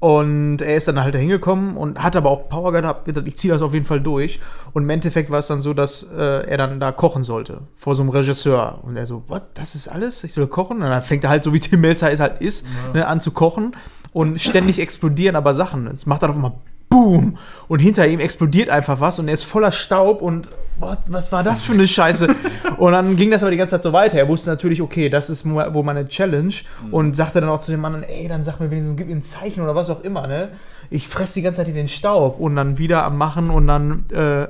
Und 0.00 0.62
er 0.62 0.76
ist 0.76 0.88
dann 0.88 0.98
halt 0.98 1.14
da 1.14 1.18
hingekommen 1.18 1.76
und 1.76 2.02
hat 2.02 2.16
aber 2.16 2.30
auch 2.30 2.48
Power 2.48 2.72
gehabt, 2.72 3.04
gedacht, 3.04 3.28
ich 3.28 3.36
ziehe 3.36 3.52
das 3.52 3.60
auf 3.60 3.74
jeden 3.74 3.84
Fall 3.84 4.00
durch. 4.00 4.40
Und 4.72 4.84
im 4.84 4.90
Endeffekt 4.90 5.30
war 5.30 5.40
es 5.40 5.46
dann 5.46 5.60
so, 5.60 5.74
dass 5.74 6.02
äh, 6.02 6.48
er 6.48 6.56
dann 6.56 6.80
da 6.80 6.90
kochen 6.90 7.22
sollte, 7.22 7.60
vor 7.76 7.94
so 7.94 8.02
einem 8.02 8.08
Regisseur. 8.08 8.78
Und 8.82 8.96
er 8.96 9.04
so, 9.04 9.24
was, 9.28 9.42
das 9.52 9.74
ist 9.74 9.88
alles? 9.88 10.24
Ich 10.24 10.32
soll 10.32 10.46
kochen? 10.46 10.78
Und 10.78 10.88
dann 10.88 11.02
fängt 11.02 11.24
er 11.24 11.30
halt, 11.30 11.44
so 11.44 11.52
wie 11.52 11.60
Tim 11.60 11.82
Melzer 11.82 12.10
es 12.10 12.18
halt 12.18 12.40
ist, 12.40 12.64
ne, 12.94 13.06
an 13.06 13.20
zu 13.20 13.30
kochen. 13.32 13.76
Und 14.12 14.40
ständig 14.40 14.78
explodieren 14.78 15.36
aber 15.36 15.52
Sachen. 15.52 15.86
Es 15.86 16.06
macht 16.06 16.22
dann 16.22 16.30
auf 16.30 16.36
einmal 16.36 16.52
Boom! 16.90 17.38
Und 17.68 17.78
hinter 17.78 18.06
ihm 18.06 18.20
explodiert 18.20 18.68
einfach 18.68 19.00
was 19.00 19.18
und 19.18 19.28
er 19.28 19.34
ist 19.34 19.44
voller 19.44 19.72
Staub 19.72 20.20
und 20.20 20.48
what, 20.80 20.98
was 21.06 21.30
war 21.30 21.42
das 21.42 21.62
für 21.62 21.72
eine 21.72 21.86
Scheiße? 21.86 22.34
und 22.78 22.92
dann 22.92 23.16
ging 23.16 23.30
das 23.30 23.42
aber 23.42 23.52
die 23.52 23.56
ganze 23.56 23.76
Zeit 23.76 23.82
so 23.82 23.92
weiter. 23.92 24.18
Er 24.18 24.28
wusste 24.28 24.50
natürlich, 24.50 24.82
okay, 24.82 25.08
das 25.08 25.30
ist 25.30 25.48
wohl 25.48 25.82
meine 25.82 26.06
Challenge 26.06 26.52
und 26.90 27.14
sagte 27.14 27.40
dann 27.40 27.48
auch 27.48 27.60
zu 27.60 27.70
dem 27.70 27.80
Mann, 27.80 28.02
ey, 28.02 28.28
dann 28.28 28.42
sag 28.42 28.58
mir 28.58 28.70
wenigstens, 28.70 28.96
gib 28.96 29.06
mir 29.06 29.14
ein 29.14 29.22
Zeichen 29.22 29.62
oder 29.62 29.74
was 29.74 29.88
auch 29.88 30.02
immer, 30.02 30.26
ne? 30.26 30.48
Ich 30.90 31.06
fresse 31.06 31.34
die 31.34 31.42
ganze 31.42 31.58
Zeit 31.58 31.68
in 31.68 31.76
den 31.76 31.88
Staub 31.88 32.40
und 32.40 32.56
dann 32.56 32.76
wieder 32.76 33.04
am 33.04 33.16
Machen 33.16 33.50
und 33.50 33.68
dann, 33.68 34.04
äh, 34.12 34.48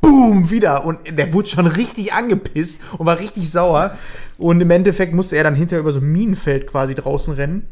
Boom, 0.00 0.50
wieder. 0.50 0.84
Und 0.84 0.98
der 1.08 1.32
wurde 1.32 1.48
schon 1.48 1.66
richtig 1.66 2.12
angepisst 2.12 2.80
und 2.98 3.06
war 3.06 3.20
richtig 3.20 3.50
sauer. 3.50 3.96
Und 4.36 4.60
im 4.60 4.70
Endeffekt 4.70 5.14
musste 5.14 5.36
er 5.36 5.44
dann 5.44 5.54
hinterher 5.54 5.80
über 5.80 5.92
so 5.92 6.00
ein 6.00 6.10
Minenfeld 6.10 6.66
quasi 6.66 6.94
draußen 6.96 7.34
rennen 7.34 7.68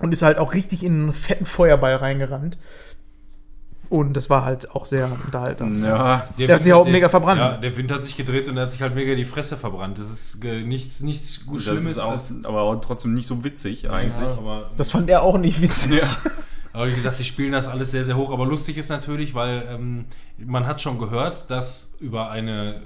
und 0.00 0.12
ist 0.12 0.22
halt 0.22 0.38
auch 0.38 0.52
richtig 0.52 0.82
in 0.82 1.02
einen 1.02 1.12
fetten 1.12 1.46
Feuerball 1.46 1.94
reingerannt. 1.94 2.58
Und 3.90 4.14
das 4.14 4.30
war 4.30 4.44
halt 4.44 4.70
auch 4.70 4.86
sehr 4.86 5.10
unterhaltsam. 5.10 5.82
Ja, 5.84 6.24
Der 6.38 6.54
hat 6.54 6.62
sich 6.62 6.72
auch 6.72 6.86
mega 6.86 7.08
verbrannt. 7.08 7.40
Ja, 7.40 7.56
der 7.56 7.76
Wind 7.76 7.90
hat 7.90 8.04
sich 8.04 8.16
gedreht 8.16 8.48
und 8.48 8.56
er 8.56 8.62
hat 8.62 8.70
sich 8.70 8.80
halt 8.80 8.94
mega 8.94 9.16
die 9.16 9.24
Fresse 9.24 9.56
verbrannt. 9.56 9.98
Das 9.98 10.08
ist 10.10 10.42
nichts, 10.44 11.00
nichts 11.00 11.44
gut 11.44 11.60
Schlimmes. 11.62 11.86
ist 11.86 11.98
auch, 11.98 12.12
als- 12.12 12.32
aber 12.44 12.60
auch 12.62 12.76
trotzdem 12.76 13.14
nicht 13.14 13.26
so 13.26 13.42
witzig 13.42 13.90
eigentlich. 13.90 14.28
Ja, 14.30 14.38
aber, 14.38 14.70
Das 14.76 14.92
fand 14.92 15.10
er 15.10 15.22
auch 15.22 15.38
nicht 15.38 15.60
witzig. 15.60 16.00
Ja. 16.00 16.08
aber 16.72 16.86
wie 16.86 16.94
gesagt, 16.94 17.18
die 17.18 17.24
spielen 17.24 17.50
das 17.50 17.66
alles 17.66 17.90
sehr, 17.90 18.04
sehr 18.04 18.16
hoch. 18.16 18.32
Aber 18.32 18.46
lustig 18.46 18.78
ist 18.78 18.90
natürlich, 18.90 19.34
weil 19.34 19.64
ähm, 19.68 20.04
man 20.38 20.68
hat 20.68 20.80
schon 20.80 20.98
gehört, 21.00 21.50
dass 21.50 21.90
über 21.98 22.30
eine 22.30 22.82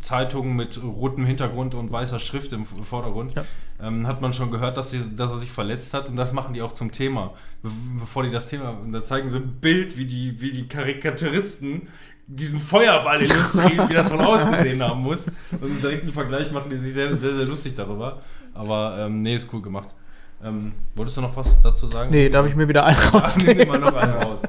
Zeitung 0.00 0.54
mit 0.56 0.82
rotem 0.82 1.24
Hintergrund 1.24 1.74
und 1.74 1.90
weißer 1.90 2.20
Schrift 2.20 2.52
im 2.52 2.64
Vordergrund 2.66 3.34
Ja. 3.34 3.44
ähm, 3.82 4.06
hat 4.06 4.20
man 4.20 4.32
schon 4.34 4.50
gehört, 4.50 4.76
dass, 4.76 4.90
sie, 4.90 5.00
dass 5.16 5.30
er 5.30 5.38
sich 5.38 5.50
verletzt 5.50 5.94
hat 5.94 6.08
und 6.08 6.16
das 6.16 6.32
machen 6.32 6.54
die 6.54 6.62
auch 6.62 6.72
zum 6.72 6.92
Thema. 6.92 7.34
Be 7.62 7.70
bevor 7.98 8.22
die 8.22 8.30
das 8.30 8.48
Thema, 8.48 8.70
und 8.70 8.92
da 8.92 9.02
zeigen 9.02 9.28
sie 9.28 9.38
ein 9.38 9.60
Bild, 9.60 9.96
wie 9.98 10.06
die, 10.06 10.40
wie 10.40 10.52
die 10.52 10.68
Karikaturisten 10.68 11.88
diesen 12.26 12.60
Feuerball 12.60 13.22
illustrieren, 13.22 13.88
wie 13.88 13.94
das 13.94 14.10
von 14.10 14.20
ausgesehen 14.20 14.82
haben 14.82 15.00
muss. 15.00 15.26
Und 15.52 15.64
im 15.64 15.80
direkten 15.80 16.12
Vergleich 16.12 16.52
machen 16.52 16.68
die 16.70 16.76
sich 16.76 16.92
sehr, 16.92 17.16
sehr, 17.16 17.34
sehr 17.34 17.46
lustig 17.46 17.74
darüber. 17.74 18.20
Aber 18.52 18.96
ähm, 18.98 19.22
nee, 19.22 19.34
ist 19.34 19.48
cool 19.52 19.62
gemacht. 19.62 19.88
Ähm, 20.42 20.72
wolltest 20.94 21.16
du 21.16 21.20
noch 21.20 21.36
was 21.36 21.60
dazu 21.62 21.86
sagen? 21.88 22.10
Nee, 22.10 22.28
darf 22.28 22.46
ich 22.46 22.54
mir 22.54 22.68
wieder 22.68 22.84
einen 22.84 22.96
Ach, 22.96 23.12
nimm 23.12 23.20
rausnehmen? 23.20 23.68
mal 23.68 23.78
noch 23.78 23.96
einen 23.96 24.12
raus. 24.12 24.42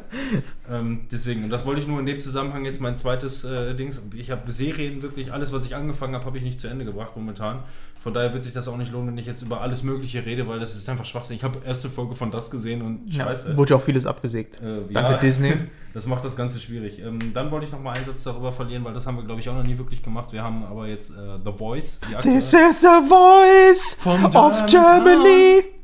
ähm, 0.72 1.02
deswegen, 1.12 1.44
und 1.46 1.50
das 1.50 1.66
wollte 1.66 1.82
ich 1.82 1.88
nur 1.88 2.00
in 2.00 2.06
dem 2.06 2.20
Zusammenhang 2.20 2.64
jetzt 2.66 2.80
mein 2.80 2.96
zweites 2.96 3.44
äh, 3.44 3.74
Dings. 3.74 4.00
Ich 4.14 4.30
habe 4.30 4.52
Serien 4.52 5.02
wirklich, 5.02 5.34
alles, 5.34 5.52
was 5.52 5.66
ich 5.66 5.76
angefangen 5.76 6.14
habe, 6.14 6.26
habe 6.26 6.38
ich 6.38 6.44
nicht 6.44 6.60
zu 6.60 6.68
Ende 6.68 6.86
gebracht 6.86 7.14
momentan. 7.16 7.64
Von 8.02 8.14
daher 8.14 8.32
wird 8.34 8.44
sich 8.44 8.54
das 8.54 8.68
auch 8.70 8.78
nicht 8.78 8.94
lohnen, 8.94 9.10
wenn 9.10 9.18
ich 9.18 9.26
jetzt 9.26 9.42
über 9.42 9.60
alles 9.60 9.84
Mögliche 9.84 10.26
rede, 10.26 10.48
weil 10.48 10.60
das 10.60 10.76
ist 10.76 10.88
einfach 10.88 11.04
Schwachsinn. 11.04 11.36
Ich 11.36 11.44
habe 11.44 11.60
erste 11.66 11.90
Folge 11.90 12.16
von 12.16 12.32
das 12.32 12.50
gesehen 12.50 12.82
und 12.82 13.14
scheiße. 13.14 13.50
Ja, 13.50 13.58
wurde 13.58 13.72
ja 13.72 13.76
auch 13.78 13.82
vieles 13.84 14.06
abgesägt. 14.06 14.62
Äh, 14.62 14.94
Danke, 14.94 15.20
Disney. 15.22 15.56
Das 15.92 16.06
macht 16.06 16.24
das 16.24 16.36
Ganze 16.36 16.60
schwierig. 16.60 17.00
Ähm, 17.00 17.18
dann 17.34 17.50
wollte 17.50 17.66
ich 17.66 17.72
noch 17.72 17.82
mal 17.82 17.94
einen 17.94 18.06
Satz 18.06 18.24
darüber 18.24 18.52
verlieren, 18.52 18.84
weil 18.84 18.94
das 18.94 19.08
haben 19.08 19.18
wir, 19.18 19.24
glaube 19.24 19.42
ich, 19.42 19.50
auch 19.50 19.56
noch 19.56 19.64
nie 19.64 19.80
wirklich 19.80 20.04
gemacht. 20.04 20.32
Wir 20.32 20.44
haben 20.44 20.64
aber 20.64 20.86
jetzt 20.86 21.10
äh, 21.10 21.40
The 21.44 21.52
Voice. 21.52 22.00
This 22.22 22.54
is 22.54 22.82
the 22.82 23.10
voice 23.10 23.98
of 24.06 24.66
German 24.68 24.68
Germany. 24.68 25.79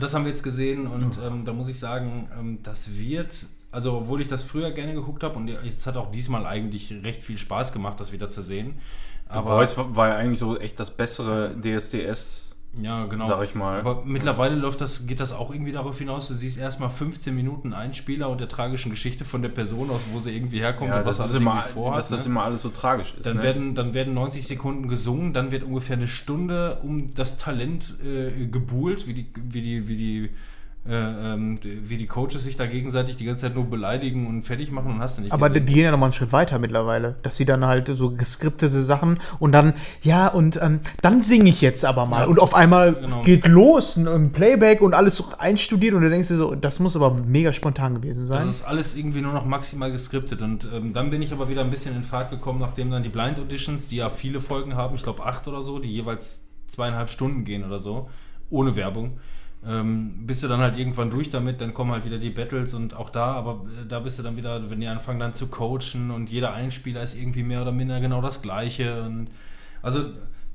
Das 0.00 0.14
haben 0.14 0.24
wir 0.24 0.30
jetzt 0.30 0.42
gesehen 0.42 0.86
und 0.86 1.18
ähm, 1.18 1.44
da 1.44 1.52
muss 1.52 1.68
ich 1.68 1.78
sagen, 1.78 2.28
ähm, 2.38 2.58
das 2.62 2.98
wird, 2.98 3.46
also 3.70 3.98
obwohl 3.98 4.20
ich 4.20 4.28
das 4.28 4.42
früher 4.42 4.72
gerne 4.72 4.94
geguckt 4.94 5.22
habe 5.22 5.36
und 5.36 5.48
jetzt 5.48 5.86
hat 5.86 5.96
auch 5.96 6.10
diesmal 6.10 6.46
eigentlich 6.46 6.92
recht 7.02 7.22
viel 7.22 7.38
Spaß 7.38 7.72
gemacht, 7.72 8.00
das 8.00 8.12
wieder 8.12 8.28
zu 8.28 8.42
sehen. 8.42 8.74
The 9.32 9.40
Voice 9.40 9.76
war, 9.76 9.96
war 9.96 10.08
ja 10.08 10.16
eigentlich 10.16 10.38
so 10.38 10.58
echt 10.58 10.78
das 10.78 10.96
bessere 10.96 11.54
DSDS. 11.60 12.53
Ja, 12.82 13.06
genau. 13.06 13.24
Sag 13.24 13.42
ich 13.44 13.54
mal. 13.54 13.78
Aber 13.78 14.02
mittlerweile 14.04 14.56
läuft 14.56 14.80
das, 14.80 15.06
geht 15.06 15.20
das 15.20 15.32
auch 15.32 15.52
irgendwie 15.52 15.72
darauf 15.72 15.98
hinaus, 15.98 16.28
du 16.28 16.34
siehst 16.34 16.58
erstmal 16.58 16.90
15 16.90 17.34
Minuten 17.34 17.72
Einspieler 17.72 18.28
und 18.28 18.40
der 18.40 18.48
tragischen 18.48 18.90
Geschichte 18.90 19.24
von 19.24 19.42
der 19.42 19.48
Person 19.48 19.90
aus, 19.90 20.00
wo 20.12 20.18
sie 20.18 20.34
irgendwie 20.34 20.58
herkommt 20.58 20.90
Ja, 20.90 20.98
und 20.98 21.06
was 21.06 21.18
das 21.18 21.30
alles 21.30 21.40
immer, 21.40 21.60
vorhat. 21.60 21.98
dass 21.98 22.08
das 22.08 22.24
ne? 22.24 22.32
immer 22.32 22.42
alles 22.44 22.62
so 22.62 22.70
tragisch 22.70 23.14
ist. 23.14 23.26
Dann, 23.26 23.36
ne? 23.36 23.42
werden, 23.42 23.74
dann 23.74 23.94
werden 23.94 24.14
90 24.14 24.46
Sekunden 24.46 24.88
gesungen, 24.88 25.32
dann 25.32 25.50
wird 25.50 25.62
ungefähr 25.62 25.96
eine 25.96 26.08
Stunde 26.08 26.78
um 26.82 27.14
das 27.14 27.38
Talent 27.38 27.96
äh, 28.04 28.46
gebuhlt, 28.46 29.06
wie 29.06 29.14
die, 29.14 29.26
wie 29.36 29.62
die, 29.62 29.88
wie 29.88 29.96
die, 29.96 30.30
äh, 30.86 30.92
ähm, 30.92 31.58
wie 31.62 31.96
die 31.96 32.06
Coaches 32.06 32.44
sich 32.44 32.56
da 32.56 32.66
gegenseitig 32.66 33.16
die 33.16 33.24
ganze 33.24 33.42
Zeit 33.42 33.54
nur 33.54 33.64
beleidigen 33.64 34.26
und 34.26 34.42
fertig 34.42 34.70
machen 34.70 34.92
und 34.92 35.00
hast 35.00 35.16
du 35.16 35.22
nicht 35.22 35.32
Aber 35.32 35.48
die, 35.48 35.54
gesehen. 35.54 35.66
die 35.66 35.72
gehen 35.72 35.84
ja 35.84 35.90
nochmal 35.90 36.08
einen 36.08 36.12
Schritt 36.12 36.30
weiter 36.32 36.58
mittlerweile. 36.58 37.16
Dass 37.22 37.38
sie 37.38 37.46
dann 37.46 37.64
halt 37.64 37.90
so 37.94 38.10
geskriptete 38.10 38.82
Sachen 38.82 39.18
und 39.38 39.52
dann, 39.52 39.72
ja, 40.02 40.28
und 40.28 40.60
ähm, 40.60 40.80
dann 41.00 41.22
singe 41.22 41.48
ich 41.48 41.62
jetzt 41.62 41.86
aber 41.86 42.04
mal. 42.04 42.22
Ja, 42.22 42.26
und 42.26 42.38
auf 42.38 42.54
einmal 42.54 42.94
genau. 42.94 43.22
geht 43.22 43.46
los, 43.46 43.96
ein, 43.96 44.32
Playback 44.32 44.82
und 44.82 44.92
alles 44.92 45.16
so 45.16 45.24
einstudiert 45.38 45.94
und 45.94 46.02
du 46.02 46.10
denkst 46.10 46.28
dir 46.28 46.36
so, 46.36 46.54
das 46.54 46.80
muss 46.80 46.96
aber 46.96 47.14
mega 47.14 47.54
spontan 47.54 47.94
gewesen 47.94 48.20
Das 48.20 48.28
sein. 48.28 48.48
ist 48.48 48.66
alles 48.66 48.94
irgendwie 48.94 49.22
nur 49.22 49.32
noch 49.32 49.46
maximal 49.46 49.90
geskriptet. 49.90 50.42
Und 50.42 50.68
ähm, 50.70 50.92
dann 50.92 51.08
bin 51.08 51.22
ich 51.22 51.32
aber 51.32 51.48
wieder 51.48 51.62
ein 51.62 51.70
bisschen 51.70 51.96
in 51.96 52.02
Fahrt 52.02 52.30
gekommen, 52.30 52.60
nachdem 52.60 52.90
dann 52.90 53.02
die 53.02 53.08
Blind 53.08 53.40
Auditions, 53.40 53.88
die 53.88 53.96
ja 53.96 54.10
viele 54.10 54.38
Folgen 54.40 54.74
haben, 54.74 54.96
ich 54.96 55.02
glaube 55.02 55.24
acht 55.24 55.48
oder 55.48 55.62
so, 55.62 55.78
die 55.78 55.90
jeweils 55.90 56.44
zweieinhalb 56.66 57.10
Stunden 57.10 57.44
gehen 57.44 57.64
oder 57.64 57.78
so, 57.78 58.10
ohne 58.50 58.76
Werbung. 58.76 59.18
Ähm, 59.66 60.26
bist 60.26 60.42
du 60.42 60.48
dann 60.48 60.60
halt 60.60 60.78
irgendwann 60.78 61.10
durch 61.10 61.30
damit, 61.30 61.60
dann 61.60 61.72
kommen 61.72 61.92
halt 61.92 62.04
wieder 62.04 62.18
die 62.18 62.30
Battles 62.30 62.74
und 62.74 62.94
auch 62.94 63.08
da, 63.08 63.32
aber 63.32 63.64
äh, 63.80 63.86
da 63.86 64.00
bist 64.00 64.18
du 64.18 64.22
dann 64.22 64.36
wieder, 64.36 64.70
wenn 64.70 64.80
die 64.80 64.86
anfangen 64.86 65.18
dann 65.18 65.32
zu 65.32 65.46
coachen 65.46 66.10
und 66.10 66.28
jeder 66.28 66.52
Einspieler 66.52 67.02
ist 67.02 67.14
irgendwie 67.14 67.42
mehr 67.42 67.62
oder 67.62 67.72
minder 67.72 67.98
genau 68.00 68.20
das 68.20 68.42
gleiche. 68.42 69.02
Und 69.02 69.28
also 69.80 70.04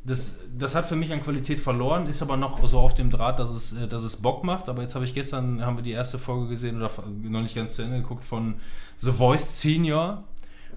das, 0.05 0.36
das 0.57 0.76
hat 0.76 0.86
für 0.86 0.95
mich 0.95 1.12
an 1.12 1.22
Qualität 1.22 1.60
verloren, 1.60 2.07
ist 2.07 2.22
aber 2.22 2.38
noch 2.38 2.66
so 2.68 2.80
auf 2.80 2.93
dem 2.93 3.10
Draht, 3.10 3.39
dass 3.39 3.49
es, 3.49 3.74
äh, 3.74 3.88
dass 3.88 4.03
es 4.03 4.18
Bock 4.18 4.43
macht. 4.43 4.70
Aber 4.70 4.82
jetzt 4.84 4.95
habe 4.95 5.05
ich 5.05 5.14
gestern, 5.14 5.66
haben 5.66 5.78
wir 5.78 5.84
die 5.84 5.91
erste 5.91 6.20
Folge 6.20 6.47
gesehen 6.49 6.78
oder 6.78 6.91
noch 7.24 7.41
nicht 7.41 7.55
ganz 7.55 7.76
zu 7.76 7.82
Ende 7.82 8.01
geguckt 8.01 8.26
von 8.26 8.55
The 8.97 9.12
Voice 9.12 9.60
Senior. 9.60 10.24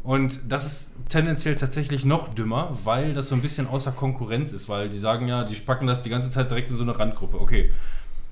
Und 0.02 0.40
das 0.48 0.66
ist 0.66 0.90
tendenziell 1.08 1.54
tatsächlich 1.54 2.04
noch 2.04 2.34
dümmer, 2.34 2.76
weil 2.82 3.14
das 3.14 3.28
so 3.28 3.36
ein 3.36 3.42
bisschen 3.42 3.68
außer 3.68 3.92
Konkurrenz 3.92 4.52
ist, 4.52 4.68
weil 4.68 4.88
die 4.88 4.98
sagen 4.98 5.28
ja, 5.28 5.44
die 5.44 5.54
packen 5.54 5.86
das 5.86 6.02
die 6.02 6.10
ganze 6.10 6.30
Zeit 6.30 6.50
direkt 6.50 6.70
in 6.70 6.76
so 6.76 6.82
eine 6.82 6.98
Randgruppe. 6.98 7.40
Okay, 7.40 7.70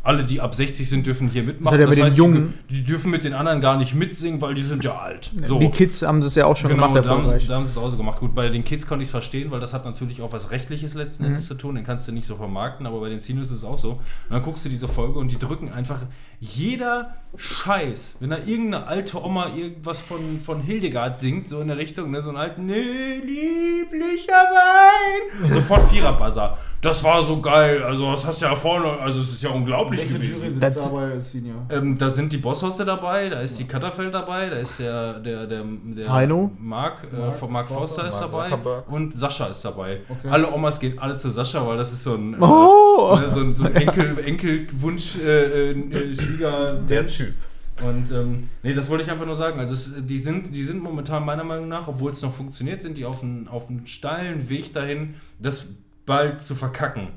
alle, 0.03 0.24
die 0.24 0.40
ab 0.40 0.55
60 0.55 0.88
sind, 0.88 1.07
dürfen 1.07 1.28
hier 1.28 1.42
mitmachen. 1.42 1.76
Der 1.78 1.86
mit 1.88 1.96
den 1.98 2.09
die, 2.11 2.16
Jungen- 2.16 2.55
die 2.70 2.82
dürfen 2.84 3.11
mit 3.11 3.22
den 3.24 3.34
anderen 3.34 3.61
gar 3.61 3.76
nicht 3.76 3.94
mitsingen, 3.94 4.40
weil 4.40 4.55
die 4.55 4.62
sind 4.62 4.82
ja 4.84 4.98
alt. 4.98 5.30
So. 5.46 5.59
Die 5.59 5.70
Kids 5.70 6.03
haben 6.03 6.18
es 6.20 6.34
ja 6.34 6.46
auch 6.46 6.57
schon 6.57 6.70
Genau, 6.70 6.88
gemacht, 6.88 7.05
da 7.05 7.11
haben, 7.11 7.18
sie, 7.18 7.24
erfolgreich. 7.24 7.46
da 7.48 7.55
haben 7.57 7.64
sie 7.64 7.70
es 7.72 7.78
auch 7.78 7.90
so 7.90 7.96
gemacht. 7.96 8.18
Gut, 8.20 8.34
bei 8.34 8.48
den 8.48 8.64
Kids 8.64 8.86
konnte 8.86 9.03
ich 9.03 9.09
es 9.09 9.11
verstehen, 9.12 9.51
weil 9.51 9.61
das 9.61 9.74
hat 9.74 9.84
natürlich 9.84 10.22
auch 10.22 10.32
was 10.32 10.51
Rechtliches 10.51 10.94
letzten 10.94 11.24
Mhm. 11.24 11.28
Endes 11.30 11.46
zu 11.46 11.55
tun. 11.55 11.74
Den 11.74 11.84
kannst 11.84 12.09
du 12.09 12.12
nicht 12.12 12.24
so 12.26 12.36
vermarkten, 12.36 12.86
aber 12.86 13.01
bei 13.01 13.09
den 13.11 13.20
Seniors 13.20 13.48
ist 13.51 13.57
es 13.59 13.64
auch 13.64 13.76
so. 13.78 13.90
Und 13.92 14.01
dann 14.30 14.42
guckst 14.42 14.64
du 14.64 14.68
diese 14.70 14.88
Folge 14.88 15.18
und 15.18 15.30
die 15.30 15.38
drücken 15.38 15.70
einfach 15.72 15.98
jeder 16.40 17.16
Scheiß. 17.36 18.16
Wenn 18.20 18.30
da 18.30 18.38
irgendeine 18.38 18.86
alte 18.86 19.22
Oma 19.22 19.55
irgendwas 19.55 20.01
von, 20.01 20.18
von 20.44 20.62
Hildegard 20.62 21.18
singt, 21.18 21.46
so 21.48 21.61
in 21.61 21.68
der 21.68 21.76
Richtung, 21.76 22.11
ne, 22.11 22.22
so 22.22 22.30
ein 22.30 22.36
alten, 22.36 22.64
ne, 22.64 22.74
lieblicher 22.80 24.32
Wein. 24.32 25.53
Sofort 25.55 25.82
Vierer-Buzzer. 25.90 26.57
Das 26.80 27.05
war 27.05 27.22
so 27.22 27.40
geil. 27.40 27.82
Also, 27.82 28.11
das 28.12 28.24
hast 28.26 28.40
du 28.40 28.46
ja 28.46 28.57
vorne, 28.57 28.88
also, 29.01 29.20
es 29.20 29.30
ist 29.32 29.42
ja 29.42 29.51
unglaublich 29.51 29.89
Welche 29.99 30.14
gewesen. 30.14 30.34
Jury 30.34 30.49
sitzt 30.51 30.62
Das- 30.62 30.91
da 30.91 30.95
bei 30.97 31.20
Senior? 31.20 31.66
Ähm, 31.70 31.99
da 31.99 32.11
sind 32.11 32.32
die 32.32 32.38
Bosshoste 32.38 32.84
dabei, 32.84 33.28
da 33.28 33.41
ist 33.41 33.59
die 33.59 33.64
Katterfeld 33.64 34.12
dabei, 34.14 34.49
da 34.51 34.57
ist 34.57 34.78
der, 34.78 35.20
der, 35.20 35.47
der, 35.47 35.64
der 35.64 36.12
Heino? 36.12 36.51
Mark, 36.59 37.07
äh, 37.12 37.16
Mark 37.18 37.34
von 37.34 37.53
Mark 37.53 37.68
Forster 37.68 38.07
ist 38.09 38.20
Mark 38.20 38.30
dabei 38.30 38.49
Zuckerberg. 38.51 38.93
und 38.93 39.14
Sascha 39.14 39.47
ist 39.47 39.64
dabei. 39.64 40.01
Okay. 40.09 40.28
Alle 40.30 40.53
Omas 40.53 40.78
gehen 40.80 40.99
alle 40.99 41.16
zu 41.16 41.30
Sascha, 41.30 41.66
weil 41.66 41.76
das 41.76 41.93
ist 41.93 42.03
so 42.05 42.14
ein, 42.14 42.34
äh, 42.34 42.36
Oh! 42.41 43.16
ne, 43.20 43.28
so 43.28 43.41
ein, 43.41 43.53
so 43.53 43.64
ein 43.64 43.74
Enkel, 43.76 44.18
Enkelwunsch, 44.24 45.16
äh, 45.16 45.70
äh, 45.72 46.14
Schwieger. 46.14 46.74
Der 46.78 47.07
Typ. 47.07 47.34
Und 47.82 48.11
ähm, 48.12 48.49
nee, 48.62 48.74
das 48.74 48.91
wollte 48.91 49.05
ich 49.05 49.11
einfach 49.11 49.24
nur 49.24 49.36
sagen. 49.36 49.59
Also 49.59 49.72
es, 49.72 49.95
die, 50.05 50.18
sind, 50.18 50.55
die 50.55 50.64
sind 50.64 50.82
momentan 50.82 51.24
meiner 51.24 51.45
Meinung 51.45 51.66
nach, 51.68 51.88
obwohl 51.88 52.11
es 52.11 52.20
noch 52.20 52.34
funktioniert, 52.34 52.82
sind 52.82 52.99
die 52.99 53.07
auf 53.07 53.22
einem 53.22 53.49
auf 53.49 53.70
einem 53.70 53.86
steilen 53.86 54.51
Weg 54.51 54.74
dahin, 54.74 55.14
das 55.38 55.66
bald 56.05 56.43
zu 56.43 56.55
verkacken. 56.55 57.09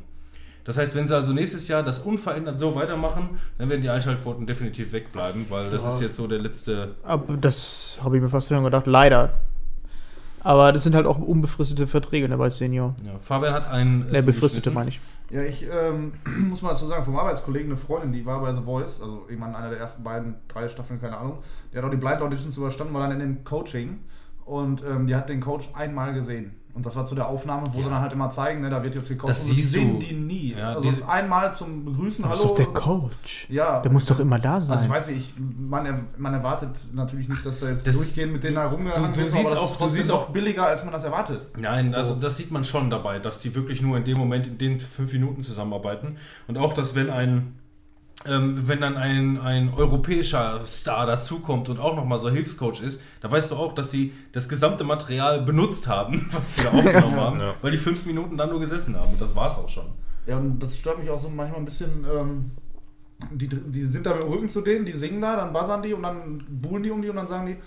Das 0.65 0.77
heißt, 0.77 0.95
wenn 0.95 1.07
sie 1.07 1.15
also 1.15 1.33
nächstes 1.33 1.67
Jahr 1.67 1.83
das 1.83 1.99
unverändert 1.99 2.57
so 2.57 2.73
weitermachen, 2.75 3.37
dann 3.57 3.69
werden 3.69 3.81
die 3.81 3.89
Einschaltquoten 3.89 4.47
definitiv 4.47 4.93
wegbleiben, 4.93 5.45
weil 5.49 5.69
das 5.69 5.83
ist 5.85 6.01
jetzt 6.01 6.15
so 6.15 6.27
der 6.27 6.39
letzte. 6.39 6.95
Aber 7.03 7.35
das 7.35 7.99
habe 8.01 8.15
ich 8.15 8.21
mir 8.23 8.29
fast 8.29 8.47
schon 8.47 8.63
gedacht, 8.63 8.87
leider. 8.87 9.33
Aber 10.39 10.71
das 10.73 10.83
sind 10.83 10.93
halt 10.95 11.05
auch 11.05 11.17
unbefristete 11.19 11.87
Verträge 11.87 12.27
ne, 12.27 12.37
bei 12.37 12.49
Senior. 12.49 12.95
Ja, 13.05 13.13
Fabian 13.19 13.53
hat 13.53 13.69
einen. 13.69 14.09
äh, 14.09 14.13
Ne, 14.13 14.23
befristete 14.23 14.71
meine 14.71 14.89
ich. 14.89 14.99
Ja, 15.31 15.41
ich 15.41 15.65
ähm, 15.71 16.13
muss 16.49 16.61
mal 16.61 16.69
dazu 16.71 16.85
sagen, 16.85 17.05
vom 17.05 17.17
Arbeitskollegen 17.17 17.69
eine 17.71 17.77
Freundin, 17.77 18.11
die 18.11 18.25
war 18.25 18.41
bei 18.41 18.53
The 18.53 18.61
Voice, 18.61 19.01
also 19.01 19.25
irgendwann 19.27 19.55
einer 19.55 19.69
der 19.69 19.79
ersten 19.79 20.03
beiden, 20.03 20.35
drei 20.47 20.67
Staffeln, 20.67 20.99
keine 20.99 21.17
Ahnung. 21.17 21.39
Die 21.73 21.77
hat 21.77 21.83
auch 21.85 21.89
die 21.89 21.97
Blind 21.97 22.21
Auditions 22.21 22.57
überstanden, 22.57 22.93
war 22.93 23.07
dann 23.07 23.11
in 23.13 23.19
dem 23.19 23.43
Coaching 23.45 23.99
und 24.45 24.83
ähm, 24.83 25.07
die 25.07 25.15
hat 25.15 25.29
den 25.29 25.39
Coach 25.39 25.69
einmal 25.75 26.13
gesehen. 26.13 26.55
Und 26.75 26.83
das 26.87 26.95
war 26.95 27.05
zu 27.05 27.13
der 27.13 27.27
Aufnahme, 27.27 27.67
wo 27.71 27.77
Ja. 27.77 27.83
sie 27.83 27.89
dann 27.91 28.01
halt 28.01 28.13
immer 28.13 28.31
zeigen, 28.31 28.61
ne, 28.61 28.69
da 28.71 28.83
wird 28.83 28.95
jetzt 28.95 29.07
gekocht. 29.07 29.29
Das 29.29 29.45
siehst 29.45 29.71
sehen 29.73 29.99
du. 29.99 30.05
die 30.05 30.13
nie. 30.15 30.55
Ja, 30.57 30.73
also 30.73 31.05
einmal 31.05 31.53
zum 31.53 31.85
Begrüßen, 31.85 32.25
Das 32.25 32.33
ist 32.39 32.39
hallo. 32.45 32.49
doch 32.49 32.55
der 32.57 32.65
Coach. 32.73 33.47
Ja. 33.49 33.79
Der 33.81 33.91
muss 33.91 34.05
doch 34.05 34.19
immer 34.19 34.39
da 34.39 34.59
sein. 34.59 34.71
Also 34.77 34.85
ich 34.85 34.91
weiß 34.91 35.07
nicht, 35.09 35.17
ich, 35.17 35.33
man, 35.59 35.85
er- 35.85 35.99
man 36.17 36.33
erwartet 36.33 36.71
natürlich 36.91 37.29
nicht, 37.29 37.45
dass 37.45 37.59
da 37.59 37.69
jetzt 37.69 37.85
Das- 37.85 37.95
durchgehen 37.95 38.31
mit 38.33 38.43
denen 38.43 38.55
da 38.55 38.65
rumgehangen 38.65 39.13
du 39.13 39.19
wird, 39.19 39.31
siehst 39.31 39.55
auch- 39.55 39.71
ist 39.71 39.79
du 39.81 39.89
siehst 39.89 40.09
auch 40.11 40.21
auch- 40.23 40.29
billiger, 40.31 40.65
als 40.65 40.83
man 40.83 40.91
das 40.93 41.03
erwartet. 41.03 41.47
Nein, 41.59 41.91
So. 41.91 41.97
also 41.97 42.15
das 42.15 42.37
sieht 42.37 42.49
man 42.51 42.63
schon 42.63 42.89
dabei, 42.89 43.19
dass 43.19 43.39
die 43.39 43.53
wirklich 43.53 43.83
nur 43.83 43.95
in 43.97 44.03
dem 44.05 44.17
Moment 44.17 44.47
in 44.47 44.57
den 44.57 44.79
fünf 44.79 45.13
Minuten 45.13 45.41
zusammenarbeiten. 45.41 46.17
Und 46.47 46.57
auch, 46.57 46.73
dass 46.73 46.95
wenn 46.95 47.11
ein, 47.11 47.53
ähm, 48.25 48.67
wenn 48.67 48.81
dann 48.81 48.95
ein, 48.97 49.39
ein 49.39 49.73
europäischer 49.73 50.65
Star 50.65 51.05
dazukommt 51.05 51.69
und 51.69 51.79
auch 51.79 51.95
nochmal 51.95 52.19
so 52.19 52.29
Hilfscoach 52.29 52.81
ist, 52.81 53.01
da 53.21 53.29
weißt 53.31 53.51
du 53.51 53.55
auch, 53.55 53.73
dass 53.73 53.91
sie 53.91 54.13
das 54.31 54.47
gesamte 54.49 54.83
Material 54.83 55.41
benutzt 55.41 55.87
haben, 55.87 56.27
was 56.31 56.55
sie 56.55 56.63
da 56.63 56.69
aufgenommen 56.71 57.15
haben, 57.19 57.39
Ja. 57.39 57.53
weil 57.61 57.71
die 57.71 57.77
fünf 57.77 58.05
Minuten 58.05 58.37
dann 58.37 58.49
nur 58.49 58.59
gesessen 58.59 58.95
haben. 58.97 59.13
Und 59.13 59.21
das 59.21 59.35
war's 59.35 59.57
auch 59.57 59.69
schon. 59.69 59.85
Ja, 60.25 60.37
und 60.37 60.59
das 60.59 60.77
stört 60.77 60.99
mich 60.99 61.09
auch 61.09 61.19
so 61.19 61.29
manchmal 61.29 61.59
ein 61.59 61.65
bisschen. 61.65 62.05
Ähm, 62.11 62.51
die, 63.31 63.47
die 63.47 63.83
sind 63.85 64.05
da 64.05 64.13
mit 64.13 64.23
dem 64.23 64.29
Rücken 64.29 64.49
zu 64.49 64.61
denen, 64.61 64.85
die 64.85 64.91
singen 64.91 65.21
da, 65.21 65.35
dann 65.37 65.53
buzzern 65.53 65.81
die 65.81 65.93
und 65.93 66.03
dann 66.03 66.43
buhlen 66.49 66.83
die 66.83 66.91
um 66.91 67.01
die 67.01 67.09
und 67.09 67.15
dann 67.15 67.27
sagen 67.27 67.45
die, 67.47 67.57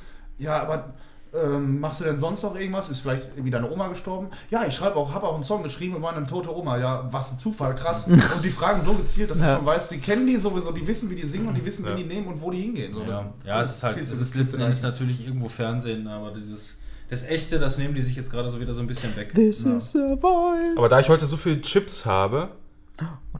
ja, 0.43 0.61
aber 0.63 0.93
ähm, 1.35 1.81
machst 1.81 2.01
du 2.01 2.05
denn 2.05 2.19
sonst 2.19 2.43
noch 2.43 2.55
irgendwas? 2.59 2.89
Ist 2.89 3.01
vielleicht 3.01 3.33
irgendwie 3.35 3.51
deine 3.51 3.71
Oma 3.71 3.89
gestorben? 3.89 4.29
Ja, 4.51 4.65
ich 4.67 4.75
schreibe 4.75 4.97
auch, 4.97 5.13
habe 5.13 5.27
auch 5.27 5.35
einen 5.35 5.45
Song 5.45 5.63
geschrieben 5.63 5.97
über 5.97 6.15
eine 6.15 6.25
tote 6.27 6.55
Oma. 6.55 6.79
Ja, 6.79 7.09
was 7.11 7.33
ein 7.33 7.39
Zufall, 7.39 7.75
krass. 7.75 8.05
und 8.07 8.23
die 8.45 8.51
fragen 8.51 8.81
so 8.81 8.95
gezielt, 8.95 9.31
dass 9.31 9.39
du 9.39 9.45
Ja. 9.45 9.57
schon 9.57 9.67
weißt, 9.67 9.91
die 9.91 9.99
kennen 9.99 10.27
die 10.27 10.37
sowieso, 10.37 10.73
die 10.73 10.87
wissen, 10.87 11.11
wie 11.11 11.15
die 11.17 11.27
singen 11.27 11.49
und 11.49 11.55
die 11.55 11.65
wissen, 11.65 11.85
Ja. 11.85 11.95
wie 11.97 12.03
die 12.03 12.09
nehmen 12.09 12.29
und 12.29 12.41
wo 12.41 12.51
die 12.51 12.63
hingehen. 12.63 12.95
So, 12.95 13.01
Ja, 13.03 13.31
das 13.39 13.47
ja 13.47 13.61
es 13.61 13.77
ist 13.77 13.83
halt, 13.83 13.99
es 13.99 14.11
ist 14.11 14.35
letzten 14.35 14.61
Endes 14.61 14.81
klitzeklein. 14.81 14.93
natürlich 14.93 15.25
irgendwo 15.27 15.49
Fernsehen, 15.49 16.07
aber 16.09 16.31
dieses, 16.33 16.79
das 17.11 17.23
Echte, 17.25 17.59
das 17.59 17.77
nehmen 17.79 17.95
die 17.95 18.03
sich 18.03 18.17
jetzt 18.17 18.31
gerade 18.31 18.49
so 18.49 18.61
wieder 18.61 18.73
so 18.73 18.81
ein 18.81 18.87
bisschen 18.87 19.15
weg. 19.17 19.35
This 19.35 19.65
Ja. 19.65 19.77
is 19.77 19.95
a 19.97 20.17
voice. 20.17 20.77
Aber 20.77 20.89
da 20.89 21.01
ich 21.01 21.09
heute 21.09 21.27
so 21.27 21.37
viele 21.37 21.61
Chips 21.61 22.07
habe 22.07 22.49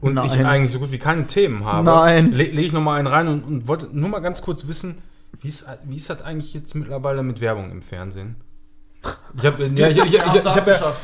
und 0.01 0.17
ich 0.23 0.35
Nein. 0.35 0.45
eigentlich 0.45 0.71
so 0.71 0.79
gut 0.79 0.91
wie 0.91 0.99
keine 0.99 1.25
Themen 1.25 1.65
habe, 1.65 2.21
lege 2.21 2.61
ich 2.61 2.73
nochmal 2.73 2.99
einen 2.99 3.07
rein 3.07 3.27
und, 3.27 3.43
und 3.43 3.67
wollte 3.67 3.87
nur 3.91 4.07
mal 4.09 4.19
ganz 4.19 4.41
kurz 4.43 4.67
wissen, 4.67 4.99
wie 5.41 5.47
ist, 5.47 5.67
wie 5.85 5.95
ist 5.95 6.09
das 6.09 6.21
eigentlich 6.21 6.53
jetzt 6.53 6.73
mittlerweile 6.75 7.23
mit 7.23 7.41
Werbung 7.41 7.71
im 7.71 7.81
Fernsehen? 7.81 8.35
Ich 9.37 9.45
habe 9.45 9.65
ja, 9.75 9.87
ich, 9.87 9.97
ich, 9.97 10.05
ich, 10.05 10.13
ich, 10.13 10.15
ich 10.15 10.21
hab 10.23 10.43
ja, 10.45 10.51
abgeschafft. 10.53 11.01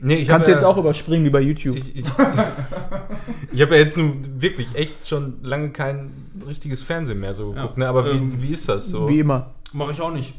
nee, 0.00 0.16
ich 0.16 0.28
Kannst 0.28 0.42
hab 0.42 0.44
du 0.46 0.50
jetzt 0.52 0.62
ja, 0.62 0.68
auch 0.68 0.76
überspringen 0.76 1.24
wie 1.24 1.30
bei 1.30 1.40
YouTube. 1.40 1.76
Ich, 1.76 1.96
ich, 1.96 2.04
ich 3.52 3.62
habe 3.62 3.74
ja 3.74 3.80
jetzt 3.80 3.96
nun 3.96 4.40
wirklich 4.40 4.74
echt 4.74 5.08
schon 5.08 5.42
lange 5.42 5.70
kein 5.70 6.12
richtiges 6.46 6.82
Fernsehen 6.82 7.20
mehr 7.20 7.34
so 7.34 7.52
geguckt, 7.52 7.76
Ja, 7.76 7.80
ne? 7.80 7.88
aber 7.88 8.10
ähm, 8.10 8.32
wie, 8.32 8.48
wie 8.48 8.52
ist 8.52 8.68
das 8.68 8.88
so? 8.88 9.08
Wie 9.08 9.20
immer. 9.20 9.54
Mache 9.72 9.92
ich 9.92 10.00
auch 10.00 10.12
nicht. 10.12 10.34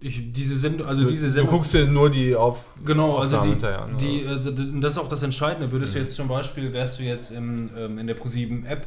Ich, 0.00 0.32
diese 0.32 0.56
Sendung, 0.56 0.88
also 0.88 1.02
du, 1.02 1.08
diese 1.08 1.26
du 1.26 1.32
Sendung. 1.32 1.54
guckst 1.54 1.74
dir 1.74 1.86
nur 1.86 2.10
die 2.10 2.34
auf 2.34 2.74
Genau, 2.84 3.18
also 3.18 3.40
die, 3.40 3.56
die, 4.00 4.26
also 4.26 4.50
das 4.50 4.94
ist 4.94 4.98
auch 4.98 5.08
das 5.08 5.22
Entscheidende. 5.22 5.70
Würdest 5.70 5.94
du 5.94 6.00
jetzt 6.00 6.16
zum 6.16 6.26
Beispiel, 6.26 6.72
wärst 6.72 6.98
du 6.98 7.04
jetzt 7.04 7.30
im, 7.30 7.70
ähm, 7.76 7.98
in 7.98 8.08
der 8.08 8.14
ProSieben-App 8.14 8.84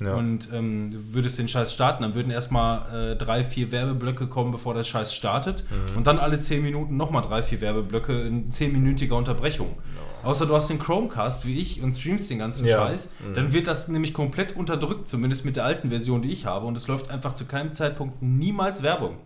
ja. 0.00 0.14
und 0.14 0.48
ähm, 0.52 0.92
würdest 1.12 1.38
den 1.38 1.48
Scheiß 1.48 1.72
starten, 1.72 2.02
dann 2.02 2.14
würden 2.14 2.30
erstmal 2.30 3.12
äh, 3.12 3.16
drei, 3.16 3.44
vier 3.44 3.70
Werbeblöcke 3.72 4.26
kommen, 4.26 4.50
bevor 4.52 4.74
der 4.74 4.84
Scheiß 4.84 5.14
startet. 5.14 5.64
Mhm. 5.70 5.98
Und 5.98 6.06
dann 6.06 6.18
alle 6.18 6.40
zehn 6.40 6.62
Minuten 6.62 6.96
nochmal 6.96 7.22
drei, 7.22 7.42
vier 7.42 7.60
Werbeblöcke 7.60 8.20
in 8.22 8.50
zehnminütiger 8.50 9.16
Unterbrechung. 9.16 9.76
Außer 10.22 10.44
du 10.44 10.54
hast 10.54 10.68
den 10.68 10.78
Chromecast 10.78 11.46
wie 11.46 11.58
ich 11.60 11.82
und 11.82 11.94
streamst 11.94 12.28
den 12.30 12.38
ganzen 12.40 12.66
Ja. 12.66 12.76
Scheiß, 12.78 13.10
Mhm. 13.26 13.34
dann 13.34 13.52
wird 13.52 13.66
das 13.66 13.88
nämlich 13.88 14.12
komplett 14.12 14.54
unterdrückt, 14.54 15.08
zumindest 15.08 15.44
mit 15.46 15.56
der 15.56 15.64
alten 15.64 15.88
Version, 15.90 16.20
die 16.22 16.30
ich 16.30 16.44
habe. 16.46 16.66
Und 16.66 16.76
es 16.76 16.88
läuft 16.88 17.10
einfach 17.10 17.32
zu 17.32 17.46
keinem 17.46 17.72
Zeitpunkt 17.72 18.20
niemals 18.20 18.82
Werbung. 18.82 19.16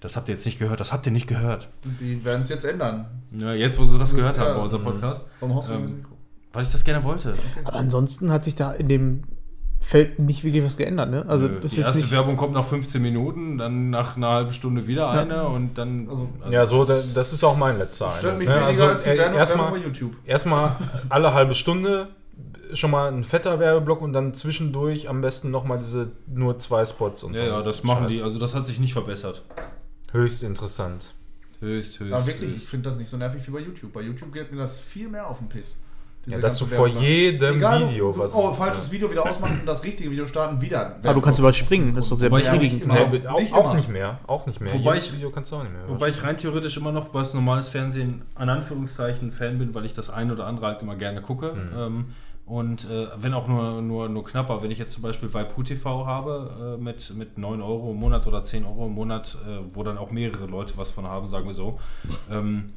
Das 0.00 0.16
habt 0.16 0.28
ihr 0.28 0.34
jetzt 0.36 0.46
nicht 0.46 0.60
gehört, 0.60 0.78
das 0.78 0.92
habt 0.92 1.06
ihr 1.06 1.12
nicht 1.12 1.26
gehört. 1.26 1.68
Die 2.00 2.24
werden 2.24 2.42
es 2.42 2.48
jetzt 2.50 2.64
ändern. 2.64 3.06
Ja, 3.36 3.52
jetzt, 3.52 3.80
wo 3.80 3.84
sie 3.84 3.98
das 3.98 4.14
gehört 4.14 4.38
haben 4.38 4.46
Ja. 4.46 4.54
bei 4.58 4.62
unserem 4.62 4.84
Podcast. 4.84 5.26
Warum 5.40 5.56
hast 5.56 5.68
du 5.70 5.74
Ähm? 5.74 6.04
Weil 6.52 6.62
ich 6.62 6.70
das 6.70 6.84
gerne 6.84 7.02
wollte. 7.02 7.32
Aber 7.64 7.74
ansonsten 7.76 8.30
hat 8.32 8.44
sich 8.44 8.54
da 8.54 8.72
in 8.72 8.88
dem 8.88 9.22
Feld 9.80 10.18
nicht 10.18 10.44
wirklich 10.44 10.64
was 10.64 10.76
geändert, 10.76 11.10
ne? 11.10 11.24
Also 11.28 11.46
Nö, 11.46 11.60
das 11.62 11.72
die 11.72 11.78
ist 11.80 11.86
erste 11.86 12.00
nicht, 12.02 12.10
Werbung 12.10 12.36
kommt 12.36 12.52
nach 12.52 12.64
15 12.64 13.00
Minuten, 13.00 13.58
dann 13.58 13.90
nach 13.90 14.16
einer 14.16 14.28
halben 14.28 14.52
Stunde 14.52 14.86
wieder 14.86 15.08
eine 15.10 15.46
und 15.48 15.78
dann. 15.78 16.08
Also- 16.10 16.28
ja, 16.50 16.66
so, 16.66 16.84
da- 16.84 17.00
das 17.14 17.32
ist 17.32 17.42
auch 17.44 17.56
mein 17.56 17.78
letzter 17.78 18.06
Das 18.06 18.18
stört 18.18 18.34
Eindruck, 18.34 18.38
mich 18.38 18.48
ne? 18.48 18.54
weniger 18.54 18.66
Also, 18.68 18.84
als 18.84 19.02
die 19.04 19.08
äh, 19.10 19.18
Werbung 19.18 19.38
erstmal 19.38 19.70
bei 19.70 19.76
YouTube. 19.78 20.12
erstmal 20.26 20.72
alle 21.08 21.32
halbe 21.32 21.54
Stunde 21.54 22.08
schon 22.74 22.90
mal 22.90 23.10
ein 23.10 23.24
fetter 23.24 23.58
Werbeblock 23.60 24.02
und 24.02 24.12
dann 24.12 24.34
zwischendurch 24.34 25.08
am 25.08 25.20
besten 25.22 25.50
nochmal 25.50 25.78
diese 25.78 26.10
nur 26.26 26.58
zwei 26.58 26.84
Spots 26.84 27.22
und 27.22 27.32
ja, 27.34 27.38
so. 27.38 27.44
ja, 27.46 27.62
das 27.62 27.82
machen 27.84 28.04
Scheiß. 28.04 28.12
die. 28.16 28.22
Also 28.22 28.38
das 28.38 28.54
hat 28.54 28.66
sich 28.66 28.78
nicht 28.80 28.92
verbessert. 28.92 29.42
Höchst 30.12 30.42
interessant. 30.42 31.14
Höchst, 31.60 31.98
höchst. 31.98 32.12
Aber 32.12 32.26
wirklich, 32.26 32.50
höchst. 32.50 32.62
ich 32.64 32.68
finde 32.68 32.88
das 32.90 32.98
nicht 32.98 33.10
so 33.10 33.16
nervig 33.16 33.42
wie 33.46 33.50
bei 33.52 33.60
YouTube. 33.60 33.92
Bei 33.92 34.02
YouTube 34.02 34.32
geht 34.32 34.52
mir 34.52 34.58
das 34.58 34.78
viel 34.78 35.08
mehr 35.08 35.26
auf 35.28 35.38
den 35.38 35.48
Piss. 35.48 35.76
Ja, 36.28 36.38
dass 36.38 36.58
du 36.58 36.66
vor 36.66 36.86
jedem 36.88 37.56
Egal, 37.56 37.88
Video 37.88 38.12
du, 38.12 38.18
was. 38.18 38.34
Oh, 38.34 38.52
falsches 38.52 38.90
Video 38.90 39.10
wieder 39.10 39.28
ausmachen 39.28 39.60
und 39.60 39.66
das 39.66 39.82
richtige 39.82 40.10
Video 40.10 40.26
starten, 40.26 40.60
wieder. 40.60 40.96
aber 41.02 41.14
du 41.14 41.20
kannst 41.20 41.38
überspringen, 41.38 41.94
das 41.94 42.04
ist 42.04 42.10
doch 42.12 42.18
sehr 42.18 42.30
befriedigend. 42.30 42.84
immer- 42.84 42.94
Nee, 43.06 43.18
Nicht 43.40 43.52
auch, 43.54 43.64
auch 43.70 43.74
nicht 43.74 43.88
mehr. 43.88 44.18
Auch 44.26 44.46
nicht 44.46 44.60
mehr. 44.60 44.74
Wobei 44.74 44.92
Jedes 44.94 45.06
ich- 45.06 45.12
Video 45.14 45.30
kannst 45.30 45.50
du 45.52 45.56
auch 45.56 45.62
nicht 45.62 45.72
mehr. 45.72 45.88
Wobei 45.88 46.08
ich 46.08 46.22
rein 46.22 46.36
theoretisch 46.36 46.76
immer 46.76 46.92
noch, 46.92 47.14
was 47.14 47.32
normales 47.34 47.68
Fernsehen, 47.68 48.22
an 48.34 48.48
Anführungszeichen, 48.50 49.30
Fan 49.30 49.58
bin, 49.58 49.74
weil 49.74 49.84
ich 49.86 49.94
das 49.94 50.10
ein 50.10 50.30
oder 50.30 50.46
andere 50.46 50.66
halt 50.66 50.82
immer 50.82 50.96
gerne 50.96 51.22
gucke. 51.22 51.52
Mhm. 51.54 51.78
Ähm, 51.78 52.04
und 52.46 52.84
äh, 52.90 53.08
wenn 53.20 53.34
auch 53.34 53.46
nur, 53.46 53.82
nur, 53.82 54.08
nur 54.08 54.24
knapper, 54.24 54.62
wenn 54.62 54.70
ich 54.70 54.78
jetzt 54.78 54.92
zum 54.92 55.02
Beispiel 55.02 55.32
Waipu 55.34 55.62
TV 55.62 56.06
habe 56.06 56.76
äh, 56.78 56.82
mit, 56.82 57.14
mit 57.14 57.36
9 57.36 57.60
Euro 57.60 57.90
im 57.90 57.98
Monat 57.98 58.26
oder 58.26 58.42
10 58.42 58.64
Euro 58.64 58.86
im 58.86 58.92
Monat, 58.94 59.36
äh, 59.46 59.58
wo 59.74 59.82
dann 59.82 59.98
auch 59.98 60.10
mehrere 60.10 60.46
Leute 60.46 60.74
was 60.76 60.90
von 60.90 61.06
haben, 61.06 61.28
sagen 61.28 61.46
wir 61.46 61.54
so, 61.54 61.78
ähm, 62.30 62.72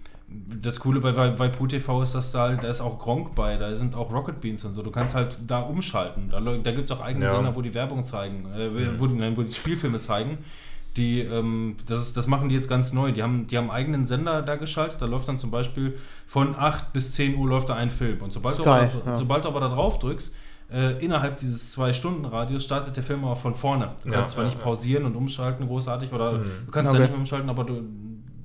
das 0.62 0.80
Coole 0.80 1.00
bei 1.00 1.16
Waipu 1.16 1.68
TV 1.68 2.04
ist, 2.04 2.14
dass 2.16 2.32
da 2.32 2.42
halt, 2.44 2.64
da 2.64 2.68
ist 2.70 2.82
auch 2.82 3.00
Gronk 3.00 3.36
bei, 3.36 3.58
da 3.58 3.76
sind 3.76 3.96
auch 3.96 4.12
Rocket 4.12 4.40
Beans 4.42 4.64
und 4.66 4.74
so. 4.74 4.82
Du 4.84 4.92
kannst 4.92 5.16
halt 5.16 5.38
da 5.48 5.60
umschalten. 5.62 6.30
Da, 6.30 6.40
da 6.40 6.72
gibt 6.72 6.86
es 6.86 6.92
auch 6.92 7.02
eigene 7.02 7.26
Ja. 7.26 7.36
Sender, 7.36 7.56
wo 7.56 7.62
die 7.62 7.74
Werbung 7.74 8.04
zeigen, 8.06 8.46
äh, 8.54 9.00
wo, 9.00 9.08
die, 9.08 9.16
nein, 9.16 9.36
wo 9.38 9.44
die 9.44 9.52
Spielfilme 9.54 10.00
zeigen. 10.00 10.38
Die, 10.98 11.22
ähm, 11.22 11.78
das, 11.88 12.02
ist, 12.02 12.18
das 12.18 12.28
machen 12.28 12.50
die 12.50 12.56
jetzt 12.56 12.68
ganz 12.70 12.92
neu. 12.92 13.12
Die 13.14 13.24
haben, 13.24 13.48
die 13.48 13.58
haben 13.58 13.70
einen 13.70 13.78
eigenen 13.78 14.06
Sender 14.06 14.42
da 14.42 14.56
geschaltet. 14.58 15.02
Da 15.02 15.06
läuft 15.06 15.28
dann 15.28 15.40
zum 15.40 15.50
Beispiel 15.50 15.98
von 16.28 16.54
8 16.56 16.92
bis 16.92 17.14
10 17.14 17.38
Uhr 17.38 17.48
läuft 17.48 17.70
da 17.70 17.76
ein 17.76 17.90
Film. 17.90 18.22
Und 18.22 18.34
sobald, 18.34 18.56
Sky, 18.56 18.64
du, 18.64 18.70
aber, 18.70 18.90
ja. 19.06 19.16
sobald 19.16 19.46
du 19.46 19.50
aber 19.50 19.62
da 19.62 19.70
drauf 19.70 20.00
drückst, 20.00 20.36
äh, 20.70 21.04
innerhalb 21.04 21.38
dieses 21.38 21.78
2-Stunden-Radius 21.78 22.64
startet 22.66 22.96
der 22.96 23.04
Film 23.04 23.24
aber 23.24 23.36
von 23.38 23.56
vorne. 23.56 23.92
Du 24.04 24.10
Ja, 24.10 24.16
kannst 24.18 24.34
zwar 24.34 24.44
ja, 24.44 24.50
nicht 24.50 24.60
ja. 24.60 24.64
pausieren 24.66 25.06
und 25.06 25.16
umschalten 25.16 25.66
großartig, 25.68 26.12
oder 26.12 26.40
du 26.40 26.72
kannst 26.72 26.90
Okay. 26.90 26.98
da 26.98 27.04
nicht 27.04 27.12
mehr 27.12 27.20
umschalten, 27.20 27.50
aber 27.50 27.64
du, 27.64 27.84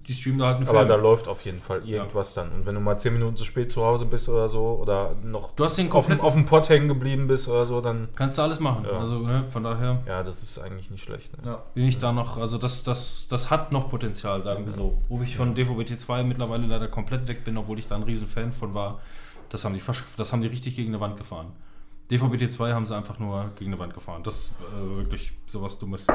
die 0.06 0.14
streamen 0.14 0.38
da 0.38 0.46
halt 0.46 0.56
einen 0.58 0.68
Aber 0.68 0.78
Film. 0.78 0.88
da 0.88 0.94
läuft 0.94 1.26
auf 1.26 1.44
jeden 1.44 1.60
Fall 1.60 1.86
irgendwas 1.88 2.34
dann. 2.34 2.52
Und 2.52 2.66
wenn 2.66 2.74
du 2.76 2.80
mal 2.80 2.96
10 2.96 3.12
Minuten 3.12 3.34
zu 3.36 3.44
spät 3.44 3.70
zu 3.70 3.84
Hause 3.84 4.06
bist 4.06 4.28
oder 4.28 4.48
so, 4.48 4.78
oder 4.80 5.16
noch 5.24 5.52
Du 5.56 5.64
hast 5.64 5.76
den 5.78 5.90
auf, 5.90 6.08
auf 6.20 6.34
dem 6.34 6.44
Pott 6.44 6.68
hängen 6.68 6.86
geblieben 6.86 7.26
bist 7.26 7.48
oder 7.48 7.66
so, 7.66 7.80
dann. 7.80 8.08
Kannst 8.14 8.38
du 8.38 8.42
alles 8.42 8.60
machen. 8.60 8.84
Ja. 8.84 8.98
Also 8.98 9.18
ne, 9.18 9.44
von 9.50 9.64
daher 9.64 10.02
Ja, 10.06 10.22
das 10.22 10.42
ist 10.42 10.58
eigentlich 10.58 10.90
nicht 10.90 11.02
schlecht. 11.02 11.36
Ne? 11.36 11.50
Ja. 11.50 11.62
bin 11.74 11.84
ich 11.86 11.98
da 11.98 12.12
noch, 12.12 12.38
also 12.38 12.56
das, 12.56 12.84
das, 12.84 13.26
das 13.28 13.50
hat 13.50 13.72
noch 13.72 13.88
Potenzial, 13.90 14.42
sagen 14.42 14.64
wir 14.66 14.72
so. 14.72 14.96
Wo 15.08 15.20
ich 15.22 15.36
von 15.36 15.54
DVB-T 15.54 15.96
2 15.96 16.22
mittlerweile 16.22 16.66
leider 16.66 16.86
komplett 16.88 17.26
weg 17.26 17.44
bin, 17.44 17.56
obwohl 17.56 17.78
ich 17.78 17.86
da 17.88 17.96
ein 17.96 18.02
riesen 18.04 18.28
Fan 18.28 18.52
von 18.52 18.74
war. 18.74 19.00
Das 19.48 19.64
haben 19.64 19.74
die, 19.74 19.82
das 20.16 20.32
haben 20.32 20.42
die 20.42 20.48
richtig 20.48 20.76
gegen 20.76 20.88
eine 20.90 21.00
Wand 21.00 21.16
gefahren. 21.16 21.52
DVB-T 22.10 22.48
2 22.48 22.72
haben 22.72 22.86
sie 22.86 22.94
einfach 22.94 23.18
nur 23.18 23.50
gegen 23.56 23.72
eine 23.72 23.80
Wand 23.80 23.92
gefahren. 23.94 24.22
Das 24.22 24.36
ist 24.36 24.52
äh, 24.72 24.96
wirklich 24.98 25.32
sowas 25.46 25.78
Dummes. 25.78 26.06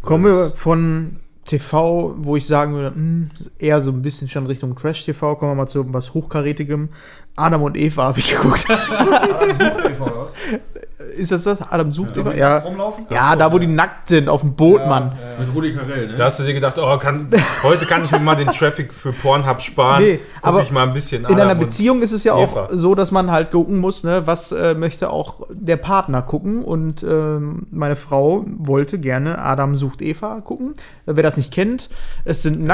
Kommen 0.00 0.24
wir 0.24 0.50
von 0.50 1.20
TV, 1.46 2.14
wo 2.18 2.36
ich 2.36 2.46
sagen 2.46 2.74
würde, 2.74 2.96
mh, 2.96 3.28
eher 3.58 3.82
so 3.82 3.90
ein 3.90 4.02
bisschen 4.02 4.28
schon 4.28 4.46
Richtung 4.46 4.76
Trash-TV, 4.76 5.34
kommen 5.36 5.52
wir 5.52 5.56
mal 5.56 5.66
zu 5.66 5.92
was 5.92 6.14
Hochkarätigem. 6.14 6.90
Adam 7.34 7.62
und 7.62 7.76
Eva 7.76 8.04
habe 8.04 8.20
ich 8.20 8.30
geguckt. 8.30 8.66
Ist 11.16 11.32
das 11.32 11.44
das? 11.44 11.60
Adam 11.62 11.90
sucht 11.92 12.16
Ja. 12.16 12.58
rumlaufen? 12.58 13.06
Ja, 13.10 13.20
Ach 13.22 13.32
so, 13.32 13.38
da 13.38 13.52
wo 13.52 13.56
ja. 13.56 13.60
die 13.60 13.66
nackt 13.66 14.08
sind, 14.08 14.28
auf 14.28 14.40
dem 14.40 14.54
Boot, 14.54 14.86
Mann. 14.86 15.12
Ja, 15.20 15.32
ja. 15.32 15.38
Mit 15.40 15.54
Rudi 15.54 15.72
Carell, 15.74 16.06
ne? 16.08 16.16
Da 16.16 16.24
hast 16.24 16.38
du 16.38 16.44
dir 16.44 16.54
gedacht, 16.54 16.78
oh, 16.78 16.98
kann, 16.98 17.28
heute 17.62 17.86
kann 17.86 18.04
ich 18.04 18.10
mir 18.10 18.18
mal 18.18 18.34
den 18.36 18.48
Traffic 18.48 18.92
für 18.92 19.12
Pornhub 19.12 19.60
sparen. 19.60 20.02
Nee, 20.02 20.20
Guck 20.36 20.46
aber 20.48 20.62
ich 20.62 20.72
mal 20.72 20.86
ein 20.86 20.92
bisschen 20.92 21.22
In 21.24 21.34
einer 21.34 21.44
Adam 21.50 21.60
Beziehung 21.60 22.02
ist 22.02 22.12
es 22.12 22.24
ja 22.24 22.34
auch 22.34 22.52
Eva. 22.52 22.68
so, 22.72 22.94
dass 22.94 23.10
man 23.10 23.30
halt 23.30 23.50
gucken 23.50 23.78
muss, 23.78 24.04
ne, 24.04 24.22
was 24.26 24.52
äh, 24.52 24.74
möchte 24.74 25.10
auch 25.10 25.46
der 25.50 25.76
Partner 25.76 26.22
gucken. 26.22 26.64
Und 26.64 27.02
ähm, 27.02 27.66
meine 27.70 27.96
Frau 27.96 28.44
wollte 28.46 28.98
gerne 28.98 29.38
Adam 29.38 29.76
sucht 29.76 30.02
Eva 30.02 30.40
gucken. 30.40 30.74
Wer 31.06 31.22
das 31.22 31.36
nicht 31.36 31.52
kennt, 31.52 31.88
es 32.24 32.42
sind 32.42 32.66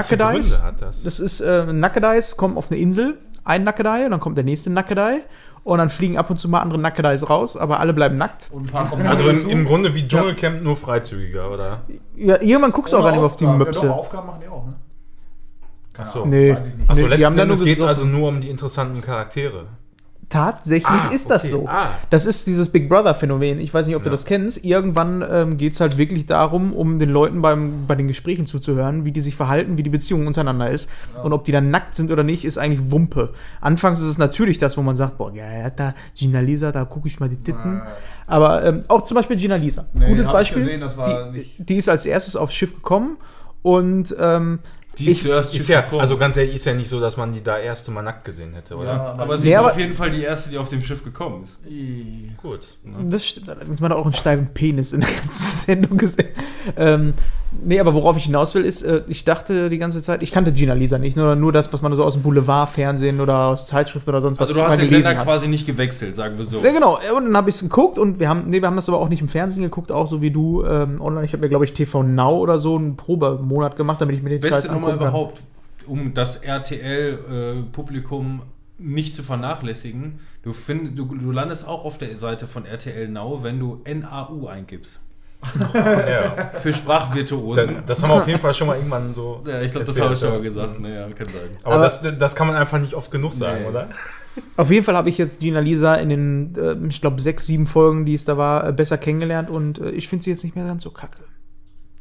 hat 0.63 0.83
das? 0.83 1.03
Das 1.03 1.21
ist 1.21 1.41
äh, 1.41 1.65
Nackedeis, 1.73 2.37
kommen 2.37 2.57
auf 2.57 2.71
eine 2.71 2.81
Insel, 2.81 3.19
ein 3.45 3.65
Nackedei, 3.65 4.05
und 4.05 4.11
dann 4.13 4.21
kommt 4.21 4.37
der 4.37 4.45
nächste 4.45 4.71
Nackedei. 4.71 5.23
Und 5.65 5.79
dann 5.79 5.91
fliegen 5.91 6.17
ab 6.17 6.31
und 6.31 6.39
zu 6.39 6.49
mal 6.49 6.61
andere 6.61 6.79
Nackedeis 6.79 7.29
raus, 7.29 7.57
aber 7.57 7.81
alle 7.81 7.93
bleiben 7.93 8.17
nackt. 8.17 8.49
Und 8.53 8.65
ein 8.65 8.67
paar 8.73 8.89
kommen 8.89 9.07
Also 9.07 9.29
im, 9.29 9.49
im 9.49 9.65
Grunde 9.67 9.95
wie 9.95 10.07
Dschungelcamp, 10.09 10.63
nur 10.63 10.77
freizügiger, 10.77 11.51
oder? 11.51 11.81
Ja, 12.17 12.41
irgendwann 12.41 12.73
guckst 12.73 12.93
du 12.93 12.99
auch 12.99 13.03
gar 13.03 13.11
nicht 13.11 13.21
mehr 13.21 13.27
auf 13.27 13.37
die. 13.37 13.47
Möpse. 13.47 13.83
Ja, 13.83 13.89
doch, 13.89 13.99
Aufgaben 13.99 14.27
machen 14.29 14.41
die 14.45 14.49
auch, 14.49 14.65
ne? 14.67 14.75
Keine 15.93 16.09
Ach 16.09 16.13
so. 16.13 16.19
Ahnung, 16.21 16.31
Nee. 16.31 16.55
weiß 16.55 16.67
ich 16.67 16.75
nicht. 16.75 16.91
Achso, 16.91 17.03
Nee, 17.03 17.09
die 17.09 17.23
letzten 17.23 17.39
Endes 17.39 17.65
geht 17.65 17.79
es 17.79 17.85
also 17.85 18.05
nur 18.05 18.29
um 18.29 18.41
die 18.41 18.51
interessanten 18.51 19.01
Charaktere. 19.01 19.67
Tatsächlich 20.29 20.87
Ah, 20.87 21.09
ist 21.13 21.31
das 21.31 21.45
okay. 21.45 21.53
so. 21.53 21.67
Ah. 21.69 21.89
Das 22.11 22.27
ist 22.27 22.47
dieses 22.47 22.69
Big 22.69 22.89
Brother-Phänomen. 22.89 23.61
Ich 23.61 23.73
weiß 23.73 23.87
nicht, 23.87 23.97
ob 23.97 24.03
du 24.03 24.09
Ja. 24.09 24.11
das 24.11 24.27
kennst. 24.27 24.63
Irgendwann 24.63 25.25
ähm, 25.29 25.57
geht 25.57 25.73
es 25.73 25.81
halt 25.81 25.97
wirklich 25.97 26.27
darum, 26.27 26.75
um 26.75 26.99
den 26.99 27.09
Leuten 27.09 27.41
beim, 27.41 27.87
bei 27.87 27.95
den 27.95 28.09
Gesprächen 28.09 28.45
zuzuhören, 28.45 29.07
wie 29.07 29.13
die 29.13 29.23
sich 29.23 29.35
verhalten, 29.37 29.79
wie 29.79 29.83
die 29.83 29.89
Beziehung 29.91 30.27
untereinander 30.27 30.71
ist. 30.71 30.91
Und 31.23 31.33
ob 31.33 31.45
die 31.47 31.53
dann 31.53 31.71
nackt 31.71 31.95
sind 31.95 32.11
oder 32.13 32.25
nicht, 32.25 32.45
ist 32.45 32.59
eigentlich 32.59 32.91
Wumpe. 32.91 33.33
Anfangs 33.63 34.01
ist 34.01 34.07
es 34.07 34.19
natürlich 34.19 34.59
das, 34.59 34.77
wo 34.77 34.83
man 34.83 34.97
sagt, 34.97 35.17
boah, 35.17 35.33
ja, 35.35 35.51
ja, 35.51 35.71
da 35.71 35.95
Gina 36.15 36.41
Lisa, 36.41 36.73
da 36.73 36.85
gucke 36.85 37.09
ich 37.09 37.19
mal 37.21 37.31
die 37.31 37.37
Titten. 37.43 37.81
Aber 38.27 38.63
ähm, 38.67 38.85
auch 38.89 39.07
zum 39.07 39.15
Beispiel 39.15 39.39
Gina 39.39 39.57
Lisa. 39.57 39.87
Nee, 39.95 40.09
Gutes 40.09 40.27
Beispiel. 40.29 40.63
gesehen, 40.63 40.83
die, 41.35 41.65
die 41.65 41.77
ist 41.77 41.89
als 41.89 42.05
erstes 42.05 42.37
aufs 42.37 42.53
Schiff 42.55 42.75
gekommen 42.75 43.17
und 43.63 44.15
ähm, 44.21 44.59
Die 44.99 45.07
ist 45.07 45.17
ich- 45.19 45.23
zuerst 45.23 45.55
Ist 45.55 45.69
ja, 45.69 45.81
gekommen. 45.83 46.01
also 46.01 46.17
ganz 46.17 46.37
ehrlich, 46.37 46.55
ist 46.55 46.65
ja 46.65 46.75
nicht 46.75 46.89
so, 46.89 47.01
dass 47.01 47.17
man 47.17 47.33
die 47.33 47.43
da 47.43 47.59
erste 47.59 47.91
Mal 47.91 48.03
nackt 48.03 48.25
gesehen 48.25 48.55
hätte, 48.55 48.77
oder? 48.77 48.87
Ja, 48.87 49.15
aber 49.19 49.37
sie 49.39 49.49
Nee, 49.49 49.55
war 49.55 49.61
aber- 49.61 49.71
auf 49.73 49.79
jeden 49.79 49.95
Fall 49.95 50.11
die 50.11 50.23
erste, 50.23 50.51
die 50.51 50.59
auf 50.59 50.69
dem 50.69 50.81
Schiff 50.81 51.03
gekommen 51.05 51.43
ist. 51.43 51.59
Gut. 52.43 52.77
Das 53.09 53.27
stimmt 53.27 53.49
allerdings. 53.51 53.81
Man 53.81 53.91
hat 53.91 53.99
auch 53.99 54.05
einen 54.05 54.15
steifen 54.15 54.49
Penis 54.55 54.93
in 54.93 55.01
der 55.01 55.11
ganzen 55.11 55.43
Sendung 55.67 55.99
gesehen. 55.99 56.29
Ähm, 56.77 57.15
nee, 57.65 57.81
aber 57.81 57.95
worauf 57.95 58.17
ich 58.17 58.25
hinaus 58.25 58.55
will, 58.55 58.65
ist, 58.65 58.83
äh, 58.83 59.03
ich 59.09 59.25
dachte 59.25 59.71
die 59.71 59.79
ganze 59.79 60.03
Zeit, 60.03 60.23
ich 60.23 60.31
kannte 60.33 60.53
Gina 60.53 60.75
Lisa 60.75 60.99
nicht, 60.99 61.17
nur, 61.17 61.35
nur 61.35 61.53
das, 61.53 61.73
was 61.73 61.81
man 61.83 61.95
so 61.95 62.05
aus 62.05 62.15
dem 62.15 62.23
Boulevard-Fernsehen 62.23 63.21
oder 63.21 63.47
aus 63.49 63.67
Zeitschriften 63.67 64.11
oder 64.11 64.21
sonst 64.21 64.39
was 64.39 64.49
Also 64.49 64.61
du 64.61 64.67
hast 64.67 64.79
den 64.81 64.91
Sender 64.91 65.17
hat. 65.17 65.25
quasi 65.25 65.49
nicht 65.49 65.67
gewechselt, 65.67 66.15
sagen 66.15 66.37
wir 66.39 66.45
so. 66.45 66.61
Ja, 66.63 66.73
genau. 66.73 66.99
Und 67.17 67.25
dann 67.27 67.37
habe 67.37 67.49
ich 67.51 67.57
es 67.57 67.63
geguckt 67.63 67.99
und 67.99 68.21
wir 68.21 68.29
haben, 68.29 68.45
nee, 68.49 68.61
wir 68.61 68.67
haben 68.69 68.77
das 68.77 68.89
aber 68.89 68.99
auch 68.99 69.09
nicht 69.09 69.21
im 69.23 69.29
Fernsehen 69.29 69.63
geguckt, 69.63 69.91
auch 69.93 70.07
so 70.07 70.21
wie 70.21 70.31
du 70.31 70.65
ähm, 70.65 71.01
online. 71.01 71.25
Ich 71.25 71.33
habe 71.33 71.41
mir, 71.43 71.49
glaube 71.49 71.65
ich, 71.65 71.73
TV 71.73 72.03
Now 72.03 72.37
oder 72.39 72.59
so 72.59 72.77
einen 72.77 72.97
Probemonat 72.97 73.77
gemacht, 73.77 74.01
damit 74.01 74.17
ich 74.17 74.23
mir 74.23 74.31
den 74.31 74.41
Beste 74.41 74.63
Scheiß 74.63 74.71
Nummer 74.73 74.88
kann. 74.91 74.99
überhaupt, 75.09 75.43
um 75.87 76.15
das 76.15 76.37
RTL-Publikum 76.37 78.43
nicht 78.79 79.15
zu 79.15 79.23
vernachlässigen. 79.23 80.21
Du, 80.43 80.53
find, 80.53 80.97
du, 80.99 81.05
du 81.05 81.31
landest 81.33 81.67
auch 81.67 81.85
auf 81.85 81.99
der 81.99 82.17
Seite 82.17 82.47
von 82.47 82.65
RTL 82.65 83.09
Now, 83.09 83.43
wenn 83.43 83.59
du 83.59 83.83
NAU 83.87 84.47
eingibst. 84.47 85.03
Ja. 85.75 86.51
Für 86.61 86.73
Sprachvirtuosen. 86.75 87.75
Das, 87.77 87.85
das 87.87 88.03
haben 88.03 88.11
wir 88.11 88.15
auf 88.17 88.27
jeden 88.27 88.41
Fall 88.41 88.53
schon 88.55 88.67
mal 88.67 88.77
irgendwann 88.77 89.15
so. 89.15 89.41
ja, 89.47 89.61
ich 89.63 89.71
glaube, 89.71 89.85
das 89.87 90.01
habe 90.01 90.15
ich 90.15 90.19
schon 90.21 90.31
mal 90.31 90.43
gesagt. 90.43 90.81
Naja, 90.81 91.07
kann 91.17 91.29
sein. 91.29 91.51
Aber, 91.63 91.75
Aber- 91.77 91.85
das, 91.85 92.03
das 92.19 92.35
kann 92.35 92.49
man 92.49 92.57
einfach 92.57 92.79
nicht 92.81 92.95
oft 92.95 93.09
genug 93.11 93.33
sagen, 93.35 93.63
Nee. 93.63 93.69
oder? 93.69 93.89
Auf 94.57 94.71
jeden 94.71 94.85
Fall 94.85 94.97
habe 94.97 95.09
ich 95.11 95.19
jetzt 95.19 95.39
Gina 95.41 95.61
Lisa 95.61 95.95
in 95.95 96.09
den, 96.09 96.55
äh, 96.57 96.75
ich 96.89 97.01
glaube, 97.01 97.21
sechs, 97.21 97.47
sieben 97.47 97.67
Folgen, 97.69 98.05
die 98.05 98.15
es 98.15 98.25
da 98.25 98.37
war, 98.37 98.69
äh, 98.69 98.73
besser 98.73 98.99
kennengelernt 98.99 99.49
und 99.51 99.79
äh, 99.79 99.91
ich 99.91 100.09
finde 100.09 100.25
sie 100.25 100.31
jetzt 100.31 100.43
nicht 100.45 100.57
mehr 100.57 100.65
ganz 100.65 100.83
so 100.83 100.91
kacke. 100.91 101.19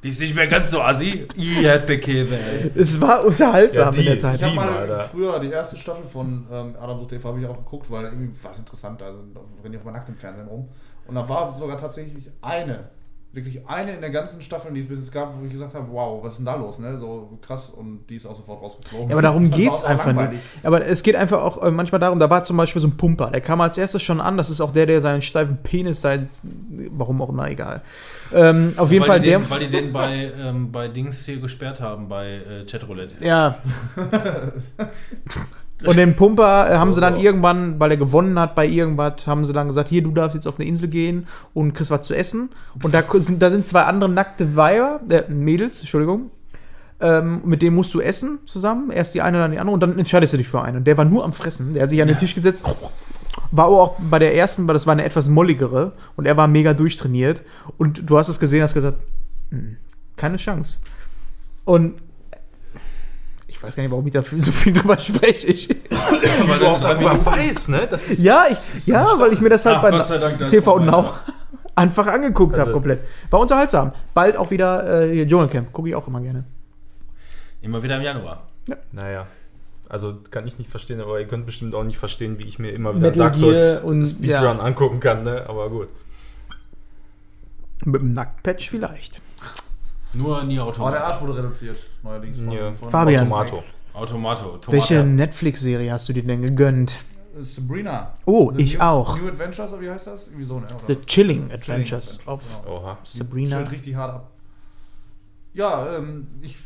Die 0.04 0.10
ist 0.10 0.20
nicht 0.22 0.36
mehr 0.36 0.48
ganz 0.48 0.70
so 0.72 0.82
assi. 0.82 1.28
I 1.36 1.68
hat 1.68 1.88
bekäme, 1.88 2.38
ey. 2.38 2.72
Es 2.76 3.00
war 3.02 3.26
unterhaltsam 3.26 3.86
Ja, 3.86 3.92
die- 3.92 4.00
in 4.02 4.06
der 4.06 4.18
Zeit. 4.20 4.36
Ich 4.36 4.42
habe 4.44 4.52
Die 4.52 4.56
mal 4.56 4.88
da. 4.88 5.00
früher 5.06 5.40
die 5.40 5.50
erste 5.50 5.76
Staffel 5.78 6.06
von 6.06 6.46
ähm, 6.52 6.76
Adam 6.80 7.00
sucht 7.00 7.10
TV 7.10 7.28
habe 7.30 7.40
ich 7.40 7.46
auch 7.48 7.58
geguckt, 7.58 7.90
weil 7.90 8.06
irgendwie 8.06 8.32
war 8.44 8.52
es 8.52 8.60
interessant. 8.60 9.02
Also 9.02 9.22
rennen 9.64 9.72
die 9.74 9.78
auch 9.80 9.84
mal 9.84 9.92
nackt 9.92 10.10
im 10.10 10.16
Fernsehen 10.16 10.48
rum. 10.48 10.70
Und 11.08 11.16
da 11.16 11.28
war 11.28 11.58
sogar 11.58 11.78
tatsächlich 11.78 12.30
eine, 12.42 12.90
wirklich 13.34 13.68
eine 13.68 13.94
in 13.94 14.02
der 14.02 14.10
ganzen 14.10 14.42
Staffel, 14.42 14.74
die 14.74 14.80
es 14.80 14.88
bis 14.88 14.98
jetzt 15.00 15.12
gab, 15.12 15.38
wo 15.40 15.46
ich 15.46 15.52
gesagt 15.52 15.76
habe, 15.76 15.86
wow, 15.92 16.24
was 16.24 16.34
ist 16.34 16.38
denn 16.38 16.46
da 16.48 16.56
los? 16.56 16.80
Ne? 16.80 16.98
So 16.98 17.38
krass 17.42 17.70
und 17.70 18.08
die 18.10 18.16
ist 18.16 18.26
auch 18.26 18.36
sofort 18.36 18.64
rausgeflogen. 18.64 19.10
Ja, 19.10 19.16
aber 19.16 19.22
darum 19.22 19.52
geht's 19.52 19.80
es 19.80 19.84
einfach 19.86 20.08
langweilig. 20.08 20.40
nicht. 20.56 20.66
Aber 20.66 20.84
es 20.86 21.04
geht 21.04 21.16
einfach 21.16 21.42
auch 21.42 21.62
äh, 21.62 21.70
manchmal 21.70 22.00
darum, 22.00 22.20
da 22.20 22.30
war 22.30 22.44
zum 22.44 22.58
Beispiel 22.58 22.82
so 22.82 22.88
ein 22.88 22.98
Pumper, 22.98 23.30
der 23.30 23.42
kam 23.42 23.62
als 23.62 23.78
erstes 23.78 24.02
schon 24.02 24.22
an, 24.22 24.38
das 24.38 24.50
ist 24.50 24.60
auch 24.62 24.72
der, 24.74 24.86
der 24.88 25.02
seinen 25.02 25.22
steifen 25.22 25.58
Penis 25.62 26.04
ins- 26.04 26.42
warum 26.92 27.22
auch 27.22 27.30
immer, 27.30 27.48
egal. 27.50 27.84
Ähm, 28.34 28.74
auf 28.78 28.92
jeden 28.92 29.04
weil 29.04 29.08
Fall 29.08 29.20
die 29.22 29.30
der. 29.30 29.40
den, 29.40 29.50
Weil 29.52 29.60
die 29.60 29.68
den 29.68 29.94
bei, 29.94 30.32
ähm, 30.40 30.72
bei 30.72 30.88
Dings 30.88 31.24
hier 31.26 31.40
gesperrt 31.40 31.80
haben, 31.80 32.08
bei 32.10 32.28
äh, 32.30 32.66
Chatroulette. 32.66 33.16
ja. 33.24 33.60
Und 35.86 35.98
den 35.98 36.16
Pumper 36.16 36.72
äh, 36.72 36.78
haben 36.78 36.94
sie 36.94 37.02
dann 37.02 37.18
so. 37.18 37.22
irgendwann, 37.22 37.80
weil 37.80 37.92
er 37.92 37.98
gewonnen 37.98 38.40
hat 38.40 38.56
bei 38.56 38.66
irgendwas, 38.66 39.28
haben 39.28 39.46
sie 39.46 39.54
dann 39.54 39.68
gesagt, 39.68 39.90
hier, 39.90 40.02
du 40.02 40.12
darfst 40.12 40.34
jetzt 40.36 40.48
auf 40.48 40.60
eine 40.60 40.68
Insel 40.68 40.88
gehen 40.88 41.28
und 41.54 41.74
kriegst 41.74 41.92
was 41.92 42.02
zu 42.02 42.16
essen. 42.16 42.50
Und 42.82 42.96
da 42.96 43.04
sind, 43.20 43.42
da 43.42 43.52
sind 43.52 43.68
zwei 43.68 43.84
andere 43.84 44.10
nackte 44.10 44.56
Weiber, 44.56 45.00
äh, 45.10 45.24
Mädels, 45.30 45.80
Entschuldigung, 45.82 46.32
ähm, 47.00 47.42
mit 47.46 47.62
dem 47.62 47.76
musst 47.76 47.94
du 47.94 48.02
essen 48.02 48.40
zusammen. 48.48 48.90
Erst 48.90 49.14
die 49.14 49.22
eine, 49.22 49.38
dann 49.38 49.52
die 49.52 49.60
andere 49.60 49.74
und 49.76 49.80
dann 49.82 49.98
entscheidest 50.00 50.34
du 50.34 50.38
dich 50.38 50.48
für 50.48 50.62
einen. 50.62 50.78
Und 50.78 50.88
der 50.88 50.98
war 50.98 51.06
nur 51.06 51.24
am 51.24 51.34
Fressen. 51.34 51.74
Der 51.74 51.84
hat 51.84 51.92
sich 51.92 52.02
an 52.02 52.08
den 52.08 52.18
Tisch 52.18 52.34
gesetzt. 52.34 52.66
War 53.52 53.66
aber 53.66 53.80
auch 53.80 53.96
bei 54.00 54.18
der 54.18 54.36
ersten, 54.36 54.68
weil 54.68 54.74
das 54.74 54.88
war 54.88 54.94
eine 54.94 55.06
etwas 55.06 55.30
molligere 55.30 55.94
und 56.16 56.26
er 56.26 56.38
war 56.38 56.48
mega 56.48 56.74
durchtrainiert. 56.74 57.44
Und 57.78 58.10
du 58.10 58.18
hast 58.18 58.30
es 58.30 58.40
gesehen, 58.40 58.64
hast 58.64 58.74
gesagt, 58.74 58.98
"Hm, 59.52 59.78
keine 60.16 60.38
Chance. 60.38 60.80
Und 61.64 62.02
ich 63.58 63.64
weiß 63.64 63.76
gar 63.76 63.84
nicht, 63.84 63.92
warum 63.92 64.06
ich 64.08 64.14
dafür 64.14 64.40
so 64.40 64.52
viel 64.52 64.74
drüber 64.80 64.98
spreche. 64.98 65.48
Ich, 65.48 65.68
Weil 66.48 66.60
du 66.60 66.68
auch 66.68 66.80
darüber 66.80 67.26
weißt, 67.26 67.70
ne? 67.70 67.88
Das 67.90 68.08
ist 68.10 68.22
ja, 68.22 68.46
ich, 68.50 68.86
ja, 68.88 69.08
weil 69.20 69.34
ich 69.34 69.42
mir 69.42 69.50
das 69.50 69.66
halt 69.66 69.78
Ach, 69.78 69.82
bei 69.82 69.92
Dank, 69.92 70.50
TV 70.50 70.80
Now 70.80 71.14
einfach 71.76 72.08
angeguckt 72.08 72.54
habe 72.54 72.62
Also- 72.68 72.74
komplett. 72.74 73.02
War 73.32 73.40
unterhaltsam. 73.40 73.92
Bald 74.14 74.38
auch 74.38 74.52
wieder 74.52 75.02
äh, 75.04 75.26
Dschungelcamp. 75.28 75.74
Gucke 75.74 75.90
ich 75.90 75.96
auch 75.96 76.08
immer 76.08 76.22
gerne. 76.22 76.44
Immer 77.62 77.82
wieder 77.82 77.98
im 77.98 78.04
Januar. 78.04 78.48
Naja. 78.92 79.26
Also 79.90 80.14
kann 80.32 80.46
ich 80.46 80.58
nicht 80.60 80.70
verstehen, 80.70 81.00
aber 81.02 81.20
ihr 81.20 81.28
könnt 81.28 81.46
bestimmt 81.46 81.74
auch 81.74 81.84
nicht 81.84 81.98
verstehen, 81.98 82.38
wie 82.40 82.44
ich 82.44 82.60
mir 82.60 82.72
immer 82.72 82.92
wieder 82.94 83.08
Metal 83.08 83.20
Dark 83.20 83.36
Souls 83.36 83.64
Gear 83.64 83.84
und- 83.86 84.06
Speedrun 84.06 84.30
ja. 84.58 84.60
angucken 84.60 85.00
kann, 85.00 85.24
ne? 85.24 85.46
Aber 85.48 85.70
gut. 85.70 85.88
Mit 87.86 88.02
dem 88.02 88.14
Nacktpatch 88.14 88.70
vielleicht. 88.70 89.22
Nur 90.14 90.44
nie 90.44 90.58
Aber 90.60 90.72
der 90.72 90.82
Automato. 90.84 90.98
Arsch 91.04 91.22
wurde 91.22 91.38
reduziert, 91.38 91.78
neuerdings. 92.04 92.38
von- 92.40 92.52
Ja. 92.52 92.72
von- 92.74 92.90
Fabian. 92.90 93.28
Tomato. 93.28 93.64
Automato. 93.94 94.44
Tomate. 94.58 94.72
Welche 94.72 95.04
Netflix-Serie 95.04 95.92
hast 95.92 96.08
du 96.10 96.14
dir 96.14 96.24
denn 96.24 96.42
gegönnt? 96.42 96.98
Sabrina. 97.40 98.14
Oh, 98.26 98.52
The 98.56 98.64
ich 98.64 98.74
New, 98.76 98.80
auch. 98.84 99.18
New 99.18 99.28
Adventures, 99.28 99.72
oder 99.74 99.82
wie 99.82 99.90
heißt 99.90 100.08
das? 100.08 100.28
Irgendwie 100.28 100.46
so, 100.46 100.60
ne? 100.60 100.68
The 100.88 100.98
was? 100.98 101.06
Chilling 101.06 101.52
Adventures. 101.52 102.20
Adventures, 102.20 102.28
Auf 102.28 102.42
genau. 102.64 102.78
Oha. 102.78 102.98
Sabrina. 103.04 103.58
Chillt 103.58 103.72
richtig 103.72 103.96
hart 103.96 104.14
ab. 104.16 104.32
Ja, 105.54 105.96
ähm, 105.98 106.28
ich 106.42 106.58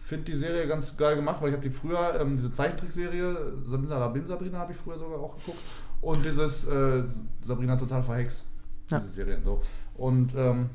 finde 0.00 0.24
die 0.32 0.36
Serie 0.36 0.66
ganz 0.66 0.96
geil 0.96 1.16
gemacht, 1.16 1.40
weil 1.40 1.48
ich 1.50 1.54
habe 1.56 1.62
die 1.68 1.74
früher, 1.74 2.20
ähm, 2.20 2.36
diese 2.36 2.50
Zeichentrickserie, 2.52 3.54
Simsalabim 3.64 4.26
Sabrina 4.26 4.58
habe 4.58 4.72
ich 4.72 4.78
früher 4.78 4.98
sogar 4.98 5.18
auch 5.20 5.36
geguckt. 5.36 5.58
Und 6.00 6.24
dieses 6.24 6.64
äh, 6.66 7.04
Sabrina 7.40 7.76
total 7.76 8.02
verhext. 8.02 8.46
Ja. 8.88 8.98
Diese 8.98 9.12
Serien 9.12 9.42
so. 9.44 9.60
Und 9.94 10.32
ähm, 10.36 10.70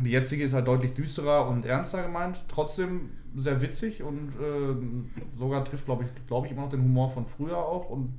die 0.00 0.10
jetzige 0.10 0.44
ist 0.44 0.52
halt 0.54 0.66
deutlich 0.66 0.94
düsterer 0.94 1.48
und 1.48 1.64
ernster 1.64 2.02
gemeint, 2.02 2.44
trotzdem 2.48 3.10
sehr 3.34 3.60
witzig 3.62 4.02
und 4.02 4.32
ähm, 4.42 5.10
sogar 5.38 5.64
trifft, 5.64 5.86
glaube 5.86 6.04
ich, 6.04 6.26
glaube 6.26 6.46
ich, 6.46 6.52
immer 6.52 6.62
noch 6.62 6.70
den 6.70 6.82
Humor 6.82 7.10
von 7.10 7.26
früher 7.26 7.56
auch 7.58 7.90
und 7.90 8.14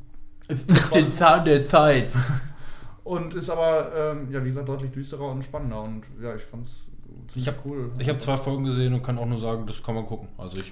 Es 0.48 0.66
trifft 0.66 0.96
den 0.96 1.14
Zahn 1.14 1.46
der 1.46 1.68
Zeit. 1.68 2.14
und 3.04 3.34
ist 3.36 3.50
aber, 3.50 3.92
ähm, 3.96 4.32
ja, 4.32 4.44
wie 4.44 4.50
gesagt, 4.50 4.70
deutlich 4.70 4.92
düsterer 4.92 5.32
und 5.32 5.44
spannender. 5.44 5.82
Und 5.82 6.04
ja, 6.22 6.36
ich 6.36 6.44
fand's 6.44 6.88
ziemlich 7.30 7.36
Ich 7.38 7.48
hab- 7.48 7.66
cool. 7.66 7.92
Ich 8.00 8.10
habe 8.10 8.20
zwei 8.20 8.38
Folgen 8.38 8.64
gesehen 8.66 8.94
und 8.94 9.02
kann 9.04 9.18
auch 9.18 9.26
nur 9.26 9.38
sagen, 9.40 9.66
das 9.66 9.82
kann 9.84 9.96
man 9.96 10.06
gucken. 10.06 10.28
Also 10.38 10.60
ich. 10.60 10.72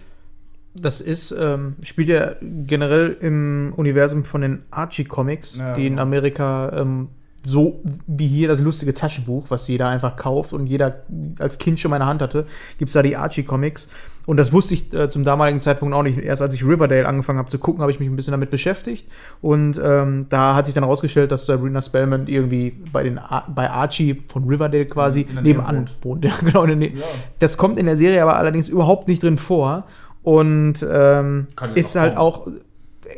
Das 0.78 1.00
ist, 1.00 1.32
ähm, 1.32 1.76
spielt 1.84 2.10
ja 2.10 2.36
generell 2.42 3.18
im 3.22 3.74
Universum 3.78 4.26
von 4.26 4.42
den 4.42 4.64
Archie-Comics, 4.72 5.56
Ja, 5.56 5.74
die 5.74 5.88
in 5.88 5.94
genau. 5.94 6.02
Amerika 6.02 6.72
ähm, 6.82 7.08
so 7.46 7.82
wie 8.08 8.28
hier 8.28 8.48
das 8.48 8.62
lustige 8.62 8.94
Taschenbuch, 8.94 9.46
was 9.50 9.68
jeder 9.68 9.90
einfach 9.90 10.16
kauft 10.16 10.54
und 10.54 10.68
jeder 10.68 11.04
als 11.40 11.58
Kind 11.58 11.80
schon 11.80 11.92
mal 11.92 11.98
in 11.98 12.02
der 12.02 12.08
Hand 12.08 12.22
hatte, 12.22 12.46
gibt 12.78 12.90
es 12.90 12.94
da 12.94 13.02
die 13.02 13.16
Archie-Comics. 13.16 13.88
Und 14.26 14.38
das 14.38 14.52
wusste 14.52 14.74
ich 14.74 14.92
äh, 14.94 15.08
zum 15.08 15.24
damaligen 15.24 15.62
Zeitpunkt 15.62 15.94
auch 15.94 16.02
nicht. 16.02 16.18
Erst 16.18 16.42
als 16.42 16.54
ich 16.56 16.66
Riverdale 16.66 17.08
angefangen 17.08 17.38
habe 17.38 17.50
zu 17.50 17.60
gucken, 17.60 17.82
habe 17.82 17.92
ich 17.92 18.00
mich 18.00 18.10
ein 18.10 18.16
bisschen 18.16 18.32
damit 18.32 18.50
beschäftigt. 18.50 19.08
Und 19.42 19.80
ähm, 19.84 20.26
da 20.30 20.56
hat 20.56 20.66
sich 20.66 20.74
dann 20.74 20.84
herausgestellt, 20.84 21.32
dass 21.32 21.46
Sabrina 21.46 21.82
Spellman 21.82 22.28
irgendwie 22.28 22.76
bei, 22.92 23.04
den 23.04 23.20
Ar 23.20 23.48
bei 23.54 23.70
Archie 23.70 24.24
von 24.28 24.46
Riverdale 24.46 24.88
quasi 24.88 25.28
nebenan 25.42 25.90
wohnt. 26.02 26.26
Ja, 26.26 26.34
genau, 26.40 26.66
Nähe. 26.66 26.94
Ja. 26.96 27.04
Das 27.38 27.58
kommt 27.58 27.78
in 27.78 27.86
der 27.86 27.98
Serie 27.98 28.22
aber 28.24 28.38
allerdings 28.38 28.68
überhaupt 28.68 29.08
nicht 29.08 29.22
drin 29.22 29.38
vor. 29.38 29.86
Und 30.24 30.86
ähm, 30.90 31.46
ist 31.76 31.96
halt 31.96 32.16
kommen. 32.16 32.18
auch 32.18 32.48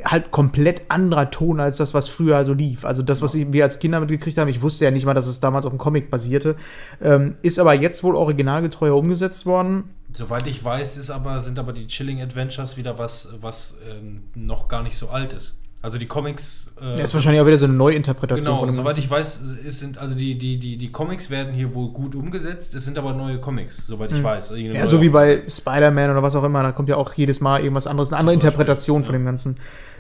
halt 0.06 0.32
komplett 0.32 0.82
anderer 0.90 1.32
Ton 1.32 1.60
als 1.60 1.78
das, 1.78 1.94
was 1.94 2.08
früher 2.08 2.44
so 2.46 2.54
lief. 2.54 2.86
Also 2.86 3.02
das, 3.02 3.22
was 3.22 3.36
wir 3.36 3.64
als 3.64 3.80
Kinder 3.80 4.00
mitgekriegt 4.00 4.38
haben, 4.38 4.48
ich 4.48 4.62
wusste 4.62 4.86
ja 4.86 4.92
nicht 4.92 5.06
mal, 5.06 5.14
dass 5.14 5.28
es 5.28 5.40
damals 5.40 5.66
auf 5.66 5.72
einem 5.72 5.80
Comic 5.80 6.10
basierte, 6.12 6.56
ähm, 7.02 7.36
ist 7.42 7.60
aber 7.60 7.74
jetzt 7.74 8.04
wohl 8.04 8.16
originalgetreuer 8.16 8.96
umgesetzt 8.96 9.46
worden. 9.46 9.96
Soweit 10.14 10.48
ich 10.48 10.64
weiß, 10.64 10.98
ist 10.98 11.10
aber, 11.10 11.42
sind 11.42 11.60
aber 11.60 11.74
die 11.74 11.88
Chilling 11.88 12.22
Adventures 12.22 12.78
wieder 12.78 12.98
was, 12.98 13.30
was 13.42 13.76
ähm, 13.90 14.24
noch 14.36 14.68
gar 14.68 14.84
nicht 14.84 14.98
so 14.98 15.10
alt 15.10 15.34
ist. 15.34 15.60
Also 15.82 15.98
die 15.98 16.08
Comics. 16.08 16.66
Äh, 16.82 16.96
Das 16.96 17.12
ist 17.12 17.14
wahrscheinlich 17.14 17.42
auch 17.42 17.46
wieder 17.46 17.58
so 17.58 17.66
eine 17.66 17.74
Neuinterpretation 17.74 18.54
Genau, 18.56 18.66
dem 18.66 18.74
soweit 18.74 18.98
ich 18.98 19.10
weiß, 19.10 19.42
es 19.66 19.80
sind 19.80 19.98
also 19.98 20.16
die, 20.16 20.38
die, 20.38 20.58
die, 20.58 20.78
die 20.78 20.92
Comics 20.92 21.30
werden 21.30 21.54
hier 21.54 21.74
wohl 21.74 21.90
gut 21.90 22.16
umgesetzt, 22.16 22.74
es 22.76 22.86
sind 22.86 22.98
aber 22.98 23.14
neue 23.14 23.40
Comics, 23.40 23.86
soweit 23.88 24.12
ich 24.12 24.24
weiß. 24.24 24.52
Irgendeine 24.52 24.80
Hm. 24.80 24.82
Ja, 24.82 24.88
so 24.88 25.02
wie 25.02 25.10
bei 25.10 25.44
Spider-Man 25.48 26.12
oder 26.12 26.24
was 26.24 26.36
auch 26.36 26.44
immer, 26.44 26.64
da 26.64 26.72
kommt 26.72 26.90
ja 26.90 26.96
auch 26.96 27.14
jedes 27.14 27.42
Mal 27.42 27.62
irgendwas 27.62 27.88
anderes, 27.88 28.12
eine 28.12 28.20
andere 28.20 28.34
Zum 28.34 28.40
Beispiel, 28.40 28.62
Interpretation 28.62 29.04
von 29.04 29.14
ja. 29.14 29.20
dem 29.20 29.26
Ganzen. 29.26 29.58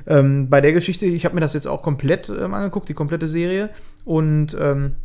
Ähm, 0.07 0.49
bei 0.49 0.61
der 0.61 0.73
Geschichte, 0.73 1.05
ich 1.05 1.25
habe 1.25 1.36
mir 1.36 1.41
das 1.41 1.53
jetzt 1.53 1.67
auch 1.67 1.84
komplett 1.84 2.30
ähm, 2.30 2.53
angeguckt, 2.53 2.89
die 2.89 2.93
komplette 2.93 3.28
Serie. 3.28 3.69
Und 4.03 4.57
ähm, 4.59 4.95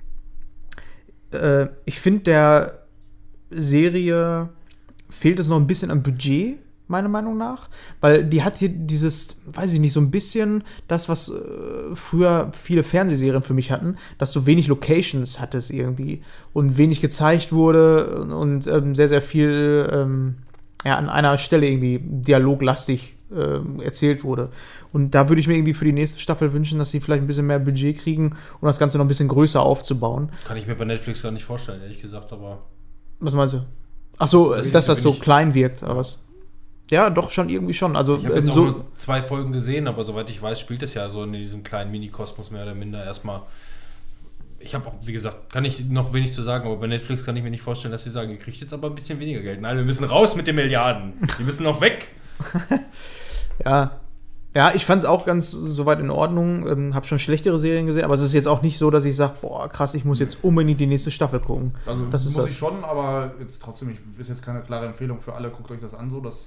äh, 1.33 1.67
ich 1.85 2.01
finde, 2.01 2.21
der 2.21 2.79
Serie 3.51 4.49
fehlt 5.11 5.39
es 5.39 5.49
noch 5.49 5.57
ein 5.57 5.67
bisschen 5.67 5.91
am 5.91 6.03
Budget, 6.03 6.59
meiner 6.89 7.09
Meinung 7.09 7.39
nach. 7.39 7.69
Weil 8.01 8.25
die 8.25 8.43
hat 8.43 8.59
hier 8.59 8.69
dieses, 8.69 9.37
weiß 9.47 9.73
ich 9.73 9.81
nicht, 9.81 9.93
so 9.93 10.01
ein 10.01 10.11
bisschen 10.11 10.65
das, 10.89 11.09
was 11.09 11.29
äh, 11.31 11.95
früher 11.95 12.51
viele 12.53 12.83
Fernsehserien 12.83 13.43
für 13.43 13.55
mich 13.55 13.71
hatten, 13.71 13.97
dass 14.19 14.33
du 14.33 14.47
wenig 14.47 14.67
Locations 14.69 15.41
hattest 15.41 15.71
irgendwie 15.71 16.23
und 16.53 16.77
wenig 16.79 17.01
gezeigt 17.01 17.53
wurde 17.53 18.21
und, 18.21 18.33
und 18.33 18.67
ähm, 18.67 18.95
sehr, 18.95 19.09
sehr 19.09 19.23
viel 19.23 19.89
ähm, 19.91 20.37
ja, 20.85 20.97
an 20.97 21.09
einer 21.09 21.39
Stelle 21.39 21.67
irgendwie 21.67 22.01
dialoglastig 22.03 23.17
ähm, 23.35 23.81
erzählt 23.81 24.25
wurde. 24.25 24.51
Und 24.93 25.13
da 25.15 25.29
würde 25.29 25.41
ich 25.41 25.47
mir 25.49 25.55
irgendwie 25.55 25.75
für 25.75 25.85
die 25.87 25.93
nächste 25.93 26.19
Staffel 26.21 26.53
wünschen, 26.53 26.79
dass 26.79 26.91
sie 26.91 27.01
vielleicht 27.01 27.23
ein 27.23 27.27
bisschen 27.27 27.47
mehr 27.47 27.59
Budget 27.59 27.99
kriegen, 27.99 28.35
um 28.61 28.67
das 28.67 28.79
Ganze 28.79 28.99
noch 28.99 29.05
ein 29.05 29.09
bisschen 29.09 29.29
größer 29.29 29.63
aufzubauen. 29.63 30.31
Kann 30.45 30.57
ich 30.59 30.67
mir 30.67 30.75
bei 30.75 30.85
Netflix 30.85 31.23
gar 31.23 31.31
nicht 31.31 31.45
vorstellen, 31.45 31.81
ehrlich 31.83 32.01
gesagt, 32.03 32.33
aber. 32.33 32.65
Was 33.21 33.35
meinst 33.35 33.55
du? 33.55 33.65
Ach 34.19 34.29
so, 34.29 34.53
Das- 34.55 34.71
dass 34.73 34.87
das 34.87 35.01
so 35.03 35.15
klein 35.15 35.55
wirkt, 35.55 35.83
oder 35.83 35.97
was? 35.97 36.25
Ja, 36.93 37.09
doch 37.09 37.31
schon 37.31 37.49
irgendwie 37.49 37.73
schon. 37.73 37.97
Also 37.97 38.19
Ich 38.19 38.27
habe 38.27 38.35
ähm, 38.35 38.45
jetzt 38.45 38.53
so, 38.53 38.65
nur 38.67 38.85
zwei 38.99 39.23
Folgen 39.23 39.55
gesehen, 39.55 39.89
aber 39.89 40.05
soweit 40.05 40.29
ich 40.29 40.43
weiß, 40.43 40.61
spielt 40.61 40.83
es 40.83 40.93
ja 40.93 41.09
so 41.09 41.25
in 41.25 41.33
diesem 41.33 41.63
kleinen 41.65 41.91
Mini-Kosmos 41.91 42.51
mehr 42.51 42.65
oder 42.65 42.75
minder 42.75 43.03
erstmal. 43.03 43.41
Ich 44.59 44.75
habe 44.75 44.87
auch, 44.87 44.95
wie 45.03 45.15
gesagt, 45.15 45.51
kann 45.51 45.65
ich 45.65 45.87
noch 45.87 46.13
wenig 46.13 46.35
zu 46.35 46.43
sagen, 46.43 46.67
aber 46.67 46.77
bei 46.77 46.87
Netflix 46.89 47.25
kann 47.25 47.35
ich 47.35 47.43
mir 47.43 47.51
nicht 47.51 47.63
vorstellen, 47.63 47.93
dass 47.93 48.05
sie 48.05 48.11
sagen, 48.11 48.31
ihr 48.31 48.37
kriegt 48.37 48.61
jetzt 48.61 48.75
aber 48.75 48.89
ein 48.89 48.95
bisschen 48.95 49.19
weniger 49.21 49.41
Geld. 49.41 49.63
Nein, 49.63 49.79
wir 49.79 49.85
müssen 49.85 50.05
raus 50.05 50.37
mit 50.37 50.47
den 50.47 50.55
Milliarden. 50.55 51.15
Die 51.39 51.45
müssen 51.45 51.65
noch 51.65 51.81
weg. 51.81 52.09
ja. 53.65 54.02
Ja, 54.55 54.75
ich 54.75 54.85
fand 54.85 55.01
es 55.01 55.07
auch 55.07 55.25
ganz 55.25 55.51
soweit 55.51 55.99
in 56.01 56.11
Ordnung. 56.11 56.69
Ähm, 56.69 56.95
hab 56.95 57.07
schon 57.07 57.19
schlechtere 57.19 57.59
Serien 57.59 57.87
gesehen, 57.87 58.05
aber 58.05 58.15
es 58.15 58.21
ist 58.21 58.35
jetzt 58.35 58.47
auch 58.47 58.61
nicht 58.61 58.77
so, 58.79 58.91
dass 58.91 59.05
ich 59.05 59.17
sage, 59.17 59.35
boah, 59.41 59.69
krass, 59.69 59.95
ich 59.95 60.05
muss 60.05 60.19
jetzt 60.19 60.45
unbedingt 60.45 60.79
die 60.79 60.87
nächste 60.87 61.11
Staffel 61.11 61.41
gucken. 61.41 61.75
Also 61.87 62.05
Das 62.07 62.27
ist 62.27 62.35
muss 62.37 62.45
das. 62.45 62.53
ich 62.53 62.59
schon, 62.59 62.85
aber 62.85 63.33
jetzt 63.41 63.63
trotzdem, 63.63 63.91
ich, 63.91 63.99
ist 64.19 64.29
jetzt 64.29 64.43
keine 64.43 64.61
klare 64.61 64.87
Empfehlung 64.87 65.19
für 65.19 65.33
alle, 65.33 65.51
guckt 65.51 65.71
euch 65.71 65.81
das 65.81 65.95
an, 65.95 66.11
so, 66.11 66.21
das 66.21 66.41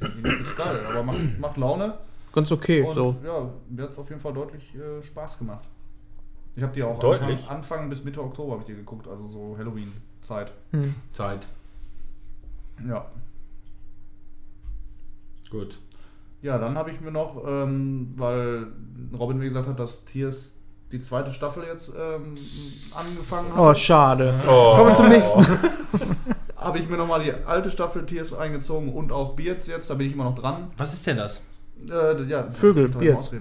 ist 0.00 0.56
geil, 0.56 0.80
aber 0.88 1.04
macht, 1.04 1.38
macht 1.38 1.56
Laune 1.56 1.94
Ganz 2.32 2.50
okay. 2.50 2.82
und 2.82 2.94
so. 2.94 3.16
ja, 3.24 3.48
mir 3.68 3.82
hat 3.84 3.90
es 3.90 3.98
auf 3.98 4.08
jeden 4.08 4.20
Fall 4.20 4.32
deutlich 4.32 4.74
äh, 4.74 5.00
Spaß 5.00 5.38
gemacht. 5.38 5.64
Ich 6.56 6.62
habe 6.62 6.72
die 6.72 6.82
auch 6.82 6.98
Deutlich? 6.98 7.40
Anfang, 7.40 7.56
Anfang 7.56 7.88
bis 7.88 8.04
Mitte 8.04 8.22
Oktober 8.22 8.52
habe 8.52 8.62
ich 8.62 8.66
die 8.66 8.74
geguckt, 8.74 9.06
also 9.08 9.28
so 9.28 9.56
Halloween-Zeit. 9.58 10.52
Hm. 10.72 10.94
Zeit. 11.12 11.46
Ja. 12.88 13.06
Gut. 15.50 15.78
Ja, 16.44 16.58
dann 16.58 16.76
habe 16.76 16.90
ich 16.90 17.00
mir 17.00 17.10
noch, 17.10 17.42
ähm, 17.48 18.12
weil 18.16 18.66
Robin 19.18 19.38
mir 19.38 19.48
gesagt 19.48 19.66
hat, 19.66 19.78
dass 19.80 20.04
Tiers 20.04 20.52
die 20.92 21.00
zweite 21.00 21.30
Staffel 21.30 21.64
jetzt 21.64 21.90
ähm, 21.98 22.34
angefangen 22.94 23.50
hat. 23.50 23.58
Oh, 23.58 23.74
schade. 23.74 24.42
Oh. 24.46 24.76
Kommen 24.76 24.90
wir 24.90 24.94
zum 24.94 25.08
nächsten. 25.08 25.40
habe 26.58 26.78
ich 26.78 26.86
mir 26.86 26.98
nochmal 26.98 27.22
die 27.22 27.32
alte 27.46 27.70
Staffel 27.70 28.04
Tiers 28.04 28.34
eingezogen 28.34 28.92
und 28.92 29.10
auch 29.10 29.36
Beards 29.36 29.66
jetzt, 29.68 29.88
da 29.88 29.94
bin 29.94 30.06
ich 30.06 30.12
immer 30.12 30.24
noch 30.24 30.34
dran. 30.34 30.70
Was 30.76 30.92
ist 30.92 31.06
denn 31.06 31.16
das? 31.16 31.40
Äh, 31.90 32.24
ja, 32.24 32.50
Vögel, 32.52 32.90
Beards. 32.90 33.34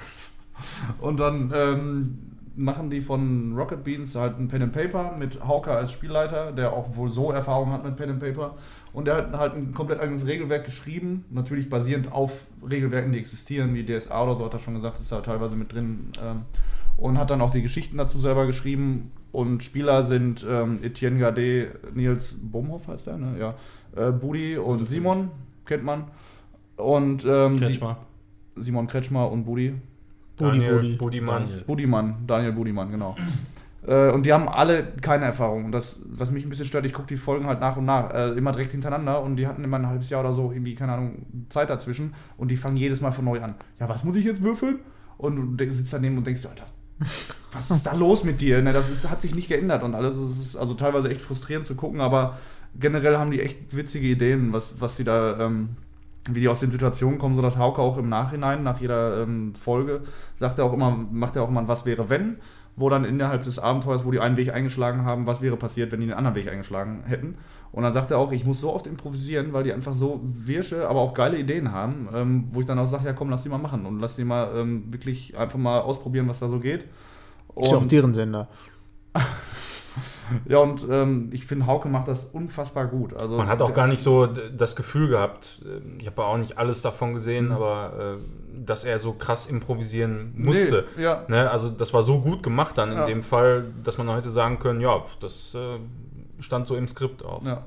Und 1.00 1.20
dann 1.20 1.52
ähm, 1.54 2.33
machen 2.56 2.90
die 2.90 3.00
von 3.00 3.54
Rocket 3.56 3.82
Beans 3.82 4.14
halt 4.14 4.38
ein 4.38 4.48
Pen 4.48 4.62
and 4.62 4.72
Paper 4.72 5.16
mit 5.18 5.44
Hauker 5.44 5.76
als 5.76 5.92
Spielleiter, 5.92 6.52
der 6.52 6.72
auch 6.72 6.96
wohl 6.96 7.10
so 7.10 7.32
Erfahrung 7.32 7.72
hat 7.72 7.84
mit 7.84 7.96
Pen 7.96 8.10
and 8.10 8.20
Paper. 8.20 8.54
Und 8.92 9.06
der 9.06 9.16
hat 9.16 9.32
halt 9.32 9.54
ein 9.54 9.72
komplett 9.72 10.00
eigenes 10.00 10.26
Regelwerk 10.26 10.64
geschrieben, 10.64 11.24
natürlich 11.30 11.68
basierend 11.68 12.12
auf 12.12 12.46
Regelwerken, 12.68 13.12
die 13.12 13.18
existieren, 13.18 13.74
wie 13.74 13.84
DSA 13.84 14.22
oder 14.22 14.34
so, 14.36 14.44
hat 14.44 14.54
er 14.54 14.60
schon 14.60 14.74
gesagt, 14.74 15.00
ist 15.00 15.10
da 15.10 15.20
teilweise 15.20 15.56
mit 15.56 15.72
drin. 15.72 16.12
Ähm, 16.22 16.42
und 16.96 17.18
hat 17.18 17.30
dann 17.30 17.40
auch 17.40 17.50
die 17.50 17.62
Geschichten 17.62 17.98
dazu 17.98 18.18
selber 18.18 18.46
geschrieben. 18.46 19.10
Und 19.32 19.64
Spieler 19.64 20.04
sind 20.04 20.46
ähm, 20.48 20.78
Etienne 20.82 21.18
Gade, 21.18 21.72
Nils 21.92 22.38
Bomhoff 22.40 22.86
heißt 22.86 23.08
der, 23.08 23.18
ne? 23.18 23.36
Ja. 23.38 23.54
Äh, 23.96 24.12
Budi 24.12 24.56
und 24.56 24.88
Simon, 24.88 25.30
kennt 25.66 25.82
man. 25.82 26.04
Und 26.76 27.24
ähm, 27.24 27.56
Kretschmer. 27.56 27.98
Simon 28.54 28.86
Kretschmer 28.86 29.30
und 29.30 29.44
Budi. 29.44 29.74
Budi, 30.36 30.58
Daniel 30.58 30.76
Budi. 30.76 30.96
Budimann. 30.96 31.42
Daniel. 31.42 31.64
Budimann, 31.64 32.14
Daniel 32.26 32.52
Budimann, 32.52 32.90
genau. 32.90 33.16
äh, 33.86 34.10
und 34.10 34.26
die 34.26 34.32
haben 34.32 34.48
alle 34.48 34.92
keine 35.00 35.26
Erfahrung. 35.26 35.66
Und 35.66 35.72
das, 35.72 36.00
was 36.04 36.30
mich 36.30 36.44
ein 36.44 36.48
bisschen 36.48 36.66
stört, 36.66 36.86
ich 36.86 36.92
gucke 36.92 37.08
die 37.08 37.16
Folgen 37.16 37.46
halt 37.46 37.60
nach 37.60 37.76
und 37.76 37.84
nach, 37.84 38.12
äh, 38.12 38.30
immer 38.30 38.52
direkt 38.52 38.72
hintereinander 38.72 39.22
und 39.22 39.36
die 39.36 39.46
hatten 39.46 39.62
immer 39.62 39.78
ein 39.78 39.86
halbes 39.86 40.10
Jahr 40.10 40.20
oder 40.20 40.32
so, 40.32 40.50
irgendwie, 40.52 40.74
keine 40.74 40.92
Ahnung, 40.92 41.26
Zeit 41.48 41.70
dazwischen 41.70 42.14
und 42.36 42.48
die 42.50 42.56
fangen 42.56 42.76
jedes 42.76 43.00
Mal 43.00 43.12
von 43.12 43.24
neu 43.24 43.40
an. 43.40 43.54
Ja, 43.78 43.88
was 43.88 44.04
muss 44.04 44.16
ich 44.16 44.24
jetzt 44.24 44.42
würfeln? 44.42 44.80
Und 45.16 45.56
du 45.56 45.70
sitzt 45.70 45.92
daneben 45.92 46.18
und 46.18 46.26
denkst 46.26 46.42
dir, 46.42 46.48
Alter, 46.48 46.66
was 47.52 47.70
ist 47.70 47.86
da 47.86 47.94
los 47.94 48.24
mit 48.24 48.40
dir? 48.40 48.62
Ne, 48.62 48.72
das 48.72 48.90
ist, 48.90 49.08
hat 49.08 49.20
sich 49.20 49.34
nicht 49.34 49.48
geändert 49.48 49.82
und 49.82 49.94
alles. 49.94 50.16
Es 50.16 50.38
ist 50.38 50.56
also 50.56 50.74
teilweise 50.74 51.08
echt 51.10 51.20
frustrierend 51.20 51.66
zu 51.66 51.74
gucken, 51.74 52.00
aber 52.00 52.38
generell 52.78 53.16
haben 53.16 53.30
die 53.30 53.40
echt 53.40 53.76
witzige 53.76 54.06
Ideen, 54.06 54.52
was, 54.52 54.80
was 54.80 54.96
sie 54.96 55.04
da, 55.04 55.38
ähm, 55.40 55.70
wie 56.30 56.40
die 56.40 56.48
aus 56.48 56.60
den 56.60 56.70
Situationen 56.70 57.18
kommen, 57.18 57.34
so 57.36 57.42
dass 57.42 57.58
Hauke 57.58 57.82
auch 57.82 57.98
im 57.98 58.08
Nachhinein, 58.08 58.62
nach 58.62 58.80
jeder 58.80 59.22
ähm, 59.22 59.54
Folge, 59.54 60.02
sagt 60.34 60.58
er 60.58 60.64
auch 60.64 60.72
immer, 60.72 60.90
macht 60.90 61.36
er 61.36 61.42
auch 61.42 61.48
immer 61.48 61.60
ein 61.60 61.68
Was 61.68 61.84
wäre 61.84 62.08
wenn, 62.08 62.36
wo 62.76 62.88
dann 62.88 63.04
innerhalb 63.04 63.42
des 63.42 63.58
Abenteuers, 63.58 64.04
wo 64.04 64.10
die 64.10 64.20
einen 64.20 64.36
Weg 64.36 64.52
eingeschlagen 64.52 65.04
haben, 65.04 65.26
was 65.26 65.42
wäre 65.42 65.56
passiert, 65.56 65.92
wenn 65.92 66.00
die 66.00 66.06
den 66.06 66.14
anderen 66.16 66.34
Weg 66.34 66.50
eingeschlagen 66.50 67.02
hätten. 67.04 67.36
Und 67.72 67.82
dann 67.82 67.92
sagt 67.92 68.10
er 68.10 68.18
auch, 68.18 68.32
ich 68.32 68.44
muss 68.44 68.60
so 68.60 68.72
oft 68.72 68.86
improvisieren, 68.86 69.52
weil 69.52 69.64
die 69.64 69.72
einfach 69.72 69.92
so 69.92 70.20
wirsche, 70.24 70.88
aber 70.88 71.00
auch 71.00 71.12
geile 71.14 71.38
Ideen 71.38 71.72
haben, 71.72 72.08
ähm, 72.14 72.48
wo 72.52 72.60
ich 72.60 72.66
dann 72.66 72.78
auch 72.78 72.86
sage, 72.86 73.04
ja 73.04 73.12
komm, 73.12 73.30
lass 73.30 73.42
die 73.42 73.48
mal 73.48 73.58
machen 73.58 73.84
und 73.84 74.00
lass 74.00 74.16
die 74.16 74.24
mal 74.24 74.50
ähm, 74.56 74.84
wirklich 74.92 75.36
einfach 75.36 75.58
mal 75.58 75.80
ausprobieren, 75.80 76.28
was 76.28 76.40
da 76.40 76.48
so 76.48 76.58
geht. 76.58 76.84
Ist 77.56 77.70
ja 77.70 77.76
auch 77.76 77.82
Und- 77.82 77.92
deren 77.92 78.14
Sender. 78.14 78.48
ja, 80.46 80.58
und 80.58 80.86
ähm, 80.90 81.28
ich 81.32 81.44
finde, 81.46 81.66
Hauke 81.66 81.88
macht 81.88 82.08
das 82.08 82.24
unfassbar 82.24 82.86
gut. 82.86 83.14
Also, 83.14 83.36
Man 83.36 83.48
hat 83.48 83.60
auch 83.62 83.72
gar 83.74 83.86
nicht 83.86 84.00
so 84.02 84.26
das 84.26 84.76
Gefühl 84.76 85.08
gehabt, 85.08 85.62
äh, 85.64 86.00
ich 86.00 86.06
habe 86.06 86.24
auch 86.24 86.36
nicht 86.38 86.58
alles 86.58 86.82
davon 86.82 87.12
gesehen, 87.12 87.46
Mhm. 87.46 87.52
aber 87.52 87.92
äh, 88.16 88.64
dass 88.64 88.84
er 88.84 88.98
so 88.98 89.12
krass 89.12 89.46
improvisieren 89.46 90.32
musste. 90.36 90.84
Nee, 90.96 91.02
ja, 91.02 91.24
Ne, 91.28 91.50
also 91.50 91.68
das 91.70 91.92
war 91.92 92.02
so 92.02 92.20
gut 92.20 92.42
gemacht 92.42 92.78
dann 92.78 92.92
in 92.92 92.98
Ja. 92.98 93.06
dem 93.06 93.22
Fall, 93.22 93.66
dass 93.82 93.98
man 93.98 94.08
heute 94.10 94.30
sagen 94.30 94.58
können, 94.58 94.80
ja, 94.80 95.02
das 95.20 95.54
äh, 95.54 95.78
stand 96.38 96.66
so 96.66 96.76
im 96.76 96.86
Skript 96.88 97.24
auch. 97.24 97.44
Ja. 97.44 97.62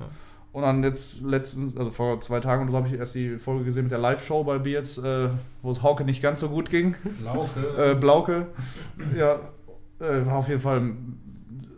Und 0.50 0.62
dann 0.62 0.82
jetzt 0.82 1.20
letztens, 1.20 1.76
also 1.76 1.90
vor 1.90 2.20
zwei 2.22 2.40
Tagen 2.40 2.62
und 2.64 2.70
so 2.70 2.78
habe 2.78 2.88
ich 2.88 2.94
erst 2.94 3.14
die 3.14 3.38
Folge 3.38 3.64
gesehen 3.64 3.82
mit 3.84 3.92
der 3.92 3.98
Live-Show 3.98 4.42
bei 4.44 4.58
Beards, 4.58 4.96
äh, 4.98 5.28
wo 5.62 5.70
es 5.70 5.82
Hauke 5.82 6.04
nicht 6.04 6.22
ganz 6.22 6.40
so 6.40 6.48
gut 6.48 6.70
ging. 6.70 6.94
Laufe. 7.22 7.60
Äh, 7.76 7.94
Blauke. 7.94 8.46
Ja, 9.16 9.34
äh, 10.00 10.26
war 10.26 10.36
auf 10.36 10.48
jeden 10.48 10.60
Fall 10.60 10.94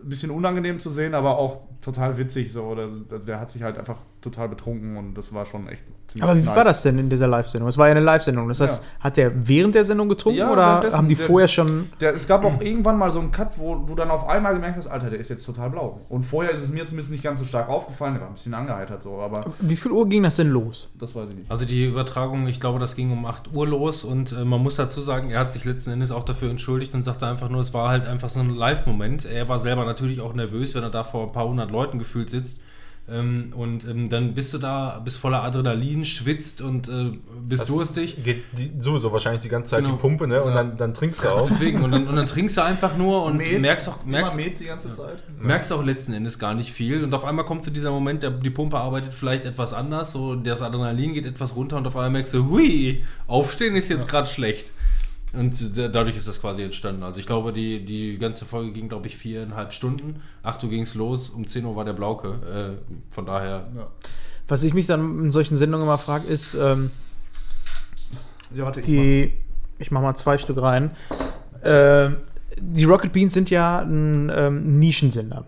ein 0.03 0.09
bisschen 0.09 0.31
unangenehm 0.31 0.79
zu 0.79 0.91
sehen, 0.91 1.15
aber 1.15 1.39
auch 1.39 1.63
total 1.81 2.19
witzig. 2.19 2.53
So. 2.53 2.75
Der, 2.75 3.19
der 3.19 3.41
hat 3.41 3.51
sich 3.51 3.63
halt 3.63 3.79
einfach 3.79 3.99
total 4.21 4.49
betrunken 4.49 4.97
und 4.97 5.15
das 5.15 5.33
war 5.33 5.47
schon 5.47 5.67
echt 5.69 5.85
ziemlich 6.09 6.23
Aber 6.23 6.37
wie 6.37 6.43
nice. 6.45 6.57
war 6.57 6.65
das 6.65 6.83
denn 6.83 6.99
in 6.99 7.09
dieser 7.09 7.27
Live-Sendung? 7.27 7.69
Es 7.69 7.79
war 7.79 7.87
ja 7.87 7.93
eine 7.93 8.01
Live-Sendung. 8.01 8.49
Das 8.49 8.61
heißt, 8.61 8.83
Ja. 8.83 8.89
hat 9.05 9.17
der 9.17 9.49
während 9.49 9.75
der 9.75 9.85
Sendung 9.85 10.09
getrunken 10.09 10.39
Ja, 10.41 10.51
oder 10.53 10.83
haben 10.93 11.09
die 11.09 11.15
Der- 11.15 11.27
vorher 11.27 11.49
schon. 11.49 11.91
Der, 12.01 12.15
es 12.15 12.27
gab 12.27 12.45
auch 12.45 12.61
irgendwann 12.61 12.99
mal 12.99 13.11
so 13.11 13.21
einen 13.21 13.31
Cut, 13.33 13.59
wo 13.59 13.77
du 13.77 13.95
dann 13.95 14.11
auf 14.11 14.29
einmal 14.29 14.55
gemerkt 14.55 14.77
hast, 14.77 14.87
Alter, 14.89 15.11
der 15.11 15.19
ist 15.21 15.29
jetzt 15.31 15.45
total 15.45 15.71
blau. 15.71 16.01
Und 16.09 16.25
vorher 16.25 16.53
ist 16.53 16.63
es 16.63 16.71
mir 16.71 16.85
zumindest 16.87 17.11
nicht 17.13 17.25
ganz 17.25 17.39
so 17.39 17.45
stark 17.45 17.69
aufgefallen, 17.69 18.15
der 18.15 18.23
war 18.23 18.29
ein 18.29 18.35
bisschen 18.35 18.55
angeheitert 18.55 19.03
so, 19.03 19.19
aber 19.21 19.45
Wie 19.61 19.77
viel 19.77 19.93
Uhr 19.93 20.09
ging 20.09 20.23
das 20.23 20.37
denn 20.37 20.49
los? 20.51 20.89
das 20.99 21.15
weiß 21.15 21.29
ich 21.31 21.37
nicht. 21.37 21.51
Also 21.51 21.65
die 21.65 21.85
Übertragung, 21.87 22.47
ich 22.47 22.61
glaube, 22.61 22.79
das 22.79 22.97
ging 22.97 23.11
um 23.13 23.25
8 23.27 23.55
Uhr 23.55 23.67
los 23.67 24.05
und 24.05 24.33
äh, 24.33 24.45
man 24.45 24.63
muss 24.63 24.77
dazu 24.77 25.01
sagen, 25.01 25.31
er 25.31 25.41
hat 25.41 25.53
sich 25.53 25.65
letzten 25.65 25.91
Endes 25.93 26.11
auch 26.13 26.25
dafür 26.25 26.51
entschuldigt 26.51 26.95
und 26.95 27.03
sagte 27.05 27.27
einfach 27.27 27.49
nur, 27.49 27.61
es 27.61 27.73
war 27.73 27.89
halt 27.89 28.07
einfach 28.07 28.29
so 28.29 28.41
ein 28.41 28.51
Live-Moment. 28.55 29.25
Er 29.25 29.49
war 29.49 29.59
selber 29.59 29.85
natürlich 29.85 30.21
auch 30.21 30.35
nervös, 30.35 30.75
wenn 30.75 30.83
er 30.83 30.91
da 30.91 31.03
vor 31.03 31.27
ein 31.27 31.33
paar 31.33 31.47
hundert 31.49 31.71
Leuten 31.71 31.99
gefühlt 31.99 32.31
sitzt. 32.31 32.59
Ähm, 33.09 33.53
und 33.57 33.85
ähm, 33.89 34.09
dann 34.09 34.35
bist 34.35 34.55
du 34.55 34.59
da, 34.59 35.01
bist 35.05 35.19
voller 35.19 35.43
Adrenalin, 35.43 36.05
schwitzt 36.05 36.61
und 36.61 36.89
äh, 36.89 37.11
bist 37.49 37.69
durstig. 37.69 38.23
Geht 38.23 38.45
die, 38.53 38.71
sowieso 38.79 39.13
wahrscheinlich 39.13 39.43
die 39.43 39.49
ganze 39.49 39.71
Zeit 39.71 39.81
Genau. 39.85 39.97
die 39.97 40.01
Pumpe, 40.01 40.29
ne? 40.29 40.43
Und 40.45 40.55
dann, 40.55 40.77
dann 40.77 40.95
trinkst 40.95 41.25
du 41.25 41.29
auch. 41.29 41.49
Deswegen, 41.49 41.83
und 41.83 41.91
dann, 41.91 42.07
und 42.07 42.15
dann 42.15 42.27
trinkst 42.27 42.57
du 42.57 42.63
einfach 42.63 42.97
nur 42.97 43.25
und 43.25 43.39
merkst 43.39 43.89
auch, 43.89 44.05
merkst, 44.05 44.35
Immer 44.35 44.45
Met 44.45 44.61
die 44.61 44.67
ganze 44.67 44.95
Zeit. 44.95 45.25
merkst 45.41 45.73
auch 45.73 45.83
letzten 45.85 46.13
Endes 46.13 46.39
gar 46.39 46.55
nicht 46.55 46.73
viel. 46.73 47.03
Und 47.03 47.13
auf 47.13 47.25
einmal 47.25 47.45
kommt 47.45 47.65
zu 47.65 47.73
dieser 47.73 47.91
Moment, 47.91 48.23
der, 48.23 48.31
die 48.31 48.51
Pumpe 48.51 48.79
arbeitet 48.79 49.13
vielleicht 49.13 49.45
etwas 49.45 49.73
anders, 49.73 50.13
so 50.13 50.37
das 50.37 50.63
Adrenalin 50.63 51.13
geht 51.15 51.27
etwas 51.27 51.57
runter 51.57 51.79
und 51.79 51.87
auf 51.89 51.97
einmal 51.97 52.11
merkst 52.11 52.33
du, 52.35 52.49
hui, 52.49 53.05
aufstehen 53.27 53.75
ist 53.75 53.89
jetzt 53.89 54.07
gerade 54.07 54.29
schlecht. 54.29 54.71
Und 55.33 55.77
da- 55.79 55.89
dadurch 55.89 56.17
ist 56.17 56.27
das 56.27 56.41
quasi 56.41 56.63
entstanden. 56.63 57.03
Also 57.05 57.21
ich 57.21 57.27
glaube, 57.27 57.53
die, 57.53 57.85
die 57.85 58.19
ganze 58.19 58.45
Folge 58.45 58.73
ging, 58.73 58.89
glaube 58.89 59.07
ich, 59.07 59.17
viereinhalb 59.17 59.73
Stunden. 59.73 60.21
8 60.43 60.65
Uhr 60.65 60.71
ging 60.71 60.83
es 60.83 60.95
los, 60.97 61.29
um 61.31 61.47
10 61.47 61.65
Uhr 61.65 61.77
war 61.77 61.85
der 61.85 61.93
Blauke. 61.93 62.79
Äh, 62.81 62.95
von 63.15 63.27
daher, 63.27 63.69
Was 64.49 64.65
ich 64.65 64.75
mich 64.75 64.87
dann 64.87 65.21
in 65.25 65.31
solchen 65.31 65.55
Sendungen 65.57 65.87
immer 65.87 65.99
frage, 65.99 66.27
ist, 66.27 66.55
ähm, 66.55 66.91
Ja, 68.55 68.65
warte, 68.65 68.81
ich 68.81 68.87
die. 68.87 69.33
Ich 69.79 69.91
mach 69.91 70.03
mal 70.03 70.15
zwei 70.17 70.37
Stück 70.37 70.61
rein. 70.61 70.91
Ähm, 71.63 72.17
die 72.59 72.85
Rocket 72.85 73.13
Beans 73.13 73.33
sind 73.33 73.49
ja 73.51 73.79
ein 73.81 74.31
ähm, 74.35 74.79
Nischensender. 74.79 75.47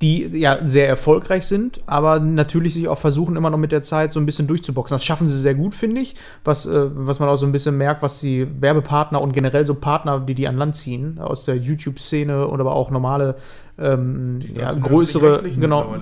Die 0.00 0.26
ja 0.38 0.66
sehr 0.66 0.88
erfolgreich 0.88 1.46
sind, 1.46 1.80
aber 1.84 2.20
natürlich 2.20 2.72
sich 2.72 2.88
auch 2.88 2.98
versuchen, 2.98 3.36
immer 3.36 3.50
noch 3.50 3.58
mit 3.58 3.70
der 3.70 3.82
Zeit 3.82 4.14
so 4.14 4.20
ein 4.20 4.24
bisschen 4.24 4.46
durchzuboxen. 4.46 4.94
Das 4.94 5.04
schaffen 5.04 5.26
sie 5.26 5.38
sehr 5.38 5.54
gut, 5.54 5.74
finde 5.74 6.00
ich. 6.00 6.14
Was, 6.42 6.64
äh, 6.64 6.86
was 6.94 7.20
man 7.20 7.28
auch 7.28 7.36
so 7.36 7.44
ein 7.44 7.52
bisschen 7.52 7.76
merkt, 7.76 8.02
was 8.02 8.20
die 8.20 8.46
Werbepartner 8.60 9.20
und 9.20 9.32
generell 9.32 9.66
so 9.66 9.74
Partner, 9.74 10.20
die 10.20 10.34
die 10.34 10.48
an 10.48 10.56
Land 10.56 10.76
ziehen, 10.76 11.18
aus 11.18 11.44
der 11.44 11.56
YouTube-Szene 11.56 12.48
oder 12.48 12.60
aber 12.60 12.74
auch 12.74 12.90
normale, 12.90 13.36
ähm, 13.78 14.38
ja, 14.54 14.72
größere, 14.72 15.42
genau. 15.42 15.96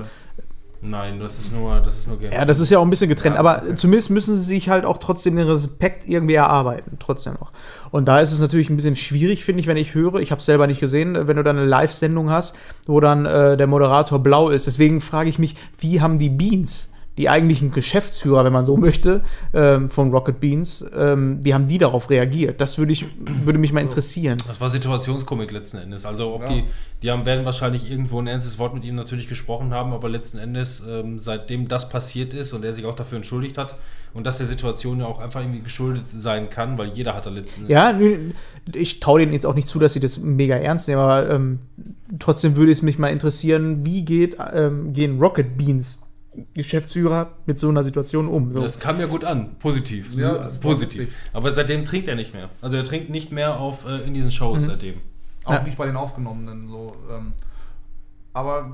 Nein, 0.80 1.18
das 1.20 1.38
ist 1.38 1.52
nur, 1.52 1.80
das 1.80 1.98
ist 1.98 2.08
nur 2.08 2.18
Game. 2.18 2.32
ja, 2.32 2.44
das 2.44 2.60
ist 2.60 2.70
ja 2.70 2.78
auch 2.78 2.82
ein 2.82 2.90
bisschen 2.90 3.08
getrennt, 3.08 3.34
Ja, 3.34 3.40
aber 3.40 3.62
okay. 3.62 3.74
zumindest 3.76 4.10
müssen 4.10 4.36
sie 4.36 4.42
sich 4.42 4.68
halt 4.68 4.84
auch 4.84 4.98
trotzdem 4.98 5.36
den 5.36 5.46
Respekt 5.48 6.08
irgendwie 6.08 6.34
erarbeiten, 6.34 6.96
trotzdem 6.98 7.34
noch. 7.34 7.52
Und 7.90 8.06
da 8.06 8.20
ist 8.20 8.32
es 8.32 8.40
natürlich 8.40 8.70
ein 8.70 8.76
bisschen 8.76 8.96
schwierig, 8.96 9.44
finde 9.44 9.60
ich, 9.60 9.66
wenn 9.66 9.76
ich 9.76 9.94
höre, 9.94 10.16
ich 10.16 10.30
habe 10.30 10.40
es 10.40 10.44
selber 10.46 10.66
nicht 10.66 10.80
gesehen, 10.80 11.26
wenn 11.26 11.36
du 11.36 11.42
dann 11.42 11.56
eine 11.58 11.66
Live-Sendung 11.66 12.30
hast, 12.30 12.56
wo 12.86 13.00
dann 13.00 13.26
äh, 13.26 13.56
der 13.56 13.66
Moderator 13.66 14.18
blau 14.22 14.50
ist. 14.50 14.66
Deswegen 14.66 15.00
frage 15.00 15.28
ich 15.28 15.38
mich, 15.38 15.56
wie 15.78 16.00
haben 16.00 16.18
die 16.18 16.28
Beans, 16.30 16.90
die 17.18 17.28
eigentlichen 17.28 17.72
Geschäftsführer, 17.72 18.44
wenn 18.44 18.52
man 18.52 18.64
so 18.64 18.76
möchte, 18.76 19.22
ähm, 19.52 19.90
von 19.90 20.10
Rocket 20.12 20.38
Beans, 20.38 20.84
ähm, 20.96 21.40
wie 21.42 21.52
haben 21.52 21.66
die 21.66 21.76
darauf 21.78 22.08
reagiert? 22.10 22.60
Das 22.60 22.78
würde 22.78 22.92
ich, 22.92 23.04
würde 23.44 23.58
mich 23.58 23.72
mal 23.72 23.80
interessieren. 23.80 24.38
Das 24.46 24.60
war 24.60 24.70
Situationskomik 24.70 25.50
letzten 25.50 25.78
Endes. 25.78 26.06
Also 26.06 26.32
ob 26.32 26.42
Ja. 26.42 26.46
die, 26.46 26.64
die 27.02 27.10
haben, 27.10 27.26
werden 27.26 27.44
wahrscheinlich 27.44 27.90
irgendwo 27.90 28.20
ein 28.20 28.28
ernstes 28.28 28.58
Wort 28.60 28.72
mit 28.72 28.84
ihm 28.84 28.94
natürlich 28.94 29.28
gesprochen 29.28 29.74
haben, 29.74 29.92
aber 29.92 30.08
letzten 30.08 30.38
Endes, 30.38 30.82
ähm, 30.88 31.18
seitdem 31.18 31.66
das 31.66 31.88
passiert 31.88 32.34
ist 32.34 32.52
und 32.52 32.64
er 32.64 32.72
sich 32.72 32.86
auch 32.86 32.94
dafür 32.94 33.16
entschuldigt 33.16 33.58
hat 33.58 33.76
und 34.14 34.24
dass 34.24 34.38
der 34.38 34.46
Situation 34.46 35.00
ja 35.00 35.06
auch 35.06 35.18
einfach 35.18 35.40
irgendwie 35.40 35.60
geschuldet 35.60 36.04
sein 36.08 36.50
kann, 36.50 36.78
weil 36.78 36.90
jeder 36.90 37.14
hat 37.14 37.26
da 37.26 37.30
letzten 37.30 37.62
Endes. 37.62 37.74
Ja, 37.74 37.98
ich 38.74 39.00
traue 39.00 39.18
denen 39.20 39.32
jetzt 39.32 39.44
auch 39.44 39.54
nicht 39.54 39.66
zu, 39.66 39.80
dass 39.80 39.92
sie 39.92 40.00
das 40.00 40.18
mega 40.18 40.54
ernst 40.54 40.86
nehmen, 40.86 41.00
aber 41.00 41.28
ähm, 41.28 41.58
trotzdem 42.20 42.54
würde 42.54 42.70
es 42.70 42.82
mich 42.82 42.96
mal 42.96 43.08
interessieren, 43.08 43.84
wie 43.84 44.04
geht, 44.04 44.36
ähm, 44.54 44.92
gehen 44.92 45.18
Rocket 45.18 45.58
Beans 45.58 45.98
Geschäftsführer 46.54 47.32
mit 47.46 47.58
so 47.58 47.68
einer 47.68 47.82
Situation 47.82 48.28
um? 48.28 48.52
So. 48.52 48.60
Das 48.60 48.78
kam 48.80 48.98
ja 49.00 49.06
gut 49.06 49.24
an, 49.24 49.56
positiv. 49.58 50.14
Ja, 50.14 50.46
So, 50.48 50.60
positiv. 50.60 51.08
Aber 51.32 51.52
seitdem 51.52 51.84
trinkt 51.84 52.08
er 52.08 52.14
nicht 52.16 52.32
mehr. 52.34 52.50
Also 52.60 52.76
er 52.76 52.84
trinkt 52.84 53.10
nicht 53.10 53.32
mehr 53.32 53.58
auf, 53.58 53.84
äh, 53.86 53.98
in 54.02 54.14
diesen 54.14 54.28
Mhm. 54.28 54.32
Shows 54.32 54.66
seitdem. 54.66 54.94
Auch 55.44 55.52
Ja. 55.54 55.62
nicht 55.62 55.76
bei 55.78 55.86
den 55.86 55.96
Aufgenommenen. 55.96 56.68
So, 56.68 56.94
ähm, 57.10 57.32
aber 58.32 58.70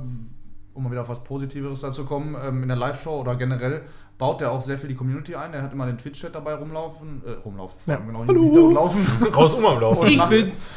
um 0.75 0.83
mal 0.85 0.91
wieder 0.91 1.03
auf 1.03 1.09
was 1.09 1.23
Positiveres 1.25 1.81
dazu 1.81 2.03
zu 2.03 2.09
kommen, 2.09 2.37
ähm, 2.43 2.63
in 2.63 2.69
der 2.69 2.77
Live-Show 2.77 3.21
oder 3.21 3.37
generell 3.37 3.83
baut 4.19 4.43
er 4.43 4.53
auch 4.53 4.61
sehr 4.61 4.79
viel 4.79 4.89
die 4.89 4.95
Community 4.95 5.35
ein. 5.35 5.55
Er 5.55 5.63
hat 5.63 5.73
immer 5.73 5.87
den 5.87 5.99
Twitch-Chat 5.99 6.35
dabei 6.35 6.55
rumlaufen, 6.55 7.23
äh, 7.27 7.31
rumlaufen, 7.45 7.79
Ja. 7.87 7.97
genau, 7.97 8.25
Hallo. 8.27 8.51
Hallo. 8.53 8.71
laufen. 8.71 9.07
Raus 9.35 9.55
um 9.55 9.67
am 9.67 9.81
Laufen. 9.81 10.07
Und 10.07 10.17
macht, 10.17 10.33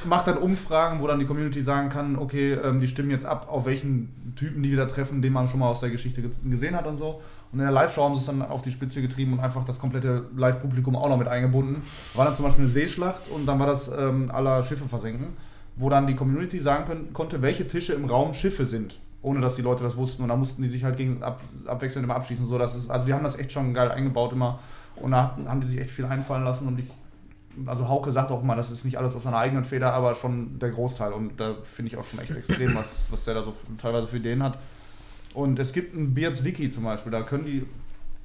macht 0.06 0.28
dann 0.28 0.38
Umfragen, 0.38 1.00
wo 1.00 1.08
dann 1.08 1.20
die 1.20 1.26
Community 1.26 1.62
sagen 1.62 1.90
kann, 1.90 2.18
okay, 2.18 2.54
ähm, 2.54 2.80
die 2.80 2.88
stimmen 2.88 3.12
jetzt 3.12 3.26
ab, 3.26 3.48
auf 3.50 3.66
welchen 3.66 4.34
Typen 4.36 4.64
die 4.64 4.72
wieder 4.72 4.88
treffen, 4.88 5.22
den 5.22 5.34
man 5.34 5.48
schon 5.48 5.60
mal 5.60 5.68
aus 5.70 5.82
der 5.82 5.90
Geschichte 5.92 6.22
ge 6.22 6.32
gesehen 6.46 6.76
hat 6.76 6.88
und 6.88 6.96
so. 6.96 7.22
Und 7.52 7.60
in 7.60 7.66
der 7.66 7.72
Live-Show 7.72 8.04
haben 8.04 8.16
sie 8.16 8.20
es 8.22 8.26
dann 8.26 8.42
auf 8.42 8.62
die 8.64 8.72
Spitze 8.72 9.02
getrieben 9.02 9.34
und 9.34 9.40
einfach 9.40 9.64
das 9.64 9.80
komplette 9.80 10.26
Live-Publikum 10.36 10.96
auch 10.96 11.10
noch 11.10 11.18
mit 11.18 11.28
eingebunden. 11.28 11.84
War 12.16 12.26
dann 12.26 12.34
zum 12.34 12.44
Beispiel 12.46 12.64
eine 12.64 12.70
Seeschlacht 12.70 13.30
und 13.30 13.46
dann 13.46 13.60
war 13.60 13.68
das 13.68 13.88
ähm, 13.88 14.32
aller 14.32 14.62
Schiffe 14.64 14.86
versenken, 14.86 15.38
wo 15.76 15.90
dann 15.90 16.08
die 16.08 16.16
Community 16.16 16.60
sagen 16.60 16.86
können, 16.86 17.14
konnte, 17.14 17.42
welche 17.42 17.68
Tische 17.68 17.94
im 17.94 18.06
Raum 18.06 18.34
Schiffe 18.34 18.66
sind. 18.66 19.00
Ohne 19.22 19.42
dass 19.42 19.56
die 19.56 19.62
Leute 19.62 19.84
das 19.84 19.98
wussten 19.98 20.24
und 20.24 20.30
dann 20.30 20.40
mussten 20.40 20.62
die 20.62 20.70
sich 20.70 20.84
halt 20.84 20.98
gegen 20.98 21.24
ab, 21.24 21.42
abwechselnd 21.66 22.06
immer 22.06 22.16
abschießen. 22.16 22.46
So, 22.46 22.58
das 22.58 22.76
ist, 22.76 22.90
also 22.90 23.06
die 23.06 23.14
haben 23.14 23.24
das 23.24 23.38
echt 23.38 23.52
schon 23.52 23.74
geil 23.74 23.92
eingebaut 23.92 24.32
immer 24.32 24.60
und 24.96 25.12
da 25.12 25.38
haben 25.46 25.62
die 25.62 25.68
sich 25.68 25.80
echt 25.80 25.92
viel 25.92 26.06
einfallen 26.06 26.44
lassen 26.44 26.68
und 26.68 26.80
ich 26.80 26.86
also 27.66 27.88
Hauke 27.88 28.12
sagt 28.12 28.32
auch 28.32 28.44
immer, 28.44 28.56
das 28.56 28.72
ist 28.72 28.86
nicht 28.86 28.98
alles 28.98 29.16
aus 29.16 29.24
seiner 29.24 29.38
eigenen 29.38 29.64
Feder, 29.64 29.94
aber 29.94 30.14
schon 30.16 30.60
der 30.60 30.70
Großteil. 30.70 31.12
Und 31.12 31.40
da 31.40 31.56
finde 31.64 31.88
ich 31.88 31.98
auch 31.98 32.04
schon 32.04 32.20
echt 32.20 32.36
extrem, 32.36 32.76
was, 32.76 33.08
was 33.10 33.24
der 33.24 33.34
da 33.34 33.44
so 33.44 33.56
teilweise 33.78 34.08
für 34.08 34.18
Ideen 34.18 34.44
hat. 34.44 34.60
Und 35.34 35.58
es 35.60 35.74
gibt 35.74 35.96
ein 35.96 36.14
Beards 36.14 36.44
Wiki 36.44 36.70
zum 36.70 36.84
Beispiel, 36.84 37.12
da 37.12 37.24
können 37.24 37.46
die, 37.46 37.66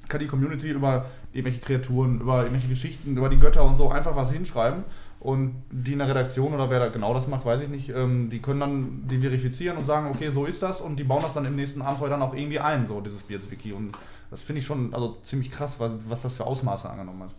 kann 0.07 0.19
die 0.19 0.27
Community 0.27 0.69
über 0.69 1.05
irgendwelche 1.31 1.59
Kreaturen, 1.59 2.21
über 2.21 2.39
irgendwelche 2.39 2.67
Geschichten, 2.67 3.17
über 3.17 3.29
die 3.29 3.39
Götter 3.39 3.63
und 3.63 3.75
so 3.75 3.89
einfach 3.89 4.15
was 4.15 4.31
hinschreiben. 4.31 4.83
Und 5.23 5.63
die 5.71 5.93
in 5.93 5.99
der 5.99 6.09
Redaktion 6.09 6.53
oder 6.53 6.69
wer 6.69 6.79
da 6.79 6.89
genau 6.89 7.13
das 7.13 7.29
macht, 7.29 7.45
weiß 7.45 7.61
ich 7.61 7.69
nicht, 7.69 7.87
ähm, 7.95 8.29
die 8.29 8.39
können 8.39 8.59
dann 8.59 9.03
die 9.07 9.19
verifizieren 9.19 9.77
und 9.77 9.85
sagen, 9.85 10.09
okay, 10.13 10.29
so 10.31 10.43
ist 10.43 10.61
das 10.61 10.81
und 10.81 10.97
die 10.97 11.05
bauen 11.05 11.21
das 11.21 11.33
dann 11.33 11.45
im 11.45 11.55
nächsten 11.55 11.81
Abenteuer 11.81 12.09
dann 12.09 12.21
auch 12.21 12.35
irgendwie 12.35 12.59
ein, 12.59 12.87
so 12.87 12.99
dieses 12.99 13.23
Beards 13.23 13.49
Wiki. 13.49 13.71
Und 13.71 13.97
das 14.29 14.41
finde 14.41 14.59
ich 14.59 14.65
schon 14.65 14.93
also 14.93 15.15
ziemlich 15.23 15.49
krass, 15.49 15.79
was, 15.79 15.91
was 16.09 16.23
das 16.23 16.33
für 16.33 16.45
Ausmaße 16.45 16.89
angenommen 16.89 17.23
hat. 17.23 17.29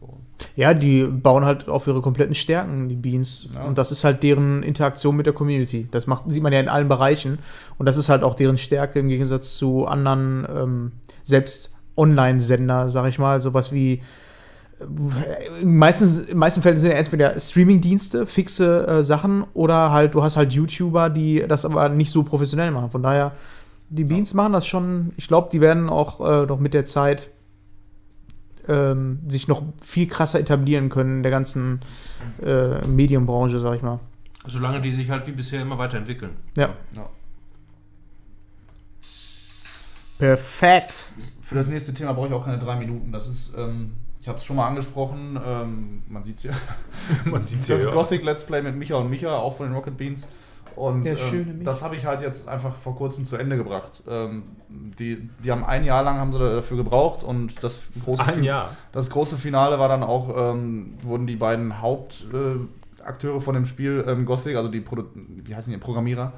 So. 0.00 0.18
Ja, 0.56 0.74
die 0.74 1.04
bauen 1.04 1.44
halt 1.44 1.68
auf 1.68 1.86
ihre 1.86 2.02
kompletten 2.02 2.34
Stärken, 2.34 2.88
die 2.88 2.96
Beans. 2.96 3.48
Ja. 3.54 3.62
Und 3.62 3.78
das 3.78 3.92
ist 3.92 4.02
halt 4.02 4.24
deren 4.24 4.64
Interaktion 4.64 5.14
mit 5.14 5.26
der 5.26 5.32
Community. 5.32 5.86
Das 5.92 6.08
macht, 6.08 6.24
sieht 6.26 6.42
man 6.42 6.52
ja 6.52 6.58
in 6.58 6.68
allen 6.68 6.88
Bereichen. 6.88 7.38
Und 7.78 7.86
das 7.86 7.96
ist 7.96 8.08
halt 8.08 8.24
auch 8.24 8.34
deren 8.34 8.58
Stärke 8.58 8.98
im 8.98 9.08
Gegensatz 9.08 9.56
zu 9.56 9.86
anderen, 9.86 10.48
ähm, 10.52 10.92
selbst 11.22 11.76
Online-Sender, 11.96 12.90
sag 12.90 13.08
ich 13.08 13.20
mal, 13.20 13.40
sowas 13.40 13.70
wie. 13.70 14.02
Meistens, 15.62 16.18
in 16.18 16.26
den 16.26 16.38
meisten 16.38 16.62
Fällen 16.62 16.78
sind 16.78 16.90
ja 16.90 16.96
entweder 16.96 17.38
Streaming-Dienste, 17.38 18.26
fixe 18.26 18.86
äh, 18.86 19.04
Sachen, 19.04 19.44
oder 19.52 19.90
halt, 19.90 20.14
du 20.14 20.22
hast 20.22 20.36
halt 20.36 20.52
YouTuber, 20.52 21.10
die 21.10 21.44
das 21.46 21.64
aber 21.64 21.88
nicht 21.88 22.10
so 22.10 22.22
professionell 22.22 22.70
machen. 22.70 22.90
Von 22.90 23.02
daher, 23.02 23.32
die 23.90 24.04
Beans 24.04 24.34
machen 24.34 24.52
das 24.52 24.66
schon. 24.66 25.12
Ich 25.16 25.28
glaube, 25.28 25.48
die 25.52 25.60
werden 25.60 25.90
auch 25.90 26.20
äh, 26.20 26.46
noch 26.46 26.58
mit 26.60 26.72
der 26.72 26.84
Zeit 26.84 27.30
ähm, 28.68 29.20
sich 29.28 29.48
noch 29.48 29.62
viel 29.82 30.06
krasser 30.06 30.40
etablieren 30.40 30.88
können 30.88 31.18
in 31.18 31.22
der 31.22 31.32
ganzen 31.32 31.80
äh, 32.42 32.86
Medienbranche, 32.86 33.58
sag 33.60 33.76
ich 33.76 33.82
mal. 33.82 34.00
Solange 34.46 34.80
die 34.80 34.92
sich 34.92 35.10
halt 35.10 35.26
wie 35.26 35.32
bisher 35.32 35.60
immer 35.60 35.76
weiterentwickeln. 35.76 36.32
Ja. 36.56 36.70
Ja. 36.96 37.08
Perfekt. 40.18 41.12
Für 41.40 41.54
das 41.54 41.66
nächste 41.66 41.92
Thema 41.92 42.12
brauche 42.12 42.28
ich 42.28 42.32
auch 42.34 42.44
keine 42.44 42.58
drei 42.58 42.76
Minuten. 42.76 43.10
Das 43.10 43.26
ist, 43.26 43.54
ähm, 43.56 43.94
ich 44.20 44.28
habe 44.28 44.38
es 44.38 44.44
schon 44.44 44.56
mal 44.56 44.68
angesprochen, 44.68 45.40
ähm, 45.44 46.02
man 46.08 46.22
sieht 46.22 46.36
es 46.38 46.42
ja. 46.44 46.52
Man 47.24 47.44
sieht 47.44 47.66
ja. 47.66 47.76
Das 47.76 47.84
ja. 47.86 47.90
Gothic 47.90 48.22
Let's 48.22 48.44
Play 48.44 48.60
mit 48.62 48.76
Micha 48.76 48.96
und 48.96 49.08
Micha, 49.08 49.36
auch 49.36 49.56
von 49.56 49.66
den 49.66 49.74
Rocket 49.74 49.96
Beans. 49.96 50.26
Und 50.76 51.04
Der 51.04 51.16
schöne 51.16 51.50
ähm, 51.50 51.58
Micha. 51.58 51.70
das 51.70 51.82
habe 51.82 51.96
ich 51.96 52.04
halt 52.06 52.20
jetzt 52.20 52.46
einfach 52.46 52.76
vor 52.76 52.94
kurzem 52.96 53.24
zu 53.26 53.36
Ende 53.36 53.56
gebracht. 53.56 54.02
Ähm, 54.08 54.42
die, 54.68 55.28
die 55.42 55.50
haben 55.50 55.64
ein 55.64 55.84
Jahr 55.84 56.02
lang 56.02 56.18
haben 56.18 56.32
sie 56.32 56.38
dafür 56.38 56.76
gebraucht 56.76 57.24
und 57.24 57.62
das 57.64 57.82
große, 58.04 58.24
Ein 58.24 58.44
Jahr. 58.44 58.76
das 58.92 59.08
große 59.10 59.36
Finale 59.38 59.78
war 59.78 59.88
dann 59.88 60.02
auch, 60.02 60.52
ähm, 60.52 60.94
wurden 61.02 61.26
die 61.26 61.36
beiden 61.36 61.80
Hauptakteure 61.80 63.36
äh, 63.36 63.40
von 63.40 63.54
dem 63.54 63.64
Spiel 63.64 64.04
ähm, 64.06 64.26
Gothic, 64.26 64.54
also 64.56 64.68
die 64.68 64.80
Produ 64.80 65.04
wie 65.14 65.54
heißen 65.54 65.72
die 65.72 65.78
Programmierer, 65.78 66.32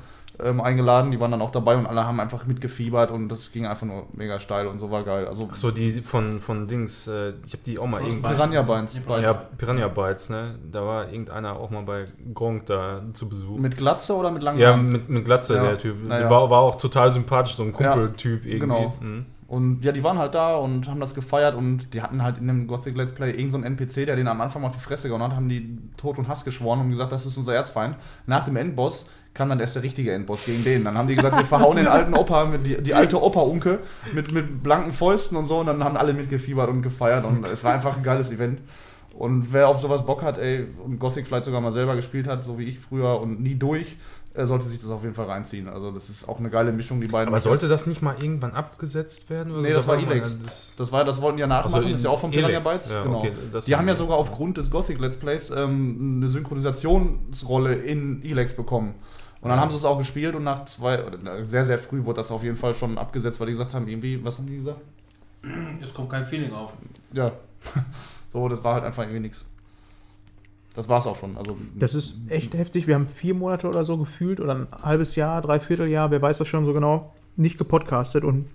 ähm, 0.45 0.61
eingeladen, 0.61 1.11
die 1.11 1.21
waren 1.21 1.31
dann 1.31 1.43
auch 1.43 1.51
dabei 1.51 1.77
und 1.77 1.87
alle 1.87 2.05
haben 2.07 2.21
einfach 2.21 2.47
mitgefiebert 2.47 3.11
und 3.11 3.29
das 3.29 3.51
ging 3.51 3.67
einfach 3.67 3.87
nur 3.87 4.07
mega 4.13 4.39
steil 4.39 4.67
und 4.67 4.79
so 4.79 4.91
war 4.91 5.05
geil. 5.05 5.27
Also 5.27 5.49
Ach 5.51 5.57
so, 5.57 5.71
die 5.71 5.91
von, 6.03 6.41
von 6.41 6.67
Dings, 6.69 7.07
äh, 7.07 7.35
ich 7.45 7.53
habe 7.53 7.63
die 7.65 7.79
auch 7.79 7.87
mal 7.87 8.01
irgendwie. 8.03 8.29
Piranha 8.29 8.63
Bytes. 8.63 9.01
Ja, 9.23 9.33
Piranha 9.35 9.89
Bytes, 9.89 10.31
ne? 10.31 10.57
Da 10.71 10.85
war 10.85 11.09
irgendeiner 11.11 11.57
auch 11.57 11.71
mal 11.71 11.83
bei 11.83 12.07
Gronk 12.35 12.67
da 12.67 13.03
zu 13.13 13.29
Besuch. 13.29 13.59
Mit 13.59 13.77
Glatze 13.77 14.15
oder 14.15 14.31
mit 14.31 14.43
langen 14.43 14.59
ja, 14.59 14.77
mit, 14.77 15.09
mit 15.09 15.25
Glatze, 15.25 15.57
Ja. 15.57 15.63
der 15.63 15.79
Typ. 15.79 15.97
Na 16.05 16.17
Der 16.17 16.27
ja. 16.27 16.31
war, 16.31 16.51
war 16.51 16.61
auch 16.61 16.77
total 16.77 17.11
sympathisch, 17.11 17.55
so 17.55 17.63
ein 17.63 17.75
Ja, 17.79 17.93
Kumpeltyp 17.93 18.45
irgendwie. 18.45 18.59
genau. 18.59 18.95
Mhm. 19.01 19.27
Und 19.49 19.85
ja, 19.85 19.93
die 19.93 20.03
waren 20.03 20.17
halt 20.17 20.35
da 20.35 20.57
und 20.57 20.89
haben 20.89 20.99
das 20.99 21.15
gefeiert 21.15 21.55
und 21.55 21.93
die 21.93 22.01
hatten 22.01 22.23
halt 22.23 22.39
in 22.39 22.47
dem 22.47 22.67
Gothic 22.67 22.97
Let's 22.97 23.13
Play 23.13 23.27
irgendeinen 23.33 23.51
so 23.51 23.57
einen 23.59 23.65
NPC, 23.77 24.07
der 24.07 24.17
den 24.17 24.27
am 24.27 24.41
Anfang 24.41 24.65
auf 24.65 24.73
die 24.73 24.81
Fresse 24.81 25.09
gehauen 25.09 25.23
hat, 25.23 25.37
haben 25.37 25.51
die 25.51 25.77
Tod 25.99 26.19
und 26.19 26.27
Hass 26.27 26.47
geschworen 26.47 26.81
und 26.81 26.89
gesagt, 26.89 27.13
das 27.13 27.27
ist 27.27 27.37
unser 27.37 27.55
Erzfeind. 27.55 27.97
Nach 28.25 28.47
dem 28.47 28.57
Endboss 28.57 29.05
kam 29.35 29.49
dann 29.49 29.61
erst 29.61 29.75
der 29.77 29.83
richtige 29.83 30.13
Endboss 30.13 30.45
gegen 30.45 30.63
den. 30.65 30.85
Dann 30.85 30.99
haben 30.99 31.09
die 31.09 31.15
gesagt, 31.15 31.37
wir 31.39 31.45
verhauen 31.45 31.77
den 31.77 31.87
alten 31.89 32.15
Opa, 32.15 32.45
mit 32.45 32.67
die, 32.67 32.83
die 32.83 32.95
alte 32.95 33.23
Opa-Unke 33.23 33.79
mit, 34.13 34.31
mit 34.33 34.63
blanken 34.63 34.93
Fäusten 34.93 35.37
und 35.37 35.47
so 35.47 35.59
und 35.61 35.67
dann 35.67 35.83
haben 35.83 35.97
alle 35.97 36.13
mitgefiebert 36.13 36.69
und 36.69 36.83
gefeiert 36.83 37.25
und 37.25 37.49
es 37.49 37.65
war 37.65 37.73
einfach 37.73 37.97
ein 37.97 38.03
geiles 38.03 38.31
Event. 38.31 38.61
Und 39.15 39.53
wer 39.53 39.69
auf 39.69 39.79
sowas 39.81 40.05
Bock 40.07 40.23
hat, 40.23 40.39
ey, 40.39 40.67
und 40.85 40.99
Gothic 40.99 41.27
vielleicht 41.27 41.45
sogar 41.45 41.61
mal 41.61 41.71
selber 41.73 41.97
gespielt 41.97 42.27
hat, 42.27 42.43
so 42.45 42.59
wie 42.59 42.65
ich 42.65 42.81
früher 42.81 43.21
und 43.21 43.43
nie 43.43 43.55
durch, 43.55 43.97
er 44.35 44.47
sollte 44.47 44.67
sich 44.67 44.81
das 44.81 44.89
auf 44.89 45.03
jeden 45.03 45.15
Fall 45.15 45.27
reinziehen. 45.27 45.69
Also 45.69 45.91
das 45.91 46.09
ist 46.09 46.27
auch 46.27 46.39
eine 46.39 46.49
geile 46.49 46.73
Mischung, 46.73 46.99
die 47.03 47.09
beiden. 47.09 47.29
Aber 47.29 47.39
sollte 47.39 47.69
das 47.69 47.87
nicht 47.87 48.01
mal 48.01 48.15
irgendwann 48.19 48.53
abgesetzt 48.55 49.29
werden? 49.29 49.53
Oder 49.53 49.61
Nee, 49.61 49.73
das 49.75 49.85
Da 49.85 49.93
war 49.93 49.99
Elex. 49.99 50.39
das- 50.43 50.73
Das 50.79 50.91
war, 50.93 51.05
das 51.05 51.21
wollten 51.21 51.37
die 51.37 51.43
ja 51.43 51.47
nachmachen, 51.47 51.81
Ach 51.81 51.83
so, 51.89 51.95
ist 51.95 52.05
ja 52.05 52.09
auch 52.11 52.19
von 52.21 52.31
Piranha. 52.31 52.59
Bytes. 52.61 52.89
Ja, 52.91 53.03
genau. 53.03 53.19
okay, 53.19 53.33
das 53.53 53.67
die 53.67 53.77
haben 53.77 53.87
ja 53.87 53.95
sogar 53.95 54.17
aufgrund 54.17 54.57
des 54.57 54.71
Gothic 54.71 54.99
Let's 54.99 55.19
Plays 55.19 55.51
ähm, 55.51 56.17
eine 56.17 56.29
Synchronisationsrolle 56.29 57.75
in 57.75 58.23
Elex 58.25 58.55
bekommen. 58.55 58.95
Und 59.43 59.51
dann 59.51 59.59
haben 59.59 59.71
sie 59.71 59.77
es 59.77 59.85
auch 59.85 59.99
gespielt 59.99 60.37
und 60.37 60.45
nach 60.45 60.65
zwei, 60.67 61.03
sehr, 61.43 61.65
sehr 61.65 61.79
früh 61.79 62.05
wurde 62.05 62.19
das 62.19 62.31
auf 62.31 62.45
jeden 62.45 62.57
Fall 62.57 62.75
schon 62.75 62.97
abgesetzt, 62.97 63.41
weil 63.41 63.49
die 63.49 63.53
gesagt 63.55 63.75
haben, 63.75 63.89
irgendwie, 63.89 64.25
was 64.25 64.39
haben 64.39 64.47
die 64.47 64.57
gesagt? 64.57 64.81
Es 65.83 65.93
kommt 65.93 66.11
kein 66.11 66.27
Feeling 66.27 66.53
auf. 66.53 66.77
Ja. 67.13 67.33
so, 68.33 68.49
das 68.49 68.63
war 68.63 68.75
halt 68.75 68.85
einfach 68.85 69.03
irgendwie 69.03 69.21
nichts. 69.21 69.45
Das 70.75 70.89
war's 70.89 71.09
auch 71.09 71.17
schon. 71.17 71.37
Also, 71.37 71.57
Das 71.75 71.95
ist 71.95 72.15
echt 72.29 72.55
heftig. 72.55 72.87
Wir 72.87 72.95
haben 72.95 73.09
vier 73.09 73.35
Monate 73.35 73.67
oder 73.67 73.83
so 73.83 73.99
gefühlt 73.99 74.41
oder 74.41 74.55
ein 74.55 74.69
halbes 74.81 75.17
Jahr, 75.17 75.43
dreiviertel 75.43 75.91
Jahr, 75.91 76.13
wer 76.13 76.23
weiß 76.23 76.39
das 76.39 76.47
schon 76.47 76.65
so 76.65 76.73
genau, 76.73 77.13
nicht 77.37 77.59
gepodcastet. 77.59 78.23
Und 78.23 78.49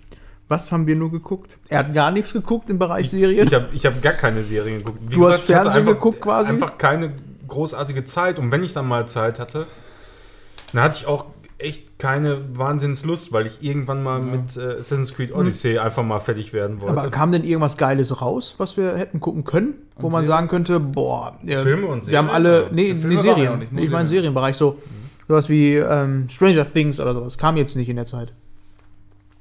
was 0.48 0.72
haben 0.72 0.86
wir 0.86 0.96
nur 0.96 1.10
geguckt? 1.10 1.58
Er 1.68 1.80
hat 1.80 1.92
gar 1.92 2.10
nichts 2.10 2.32
geguckt 2.32 2.70
im 2.70 2.78
Bereich 2.78 3.10
Serien. 3.10 3.46
Ich 3.46 3.54
habe 3.54 3.68
ich 3.72 3.84
hab 3.84 4.00
gar 4.00 4.14
keine 4.14 4.42
Serien 4.42 4.78
geguckt. 4.78 4.98
Wie 5.06 5.16
Du 5.16 5.28
hast 5.28 5.48
ich 5.48 5.54
hatte 5.54 5.70
Fernsehen 5.70 5.80
einfach, 5.80 5.92
geguckt 5.92 6.22
quasi? 6.22 6.50
Einfach 6.50 6.78
keine 6.78 7.12
großartige 7.46 8.06
Zeit. 8.06 8.38
Und 8.38 8.50
wenn 8.50 8.62
ich 8.62 8.72
dann 8.72 8.88
mal 8.88 9.06
Zeit 9.06 9.38
hatte, 9.38 9.66
dann 10.72 10.82
hatte 10.82 10.98
ich 11.00 11.06
auch 11.06 11.26
echt 11.60 11.98
keine 11.98 12.56
Wahnsinnslust, 12.56 13.32
weil 13.32 13.46
ich 13.48 13.62
irgendwann 13.64 14.02
mal 14.02 14.20
mit 14.22 14.56
äh, 14.56 14.78
Assassin's 14.78 15.12
Creed 15.14 15.34
Odyssey 15.34 15.78
einfach 15.78 16.04
mal 16.04 16.20
fertig 16.20 16.52
werden 16.52 16.80
wollte. 16.80 16.92
Aber 16.92 17.10
kam 17.10 17.32
denn 17.32 17.42
irgendwas 17.42 17.76
Geiles 17.76 18.20
raus, 18.22 18.54
was 18.58 18.76
wir 18.76 18.94
hätten 18.96 19.18
gucken 19.18 19.42
können? 19.44 19.74
Wo 19.96 20.02
man 20.08 20.22
Serien? 20.22 20.28
sagen 20.28 20.48
könnte, 20.48 20.78
boah, 20.78 21.36
ja, 21.42 21.62
Filme 21.62 21.88
und 21.88 22.06
wir 22.06 22.16
haben 22.18 22.26
Serien? 22.26 22.30
alle, 22.46 22.62
Ja. 22.62 22.68
nee, 22.70 22.88
Ja, 22.90 22.94
nee 22.94 23.14
ja 23.16 23.20
Serien, 23.22 23.48
auch 23.48 23.56
nicht, 23.56 23.72
ich 23.72 23.72
meine 23.72 23.88
Serien. 23.90 24.06
Serienbereich, 24.08 24.56
so 24.56 24.78
sowas 25.26 25.48
wie 25.48 25.74
ähm, 25.74 26.28
Stranger 26.28 26.72
Things 26.72 27.00
oder 27.00 27.12
sowas, 27.12 27.36
kam 27.38 27.56
jetzt 27.56 27.74
nicht 27.74 27.88
in 27.88 27.96
der 27.96 28.06
Zeit. 28.06 28.32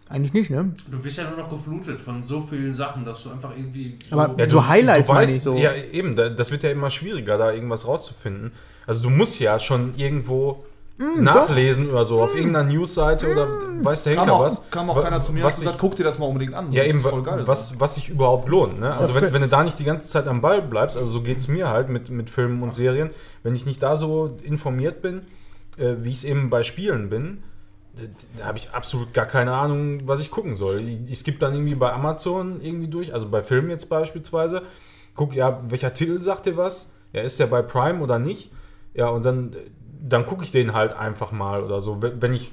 Eigentlich 0.10 0.32
nicht, 0.34 0.50
ne? 0.50 0.72
Du 0.90 1.04
wirst 1.04 1.18
ja 1.18 1.26
nur 1.30 1.38
noch 1.38 1.50
geflutet 1.50 2.00
von 2.00 2.26
so 2.26 2.40
vielen 2.42 2.74
Sachen, 2.74 3.04
dass 3.04 3.24
du 3.24 3.30
einfach 3.30 3.52
irgendwie. 3.56 4.00
Aber 4.10 4.34
so, 4.46 4.52
so 4.62 4.68
Highlights 4.68 5.10
meine 5.10 5.26
ich 5.26 5.32
weißt, 5.34 5.44
so. 5.44 5.58
Ja, 5.58 5.74
eben, 5.76 6.16
da- 6.16 6.30
das 6.30 6.50
wird 6.50 6.64
ja 6.64 6.72
immer 6.72 6.90
schwieriger, 6.90 7.38
da 7.38 7.52
irgendwas 7.52 7.86
rauszufinden. 7.86 8.54
Also 8.86 9.04
du 9.04 9.10
musst 9.10 9.38
ja 9.42 9.60
schon 9.60 9.94
irgendwo 9.98 10.64
Hm, 11.00 11.24
nachlesen 11.24 11.90
oder 11.92 12.04
so, 12.06 12.22
auf 12.24 12.36
irgendeiner 12.36 12.68
Newsseite 12.72 13.32
oder 13.32 13.48
weiß 13.84 14.04
der 14.06 14.16
Henker 14.18 14.40
was. 14.40 14.70
kam 14.72 14.90
auch 14.90 15.00
keiner 15.02 15.20
zu 15.20 15.32
mir 15.32 15.44
und 15.46 15.50
gesagt, 15.56 15.76
ich- 15.76 15.80
guck 15.80 15.96
dir 15.96 16.04
das 16.04 16.18
mal 16.18 16.26
unbedingt 16.26 16.56
an. 16.56 16.72
Ja, 16.72 16.82
das 16.82 16.90
eben, 16.90 16.98
ist 17.00 17.08
voll 17.08 17.22
geil. 17.22 17.44
was, 17.46 17.80
was 17.80 17.96
sich 17.96 18.10
überhaupt 18.10 18.50
lohnt. 18.50 18.80
Ne? 18.80 18.92
Also, 18.96 19.14
Ja, 19.14 19.22
wenn, 19.22 19.34
wenn 19.34 19.42
du 19.44 19.48
da 19.48 19.64
nicht 19.64 19.78
die 19.78 19.84
ganze 19.84 20.10
Zeit 20.10 20.28
am 20.28 20.42
Ball 20.42 20.62
bleibst, 20.62 20.98
also 20.98 21.12
so 21.12 21.22
geht 21.22 21.38
es 21.38 21.48
mir 21.48 21.70
halt 21.70 21.90
mit, 21.90 22.10
mit 22.10 22.32
Filmen 22.32 22.64
und 22.64 22.74
Serien, 22.74 23.12
wenn 23.44 23.54
ich 23.54 23.68
nicht 23.68 23.84
da 23.84 23.96
so 23.96 24.38
informiert 24.42 25.04
bin, 25.04 25.22
äh, 25.78 25.96
wie 26.00 26.10
ich 26.10 26.16
es 26.16 26.24
eben 26.24 26.50
bei 26.50 26.64
Spielen 26.64 27.10
bin, 27.10 27.44
da, 27.96 28.04
da 28.40 28.46
habe 28.46 28.58
ich 28.58 28.72
absolut 28.72 29.14
gar 29.14 29.26
keine 29.28 29.54
Ahnung, 29.54 30.08
was 30.08 30.20
ich 30.20 30.32
gucken 30.32 30.56
soll. 30.56 30.82
Ich, 30.82 31.12
ich 31.12 31.20
skippe 31.20 31.38
dann 31.38 31.54
irgendwie 31.54 31.76
bei 31.76 31.92
Amazon 31.94 32.60
irgendwie 32.62 32.88
durch, 32.88 33.14
also 33.14 33.30
bei 33.30 33.44
Filmen 33.44 33.70
jetzt 33.70 33.88
beispielsweise, 33.88 34.64
guck, 35.14 35.36
ja, 35.36 35.62
welcher 35.70 35.94
Titel 35.94 36.20
sagt 36.20 36.48
dir 36.48 36.58
was? 36.58 36.92
Ja, 37.14 37.22
ist 37.22 37.40
der 37.40 37.46
bei 37.48 37.62
Prime 37.62 38.02
oder 38.02 38.18
nicht? 38.18 38.52
Ja, 38.96 39.10
und 39.10 39.24
dann, 39.26 39.56
dann 40.02 40.26
gucke 40.26 40.44
ich 40.44 40.52
den 40.52 40.74
halt 40.74 40.94
einfach 40.94 41.32
mal 41.32 41.64
oder 41.64 41.82
so. 41.82 42.02
Wenn 42.02 42.34
ich, 42.34 42.52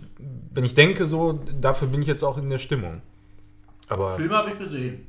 wenn 0.53 0.65
ich 0.65 0.75
denke, 0.75 1.07
so, 1.07 1.41
dafür 1.61 1.89
bin 1.89 2.01
ich 2.01 2.07
jetzt 2.07 2.23
auch 2.23 2.39
in 2.39 2.51
der 2.51 2.59
Stimmung. 2.59 3.03
Aber 3.89 4.15
Filme 4.15 4.35
habe 4.35 4.51
ich 4.51 4.59
gesehen. 4.59 5.07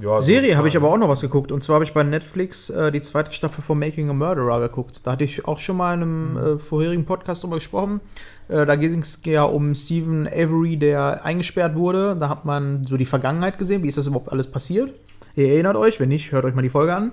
ja, 0.00 0.18
Serie 0.18 0.52
so, 0.52 0.56
habe 0.56 0.68
ich 0.68 0.76
aber 0.76 0.88
auch 0.90 0.96
noch 0.96 1.08
was 1.08 1.20
geguckt. 1.20 1.52
Und 1.52 1.62
zwar 1.62 1.74
habe 1.74 1.84
ich 1.84 1.92
bei 1.92 2.02
Netflix 2.02 2.70
äh, 2.70 2.90
die 2.90 3.02
zweite 3.02 3.32
Staffel 3.32 3.62
von 3.62 3.78
Making 3.78 4.10
a 4.10 4.12
Murderer 4.12 4.60
geguckt. 4.60 5.06
Da 5.06 5.12
hatte 5.12 5.24
ich 5.24 5.46
auch 5.46 5.58
schon 5.58 5.76
mal 5.76 5.94
in 5.94 6.02
einem 6.02 6.36
äh, 6.36 6.58
vorherigen 6.58 7.04
Podcast 7.04 7.42
drüber 7.42 7.56
gesprochen. 7.56 8.00
Äh, 8.48 8.64
da 8.64 8.76
ging 8.76 9.00
es 9.00 9.20
ja 9.24 9.44
um 9.44 9.74
Stephen 9.74 10.26
Avery, 10.26 10.76
der 10.76 11.24
eingesperrt 11.24 11.76
wurde. 11.76 12.16
Da 12.18 12.28
hat 12.28 12.44
man 12.44 12.84
so 12.84 12.96
die 12.96 13.06
Vergangenheit 13.06 13.58
gesehen. 13.58 13.82
Wie 13.82 13.88
ist 13.88 13.98
das 13.98 14.06
überhaupt 14.06 14.32
alles 14.32 14.50
passiert? 14.50 14.94
Ihr 15.36 15.48
erinnert 15.48 15.76
euch, 15.76 16.00
wenn 16.00 16.08
nicht, 16.08 16.32
hört 16.32 16.44
euch 16.44 16.54
mal 16.54 16.62
die 16.62 16.70
Folge 16.70 16.94
an. 16.94 17.12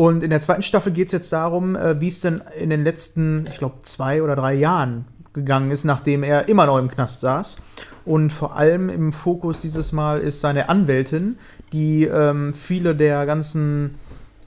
Und 0.00 0.24
in 0.24 0.30
der 0.30 0.40
zweiten 0.40 0.62
Staffel 0.62 0.92
geht 0.92 1.08
es 1.08 1.12
jetzt 1.12 1.30
darum, 1.30 1.76
äh, 1.76 2.00
wie 2.00 2.08
es 2.08 2.22
denn 2.22 2.40
in 2.58 2.70
den 2.70 2.84
letzten, 2.84 3.44
ich 3.50 3.58
glaube, 3.58 3.80
zwei 3.82 4.22
oder 4.22 4.34
drei 4.34 4.54
Jahren 4.54 5.04
gegangen 5.34 5.70
ist, 5.70 5.84
nachdem 5.84 6.22
er 6.22 6.48
immer 6.48 6.64
noch 6.64 6.78
im 6.78 6.88
Knast 6.88 7.20
saß. 7.20 7.58
Und 8.06 8.32
vor 8.32 8.56
allem 8.56 8.88
im 8.88 9.12
Fokus 9.12 9.58
dieses 9.58 9.92
Mal 9.92 10.20
ist 10.20 10.40
seine 10.40 10.70
Anwältin, 10.70 11.36
die 11.74 12.04
ähm, 12.04 12.54
viele 12.54 12.96
der 12.96 13.26
ganzen 13.26 13.96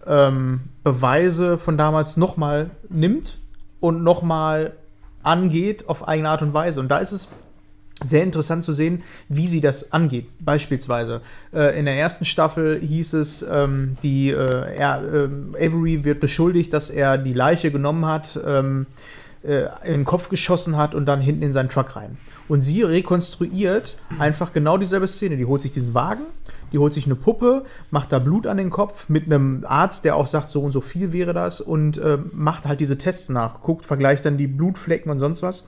ähm, 0.07 0.61
Beweise 0.83 1.59
von 1.59 1.77
damals 1.77 2.17
nochmal 2.17 2.71
nimmt 2.89 3.37
und 3.79 4.01
nochmal 4.01 4.73
angeht 5.21 5.87
auf 5.87 6.07
eigene 6.07 6.29
Art 6.29 6.41
und 6.41 6.55
Weise. 6.55 6.79
Und 6.79 6.89
da 6.89 6.97
ist 6.97 7.11
es 7.11 7.27
sehr 8.01 8.23
interessant 8.23 8.63
zu 8.63 8.73
sehen, 8.73 9.03
wie 9.29 9.47
sie 9.47 9.61
das 9.61 9.91
angeht. 9.91 10.27
Beispielsweise 10.39 11.21
äh, 11.53 11.77
in 11.77 11.85
der 11.85 11.97
ersten 11.97 12.25
Staffel 12.25 12.79
hieß 12.79 13.13
es, 13.13 13.45
ähm, 13.49 13.97
die, 14.03 14.29
äh, 14.29 14.75
er, 14.75 15.03
ähm, 15.13 15.55
Avery 15.55 16.03
wird 16.03 16.19
beschuldigt, 16.19 16.73
dass 16.73 16.89
er 16.89 17.17
die 17.17 17.33
Leiche 17.33 17.71
genommen 17.71 18.05
hat, 18.05 18.39
ähm, 18.45 18.87
äh, 19.43 19.65
in 19.85 19.93
den 19.93 20.05
Kopf 20.05 20.29
geschossen 20.29 20.77
hat 20.77 20.95
und 20.95 21.05
dann 21.05 21.21
hinten 21.21 21.43
in 21.43 21.51
seinen 21.51 21.69
Truck 21.69 21.95
rein. 21.95 22.17
Und 22.47 22.61
sie 22.61 22.81
rekonstruiert 22.83 23.97
einfach 24.19 24.53
genau 24.53 24.77
dieselbe 24.77 25.07
Szene. 25.07 25.37
Die 25.37 25.45
holt 25.45 25.61
sich 25.61 25.71
diesen 25.71 25.93
Wagen, 25.93 26.23
die 26.71 26.77
holt 26.77 26.93
sich 26.93 27.05
eine 27.05 27.15
Puppe, 27.15 27.63
macht 27.91 28.11
da 28.11 28.19
Blut 28.19 28.47
an 28.47 28.57
den 28.57 28.69
Kopf 28.69 29.07
mit 29.07 29.25
einem 29.25 29.63
Arzt, 29.67 30.05
der 30.05 30.15
auch 30.15 30.27
sagt, 30.27 30.49
so 30.49 30.61
und 30.61 30.71
so 30.71 30.81
viel 30.81 31.13
wäre 31.13 31.33
das 31.33 31.61
und 31.61 31.97
äh, 31.97 32.17
macht 32.31 32.65
halt 32.65 32.79
diese 32.79 32.97
Tests 32.97 33.29
nach, 33.29 33.61
guckt, 33.61 33.85
vergleicht 33.85 34.25
dann 34.25 34.37
die 34.37 34.47
Blutflecken 34.47 35.11
und 35.11 35.19
sonst 35.19 35.43
was. 35.43 35.67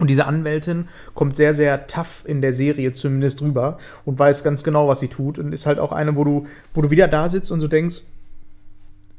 Und 0.00 0.08
diese 0.08 0.26
Anwältin 0.26 0.88
kommt 1.14 1.36
sehr, 1.36 1.54
sehr 1.54 1.86
tough 1.86 2.24
in 2.24 2.40
der 2.40 2.52
Serie 2.52 2.92
zumindest 2.92 3.42
rüber 3.42 3.78
und 4.04 4.18
weiß 4.18 4.42
ganz 4.42 4.64
genau, 4.64 4.88
was 4.88 5.00
sie 5.00 5.08
tut. 5.08 5.38
Und 5.38 5.52
ist 5.52 5.66
halt 5.66 5.78
auch 5.78 5.92
eine, 5.92 6.16
wo 6.16 6.24
du, 6.24 6.46
wo 6.72 6.82
du 6.82 6.90
wieder 6.90 7.06
da 7.06 7.28
sitzt 7.28 7.52
und 7.52 7.60
so 7.60 7.68
denkst, 7.68 8.02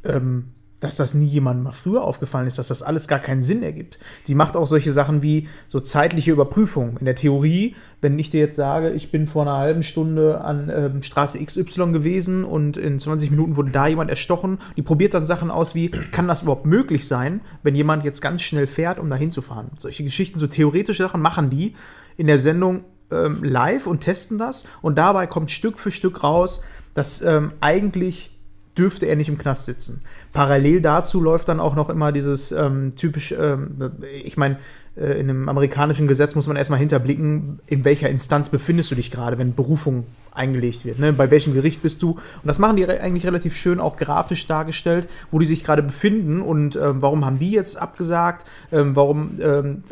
ähm, 0.04 0.50
dass 0.80 0.98
das 0.98 1.14
nie 1.14 1.26
jemandem 1.26 1.64
mal 1.64 1.72
früher 1.72 2.04
aufgefallen 2.04 2.48
ist, 2.48 2.58
dass 2.58 2.68
das 2.68 2.84
alles 2.84 3.08
gar 3.08 3.20
keinen 3.20 3.42
Sinn 3.42 3.64
ergibt. 3.64 3.98
Sie 4.26 4.36
macht 4.36 4.56
auch 4.56 4.68
solche 4.68 4.92
Sachen 4.92 5.24
wie 5.24 5.48
so 5.68 5.80
zeitliche 5.80 6.32
Überprüfung. 6.32 6.98
In 7.00 7.06
der 7.06 7.16
Theorie, 7.16 7.76
wenn 8.02 8.20
ich 8.20 8.30
dir 8.30 8.42
jetzt 8.42 8.56
sage, 8.56 8.92
ich 8.92 9.10
bin 9.10 9.28
vor 9.28 9.44
einer 9.44 9.58
halben 9.58 9.84
Stunde 9.84 10.42
an 10.42 10.72
ähm, 10.74 11.04
Straße 11.04 11.44
XY 11.44 11.92
gewesen 11.92 12.44
und 12.44 12.78
in 12.78 13.00
20 13.00 13.32
Minuten 13.32 13.56
wurde 13.56 13.72
da 13.72 13.88
jemand 13.88 14.10
erstochen, 14.10 14.60
die 14.76 14.82
probiert 14.82 15.14
dann 15.14 15.26
Sachen 15.26 15.50
aus 15.50 15.76
wie, 15.76 15.90
kann 15.90 16.28
das 16.28 16.44
überhaupt 16.44 16.66
möglich 16.66 17.08
sein, 17.08 17.42
wenn 17.64 17.76
jemand 17.76 18.04
jetzt 18.04 18.22
ganz 18.22 18.42
schnell 18.42 18.68
fährt, 18.68 19.00
um 19.00 19.10
da 19.10 19.16
hinzufahren? 19.16 19.72
Solche 19.78 20.04
Geschichten, 20.04 20.40
so 20.40 20.48
theoretische 20.48 21.04
Sachen 21.04 21.22
machen 21.22 21.50
die 21.50 21.76
in 22.18 22.28
der 22.28 22.38
Sendung 22.38 22.84
ähm, 23.12 23.44
live 23.44 23.88
und 23.88 24.02
testen 24.02 24.38
das 24.38 24.68
und 24.82 24.98
dabei 24.98 25.26
kommt 25.28 25.52
Stück 25.52 25.80
für 25.80 25.92
Stück 25.92 26.24
raus, 26.24 26.62
dass 26.94 27.22
ähm, 27.22 27.54
eigentlich 27.62 28.35
dürfte 28.78 29.06
er 29.06 29.16
nicht 29.16 29.30
im 29.30 29.38
Knast 29.38 29.66
sitzen. 29.66 30.02
Parallel 30.34 30.82
dazu 30.82 31.22
läuft 31.22 31.50
dann 31.50 31.60
auch 31.60 31.76
noch 31.76 31.90
immer 31.90 32.12
dieses 32.12 32.52
ähm, 32.52 32.96
typisch, 32.96 33.34
ähm, 33.38 33.92
ich 34.24 34.38
meine, 34.38 34.58
äh, 34.98 35.20
in 35.20 35.30
einem 35.30 35.50
amerikanischen 35.50 36.08
Gesetz 36.08 36.36
muss 36.36 36.48
man 36.48 36.58
erstmal 36.58 36.80
hinterblicken, 36.80 37.60
in 37.68 37.86
welcher 37.86 38.10
Instanz 38.10 38.50
befindest 38.50 38.92
du 38.92 38.96
dich 38.96 39.12
gerade, 39.12 39.38
wenn 39.38 39.56
Berufung 39.56 40.06
eingelegt 40.32 40.86
wird. 40.86 41.00
Ne? 41.00 41.14
Bei 41.14 41.32
welchem 41.32 41.54
Gericht 41.54 41.82
bist 41.82 42.02
du? 42.02 42.12
Und 42.12 42.46
das 42.46 42.60
machen 42.60 42.78
die 42.78 42.84
re 42.84 43.00
eigentlich 43.02 43.26
relativ 43.26 43.56
schön 43.56 43.80
auch 43.80 43.98
grafisch 43.98 44.48
dargestellt, 44.48 45.08
wo 45.32 45.40
die 45.40 45.46
sich 45.46 45.64
gerade 45.64 45.84
befinden 45.84 46.42
und 46.42 46.76
ähm, 46.76 47.02
warum 47.02 47.26
haben 47.26 47.40
die 47.40 47.52
jetzt 47.52 47.78
abgesagt, 47.78 48.46
ähm, 48.72 48.96
warum, 48.96 49.38
ähm, 49.40 49.84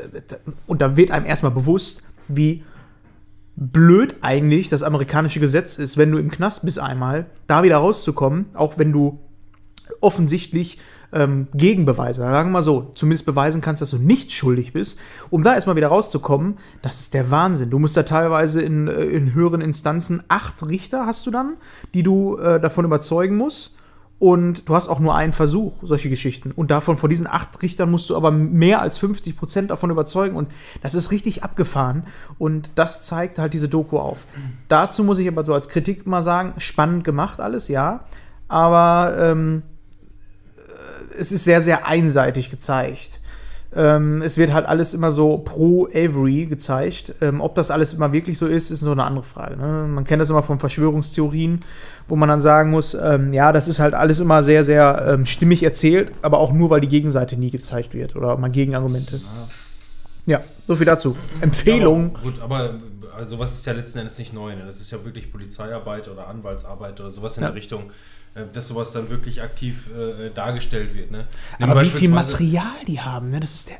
und 0.67 0.81
da 0.81 0.97
wird 0.97 1.11
einem 1.11 1.25
erstmal 1.25 1.51
bewusst, 1.51 2.03
wie 2.27 2.63
blöd 3.55 4.15
eigentlich 4.21 4.69
das 4.69 4.83
amerikanische 4.83 5.39
Gesetz 5.39 5.77
ist, 5.77 5.97
wenn 5.97 6.11
du 6.11 6.17
im 6.17 6.31
Knast 6.31 6.65
bist 6.65 6.79
einmal, 6.79 7.27
da 7.47 7.63
wieder 7.63 7.77
rauszukommen, 7.77 8.45
auch 8.53 8.77
wenn 8.77 8.91
du 8.91 9.19
offensichtlich 10.01 10.79
ähm, 11.13 11.47
Gegenbeweise. 11.53 12.21
Sagen 12.21 12.49
wir 12.49 12.53
mal 12.53 12.63
so, 12.63 12.91
zumindest 12.95 13.25
beweisen 13.25 13.61
kannst, 13.61 13.81
dass 13.81 13.91
du 13.91 13.97
nicht 13.97 14.31
schuldig 14.31 14.73
bist. 14.73 14.99
Um 15.29 15.43
da 15.43 15.53
erstmal 15.53 15.75
wieder 15.75 15.87
rauszukommen, 15.87 16.57
das 16.81 16.99
ist 16.99 17.13
der 17.13 17.29
Wahnsinn. 17.31 17.69
Du 17.69 17.79
musst 17.79 17.95
da 17.95 18.03
teilweise 18.03 18.61
in, 18.61 18.87
äh, 18.87 19.03
in 19.03 19.33
höheren 19.33 19.61
Instanzen 19.61 20.23
acht 20.27 20.65
Richter 20.67 21.05
hast 21.05 21.25
du 21.25 21.31
dann, 21.31 21.57
die 21.93 22.03
du 22.03 22.37
äh, 22.37 22.59
davon 22.59 22.85
überzeugen 22.85 23.37
musst. 23.37 23.75
Und 24.23 24.69
du 24.69 24.75
hast 24.75 24.87
auch 24.87 25.01
nur 25.01 25.15
einen 25.15 25.33
Versuch, 25.33 25.73
solche 25.81 26.09
Geschichten. 26.09 26.51
Und 26.51 26.71
davon, 26.71 26.97
von 26.97 27.09
diesen 27.09 27.27
acht 27.27 27.61
Richtern 27.61 27.91
musst 27.91 28.09
du 28.09 28.15
aber 28.15 28.31
mehr 28.31 28.81
als 28.81 28.97
50 28.97 29.35
Prozent 29.35 29.69
davon 29.69 29.89
überzeugen. 29.89 30.37
Und 30.37 30.49
das 30.81 30.95
ist 30.95 31.11
richtig 31.11 31.43
abgefahren. 31.43 32.05
Und 32.39 32.71
das 32.75 33.03
zeigt 33.03 33.37
halt 33.37 33.53
diese 33.53 33.67
Doku 33.67 33.99
auf. 33.99 34.25
Dazu 34.69 35.03
muss 35.03 35.19
ich 35.19 35.27
aber 35.27 35.43
so 35.43 35.53
als 35.53 35.67
Kritik 35.67 36.07
mal 36.07 36.21
sagen, 36.21 36.53
spannend 36.57 37.03
gemacht 37.03 37.41
alles, 37.41 37.67
ja. 37.67 38.05
Aber 38.47 39.13
ähm, 39.19 39.63
äh, 40.55 41.19
es 41.19 41.33
ist 41.33 41.43
sehr, 41.43 41.61
sehr 41.61 41.85
einseitig 41.85 42.49
gezeigt. 42.49 43.19
Ähm, 43.75 44.21
es 44.21 44.37
wird 44.37 44.53
halt 44.53 44.65
alles 44.65 44.93
immer 44.93 45.11
so 45.11 45.37
pro 45.39 45.87
Avery 45.87 46.45
gezeigt. 46.45 47.13
Ähm, 47.21 47.41
ob 47.41 47.55
das 47.55 47.71
alles 47.71 47.93
immer 47.93 48.13
wirklich 48.13 48.37
so 48.37 48.47
ist, 48.47 48.71
ist 48.71 48.81
so 48.81 48.91
eine 48.91 49.03
andere 49.03 49.23
Frage. 49.23 49.57
Ne? 49.57 49.87
Man 49.87 50.03
kennt 50.03 50.21
das 50.21 50.29
immer 50.29 50.43
von 50.43 50.59
Verschwörungstheorien, 50.59 51.61
wo 52.07 52.15
man 52.15 52.29
dann 52.29 52.39
sagen 52.39 52.71
muss, 52.71 52.93
ähm, 52.93 53.33
ja, 53.33 53.51
das 53.51 53.67
ist 53.67 53.79
halt 53.79 53.93
alles 53.93 54.19
immer 54.19 54.43
sehr, 54.43 54.63
sehr 54.63 55.05
ähm, 55.07 55.25
stimmig 55.25 55.63
erzählt, 55.63 56.11
aber 56.21 56.37
auch 56.39 56.51
nur, 56.53 56.69
weil 56.69 56.81
die 56.81 56.87
Gegenseite 56.87 57.35
nie 57.37 57.51
gezeigt 57.51 57.93
wird 57.93 58.15
oder 58.15 58.37
mal 58.37 58.49
Gegenargumente. 58.49 59.19
Ja, 60.25 60.41
so 60.67 60.75
viel 60.75 60.85
dazu. 60.85 61.17
Empfehlung. 61.41 62.11
Aber, 62.15 62.23
gut, 62.23 62.41
aber 62.41 62.73
also 63.17 63.39
was 63.39 63.53
ist 63.53 63.65
ja 63.65 63.73
letzten 63.73 63.99
Endes 63.99 64.17
nicht 64.17 64.33
neu. 64.33 64.55
Ne? 64.55 64.63
Das 64.65 64.79
ist 64.79 64.91
ja 64.91 65.03
wirklich 65.05 65.31
Polizeiarbeit 65.31 66.07
oder 66.07 66.27
Anwaltsarbeit 66.27 66.99
oder 66.99 67.11
sowas 67.11 67.37
in 67.37 67.43
Ja. 67.43 67.49
der 67.49 67.55
Richtung, 67.55 67.91
dass 68.51 68.67
sowas 68.67 68.91
dann 68.91 69.09
wirklich 69.09 69.41
aktiv 69.41 69.89
äh, 69.95 70.29
dargestellt 70.31 70.95
wird. 70.95 71.11
Ne? 71.11 71.27
Nimm 71.59 71.69
aber 71.69 71.81
wie 71.81 71.89
viel 71.89 72.09
Material 72.09 72.83
die 72.87 72.99
haben, 72.99 73.29
ne? 73.29 73.39
das 73.39 73.53
ist 73.53 73.69
der 73.69 73.77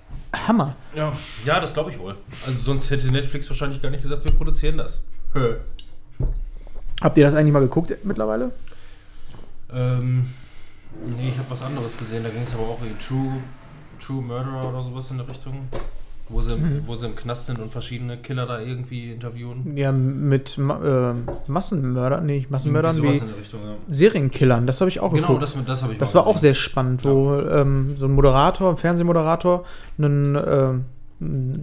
Hammer. 0.48 0.76
Ja, 0.96 1.14
ja 1.44 1.60
das 1.60 1.74
glaube 1.74 1.92
ich 1.92 1.98
wohl. 1.98 2.16
Also 2.46 2.60
sonst 2.60 2.90
hätte 2.92 3.10
Netflix 3.12 3.50
wahrscheinlich 3.50 3.82
gar 3.82 3.90
nicht 3.90 4.04
gesagt, 4.04 4.24
wir 4.26 4.34
produzieren 4.34 4.78
das. 4.78 5.02
Hö. 5.34 5.56
Habt 7.02 7.18
ihr 7.18 7.26
das 7.26 7.34
eigentlich 7.34 7.54
mal 7.54 7.60
geguckt 7.60 7.92
mittlerweile? 8.04 8.52
Ähm, 9.72 10.28
nee, 11.18 11.30
ich 11.30 11.38
habe 11.38 11.50
was 11.50 11.64
anderes 11.64 11.98
gesehen. 11.98 12.24
Da 12.24 12.30
ging 12.30 12.44
es 12.44 12.54
aber 12.54 12.64
auch 12.64 12.80
wie 12.82 12.94
True, 13.04 13.38
True 14.00 14.22
Murderer 14.22 14.70
oder 14.70 14.84
sowas 14.84 15.10
in 15.10 15.18
der 15.18 15.28
Richtung. 15.28 15.68
Wo 16.30 16.42
sie, 16.42 16.56
Mhm. 16.56 16.84
wo 16.86 16.96
sie 16.96 17.06
im 17.08 17.16
Knast 17.18 17.48
sind 17.48 17.60
und 17.60 17.72
verschiedene 17.72 18.16
Killer 18.18 18.46
da 18.46 18.60
irgendwie 18.62 19.12
interviewen. 19.12 19.76
Ja, 19.76 19.92
mit 19.92 20.58
Ma 20.58 21.12
äh, 21.12 21.14
Massenmördern, 21.52 22.26
nee, 22.26 22.38
nicht 22.38 22.50
Massenmördern, 22.50 23.02
wie 23.04 23.08
Richtung, 23.10 23.60
ja. 23.62 23.76
Serienkillern, 23.90 24.66
das 24.66 24.80
habe 24.82 24.90
ich 24.90 25.00
auch 25.02 25.14
Genau, 25.14 25.28
geguckt. 25.28 25.44
das, 25.44 25.58
das 25.66 25.84
habe 25.84 25.94
ich 25.94 26.00
Das 26.00 26.16
war 26.16 26.26
auch 26.26 26.36
gesehen. 26.36 26.54
sehr 26.54 26.56
spannend, 26.56 27.04
wo 27.04 27.36
ähm, 27.36 27.96
so 27.98 28.06
ein 28.06 28.14
Moderator, 28.14 28.70
ein 28.72 28.78
Fernsehmoderator, 28.78 29.66
einen, 29.98 30.38
einen 30.38 30.86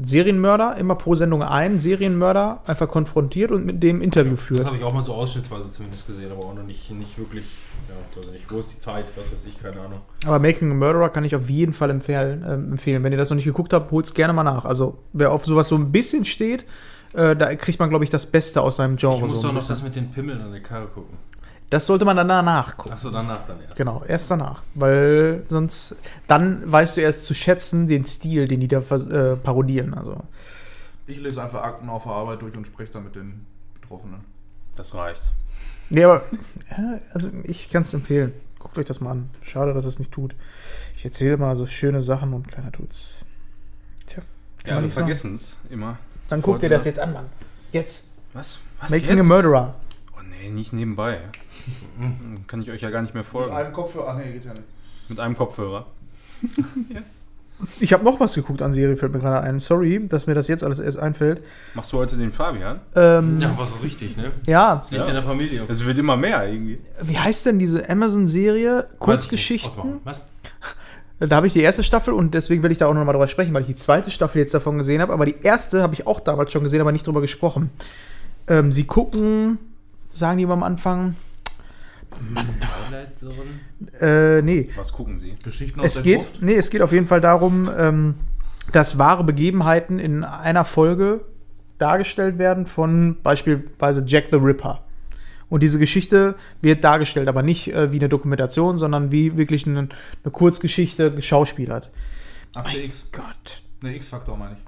Serienmörder, 0.03 0.77
immer 0.77 0.95
pro 0.95 1.15
Sendung 1.15 1.43
einen 1.43 1.81
Serienmörder 1.81 2.61
einfach 2.67 2.89
konfrontiert 2.89 3.51
und 3.51 3.65
mit 3.67 3.83
dem 3.83 4.01
Interview 4.03 4.35
Das 4.37 4.45
führt. 4.45 4.65
habe 4.65 4.77
ich 4.77 4.85
auch 4.85 4.93
mal 4.93 5.03
so 5.03 5.15
ausschnittsweise 5.15 5.71
zumindest 5.71 6.07
gesehen, 6.07 6.31
aber 6.33 6.45
auch 6.45 6.55
noch 6.55 6.63
nicht, 6.65 6.91
nicht 6.93 7.19
wirklich, 7.19 7.45
ja, 7.89 7.95
ich 8.23 8.33
nicht, 8.33 8.51
wo 8.53 8.59
ist 8.59 8.75
die 8.75 8.79
Zeit, 8.79 9.11
was 9.17 9.31
weiß 9.31 9.47
ich, 9.47 9.59
keine 9.63 9.81
Ahnung. 9.81 10.01
Aber 10.27 10.39
Making 10.39 10.71
a 10.71 10.75
Murderer 10.75 11.09
kann 11.09 11.25
ich 11.25 11.35
auf 11.35 11.49
jeden 11.49 11.73
Fall 11.73 11.91
empfehlen. 11.91 12.45
Ähm, 12.49 12.73
empfehlen. 12.73 13.03
Wenn 13.03 13.13
ihr 13.13 13.19
das 13.19 13.31
noch 13.31 13.37
nicht 13.37 13.45
geguckt 13.45 13.73
habt, 13.73 13.91
holt 13.91 14.07
es 14.07 14.15
gerne 14.15 14.33
mal 14.33 14.45
nach. 14.45 14.65
Also, 14.65 14.99
wer 15.13 15.33
auf 15.33 15.45
sowas 15.47 15.69
so 15.69 15.77
ein 15.77 15.93
bisschen 15.93 16.25
steht, 16.25 16.65
äh, 17.13 17.35
da 17.37 17.55
kriegt 17.55 17.79
man, 17.79 17.91
glaube 17.91 18.05
ich, 18.05 18.11
das 18.11 18.27
Beste 18.27 18.61
aus 18.63 18.77
seinem 18.77 18.97
Genre. 18.97 19.17
Ich 19.17 19.23
muss 19.23 19.41
so 19.41 19.49
doch 19.49 19.55
noch 19.55 19.61
bisschen. 19.61 19.75
das 19.75 19.83
mit 19.83 19.97
den 19.97 20.11
Pimmeln 20.11 20.41
an 20.41 20.53
der 20.53 20.63
Karre 20.63 20.87
gucken. 20.87 21.17
Das 21.71 21.87
sollte 21.87 22.05
man 22.05 22.17
dann 22.17 22.29
danach 22.29 22.77
gucken. 22.77 22.93
Achso, 22.93 23.11
danach 23.11 23.47
dann 23.47 23.61
erst. 23.63 23.77
Genau, 23.77 24.03
erst 24.07 24.31
danach. 24.31 24.63
Weil 24.75 25.45
sonst, 25.49 25.97
dann 26.27 26.71
weißt 26.71 26.97
du 26.97 27.01
erst 27.01 27.25
zu 27.25 27.35
schätzen 27.35 27.87
den 27.87 28.05
Stil, 28.05 28.49
den 28.49 28.61
die 28.61 28.69
da 28.69 28.79
äh, 28.81 29.37
parodieren. 29.37 29.95
Also, 29.95 30.17
Ich 31.07 31.21
lese 31.21 31.43
einfach 31.43 31.63
Akten 31.63 31.89
auf 31.89 32.03
der 32.03 32.13
Arbeit 32.13 32.43
durch 32.43 32.57
und 32.57 32.67
spreche 32.67 32.93
dann 32.93 33.05
mit 33.05 33.15
den 33.15 33.47
Betroffenen. 33.81 34.21
Das 34.75 34.95
reicht. 34.95 35.23
nee, 35.91 36.03
aber, 36.05 36.23
ja, 36.71 36.99
also 37.15 37.29
ich 37.45 37.71
kann 37.71 37.83
es 37.83 37.95
empfehlen. 37.95 38.33
Guckt 38.59 38.77
euch 38.77 38.87
das 38.87 39.01
mal 39.01 39.13
an. 39.13 39.31
Schade, 39.43 39.73
dass 39.73 39.85
es 39.85 39.99
nicht 39.99 40.13
tut. 40.13 40.35
Ich 40.97 41.05
erzähle 41.05 41.37
mal 41.37 41.55
so 41.57 41.67
schöne 41.67 42.03
Sachen 42.03 42.35
und 42.35 42.49
keiner 42.49 42.73
tut's. 42.73 43.25
Tja, 44.07 44.23
Ja, 44.67 44.87
vergessen 44.89 45.35
es 45.35 45.57
immer. 45.71 45.99
Dann 46.29 46.41
Sofort 46.41 46.55
guckt 46.57 46.63
ihr 46.65 46.69
das 46.69 46.85
jetzt 46.85 46.99
an, 46.99 47.13
Mann. 47.13 47.27
Jetzt. 47.73 48.07
Was? 48.33 48.59
Was 48.81 48.91
Making 48.91 49.19
jetzt? 49.19 49.27
a 49.31 49.35
Murderer. 49.35 49.75
Nee, 50.41 50.51
nicht 50.51 50.73
nebenbei. 50.73 51.19
Dann 51.99 52.45
Kann 52.47 52.63
ich 52.63 52.71
euch 52.71 52.81
ja 52.81 52.91
gar 52.91 53.03
nicht 53.03 53.15
mehr 53.15 53.23
Mit 53.23 53.31
folgen. 53.31 53.53
einem 53.53 53.73
Kopfhörer. 53.73 54.09
Ah, 54.09 54.15
nee, 54.15 54.33
geht 54.33 54.45
ja 54.45 54.53
nicht. 54.53 54.65
Mit 55.09 55.21
einem 55.21 55.37
Kopfhörer. 55.37 55.87
Ich 57.79 57.93
habe 57.93 58.03
noch 58.05 58.19
was 58.19 58.33
geguckt 58.33 58.63
an 58.63 58.73
Serie, 58.73 58.97
fällt 58.97 59.13
mir 59.13 59.19
gerade 59.19 59.43
ein. 59.47 59.61
Sorry, 59.61 60.09
dass 60.09 60.27
mir 60.27 60.33
das 60.33 60.49
jetzt 60.49 60.65
alles 60.65 60.79
erst 60.79 60.99
einfällt. 60.99 61.43
Machst 61.75 61.93
du 61.93 61.99
heute 61.99 62.17
den 62.17 62.33
Fabian? 62.33 62.81
Ähm, 62.97 63.39
Ja, 63.39 63.49
ja. 63.49 63.55
aber 63.55 63.67
so 63.67 63.77
richtig, 63.83 64.17
ne? 64.17 64.31
Liegt 64.91 65.07
in 65.07 65.13
der 65.13 65.23
Familie. 65.23 65.65
Es 65.69 65.85
wird 65.85 65.99
immer 65.99 66.17
mehr 66.17 66.49
irgendwie. 66.51 66.79
wie 67.03 67.19
heißt 67.19 67.45
denn 67.45 67.59
diese 67.59 67.87
Amazon-Serie? 67.87 68.87
Kurzgeschichten? 68.99 70.01
Was? 70.05 70.21
Da 71.19 71.37
habe 71.37 71.47
ich 71.49 71.53
die 71.53 71.61
erste 71.61 71.83
Staffel 71.85 72.15
und 72.15 72.33
deswegen 72.33 72.63
will 72.63 72.73
ich 72.73 72.79
da 72.79 72.87
auch 72.87 72.95
noch 72.95 73.05
mal 73.05 73.13
drüber 73.13 73.29
sprechen, 73.29 73.53
weil 73.53 73.61
ich 73.61 73.67
die 73.69 73.75
zweite 73.75 74.11
Staffel 74.11 74.39
jetzt 74.39 74.55
davon 74.55 74.79
gesehen 74.79 75.03
habe. 75.03 75.13
Aber 75.13 75.27
die 75.27 75.35
erste 75.43 75.83
habe 75.83 75.93
ich 75.93 76.07
auch 76.07 76.19
damals 76.21 76.51
schon 76.51 76.63
gesehen, 76.65 76.81
aber 76.81 76.93
nicht 76.93 77.07
drüber 77.07 77.21
gesprochen. 77.21 77.69
Ähm, 78.49 78.73
sie 78.73 78.85
gucken, 78.85 79.59
sagen 80.13 80.39
die 80.39 80.45
immer 80.45 80.55
am 80.55 80.63
Anfang, 80.63 81.17
Zone? 83.15 83.35
äh, 84.01 84.43
nee. 84.43 84.71
Was 84.77 84.93
gucken 84.93 85.19
Sie? 85.19 85.35
Geschichten 85.43 85.81
aus 85.81 85.87
Es 85.87 85.95
der 85.95 86.03
geht, 86.03 86.19
Gruft. 86.19 86.43
nee, 86.43 86.55
es 86.55 86.71
geht 86.71 86.83
auf 86.83 86.93
jeden 86.93 87.07
Fall 87.07 87.21
darum, 87.21 87.69
ähm, 87.77 88.15
dass 88.73 88.99
wahre 88.99 89.25
Begebenheiten 89.25 89.99
in 89.99 90.25
einer 90.25 90.65
Folge 90.65 91.25
dargestellt 91.79 92.39
werden 92.39 92.67
von 92.67 93.17
beispielsweise 93.23 94.03
Jack 94.07 94.27
the 94.31 94.37
Ripper. 94.37 94.85
Und 95.49 95.63
diese 95.63 95.79
Geschichte 95.79 96.37
wird 96.63 96.85
dargestellt, 96.85 97.29
aber 97.29 97.43
nicht 97.43 97.73
äh, 97.73 97.91
wie 97.91 97.99
eine 97.99 98.09
Dokumentation, 98.09 98.77
sondern 98.77 99.11
wie 99.11 99.37
wirklich 99.37 99.67
eine, 99.67 99.81
eine 99.81 100.31
Kurzgeschichte 100.31 101.13
geschauspielert. 101.13 101.91
Akte 102.55 102.79
X. 102.79 103.09
Gott. 103.13 103.63
Ne, 103.83 103.97
X-Faktor 103.97 104.37
meine 104.37 104.55
ich. 104.55 104.61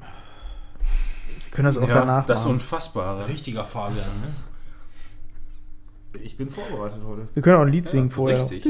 Wir 0.00 1.50
können 1.52 1.66
das 1.66 1.78
auch 1.78 1.88
danach 1.88 2.26
das 2.26 2.42
machen. 2.42 2.54
Unfassbare. 2.54 3.28
Richtiger 3.28 3.64
Fabian, 3.64 4.04
ne? 4.20 4.28
Ich 6.22 6.36
bin 6.36 6.50
vorbereitet 6.50 6.98
heute. 7.06 7.28
Wir 7.34 7.42
können 7.42 7.56
auch 7.56 7.62
ein 7.62 7.72
Lied 7.72 7.86
singen 7.86 8.08
so 8.08 8.16
vorher. 8.16 8.42
richtig. 8.42 8.64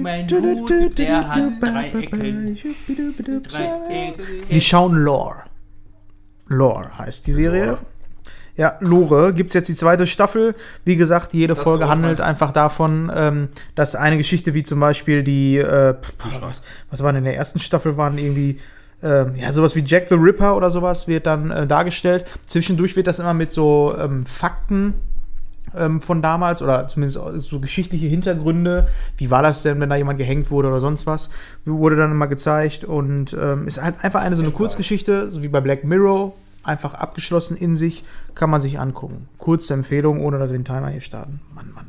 Mein 0.00 0.28
Hut, 0.28 0.98
der 0.98 1.28
hat 1.28 1.52
drei 1.60 1.88
Ecken. 1.90 2.58
Drei 3.42 4.08
Ecken. 4.08 4.22
Die 4.50 4.60
schauen 4.60 4.96
Lore. 4.96 5.44
Lore 6.46 6.98
heißt 6.98 7.26
die 7.26 7.32
Serie. 7.32 7.66
Lore. 7.66 7.78
Ja, 8.56 8.74
Lore. 8.80 9.32
Gibt 9.32 9.50
es 9.50 9.54
jetzt 9.54 9.68
die 9.68 9.74
zweite 9.74 10.06
Staffel. 10.06 10.54
Wie 10.84 10.96
gesagt, 10.96 11.32
jede 11.32 11.54
Das 11.54 11.64
Folge 11.64 11.88
handelt 11.88 12.20
einfach 12.20 12.52
davon, 12.52 13.10
ähm, 13.14 13.48
dass 13.74 13.94
eine 13.94 14.18
Geschichte 14.18 14.52
wie 14.54 14.62
zum 14.62 14.78
Beispiel 14.80 15.22
die, 15.22 15.56
äh, 15.56 15.94
was, 16.40 16.62
was 16.90 17.02
war 17.02 17.12
denn 17.12 17.20
in 17.20 17.24
der 17.24 17.36
ersten 17.36 17.60
Staffel, 17.60 17.96
waren 17.96 18.18
irgendwie, 18.18 18.58
ähm, 19.02 19.34
ja, 19.36 19.52
sowas 19.52 19.74
wie 19.74 19.80
Jack 19.80 20.08
the 20.08 20.16
Ripper 20.16 20.56
oder 20.56 20.70
sowas 20.70 21.08
wird 21.08 21.26
dann 21.26 21.50
äh, 21.50 21.66
dargestellt. 21.66 22.26
Zwischendurch 22.44 22.94
wird 22.94 23.06
das 23.06 23.18
immer 23.18 23.34
mit 23.34 23.52
so 23.52 23.96
ähm, 23.98 24.26
Fakten 24.26 24.94
ähm, 25.76 26.00
von 26.00 26.22
damals 26.22 26.62
oder 26.62 26.88
zumindest 26.88 27.20
so 27.38 27.60
geschichtliche 27.60 28.06
Hintergründe. 28.06 28.88
Wie 29.16 29.30
war 29.30 29.42
das 29.42 29.62
denn, 29.62 29.80
wenn 29.80 29.90
da 29.90 29.96
jemand 29.96 30.18
gehängt 30.18 30.50
wurde 30.50 30.68
oder 30.68 30.80
sonst 30.80 31.06
was? 31.06 31.30
Wurde 31.64 31.96
dann 31.96 32.10
immer 32.10 32.26
gezeigt 32.26 32.84
und 32.84 33.36
ähm, 33.40 33.66
ist 33.66 33.82
halt 33.82 34.02
einfach 34.02 34.20
eine 34.20 34.36
so 34.36 34.42
eine 34.42 34.52
Kurzgeschichte, 34.52 35.30
so 35.30 35.42
wie 35.42 35.48
bei 35.48 35.60
Black 35.60 35.84
Mirror, 35.84 36.34
einfach 36.62 36.94
abgeschlossen 36.94 37.56
in 37.56 37.74
sich, 37.74 38.04
kann 38.34 38.50
man 38.50 38.60
sich 38.60 38.78
angucken. 38.78 39.28
Kurze 39.38 39.74
Empfehlung, 39.74 40.20
ohne 40.24 40.38
dass 40.38 40.50
wir 40.50 40.58
den 40.58 40.64
Timer 40.64 40.88
hier 40.88 41.00
starten. 41.00 41.40
Mann, 41.54 41.66
Mann, 41.74 41.74
Mann. 41.74 41.86